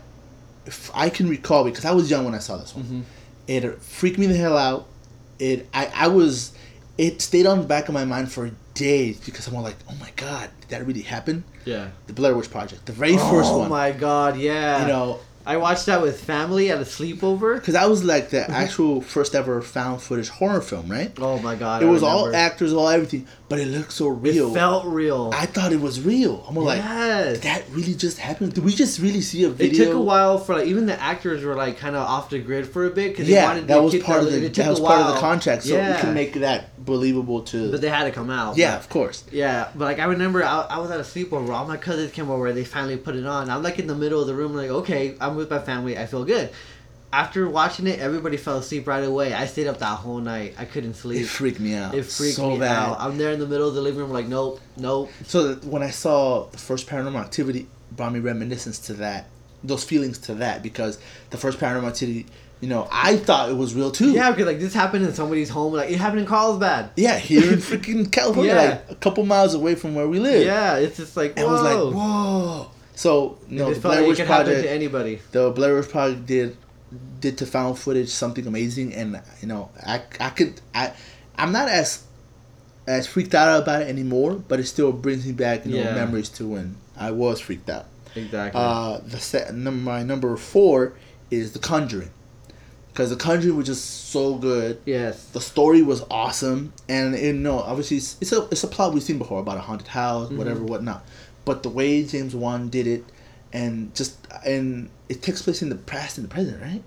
if 0.66 0.90
I 0.94 1.10
can 1.10 1.28
recall 1.28 1.64
because 1.64 1.84
I 1.84 1.92
was 1.92 2.10
young 2.10 2.24
when 2.24 2.34
I 2.34 2.38
saw 2.38 2.56
this 2.56 2.74
one. 2.74 2.84
Mm-hmm. 2.84 3.00
It 3.48 3.82
freaked 3.82 4.18
me 4.18 4.26
the 4.26 4.36
hell 4.36 4.56
out. 4.56 4.86
It 5.38 5.68
I 5.72 5.90
I 5.94 6.08
was 6.08 6.52
it 6.96 7.22
stayed 7.22 7.46
on 7.46 7.58
the 7.58 7.66
back 7.66 7.88
of 7.88 7.94
my 7.94 8.04
mind 8.04 8.30
for 8.30 8.50
days 8.74 9.20
because 9.20 9.46
I'm 9.46 9.56
all 9.56 9.62
like, 9.62 9.76
oh 9.88 9.94
my 10.00 10.10
god, 10.16 10.50
did 10.60 10.70
that 10.70 10.86
really 10.86 11.02
happen? 11.02 11.44
Yeah. 11.64 11.88
The 12.06 12.12
Blair 12.12 12.36
Witch 12.36 12.50
Project, 12.50 12.86
the 12.86 12.92
very 12.92 13.16
first 13.16 13.50
oh 13.50 13.58
one. 13.58 13.70
my 13.70 13.92
God! 13.92 14.38
Yeah. 14.38 14.82
You 14.82 14.88
know, 14.88 15.20
I 15.48 15.56
watched 15.56 15.86
that 15.86 16.02
with 16.02 16.22
family 16.22 16.70
at 16.70 16.76
a 16.76 16.84
sleepover. 16.84 17.54
because 17.54 17.72
that 17.72 17.88
was 17.88 18.04
like 18.04 18.28
the 18.28 18.48
actual 18.50 19.00
first 19.00 19.34
ever 19.34 19.62
found 19.62 20.02
footage 20.02 20.28
horror 20.28 20.60
film, 20.60 20.90
right? 20.90 21.10
Oh 21.18 21.38
my 21.38 21.54
God! 21.54 21.82
It 21.82 21.86
I 21.86 21.88
was 21.88 22.02
all 22.02 22.36
actors, 22.36 22.74
all 22.74 22.86
everything, 22.86 23.26
but 23.48 23.58
it 23.58 23.66
looked 23.66 23.92
so 23.92 24.08
real. 24.08 24.50
It 24.50 24.54
felt 24.54 24.84
real. 24.86 25.30
I 25.34 25.46
thought 25.46 25.72
it 25.72 25.80
was 25.80 26.00
real. 26.02 26.44
I'm 26.46 26.54
like, 26.54 26.78
yes. 26.78 27.40
that 27.40 27.64
really 27.70 27.94
just 27.94 28.18
happened? 28.18 28.54
Did 28.54 28.64
we 28.64 28.74
just 28.74 29.00
really 29.00 29.22
see 29.22 29.44
a 29.44 29.48
video? 29.48 29.82
It 29.82 29.86
took 29.86 29.94
a 29.94 30.00
while 30.00 30.38
for 30.38 30.56
like 30.56 30.66
even 30.66 30.86
the 30.86 31.00
actors 31.00 31.42
were 31.42 31.54
like 31.54 31.78
kind 31.78 31.96
of 31.96 32.02
off 32.06 32.28
the 32.30 32.38
grid 32.40 32.66
for 32.68 32.84
a 32.84 32.90
bit 32.90 33.12
because 33.12 33.28
Yeah, 33.28 33.40
they 33.40 33.46
wanted 33.46 33.68
that 33.68 33.76
to 33.76 33.82
was 33.82 33.98
part 34.02 34.22
of 34.22 34.32
the 34.32 34.48
that 34.48 34.68
was 34.70 34.80
part 34.80 35.00
of 35.00 35.14
the 35.14 35.20
contract, 35.20 35.62
so 35.62 35.74
yeah. 35.74 35.94
we 35.94 36.00
can 36.00 36.14
make 36.14 36.34
that 36.34 36.84
believable 36.84 37.42
too. 37.42 37.70
But 37.70 37.80
they 37.80 37.88
had 37.88 38.04
to 38.04 38.10
come 38.10 38.30
out. 38.30 38.56
yeah, 38.56 38.72
but- 38.72 38.80
of 38.80 38.88
course. 38.90 39.24
yeah. 39.32 39.70
But 39.74 39.84
like 39.86 39.98
I 39.98 40.04
remember, 40.04 40.44
I, 40.44 40.60
I 40.62 40.78
was 40.78 40.90
at 40.90 41.00
a 41.00 41.02
sleepover. 41.02 41.48
All 41.50 41.66
my 41.66 41.76
cousins 41.78 42.12
came 42.12 42.30
over. 42.30 42.52
They 42.52 42.64
finally 42.64 42.96
put 42.96 43.16
it 43.16 43.24
on. 43.26 43.48
I'm 43.48 43.62
like 43.62 43.78
in 43.78 43.86
the 43.86 43.94
middle 43.94 44.20
of 44.20 44.26
the 44.26 44.34
room, 44.34 44.54
like 44.54 44.70
okay, 44.70 45.16
I'm 45.20 45.36
with 45.36 45.50
my 45.50 45.58
family. 45.58 45.96
I 45.96 46.06
feel 46.06 46.24
good. 46.24 46.50
After 47.10 47.48
watching 47.48 47.86
it, 47.86 48.00
everybody 48.00 48.36
fell 48.36 48.58
asleep 48.58 48.86
right 48.86 49.02
away. 49.02 49.32
I 49.32 49.46
stayed 49.46 49.66
up 49.66 49.78
that 49.78 49.96
whole 49.96 50.18
night. 50.18 50.54
I 50.58 50.66
couldn't 50.66 50.92
sleep. 50.94 51.22
It 51.22 51.26
freaked 51.26 51.58
me 51.58 51.74
out. 51.74 51.94
It 51.94 52.04
freaked 52.04 52.36
so 52.36 52.50
me 52.50 52.58
bad. 52.58 52.76
out. 52.76 53.00
I'm 53.00 53.16
there 53.16 53.32
in 53.32 53.38
the 53.40 53.46
middle 53.46 53.66
of 53.68 53.74
the 53.74 53.80
living 53.80 54.00
room, 54.00 54.10
like 54.10 54.26
nope, 54.26 54.60
nope. 54.76 55.10
So 55.24 55.54
when 55.64 55.82
I 55.82 55.90
saw 55.90 56.44
the 56.48 56.58
first 56.58 56.86
Paranormal 56.86 57.18
Activity, 57.20 57.66
brought 57.92 58.12
me 58.12 58.20
reminiscence 58.20 58.78
to 58.80 58.94
that, 58.94 59.26
those 59.64 59.84
feelings 59.84 60.18
to 60.18 60.34
that 60.34 60.62
because 60.62 60.98
the 61.30 61.38
first 61.38 61.58
Paranormal 61.58 61.88
Activity, 61.88 62.26
you 62.60 62.68
know, 62.68 62.86
I 62.92 63.16
thought 63.16 63.48
it 63.48 63.56
was 63.56 63.74
real 63.74 63.90
too. 63.90 64.10
Yeah, 64.12 64.30
because 64.30 64.46
like 64.46 64.58
this 64.58 64.74
happened 64.74 65.06
in 65.06 65.14
somebody's 65.14 65.48
home. 65.48 65.72
Like 65.72 65.90
it 65.90 65.96
happened 65.96 66.20
in 66.20 66.26
Carlsbad. 66.26 66.90
Yeah, 66.96 67.16
here 67.18 67.50
in 67.50 67.58
freaking 67.60 68.12
California, 68.12 68.52
Yeah. 68.52 68.60
like 68.62 68.90
a 68.90 68.94
couple 68.96 69.24
miles 69.24 69.54
away 69.54 69.76
from 69.76 69.94
where 69.94 70.06
we 70.08 70.18
live. 70.18 70.44
Yeah, 70.44 70.76
it's 70.76 70.98
just 70.98 71.16
like 71.16 71.38
And 71.38 71.46
I 71.48 71.50
was 71.50 71.62
like, 71.62 71.74
whoa. 71.74 71.90
whoa. 71.92 72.70
So, 72.96 73.38
you 73.48 73.60
know, 73.60 73.70
it 73.70 73.74
the 73.76 73.80
Blair 73.80 74.06
Witch 74.06 74.18
Project, 74.26 74.62
to 74.64 74.70
anybody. 74.70 75.20
the 75.32 75.50
Blair 75.52 75.74
Witch 75.76 75.88
Project 75.88 76.26
did 76.26 76.56
did 77.20 77.38
to 77.38 77.46
found 77.46 77.78
footage 77.78 78.08
something 78.08 78.46
amazing, 78.46 78.94
and 78.94 79.20
you 79.40 79.48
know, 79.48 79.70
I 79.86 80.02
I 80.20 80.30
could 80.30 80.60
I 80.74 80.92
I'm 81.36 81.52
not 81.52 81.68
as 81.68 82.04
as 82.86 83.06
freaked 83.06 83.34
out 83.34 83.62
about 83.62 83.82
it 83.82 83.88
anymore, 83.88 84.34
but 84.48 84.58
it 84.60 84.64
still 84.66 84.92
brings 84.92 85.26
me 85.26 85.32
back, 85.32 85.66
you 85.66 85.72
know, 85.72 85.78
Yeah. 85.82 85.94
memories 85.94 86.28
to 86.30 86.46
when 86.46 86.76
I 86.96 87.10
was 87.10 87.38
freaked 87.40 87.68
out. 87.68 87.86
Exactly. 88.14 88.58
Uh, 88.60 88.98
the 89.06 89.18
set 89.18 89.54
number 89.54 89.82
my 89.82 90.02
number 90.02 90.34
four 90.36 90.94
is 91.30 91.52
The 91.52 91.58
Conjuring, 91.58 92.10
because 92.90 93.10
The 93.10 93.16
Conjuring 93.16 93.56
was 93.56 93.66
just 93.66 94.08
so 94.10 94.36
good. 94.36 94.80
yes. 94.86 95.24
The 95.26 95.40
story 95.40 95.82
was 95.82 96.02
awesome, 96.10 96.72
and 96.88 97.16
you 97.18 97.34
know, 97.34 97.58
obviously, 97.60 97.98
it's, 97.98 98.16
it's 98.20 98.32
a 98.32 98.48
it's 98.50 98.64
a 98.64 98.68
plot 98.68 98.94
we've 98.94 99.02
seen 99.02 99.18
before 99.18 99.40
about 99.40 99.58
a 99.58 99.60
haunted 99.60 99.88
house, 99.88 100.30
whatever, 100.30 100.60
whatnot. 100.62 101.04
But 101.44 101.62
the 101.62 101.68
way 101.68 102.02
James 102.04 102.34
Wan 102.34 102.68
did 102.70 102.86
it, 102.86 103.04
and 103.52 103.94
just 103.94 104.16
and 104.46 104.88
it 105.10 105.20
takes 105.22 105.42
place 105.42 105.60
in 105.62 105.68
the 105.68 105.76
past 105.76 106.16
and 106.18 106.24
the 106.24 106.30
present, 106.30 106.60
right? 106.62 106.82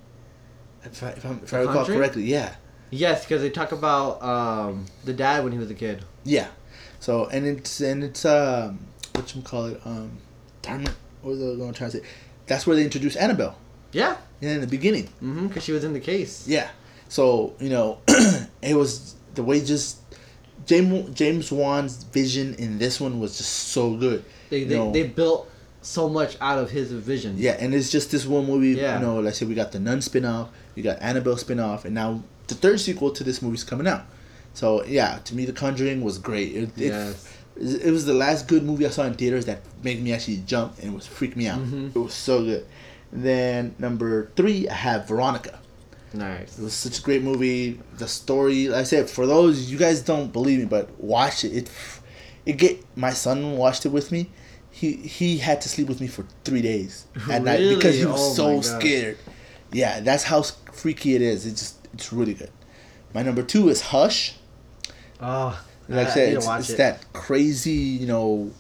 If 0.84 1.04
I 1.04 1.10
if, 1.10 1.26
I'm, 1.26 1.40
if 1.44 1.54
I 1.54 1.60
recall 1.60 1.76
Conjuring? 1.76 2.00
correctly, 2.00 2.24
yeah, 2.24 2.56
Yes, 2.90 3.24
because 3.24 3.42
they 3.42 3.50
talk 3.50 3.72
about 3.72 4.22
um, 4.22 4.86
the 5.06 5.14
dad 5.14 5.44
when 5.44 5.54
he 5.54 5.60
was 5.60 5.72
a 5.72 5.76
kid. 5.76 6.04
yeah. 6.24 6.48
So 7.00 7.26
and 7.28 7.46
it's 7.48 7.82
and 7.82 8.04
it's 8.04 8.26
um 8.26 8.80
what 9.14 9.36
you 9.36 9.42
call 9.42 9.66
it 9.66 9.82
um 9.86 10.20
darn 10.62 10.82
it 10.82 10.92
what 11.22 11.32
was 11.32 11.42
I 11.42 11.56
going 11.58 11.72
to 11.74 11.78
try 11.78 11.88
to 11.90 11.98
say? 11.98 12.04
That's 12.48 12.68
where 12.68 12.76
they 12.76 12.84
introduced 12.84 13.18
Annabelle. 13.18 13.58
Yeah. 13.92 14.18
Yeah, 14.40 14.52
in 14.52 14.62
the 14.62 14.68
beginning. 14.68 15.06
Mm-hmm. 15.06 15.48
Because 15.48 15.64
she 15.64 15.72
was 15.72 15.84
in 15.84 15.94
the 15.94 16.00
case. 16.00 16.48
Yeah. 16.48 16.70
So 17.10 17.54
you 17.60 17.70
know, 17.70 18.00
it 18.62 18.76
was 18.76 19.16
the 19.36 19.44
way 19.44 19.64
just 19.64 19.98
James 20.66 21.14
James 21.16 21.52
Wan's 21.52 22.04
vision 22.04 22.54
in 22.56 22.78
this 22.78 23.00
one 23.02 23.20
was 23.20 23.38
just 23.38 23.52
so 23.52 23.96
good. 23.98 24.24
They 24.50 24.64
they, 24.64 24.92
they 24.92 25.04
built 25.04 25.51
so 25.82 26.08
much 26.10 26.38
out 26.42 26.60
of 26.60 26.70
his 26.72 26.92
vision. 26.92 27.36
yeah, 27.38 27.58
and 27.60 27.74
it's 27.74 27.90
just 27.90 28.12
this 28.12 28.26
one 28.26 28.46
movie. 28.46 28.70
Yeah. 28.80 29.00
You 29.00 29.06
know, 29.06 29.20
let's 29.20 29.38
say 29.40 29.46
we 29.46 29.56
got 29.56 29.72
the 29.72 29.80
Nun 29.80 30.02
spin 30.02 30.26
off, 30.26 30.50
we 30.76 30.82
got 30.82 31.02
Annabelle 31.02 31.38
spin 31.38 31.60
off, 31.60 31.86
and 31.86 31.96
now 31.96 32.24
the 32.48 32.56
third 32.56 32.80
sequel 32.80 33.12
to 33.12 33.24
this 33.24 33.42
movie's 33.42 33.64
coming 33.64 33.88
out. 33.88 34.04
So 34.54 34.84
yeah, 34.86 35.20
to 35.26 35.36
me, 35.36 35.46
The 35.46 35.54
Conjuring 35.54 36.02
was 36.04 36.18
great. 36.18 36.56
It, 36.56 36.64
it, 36.78 36.92
Yes. 36.92 37.28
it 37.58 37.92
was 37.92 38.06
the 38.06 38.14
last 38.14 38.48
good 38.48 38.64
movie 38.64 38.86
I 38.86 38.90
saw 38.90 39.04
in 39.06 39.14
theaters 39.14 39.46
that 39.46 39.62
made 39.84 40.02
me 40.04 40.14
actually 40.14 40.38
jump 40.46 40.76
and 40.82 40.94
was 40.94 41.08
freak 41.08 41.36
me 41.36 41.48
out. 41.48 41.60
Mhm. 41.60 41.96
It 41.96 42.00
was 42.00 42.14
so 42.14 42.44
good. 42.44 42.66
then 43.14 43.76
number 43.80 44.30
three, 44.36 44.70
I 44.70 44.74
have 44.74 45.08
Veronica. 45.08 45.60
Nice. 46.14 46.60
It 46.60 46.64
was 46.64 46.74
such 46.74 47.00
a 47.00 47.02
great 47.02 47.24
movie. 47.24 47.80
The 47.98 48.08
story, 48.08 48.68
like 48.70 48.82
I 48.82 48.84
said, 48.84 49.10
for 49.10 49.26
those 49.26 49.72
you 49.72 49.78
guys 49.78 50.02
don't 50.02 50.32
believe 50.32 50.60
me, 50.60 50.66
but 50.66 50.90
watch 51.00 51.44
it. 51.44 51.54
It, 51.54 51.70
it 52.46 52.58
get 52.58 52.84
my 52.98 53.12
son 53.12 53.58
watched 53.58 53.86
it 53.86 53.90
with 53.90 54.12
me. 54.12 54.30
He 54.72 54.94
he 54.96 55.38
had 55.40 55.62
to 55.62 55.70
sleep 55.70 55.88
with 55.88 56.02
me 56.02 56.08
for 56.08 56.26
three 56.44 56.62
days 56.62 57.06
at 57.30 57.44
night 57.44 57.68
because 57.70 57.98
he 57.98 58.06
was 58.06 58.20
Oh 58.22 58.34
so 58.34 58.62
scared. 58.62 59.18
Yeah, 59.72 60.00
that's 60.00 60.24
how 60.24 60.42
freaky 60.72 61.16
it 61.16 61.22
is. 61.22 61.46
It 61.46 61.52
just 61.52 61.76
it's 61.94 62.12
really 62.14 62.34
good. 62.34 62.52
My 63.14 63.22
number 63.24 63.44
two 63.44 63.70
is 63.70 63.82
Hush. 63.82 64.36
Oh, 65.20 65.62
Like 65.88 66.08
I 66.08 66.10
I 66.10 66.14
said, 66.14 66.34
it's, 66.34 66.48
it's 66.60 66.70
it. 66.72 66.78
that 66.78 67.14
crazy, 67.14 67.72
you 67.72 68.08
know, 68.08 68.52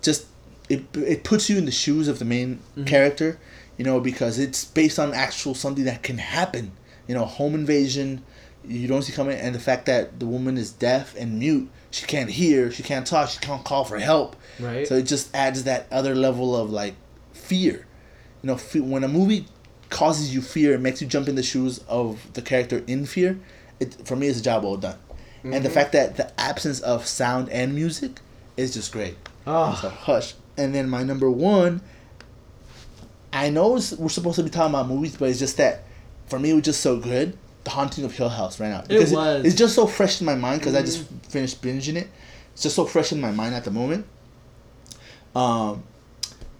just 0.00 0.26
it 0.68 0.84
it 0.96 1.24
puts 1.24 1.48
you 1.50 1.58
in 1.58 1.64
the 1.66 1.70
shoes 1.72 2.08
of 2.08 2.18
the 2.18 2.24
main 2.24 2.60
Mm-hmm. 2.76 2.84
character, 2.84 3.38
you 3.76 3.84
know, 3.84 4.00
because 4.00 4.38
it's 4.38 4.64
based 4.64 4.98
on 4.98 5.12
actual 5.14 5.54
something 5.54 5.84
that 5.84 6.02
can 6.02 6.18
happen. 6.18 6.72
You 7.06 7.14
know, 7.14 7.24
home 7.24 7.54
invasion, 7.54 8.22
you 8.66 8.88
don't 8.88 9.02
see 9.02 9.12
coming, 9.12 9.38
and 9.38 9.54
the 9.54 9.60
fact 9.60 9.86
that 9.86 10.18
the 10.20 10.26
woman 10.26 10.56
is 10.56 10.72
deaf 10.72 11.14
and 11.16 11.38
mute, 11.38 11.68
she 11.92 12.06
can't 12.06 12.28
hear, 12.30 12.72
she 12.72 12.82
can't 12.82 13.06
talk, 13.06 13.28
she 13.28 13.38
can't 13.38 13.64
call 13.64 13.84
for 13.84 13.98
help. 13.98 14.34
Right. 14.58 14.86
So 14.88 14.96
it 14.96 15.04
just 15.04 15.32
adds 15.34 15.62
that 15.64 15.86
other 15.92 16.14
level 16.16 16.56
of 16.56 16.70
like 16.70 16.94
fear. 17.32 17.86
You 18.42 18.46
know, 18.48 18.56
fe- 18.56 18.80
when 18.80 19.04
a 19.04 19.08
movie 19.08 19.46
causes 19.90 20.34
you 20.34 20.42
fear 20.42 20.74
and 20.74 20.82
makes 20.82 21.00
you 21.00 21.06
jump 21.06 21.28
in 21.28 21.34
the 21.36 21.42
shoes 21.42 21.78
of 21.86 22.18
the 22.32 22.42
character 22.42 22.82
in 22.88 23.06
fear, 23.06 23.38
it 23.78 23.94
for 24.06 24.16
me 24.16 24.26
it's 24.26 24.40
a 24.40 24.42
job 24.42 24.64
well 24.64 24.76
done. 24.76 24.98
And 25.44 25.52
the 25.54 25.58
Mm-hmm. 25.60 25.74
fact 25.74 25.92
that 25.92 26.16
the 26.16 26.40
absence 26.40 26.80
of 26.80 27.06
sound 27.06 27.48
and 27.50 27.74
music 27.74 28.20
is 28.56 28.74
just 28.74 28.92
great. 28.92 29.16
Oh. 29.46 29.78
So 29.80 29.88
hush. 29.88 30.34
And 30.56 30.74
then 30.74 30.88
my 30.88 31.02
number 31.02 31.30
one, 31.30 31.80
I 33.32 33.50
know 33.50 33.72
we're 33.98 34.08
supposed 34.08 34.36
to 34.36 34.42
be 34.42 34.50
talking 34.50 34.74
about 34.74 34.88
movies, 34.88 35.16
but 35.16 35.28
it's 35.30 35.38
just 35.38 35.56
that 35.56 35.84
for 36.26 36.38
me 36.38 36.50
it 36.50 36.54
was 36.54 36.62
just 36.64 36.80
so 36.80 36.98
good. 36.98 37.36
The 37.64 37.70
Haunting 37.70 38.04
of 38.04 38.12
Hill 38.12 38.28
House 38.28 38.58
right 38.60 38.70
now. 38.70 38.82
Because 38.86 39.12
was. 39.12 39.44
it's 39.44 39.54
just 39.54 39.74
so 39.74 39.86
fresh 39.86 40.20
in 40.20 40.26
my 40.26 40.34
mind 40.34 40.60
because 40.60 40.74
I 40.74 40.80
just 40.82 41.02
Mhm. 41.04 41.26
finished 41.30 41.62
binging 41.62 41.96
it. 41.96 42.08
It's 42.54 42.62
just 42.62 42.74
so 42.76 42.84
fresh 42.84 43.12
in 43.12 43.20
my 43.20 43.30
mind 43.30 43.54
at 43.54 43.64
the 43.64 43.70
moment. 43.70 44.04
Um, 45.34 45.84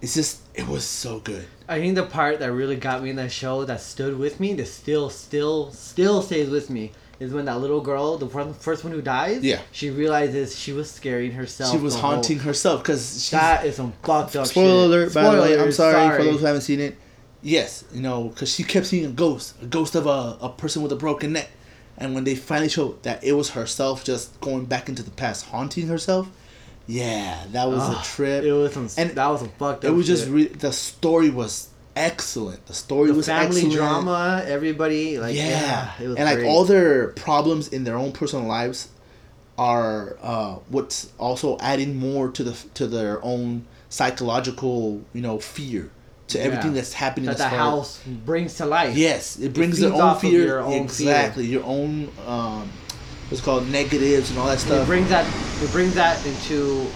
it's 0.01 0.15
just 0.15 0.39
it 0.55 0.67
was 0.69 0.85
so 0.85 1.19
good. 1.21 1.45
I 1.69 1.79
think 1.81 1.95
the 1.95 2.05
part 2.05 2.39
that 2.41 2.53
really 2.53 2.77
got 2.77 3.03
me 3.03 3.11
in 3.11 3.17
that 3.17 3.33
show 3.33 3.65
that 3.65 3.81
stood 3.81 4.19
with 4.19 4.39
me, 4.41 4.53
that 4.55 4.67
still, 4.69 5.09
still, 5.11 5.71
still 5.73 6.21
stays 6.23 6.51
with 6.51 6.69
me, 6.71 6.93
is 7.19 7.33
when 7.33 7.47
that 7.47 7.61
little 7.61 7.81
girl, 7.81 8.19
the 8.19 8.29
first 8.55 8.85
one 8.85 8.93
who 8.93 9.01
dies, 9.01 9.43
Yeah. 9.43 9.61
she 9.71 9.89
realizes 9.91 10.59
she 10.59 10.73
was 10.73 10.91
scaring 10.91 11.33
herself. 11.33 11.71
She 11.73 11.79
was 11.79 11.95
the 11.95 12.01
whole- 12.01 12.11
haunting 12.13 12.41
herself 12.41 12.83
because 12.83 13.31
That 13.31 13.65
is 13.65 13.77
some 13.77 13.93
fucked 14.03 14.37
up 14.37 14.47
Spoiler 14.47 14.85
alert, 14.85 15.15
by 15.15 15.23
the 15.35 15.41
way. 15.41 15.53
I'm 15.55 15.73
Spoilers, 15.73 15.77
sorry, 15.77 16.17
for 16.19 16.25
those 16.25 16.41
who 16.41 16.47
haven't 16.47 16.63
seen 16.63 16.81
it. 16.81 16.97
Yes, 17.43 17.85
you 17.93 18.01
know, 18.01 18.25
because 18.29 18.53
she 18.55 18.63
kept 18.63 18.87
seeing 18.87 19.05
a 19.05 19.09
ghost, 19.11 19.55
a 19.63 19.67
ghost 19.67 19.95
of 19.95 20.07
a, 20.07 20.39
a 20.41 20.49
person 20.49 20.83
with 20.83 20.93
a 20.93 20.97
broken 20.97 21.33
neck. 21.33 21.51
And 21.99 22.15
when 22.15 22.25
they 22.25 22.35
finally 22.37 22.69
showed 22.69 23.03
that 23.03 23.23
it 23.25 23.33
was 23.33 23.51
herself 23.51 24.05
just 24.05 24.41
going 24.41 24.65
back 24.67 24.89
into 24.89 25.03
the 25.03 25.11
past, 25.11 25.47
haunting 25.47 25.89
herself, 25.89 26.29
yeah, 26.87 27.45
that 27.53 27.69
was 27.69 27.81
Ah, 27.83 28.01
a 28.01 28.05
trip. 28.05 28.45
It 28.45 28.53
was 28.53 28.73
some, 28.73 28.89
And 28.97 29.11
that 29.11 29.27
was 29.29 29.41
some 29.41 29.51
fucked 29.51 29.85
up. 29.85 29.91
it 29.91 29.95
was 29.95 30.07
just, 30.07 30.29
re- 30.29 30.47
the 30.49 30.73
story 30.73 31.31
was 31.31 31.69
excellent. 31.95 32.65
The 32.67 32.75
story 32.75 33.11
the 33.11 33.17
was 33.17 33.27
family 33.27 33.47
excellent. 33.63 33.73
drama. 33.73 34.43
Everybody 34.47 35.19
like 35.19 35.37
yeah, 35.37 35.49
yeah, 35.49 35.93
it 36.05 36.09
was 36.09 36.17
and 36.17 36.25
like 36.25 36.45
all 36.47 36.65
their 36.65 37.09
problems 37.09 37.69
in 37.69 37.85
their 37.85 37.97
own 37.97 38.13
personal 38.13 38.47
lives 38.47 38.89
are 39.59 40.17
uh, 40.23 40.55
what's 40.71 41.13
also 41.19 41.59
adding 41.59 41.97
more 41.97 42.31
to 42.31 42.43
the 42.43 42.53
to 42.75 42.87
their 42.87 43.23
own 43.25 43.67
psychological 43.91 45.03
you 45.13 45.21
know 45.21 45.39
fear 45.39 45.91
to 46.33 46.39
Yeah. 46.39 46.45
everything 46.45 46.73
that's 46.75 46.93
happening 46.93 47.27
that 47.27 47.39
the 47.39 47.49
house 47.49 48.01
brings 48.27 48.55
to 48.55 48.67
life. 48.67 48.97
yes 48.97 49.39
it 49.39 49.53
brings 49.53 49.79
their 49.79 49.93
own 49.93 50.19
fear 50.19 50.45
your 50.47 50.61
own 50.61 50.73
exactly 50.73 51.47
your 51.47 51.65
own 51.65 52.09
um, 52.27 52.69
what's 53.29 53.43
called 53.43 53.69
negatives 53.71 54.31
and 54.31 54.39
all 54.39 54.47
that 54.47 54.53
And 54.53 54.61
stuff 54.61 54.83
it 54.83 54.87
brings 54.87 55.09
that 55.11 55.27
it 55.63 55.71
brings 55.73 55.95
that 55.95 56.17
into 56.27 56.87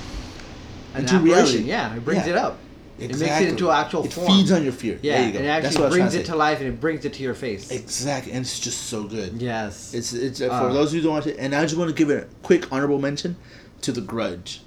Into 0.95 1.18
reality. 1.18 1.59
Yeah, 1.59 1.95
it 1.95 2.05
brings 2.05 2.26
Yeah. 2.26 2.32
it 2.32 2.39
up. 2.39 2.59
It 2.99 3.09
makes 3.18 3.41
it 3.43 3.49
into 3.51 3.70
actual 3.70 4.05
it 4.05 4.12
form. 4.14 4.26
feeds 4.28 4.51
on 4.51 4.62
your 4.64 4.72
fear 4.72 4.99
yeah, 5.03 5.18
there 5.18 5.26
you 5.26 5.32
go 5.32 5.39
and 5.41 5.47
it 5.47 5.51
actually 5.51 5.89
brings 5.91 6.12
trying 6.12 6.20
it 6.22 6.24
to 6.24 6.32
to 6.32 6.37
life 6.37 6.59
and 6.61 6.68
it 6.68 6.80
brings 6.80 7.05
it 7.05 7.12
to 7.12 7.22
your 7.22 7.34
face. 7.34 7.70
exactly 7.70 8.32
and 8.32 8.41
it's 8.47 8.59
just 8.59 8.84
so 8.89 9.03
good 9.05 9.34
Yes. 9.41 9.93
It's 9.93 10.14
it's 10.14 10.41
uh, 10.41 10.47
Uh. 10.47 10.61
for 10.68 10.72
those 10.72 10.93
who 10.93 11.03
don't 11.03 11.12
watch 11.12 11.26
it, 11.26 11.37
and 11.39 11.55
I 11.55 11.62
just 11.62 11.76
want 11.76 11.91
to 11.91 11.95
give 11.95 12.09
it 12.09 12.22
a 12.22 12.26
quick 12.43 12.72
honorable 12.72 12.99
mention 12.99 13.37
to 13.82 13.93
The 13.93 14.01
Grudge, 14.01 14.62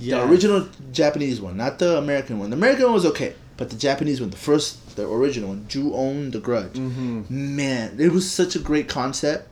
Yes. 0.00 0.16
the 0.24 0.30
original 0.30 0.66
Japanese 0.92 1.38
one, 1.42 1.58
not 1.58 1.78
the 1.78 1.98
American 1.98 2.38
one. 2.38 2.48
The 2.48 2.56
American 2.56 2.84
one 2.84 2.94
was 2.94 3.04
okay, 3.12 3.34
but 3.58 3.68
the 3.70 3.76
Japanese 3.76 4.20
one, 4.22 4.30
the 4.30 4.36
first, 4.36 4.96
the 4.96 5.06
original 5.06 5.50
one, 5.50 5.66
Ju-On 5.68 6.30
The 6.30 6.38
Grudge. 6.40 6.74
Mhm. 6.74 7.28
Man, 7.28 7.96
it 8.00 8.12
was 8.12 8.30
such 8.30 8.56
a 8.56 8.58
great 8.60 8.88
concept, 8.88 9.48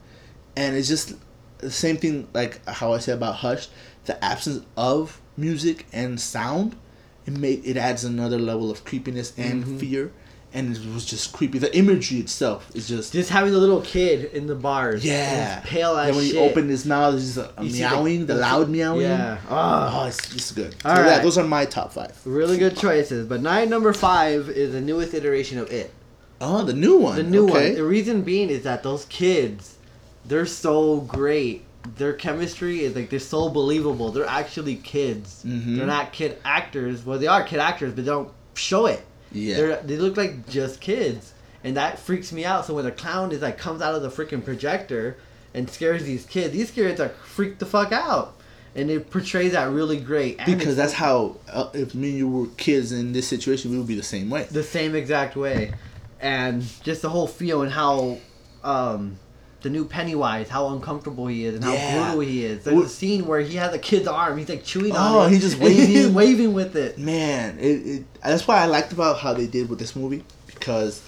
and 0.57 0.75
it's 0.77 0.89
just 0.89 1.15
the 1.59 1.71
same 1.71 1.97
thing 1.99 2.27
like 2.33 2.67
how 2.67 2.93
I 2.95 2.99
said 2.99 3.19
about 3.19 3.37
Hush, 3.37 3.69
the 4.07 4.23
absence 4.25 4.65
of 4.77 5.21
music 5.37 5.87
and 5.93 6.19
sound, 6.21 6.77
it 7.27 7.37
made 7.37 7.61
it 7.67 7.77
adds 7.77 8.05
another 8.05 8.39
level 8.39 8.71
of 8.71 8.85
creepiness 8.85 9.33
and 9.37 9.65
Mhm. 9.65 9.81
fear, 9.81 10.13
and 10.57 10.75
it 10.77 10.95
was 10.95 11.05
just 11.05 11.33
creepy. 11.33 11.59
The 11.59 11.75
imagery 11.77 12.19
itself 12.19 12.71
is 12.75 12.89
just 12.89 13.13
Just 13.13 13.31
having 13.31 13.53
the 13.53 13.59
little 13.59 13.83
kid 13.83 14.33
in 14.33 14.47
the 14.47 14.55
bars. 14.55 15.05
yeah. 15.05 15.59
and 15.59 15.63
he's 15.65 15.71
pale 15.71 15.97
as 15.97 16.09
And 16.09 16.17
when 16.17 16.25
shit. 16.27 16.35
you 16.35 16.41
open 16.41 16.69
his 16.69 16.87
mouth, 16.87 17.15
it's 17.15 17.35
just 17.35 17.39
a, 17.39 17.61
a 17.61 17.65
meowing, 17.65 18.27
the, 18.27 18.35
loud 18.35 18.69
meowing. 18.77 19.03
Yeah. 19.03 19.39
Oh, 19.45 19.55
Ah. 19.55 20.07
it's, 20.09 20.35
it's 20.35 20.51
good. 20.53 20.75
All 20.85 20.97
so 20.97 21.05
yeah, 21.05 21.19
those 21.21 21.37
are 21.39 21.45
my 21.45 21.65
top 21.67 21.93
five. 21.93 22.19
Really 22.25 22.59
good 22.59 22.77
choices. 22.77 23.27
But 23.29 23.43
nine 23.43 23.69
number 23.71 23.93
five 23.93 24.49
is 24.49 24.73
the 24.73 24.81
newest 24.81 25.13
iteration 25.15 25.59
of 25.59 25.71
it. 25.71 25.93
Oh, 26.41 26.65
the 26.65 26.73
new 26.75 26.97
one. 26.99 27.17
The 27.17 27.23
new 27.23 27.45
okay. 27.51 27.69
one. 27.69 27.75
The 27.77 27.85
reason 27.85 28.23
being 28.23 28.51
is 28.51 28.63
that 28.65 28.83
those 28.83 29.05
kids, 29.07 29.77
they're 30.25 30.47
so 30.47 31.01
great. 31.03 31.65
Their 31.97 32.15
chemistry 32.15 32.81
is 32.85 32.97
like 32.97 33.11
they're 33.11 33.21
so 33.21 33.49
believable. 33.49 34.11
They're 34.11 34.27
actually 34.27 34.77
kids. 34.77 35.43
Mhm. 35.47 35.77
They're 35.77 35.87
not 35.87 36.13
kid 36.13 36.39
actors. 36.45 37.07
Well, 37.07 37.19
they 37.19 37.27
are 37.29 37.43
kid 37.45 37.61
actors, 37.61 37.93
but 37.95 38.05
they 38.05 38.11
don't 38.11 38.31
show 38.55 38.87
it. 38.87 39.05
Yeah. 39.37 39.57
They're, 39.57 39.77
they 39.83 39.97
look 39.97 40.17
like 40.17 40.49
just 40.49 40.81
kids, 40.81 41.33
and 41.63 41.77
that 41.77 41.99
freaks 41.99 42.33
me 42.33 42.45
out. 42.45 42.65
So 42.67 42.75
when 42.75 42.85
the 42.85 42.93
clown 42.93 43.33
is 43.33 43.43
like 43.43 43.59
comes 43.59 43.83
out 43.83 43.95
of 43.95 44.03
the 44.03 44.09
freaking 44.09 44.45
projector 44.45 45.17
and 45.55 45.69
scares 45.71 46.05
these 46.05 46.27
kids, 46.27 46.53
these 46.53 46.71
kids 46.71 47.01
are 47.01 47.09
freaked 47.09 47.59
the 47.59 47.67
fuck 47.67 47.93
out, 47.93 48.37
and 48.75 48.91
it 48.91 49.11
portrays 49.11 49.53
that 49.53 49.71
really 49.71 49.99
great. 49.99 50.39
Because 50.45 50.77
that's 50.77 50.93
how 50.93 51.37
uh, 51.51 51.71
if 51.75 51.95
me 51.95 52.11
and 52.11 52.19
you 52.19 52.29
were 52.29 52.47
kids 52.57 52.93
in 52.93 53.13
this 53.13 53.27
situation, 53.29 53.71
we 53.71 53.79
would 53.79 53.87
be 53.87 53.95
the 53.95 54.03
same 54.03 54.31
way. 54.31 54.47
the 54.51 54.63
same 54.63 54.95
exact 54.95 55.37
way, 55.37 55.73
and 56.21 56.63
just 56.83 57.03
the 57.03 57.09
whole 57.09 57.27
feel 57.27 57.63
and 57.63 57.73
how 57.73 58.19
um, 58.65 59.19
the 59.67 59.71
new 59.73 59.85
Pennywise, 59.85 60.49
how 60.49 60.69
uncomfortable 60.69 61.27
he 61.27 61.45
is 61.45 61.57
and 61.57 61.65
how 61.65 61.73
Yeah. 61.73 62.05
brutal 62.05 62.21
he 62.21 62.45
is. 62.45 62.63
There's 62.65 62.85
a 62.85 62.89
scene 62.89 63.27
where 63.27 63.41
he 63.41 63.57
has 63.57 63.75
a 63.75 63.79
kid's 63.79 64.07
arm. 64.07 64.39
He's 64.39 64.49
like 64.49 64.65
chewing 64.65 64.93
on 64.93 65.13
it. 65.13 65.19
Oh, 65.19 65.27
it. 65.27 65.33
he 65.33 65.39
just 65.41 65.59
and 65.59 65.69
he's 65.73 65.89
waving. 66.07 66.15
waving 66.15 66.53
with 66.55 66.77
it. 66.77 66.99
Man, 66.99 67.59
it, 67.59 67.65
it 67.87 68.05
that's 68.23 68.47
why 68.47 68.59
I 68.63 68.67
liked 68.67 68.93
about 68.93 69.19
how 69.19 69.35
they 69.35 69.47
did 69.49 69.69
with 69.69 69.81
this 69.81 69.97
movie 69.97 70.23
because 70.47 71.03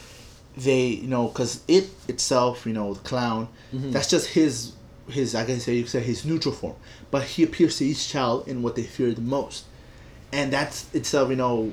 they 0.57 0.87
you 0.89 1.07
know 1.07 1.29
because 1.29 1.63
it 1.69 1.89
itself 2.09 2.67
you 2.67 2.73
know 2.73 2.95
the 2.95 3.01
clown 3.01 3.47
Mhm. 3.73 3.93
that's 3.93 4.11
just 4.11 4.27
his 4.31 4.73
his 5.09 5.35
I 5.37 5.45
guess 5.45 5.69
you 5.69 5.83
could 5.83 5.91
say 5.91 6.01
his 6.01 6.25
neutral 6.25 6.53
form, 6.55 6.75
but 7.13 7.23
he 7.23 7.45
appears 7.45 7.79
to 7.79 7.85
each 7.85 8.09
child 8.09 8.49
in 8.49 8.63
what 8.63 8.75
they 8.75 8.83
fear 8.83 9.13
the 9.13 9.21
most, 9.21 9.65
and 10.33 10.53
that's 10.53 10.93
itself 10.93 11.31
you 11.31 11.37
know 11.37 11.73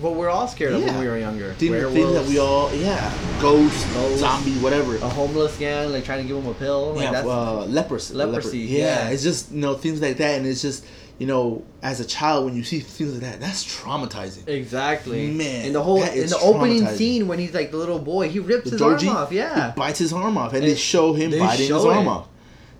What 0.00 0.14
we're 0.14 0.28
all 0.28 0.46
scared 0.46 0.74
of 0.74 0.82
when 0.84 0.98
we 1.00 1.06
were 1.08 1.18
younger. 1.18 1.52
thing, 1.54 1.72
thing 1.72 2.12
that 2.14 2.26
we 2.26 2.38
all 2.38 2.74
yeah 2.74 3.10
ghost, 3.40 3.86
Ghost. 3.94 4.18
zombie 4.18 4.52
whatever 4.58 4.96
a 4.96 5.08
homeless 5.08 5.56
guy 5.58 5.86
like 5.86 6.04
trying 6.04 6.22
to 6.22 6.28
give 6.28 6.36
him 6.36 6.46
a 6.50 6.54
pill. 6.54 6.92
Like 6.92 7.04
yeah 7.04 7.12
that's, 7.12 7.26
uh, 7.26 7.64
leprosy 7.64 8.14
Leprosy, 8.14 8.58
yeah. 8.58 8.78
yeah. 9.04 9.08
it's 9.10 9.22
just 9.22 9.50
you 9.52 9.60
know 9.60 9.74
things 9.74 10.02
like 10.02 10.18
that 10.18 10.36
and 10.38 10.46
it's 10.46 10.60
just 10.60 10.84
you 11.18 11.26
know 11.26 11.64
as 11.82 11.98
a 12.00 12.04
child 12.04 12.44
when 12.44 12.54
you 12.54 12.62
see 12.62 12.80
things 12.80 13.12
like 13.12 13.22
that 13.22 13.40
that's 13.40 13.64
traumatizing 13.64 14.46
Exactly. 14.46 15.30
Man, 15.30 15.64
in 15.66 15.72
the 15.72 15.82
whole 15.82 16.00
that 16.00 16.14
in 16.14 16.28
the 16.28 16.38
opening 16.38 16.86
scene 16.88 17.26
when 17.26 17.38
he's 17.38 17.54
like 17.54 17.70
the 17.70 17.78
little 17.78 17.98
boy, 17.98 18.28
he 18.28 18.38
rips 18.38 18.64
The 18.64 18.70
his 18.72 18.78
Georgie, 18.80 19.08
arm 19.08 19.16
off. 19.16 19.32
Yeah. 19.32 19.72
he 19.72 19.76
bites 19.78 19.98
his 19.98 20.12
arm 20.12 20.36
off, 20.36 20.52
and, 20.52 20.62
And 20.62 20.70
they 20.70 20.76
show 20.76 21.14
him 21.14 21.30
they 21.30 21.38
biting 21.38 21.68
show 21.68 21.76
his 21.76 21.84
arm 21.86 22.06
it. 22.06 22.10
off. 22.10 22.28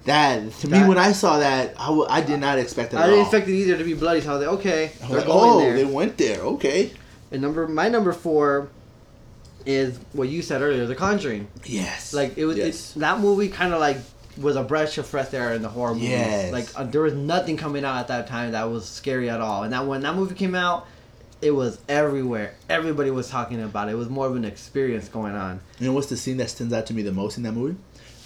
That 0.05 0.53
to 0.61 0.69
me, 0.69 0.85
when 0.85 0.99
I 0.99 1.11
saw 1.13 1.39
that, 1.41 1.75
I, 1.81 1.87
w- 1.87 2.07
I 2.09 2.21
did 2.21 2.39
not 2.41 2.59
expect 2.61 2.93
it. 2.93 2.97
I 2.99 3.01
at 3.03 3.07
didn't 3.07 3.19
all. 3.21 3.25
expect 3.27 3.49
it 3.49 3.55
either 3.55 3.77
to 3.79 3.83
be 3.85 3.95
bloody. 3.95 4.21
So 4.21 4.31
I 4.31 4.37
was 4.37 4.47
like, 4.47 4.55
okay, 4.61 4.93
they're 5.01 5.17
like, 5.19 5.27
going 5.27 5.51
oh, 5.51 5.59
there. 5.59 5.75
they 5.75 5.85
went 5.85 6.17
there. 6.17 6.41
Okay. 6.43 6.93
And 7.33 7.43
number 7.43 7.67
my 7.67 7.89
number 7.89 8.13
four 8.13 8.69
is 9.65 9.99
what 10.13 10.29
you 10.29 10.43
said 10.43 10.63
earlier, 10.63 10.87
The 10.87 10.95
Conjuring. 10.95 11.49
Yes. 11.65 12.13
Like 12.15 12.39
it 12.39 12.45
was 12.47 12.57
Yes. 12.57 12.95
it, 12.97 13.01
that 13.01 13.19
movie 13.21 13.49
kind 13.49 13.73
of 13.75 13.81
like 13.81 13.97
was 14.39 14.55
a 14.55 14.63
breath 14.63 14.97
of 14.99 15.07
fresh 15.07 15.33
air 15.35 15.55
in 15.55 15.63
the 15.63 15.69
horror 15.69 15.95
movies. 15.95 16.11
Yes. 16.11 16.53
Like 16.53 16.69
uh, 16.77 16.85
there 16.85 17.01
was 17.01 17.15
nothing 17.15 17.57
coming 17.57 17.85
out 17.85 17.97
at 17.99 18.09
that 18.09 18.27
time 18.29 18.53
that 18.53 18.65
was 18.65 18.87
scary 18.89 19.29
at 19.31 19.41
all. 19.41 19.63
And 19.65 19.73
that 19.73 19.87
when 19.87 20.03
that 20.03 20.15
movie 20.15 20.35
came 20.35 20.55
out, 20.55 20.87
it 21.43 21.51
was 21.51 21.79
everywhere. 21.89 22.55
Everybody 22.69 23.11
was 23.11 23.29
talking 23.29 23.61
about 23.63 23.89
it. 23.89 23.93
It 23.93 23.97
was 23.97 24.09
more 24.09 24.27
of 24.27 24.37
an 24.37 24.45
experience 24.45 25.09
going 25.09 25.35
on. 25.35 25.61
you 25.79 25.87
know 25.87 25.93
what's 25.93 26.09
the 26.09 26.17
scene 26.17 26.37
that 26.39 26.51
stands 26.51 26.73
out 26.73 26.87
to 26.87 26.95
me 26.95 27.03
the 27.03 27.13
most 27.13 27.37
in 27.37 27.43
that 27.43 27.53
movie? 27.53 27.77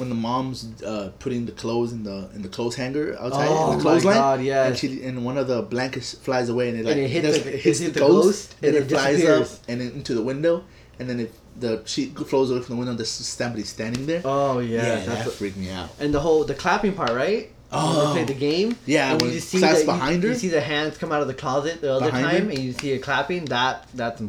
When 0.00 0.08
the 0.08 0.14
mom's 0.16 0.82
uh, 0.82 1.12
putting 1.18 1.46
the 1.46 1.52
clothes 1.52 1.92
in 1.92 2.02
the 2.02 2.28
in 2.34 2.42
the 2.42 2.48
clothes 2.48 2.74
hanger 2.74 3.16
outside 3.20 3.48
Oh 3.50 3.64
in 3.64 3.70
the 3.70 3.76
my 3.76 3.82
clothesline, 3.82 4.14
God, 4.16 4.42
yes. 4.42 4.66
and 4.68 4.76
she 4.78 5.02
and 5.04 5.24
one 5.24 5.36
of 5.38 5.46
the 5.46 5.62
blankets 5.62 6.14
flies 6.14 6.48
away 6.48 6.70
and 6.70 6.78
it 6.80 6.84
like 6.86 6.96
it 6.96 7.08
hits 7.08 7.38
the- 7.44 7.50
hits 7.50 7.64
hits 7.64 7.78
the, 7.80 7.88
the 7.90 8.00
ghost, 8.00 8.54
and, 8.62 8.74
and 8.74 8.76
it 8.76 8.82
it 8.84 8.94
flies 8.96 9.24
up 9.24 9.46
and 9.68 9.80
then 9.80 9.90
into 9.92 10.14
the 10.14 10.22
window 10.22 10.64
and 10.98 11.08
then 11.08 11.20
if 11.20 11.30
the 11.58 11.82
sheet 11.86 12.16
flows 12.18 12.50
away 12.50 12.62
from 12.62 12.74
the 12.76 12.78
window, 12.80 12.94
there's 12.94 13.10
somebody 13.10 13.62
standing 13.64 14.06
there. 14.06 14.22
Oh 14.24 14.58
yeah, 14.60 14.76
yeah, 14.76 14.82
that's 14.94 15.06
that 15.06 15.26
what- 15.26 15.34
freaked 15.34 15.56
me 15.58 15.70
out. 15.70 15.90
and 16.00 16.12
the 16.14 16.20
whole 16.20 16.44
the 16.44 16.54
clapping 16.54 16.94
part, 16.94 17.10
right? 17.10 17.50
When 17.70 17.80
Oh. 17.82 18.06
they 18.14 18.24
play 18.24 18.34
the 18.34 18.40
game. 18.40 18.76
Yeah, 18.84 19.12
and 19.12 19.22
when 19.22 19.32
you 19.32 19.38
see 19.38 19.58
the, 19.60 19.82
behind 19.86 20.22
you, 20.24 20.28
her. 20.30 20.34
You 20.34 20.40
see 20.40 20.48
the 20.48 20.60
hands 20.60 20.98
come 20.98 21.12
out 21.12 21.22
of 21.22 21.28
the 21.28 21.34
closet 21.34 21.80
the 21.80 21.92
other 21.94 22.06
Behind 22.06 22.24
time, 22.26 22.44
her? 22.46 22.50
and 22.50 22.58
you 22.58 22.72
see 22.72 22.90
it 22.90 22.98
clapping. 23.00 23.44
That 23.44 23.86
that's 23.94 24.20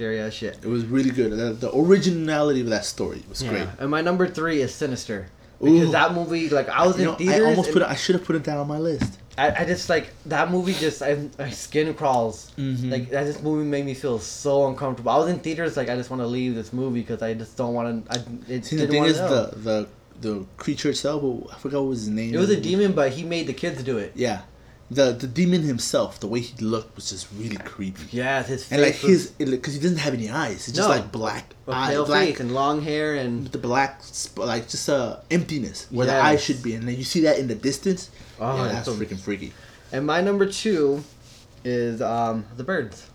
scary 0.00 0.30
shit. 0.30 0.58
It 0.62 0.68
was 0.68 0.84
really 0.86 1.10
good. 1.10 1.32
The, 1.32 1.52
the 1.52 1.76
originality 1.76 2.60
of 2.60 2.70
that 2.70 2.84
story 2.84 3.22
was 3.28 3.42
great. 3.42 3.68
And 3.78 3.90
my 3.90 4.00
number 4.00 4.26
three 4.26 4.62
is 4.62 4.74
Sinister. 4.74 5.26
Because 5.62 5.88
Ooh. 5.88 5.92
that 5.92 6.14
movie, 6.14 6.48
like 6.48 6.70
I 6.70 6.86
was 6.86 6.96
You 6.96 7.02
in 7.02 7.08
know, 7.10 7.14
theaters. 7.16 7.40
I 7.42 7.50
almost 7.50 7.72
put 7.72 7.82
it. 7.82 7.88
I 7.88 7.94
should 7.94 8.14
have 8.14 8.24
put 8.24 8.34
it 8.34 8.42
down 8.42 8.56
on 8.56 8.66
my 8.66 8.78
list. 8.78 9.18
I, 9.36 9.50
I 9.62 9.64
just 9.66 9.90
like 9.90 10.08
that 10.26 10.50
movie. 10.50 10.72
Just 10.72 11.02
I, 11.02 11.28
my 11.38 11.50
skin 11.50 11.92
crawls. 11.92 12.50
Mhm. 12.56 12.90
Like 12.90 13.10
that. 13.10 13.24
This 13.24 13.42
movie 13.42 13.66
made 13.68 13.84
me 13.84 13.92
feel 13.92 14.18
so 14.18 14.68
uncomfortable. 14.68 15.10
I 15.12 15.18
was 15.18 15.28
in 15.28 15.38
theaters. 15.40 15.76
Like 15.76 15.90
I 15.90 15.96
just 15.96 16.08
want 16.08 16.22
to 16.22 16.26
leave 16.26 16.54
this 16.54 16.72
movie 16.72 17.00
because 17.00 17.20
I 17.20 17.34
just 17.34 17.58
don't 17.58 17.74
want 17.74 18.06
to. 18.06 18.18
I 18.18 18.24
it 18.54 18.64
See, 18.64 18.76
the 18.76 18.86
thing 18.86 19.04
is, 19.04 19.18
know. 19.18 19.28
the 19.28 19.56
the 19.58 19.88
the 20.22 20.46
creature 20.56 20.88
itself. 20.88 21.22
I 21.52 21.58
forgot 21.58 21.82
what 21.82 21.90
his 21.90 22.08
name. 22.08 22.34
it 22.34 22.38
was 22.38 22.48
a 22.48 22.58
demon, 22.60 22.92
but 22.92 23.12
he 23.12 23.22
made 23.24 23.46
the 23.46 23.52
kids 23.52 23.82
do 23.82 23.98
it. 23.98 24.12
Yeah, 24.14 24.40
the 24.90 25.12
the 25.12 25.26
demon 25.26 25.62
himself, 25.62 26.18
the 26.20 26.26
way 26.26 26.40
he 26.40 26.64
looked 26.64 26.96
was 26.96 27.10
just 27.10 27.28
really 27.38 27.56
creepy. 27.58 28.02
Yeah, 28.16 28.42
his 28.42 28.64
face 28.64 28.72
And 28.72 28.82
like 28.82 29.00
was 29.02 29.10
his, 29.10 29.30
because 29.30 29.74
he 29.74 29.80
doesn't 29.80 29.98
have 29.98 30.14
any 30.14 30.28
eyes. 30.30 30.66
It's 30.68 30.76
just 30.76 30.88
No. 30.88 30.94
like 30.96 31.12
black, 31.12 31.54
eye, 31.68 31.90
pale 31.90 32.04
black, 32.06 32.26
face 32.26 32.40
and 32.40 32.52
long 32.52 32.82
hair 32.82 33.14
and 33.14 33.46
the 33.48 33.58
black, 33.58 34.02
like 34.36 34.68
just 34.68 34.88
a 34.88 35.20
emptiness 35.30 35.86
where 35.90 36.06
the 36.06 36.14
eyes 36.20 36.42
should 36.42 36.62
be, 36.62 36.74
and 36.74 36.86
then 36.88 36.96
you 36.96 37.04
see 37.04 37.20
that 37.20 37.38
in 37.38 37.46
the 37.46 37.54
distance. 37.54 38.10
Oh, 38.40 38.56
yeah, 38.64 38.72
that's 38.72 38.88
a- 38.88 38.92
freaking 38.92 39.20
freaky. 39.20 39.52
and 39.92 40.06
my 40.06 40.20
number 40.20 40.46
two 40.46 41.04
is 41.64 42.00
um 42.02 42.44
the 42.56 42.64
birds. 42.64 43.06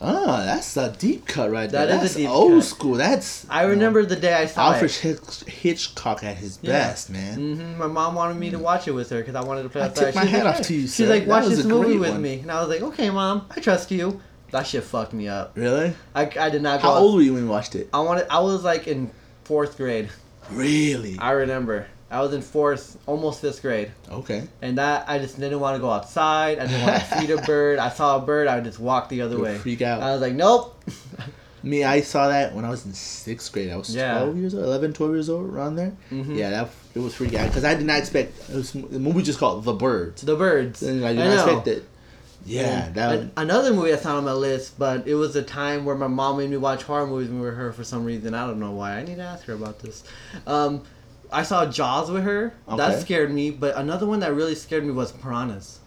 Ah, 0.00 0.42
that's 0.44 0.76
a 0.76 0.90
deep 0.98 1.26
cut 1.26 1.50
right 1.50 1.70
there. 1.70 1.86
That 1.86 2.02
is 2.04 2.16
a 2.16 2.18
deep 2.18 2.28
old 2.28 2.52
cut. 2.60 2.64
school. 2.64 2.94
That's 2.94 3.46
I 3.48 3.62
remember 3.62 4.04
the 4.04 4.16
day 4.16 4.34
I 4.34 4.46
saw 4.46 4.72
Alfred 4.72 4.90
it. 4.90 4.96
Hitch- 4.96 5.44
Hitchcock 5.54 6.22
at 6.24 6.36
his 6.36 6.58
Yeah. 6.62 6.72
best, 6.72 7.10
man. 7.10 7.34
hmm 7.56 7.78
My 7.78 7.86
mom 7.86 8.14
wanted 8.14 8.36
me 8.36 8.50
to 8.50 8.58
watch 8.58 8.86
it 8.88 8.92
with 8.92 9.08
her 9.10 9.18
because 9.18 9.34
I 9.34 9.42
wanted 9.42 9.62
to 9.62 9.68
play 9.70 9.82
I 9.82 9.86
outside. 9.86 10.06
tip 10.06 10.14
my 10.16 10.24
hat 10.24 10.44
like, 10.44 10.54
off 10.56 10.66
to 10.66 10.74
you, 10.74 10.82
She's 10.82 10.94
sir. 10.96 11.06
like, 11.06 11.26
watch 11.26 11.46
this 11.46 11.64
movie 11.64 11.96
with 11.96 12.10
one. 12.10 12.22
me, 12.22 12.40
and 12.40 12.50
I 12.50 12.60
was 12.60 12.68
like, 12.68 12.82
okay, 12.82 13.08
mom, 13.10 13.46
I 13.56 13.60
trust 13.60 13.90
you. 13.90 14.20
That 14.50 14.66
shit 14.66 14.84
fucked 14.84 15.12
me 15.12 15.26
up. 15.28 15.52
Really? 15.56 15.94
I, 16.14 16.30
I 16.38 16.50
did 16.50 16.62
not 16.62 16.80
go. 16.82 16.88
How 16.88 16.94
old 16.98 17.14
were 17.16 17.22
you 17.22 17.34
when 17.34 17.44
you 17.44 17.48
watched 17.50 17.74
it? 17.74 17.88
I 17.92 18.00
wanted. 18.00 18.26
I 18.30 18.40
was 18.40 18.62
like 18.62 18.86
in 18.86 19.10
fourth 19.44 19.76
grade. 19.76 20.10
Really? 20.50 21.16
I 21.18 21.30
remember. 21.32 21.86
I 22.14 22.20
was 22.20 22.32
in 22.32 22.42
fourth, 22.42 22.96
almost 23.06 23.40
fifth 23.40 23.60
grade, 23.60 23.90
Okay. 24.10 24.44
and 24.62 24.78
that 24.78 25.06
I 25.08 25.18
just 25.18 25.38
didn't 25.40 25.58
want 25.60 25.74
to 25.76 25.80
go 25.80 25.90
outside. 25.90 26.58
I 26.58 26.66
didn't 26.66 26.82
want 26.82 27.02
to 27.02 27.06
feed 27.18 27.30
a 27.30 27.42
bird. 27.42 27.78
I 27.78 27.88
saw 27.88 28.16
a 28.16 28.20
bird, 28.20 28.46
I 28.48 28.54
would 28.54 28.64
just 28.64 28.78
walk 28.78 29.08
the 29.08 29.20
other 29.22 29.38
way. 29.40 29.58
freak 29.58 29.82
out. 29.82 30.02
I 30.02 30.12
was 30.12 30.20
like, 30.20 30.34
nope. 30.34 30.80
Me, 31.64 31.82
I 31.82 32.02
saw 32.02 32.28
that 32.28 32.54
when 32.54 32.64
I 32.66 32.68
was 32.70 32.84
in 32.84 32.92
sixth 32.92 33.50
grade. 33.50 33.70
I 33.70 33.76
was 33.76 33.94
Yeah. 33.94 34.18
12 34.18 34.36
years 34.36 34.54
old, 34.54 34.64
11, 34.64 34.92
12 34.92 35.12
years 35.14 35.30
old, 35.30 35.48
around 35.50 35.76
there. 35.76 35.92
Mhm. 36.12 36.36
Yeah, 36.36 36.50
that 36.50 36.68
it 36.94 36.98
was 36.98 37.14
freaking 37.14 37.36
out 37.38 37.48
because 37.48 37.64
I 37.64 37.74
did 37.74 37.86
not 37.86 37.98
expect. 37.98 38.50
It 38.50 38.54
was 38.54 38.72
the 38.72 38.98
movie 39.00 39.22
just 39.22 39.38
called 39.38 39.64
The 39.64 39.72
Birds. 39.72 40.20
the 40.22 40.36
birds. 40.36 40.82
And 40.82 41.04
I 41.04 41.14
did 41.14 41.22
I 41.22 41.28
not 41.28 41.34
know. 41.34 41.44
expect 41.58 41.68
it. 41.68 41.84
Yeah, 42.46 42.90
that. 42.92 43.12
An- 43.18 43.32
another 43.38 43.72
movie 43.72 43.90
that's 43.90 44.04
not 44.04 44.16
on 44.16 44.24
my 44.26 44.34
list, 44.34 44.78
but 44.78 45.08
it 45.08 45.14
was 45.14 45.34
a 45.36 45.42
time 45.42 45.86
where 45.86 45.96
my 45.96 46.06
mom 46.08 46.36
made 46.36 46.50
me 46.50 46.58
watch 46.58 46.82
horror 46.82 47.06
movies 47.06 47.30
with 47.30 47.54
her 47.56 47.72
for 47.72 47.82
some 47.84 48.04
reason. 48.04 48.34
I 48.34 48.46
don't 48.46 48.60
know 48.60 48.72
why. 48.72 48.98
I 48.98 49.02
need 49.02 49.16
to 49.16 49.22
ask 49.22 49.46
her 49.46 49.54
about 49.54 49.78
this. 49.78 50.04
Um, 50.46 50.82
I 51.34 51.42
saw 51.42 51.66
Jaws 51.66 52.10
with 52.10 52.24
her. 52.24 52.54
That 52.76 53.00
scared 53.00 53.30
me. 53.32 53.50
But 53.50 53.76
another 53.76 54.06
one 54.06 54.20
that 54.20 54.32
really 54.34 54.54
scared 54.54 54.84
me 54.84 54.92
was 54.92 55.12
Piranhas. 55.12 55.80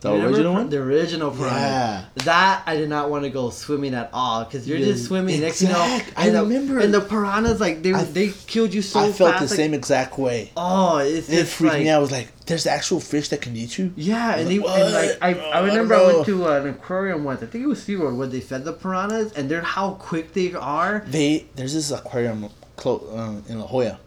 the 0.00 0.12
You 0.14 0.26
original 0.26 0.52
one. 0.54 0.68
The 0.70 0.78
original 0.78 1.30
Piranha. 1.32 1.56
Yeah. 1.58 2.04
That 2.24 2.62
I 2.66 2.76
did 2.76 2.88
not 2.88 3.10
want 3.10 3.24
to 3.24 3.30
go 3.30 3.50
swimming 3.50 3.94
at 3.94 4.10
all 4.12 4.44
because 4.44 4.68
you're 4.68 4.78
Yeah, 4.78 4.92
just 4.92 5.06
swimming 5.06 5.40
next, 5.40 5.60
you 5.62 5.68
know. 5.68 5.98
I 6.16 6.30
the- 6.30 6.42
remember. 6.42 6.78
And 6.78 6.94
the 6.94 7.00
piranhas 7.00 7.58
like 7.60 7.82
they 7.82 7.92
I- 7.92 8.04
they 8.04 8.28
killed 8.46 8.72
you 8.74 8.82
so 8.82 9.00
fast. 9.00 9.08
I 9.14 9.18
felt 9.18 9.30
fast. 9.32 9.44
the 9.44 9.50
like, 9.54 9.56
same 9.56 9.74
exact 9.74 10.16
way. 10.18 10.52
Oh, 10.56 10.98
it's 10.98 11.28
It 11.28 11.46
freaked 11.48 11.74
like, 11.74 11.82
me 11.82 11.88
out. 11.88 11.96
I 11.98 12.00
was 12.00 12.12
like, 12.12 12.28
"There's 12.46 12.64
actual 12.66 13.00
fish 13.00 13.28
that 13.30 13.40
can 13.40 13.56
eat 13.56 13.76
you." 13.78 13.92
Yeah, 13.96 14.34
and, 14.36 14.40
I 14.42 14.44
they, 14.44 14.54
and 14.56 14.64
like, 14.64 14.92
like 14.94 15.18
I, 15.20 15.32
"What? 15.32 15.42
I 15.44 15.48
Oh, 15.48 15.50
I 15.50 15.60
remember 15.66 15.94
don't 15.96 16.10
I 16.10 16.14
went 16.14 16.26
to 16.26 16.46
uh, 16.48 16.60
an 16.60 16.68
aquarium 16.68 17.24
once. 17.24 17.42
I 17.42 17.46
think 17.46 17.64
it 17.64 17.66
was 17.66 17.80
SeaWorld 17.80 18.16
where 18.16 18.28
they 18.28 18.40
fed 18.40 18.64
the 18.64 18.72
piranhas, 18.74 19.32
and 19.32 19.50
they're 19.50 19.62
how 19.62 19.92
quick 19.92 20.32
they 20.34 20.54
are. 20.54 21.04
They 21.08 21.46
there's 21.56 21.74
this 21.74 21.90
aquarium 21.90 22.50
close 22.76 23.02
uh, 23.12 23.40
in 23.48 23.58
La 23.58 23.66
Jolla. 23.66 23.98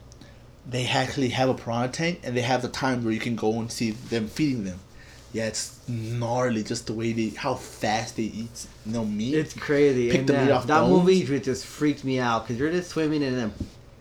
They 0.69 0.85
actually 0.87 1.29
have 1.29 1.49
a 1.49 1.53
piranha 1.53 1.87
tank, 1.89 2.19
and 2.23 2.37
they 2.37 2.41
have 2.41 2.61
the 2.61 2.67
time 2.69 3.03
where 3.03 3.13
you 3.13 3.19
can 3.19 3.35
go 3.35 3.59
and 3.59 3.71
see 3.71 3.91
them 3.91 4.27
feeding 4.27 4.63
them. 4.63 4.79
Yeah, 5.33 5.47
it's 5.47 5.79
gnarly 5.87 6.61
just 6.63 6.87
the 6.87 6.93
way 6.93 7.13
they 7.13 7.29
how 7.29 7.55
fast 7.55 8.17
they 8.17 8.23
eat 8.23 8.67
you 8.85 8.91
know 8.93 9.05
meat. 9.05 9.33
It's 9.33 9.53
crazy. 9.53 10.11
Pick 10.11 10.19
and 10.19 10.29
the 10.29 10.39
uh, 10.41 10.45
meat 10.45 10.51
off 10.51 10.67
that 10.67 10.81
bones. 10.81 11.05
movie 11.07 11.39
just 11.39 11.65
freaked 11.65 12.03
me 12.03 12.19
out 12.19 12.43
because 12.43 12.59
you're 12.59 12.69
just 12.71 12.89
swimming 12.89 13.23
and 13.23 13.37
then 13.37 13.53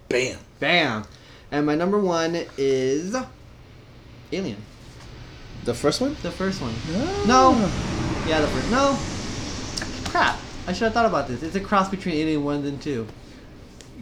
Bam. 0.08 0.38
bam. 0.58 1.04
And 1.52 1.66
my 1.66 1.76
number 1.76 1.98
one 1.98 2.36
is 2.58 3.14
Alien, 4.32 4.56
The 5.64 5.74
first 5.74 6.00
one? 6.00 6.16
the 6.22 6.30
first 6.30 6.60
one. 6.60 6.74
No. 7.26 7.52
No. 7.54 7.70
Yeah, 8.26 8.40
the 8.40 8.46
first. 8.48 8.70
No. 8.70 8.98
Crap. 10.10 10.38
I 10.66 10.72
should 10.72 10.84
have 10.84 10.92
thought 10.94 11.06
about 11.06 11.26
this. 11.28 11.42
It's 11.42 11.56
a 11.56 11.60
cross 11.60 11.88
between 11.88 12.14
Alien 12.16 12.44
one 12.44 12.64
and 12.64 12.80
two. 12.82 13.06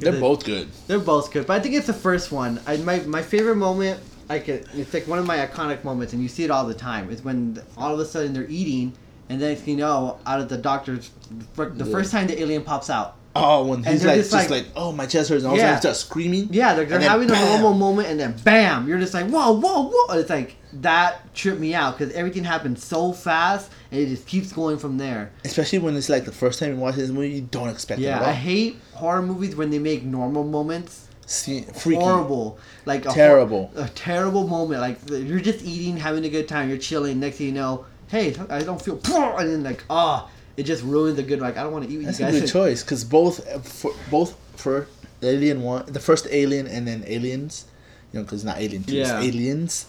They're 0.01 0.15
it- 0.15 0.21
both 0.21 0.45
good. 0.45 0.69
They're 0.87 0.99
both 0.99 1.33
good, 1.33 1.47
but 1.47 1.55
I 1.59 1.61
think 1.61 1.75
it's 1.75 1.87
the 1.87 1.93
first 1.95 2.31
one. 2.33 2.61
I, 2.67 2.77
my 2.79 3.01
my 3.01 3.23
favorite 3.23 3.57
moment, 3.57 4.01
I 4.31 4.39
could, 4.39 4.67
it's 4.75 4.93
like 4.95 5.07
one 5.09 5.19
of 5.19 5.27
my 5.27 5.39
iconic 5.47 5.85
moments, 5.85 6.13
and 6.13 6.23
you 6.23 6.29
see 6.29 6.45
it 6.45 6.51
all 6.51 6.65
the 6.67 6.75
time. 6.75 7.11
Is 7.11 7.23
when 7.23 7.63
all 7.77 7.93
of 7.95 8.01
a 8.01 8.05
sudden 8.07 8.33
they're 8.33 8.47
eating, 8.49 8.93
and 9.29 9.41
then 9.41 9.59
you 9.67 9.77
know, 9.77 10.19
out 10.27 10.41
of 10.41 10.49
the 10.49 10.59
doctor's, 10.59 11.11
the 11.57 11.71
Yeah. 11.77 11.85
first 11.85 12.13
time 12.13 12.27
the 12.27 12.41
alien 12.41 12.63
pops 12.63 12.91
out. 12.91 13.17
Oh, 13.41 13.67
when 13.67 13.85
he's 13.85 14.05
like 14.05 14.17
just 14.17 14.33
like- 14.33 14.51
like, 14.51 14.67
oh 14.77 14.93
my 14.93 15.07
chest 15.07 15.31
hurts, 15.31 15.43
and 15.45 15.51
all 15.51 15.55
of 15.55 15.61
a 15.61 15.63
Yeah. 15.63 15.79
starts 15.81 16.01
screaming. 16.01 16.49
Yeah, 16.51 16.75
they're, 16.75 16.85
they're 16.85 17.01
having 17.01 17.31
a 17.31 17.35
normal 17.35 17.75
moment, 17.75 18.09
and 18.09 18.19
then 18.21 18.35
bam, 18.45 18.89
you're 18.89 18.99
just 18.99 19.15
like, 19.15 19.27
whoa, 19.29 19.53
whoa, 19.53 19.91
whoa! 19.93 20.19
It's 20.19 20.31
like 20.31 20.57
that 20.81 21.35
tripped 21.35 21.61
me 21.61 21.75
out 21.75 21.99
because 21.99 22.13
everything 22.15 22.45
happened 22.45 22.79
so 22.79 23.13
fast, 23.13 23.71
and 23.91 24.01
it 24.01 24.07
just 24.09 24.27
keeps 24.27 24.53
going 24.53 24.79
from 24.79 24.99
there. 24.99 25.31
Especially 25.45 25.79
when 25.79 25.97
it's 25.97 26.09
like 26.09 26.25
the 26.25 26.33
first 26.33 26.59
time 26.59 26.71
you 26.75 26.77
watch 26.77 26.97
this 26.97 27.11
movie, 27.11 27.31
you 27.31 27.43
don't 27.43 27.69
expect 27.69 28.01
it 28.01 28.05
Yeah, 28.05 28.21
I 28.23 28.33
hate 28.33 28.77
horror 28.95 29.23
movies 29.23 29.55
when 29.57 29.71
they 29.71 29.79
make 29.79 30.03
normal 30.05 30.45
moments 30.45 31.07
See, 31.27 31.63
freaky. 31.75 32.01
horrible, 32.03 32.59
like 32.87 33.05
a 33.05 33.09
hor- 33.09 33.15
Terrible. 33.17 33.71
a 33.77 33.89
terrible 33.89 34.47
moment. 34.49 34.81
Like 34.81 34.99
you're 35.11 35.41
just 35.41 35.65
eating, 35.65 35.97
having 35.97 36.25
a 36.25 36.29
good 36.31 36.49
time, 36.49 36.69
you're 36.69 36.79
chilling. 36.79 37.21
Next 37.21 37.37
thing 37.37 37.47
you 37.49 37.53
know, 37.53 37.85
hey, 38.09 38.35
I 38.51 38.63
don't 38.63 38.81
feel, 38.81 38.99
and 39.39 39.49
then 39.51 39.63
like, 39.63 39.85
ah, 39.91 40.29
it 40.59 40.65
just 40.65 40.83
ruined 40.83 41.17
the 41.17 41.23
good. 41.23 41.41
Like 41.41 41.57
I 41.57 41.63
don't 41.63 41.73
want 41.73 41.87
to 41.87 41.91
eat 41.93 41.99
with 41.99 42.07
That's 42.07 42.21
you 42.21 42.27
a 42.27 42.31
guys. 42.33 42.41
good 42.41 42.51
choice 42.51 42.83
because 42.85 43.05
both 43.05 43.37
for, 43.67 43.93
both 44.11 44.37
for 44.57 44.87
Alien 45.23 45.63
one, 45.63 45.85
the 45.87 46.01
first 46.01 46.27
Alien 46.31 46.67
and 46.67 46.87
then 46.87 47.05
Aliens, 47.07 47.65
you 48.13 48.19
know, 48.21 48.25
because 48.25 48.45
not 48.45 48.59
Alien 48.59 48.83
two, 48.85 48.97
Yeah. 48.97 49.19
it's 49.21 49.27
Aliens. 49.29 49.87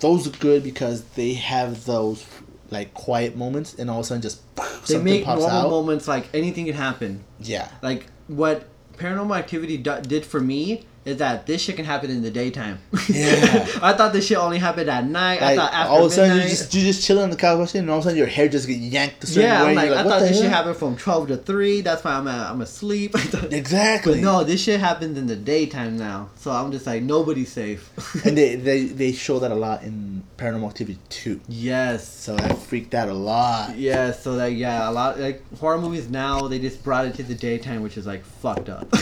Those 0.00 0.26
are 0.28 0.36
good 0.38 0.62
because 0.62 1.02
they 1.16 1.34
have 1.34 1.84
those 1.86 2.24
like 2.70 2.92
quiet 2.94 3.36
moments, 3.36 3.74
and 3.78 3.88
all 3.90 4.00
of 4.00 4.04
a 4.04 4.08
sudden 4.08 4.22
just 4.22 4.40
They 4.88 4.98
make 4.98 5.24
pops 5.24 5.40
normal 5.40 5.58
out. 5.58 5.70
moments 5.70 6.06
like 6.06 6.28
anything 6.34 6.66
can 6.66 6.74
happen. 6.74 7.24
Yeah, 7.40 7.68
Like 7.82 8.06
what 8.26 8.66
Paranormal 8.96 9.36
Activity 9.38 9.76
did 9.78 10.24
for 10.26 10.40
me 10.40 10.84
is 11.08 11.16
that 11.18 11.46
this 11.46 11.62
shit 11.62 11.76
can 11.76 11.86
happen 11.86 12.10
in 12.10 12.20
the 12.20 12.30
daytime. 12.30 12.78
Yeah. 13.08 13.66
I 13.82 13.94
thought 13.94 14.12
this 14.12 14.26
shit 14.26 14.36
only 14.36 14.58
happened 14.58 14.90
at 14.90 15.06
night. 15.06 15.40
I 15.40 15.56
thought 15.56 15.72
after 15.72 15.90
all 15.90 16.04
of 16.04 16.12
a 16.12 16.14
sudden 16.14 16.36
you 16.36 16.42
just 16.42 16.74
you 16.74 16.82
just 16.82 17.02
chilling 17.02 17.24
on 17.24 17.30
the 17.30 17.36
couch 17.36 17.74
and 17.74 17.88
all 17.88 17.96
of 17.96 18.02
a 18.02 18.04
sudden 18.04 18.18
your 18.18 18.26
hair 18.26 18.48
just 18.48 18.68
get 18.68 18.76
yanked 18.76 19.24
a 19.24 19.26
certain 19.26 19.42
yeah, 19.42 19.62
way. 19.62 19.70
I'm 19.70 19.74
like, 19.76 19.86
You're 19.86 19.98
I 19.98 20.02
thought 20.02 20.20
this 20.20 20.38
shit 20.38 20.50
happened 20.50 20.76
from 20.76 20.96
twelve 20.96 21.28
to 21.28 21.38
three. 21.38 21.80
That's 21.80 22.04
why 22.04 22.12
I'm 22.12 22.28
uh, 22.28 22.50
I'm 22.50 22.60
asleep. 22.60 23.14
Exactly. 23.50 24.20
no, 24.20 24.44
this 24.44 24.62
shit 24.62 24.80
happens 24.80 25.16
in 25.16 25.26
the 25.26 25.36
daytime 25.36 25.96
now. 25.96 26.28
So 26.36 26.50
I'm 26.50 26.70
just 26.70 26.86
like 26.86 27.02
nobody's 27.02 27.50
safe. 27.50 27.90
and 28.26 28.36
they, 28.36 28.56
they 28.56 28.84
they 28.84 29.12
show 29.12 29.38
that 29.38 29.50
a 29.50 29.54
lot 29.54 29.82
in 29.82 30.22
Paranormal 30.36 30.68
Activity 30.68 30.98
two. 31.08 31.40
yes. 31.48 32.06
So 32.06 32.36
that 32.36 32.58
freaked 32.58 32.94
out 32.94 33.08
a 33.08 33.14
lot. 33.14 33.76
Yeah, 33.76 34.12
so 34.12 34.36
that 34.36 34.52
yeah, 34.52 34.88
a 34.88 34.92
lot 34.92 35.18
like 35.18 35.42
horror 35.56 35.78
movies 35.78 36.10
now 36.10 36.48
they 36.48 36.58
just 36.58 36.84
brought 36.84 37.06
it 37.06 37.14
to 37.14 37.22
the 37.22 37.34
daytime, 37.34 37.82
which 37.82 37.96
is 37.96 38.06
like 38.06 38.24
fucked 38.24 38.68
up. 38.68 38.92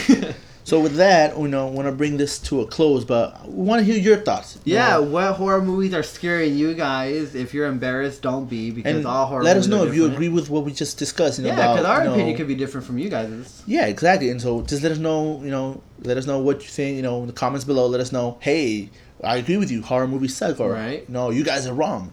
So 0.66 0.80
with 0.80 0.96
that, 0.96 1.38
you 1.38 1.46
know, 1.46 1.68
want 1.68 1.86
to 1.86 1.92
bring 1.92 2.16
this 2.16 2.40
to 2.40 2.60
a 2.60 2.66
close, 2.66 3.04
but 3.04 3.48
we 3.48 3.64
want 3.64 3.78
to 3.78 3.84
hear 3.84 3.94
your 4.02 4.16
thoughts. 4.16 4.58
you 4.64 4.74
yeah, 4.74 4.94
know. 4.94 5.02
what 5.02 5.34
horror 5.34 5.62
movies 5.62 5.94
are 5.94 6.02
scaring 6.02 6.56
you 6.56 6.74
guys? 6.74 7.36
If 7.36 7.54
you're 7.54 7.68
embarrassed, 7.68 8.20
don't 8.20 8.46
be 8.50 8.72
because 8.72 8.96
and 8.96 9.06
all 9.06 9.26
horror. 9.26 9.44
let 9.44 9.56
us 9.56 9.68
know 9.68 9.84
if 9.84 9.94
you 9.94 10.06
agree 10.06 10.28
with 10.28 10.50
what 10.50 10.64
we 10.64 10.72
just 10.72 10.98
discussed. 10.98 11.38
You 11.38 11.44
know, 11.44 11.50
Yeah, 11.50 11.72
because 11.72 11.86
our 11.86 11.98
you 12.00 12.04
know- 12.08 12.14
opinion 12.14 12.36
could 12.36 12.48
be 12.48 12.56
different 12.56 12.84
from 12.84 12.98
you 12.98 13.08
guys. 13.08 13.62
Yeah, 13.64 13.86
exactly. 13.86 14.28
And 14.28 14.42
so 14.42 14.62
just 14.62 14.82
let 14.82 14.90
us 14.90 14.98
know. 14.98 15.40
You 15.44 15.50
know, 15.52 15.82
let 16.02 16.16
us 16.16 16.26
know 16.26 16.40
what 16.40 16.62
you 16.62 16.68
think. 16.68 16.96
You 16.96 17.02
know, 17.02 17.20
in 17.20 17.28
the 17.28 17.32
comments 17.32 17.64
below. 17.64 17.86
Let 17.86 18.00
us 18.00 18.10
know. 18.10 18.38
Hey, 18.40 18.90
I 19.22 19.36
agree 19.36 19.58
with 19.58 19.70
you. 19.70 19.82
Horror 19.82 20.08
movies 20.08 20.36
suck, 20.36 20.58
or 20.58 20.72
Right. 20.72 21.08
no, 21.08 21.30
you 21.30 21.44
guys 21.44 21.68
are 21.68 21.74
wrong. 21.74 22.12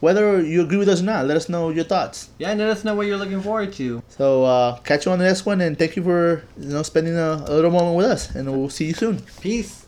Whether 0.00 0.42
you 0.42 0.62
agree 0.62 0.76
with 0.76 0.88
us 0.88 1.00
or 1.00 1.04
not, 1.04 1.26
let 1.26 1.36
us 1.36 1.48
know 1.48 1.70
your 1.70 1.84
thoughts. 1.84 2.30
Yeah, 2.38 2.50
and 2.50 2.60
let 2.60 2.68
us 2.68 2.84
know 2.84 2.94
what 2.94 3.06
you're 3.06 3.16
looking 3.16 3.40
forward 3.40 3.72
to. 3.74 4.02
So 4.08 4.44
uh, 4.44 4.78
catch 4.80 5.06
you 5.06 5.12
on 5.12 5.18
the 5.18 5.24
next 5.24 5.46
one, 5.46 5.60
and 5.60 5.78
thank 5.78 5.96
you 5.96 6.02
for 6.02 6.44
you 6.58 6.68
know 6.68 6.82
spending 6.82 7.16
a, 7.16 7.44
a 7.46 7.52
little 7.54 7.70
moment 7.70 7.96
with 7.96 8.06
us, 8.06 8.34
and 8.34 8.50
we'll 8.50 8.70
see 8.70 8.86
you 8.86 8.94
soon. 8.94 9.22
Peace. 9.40 9.83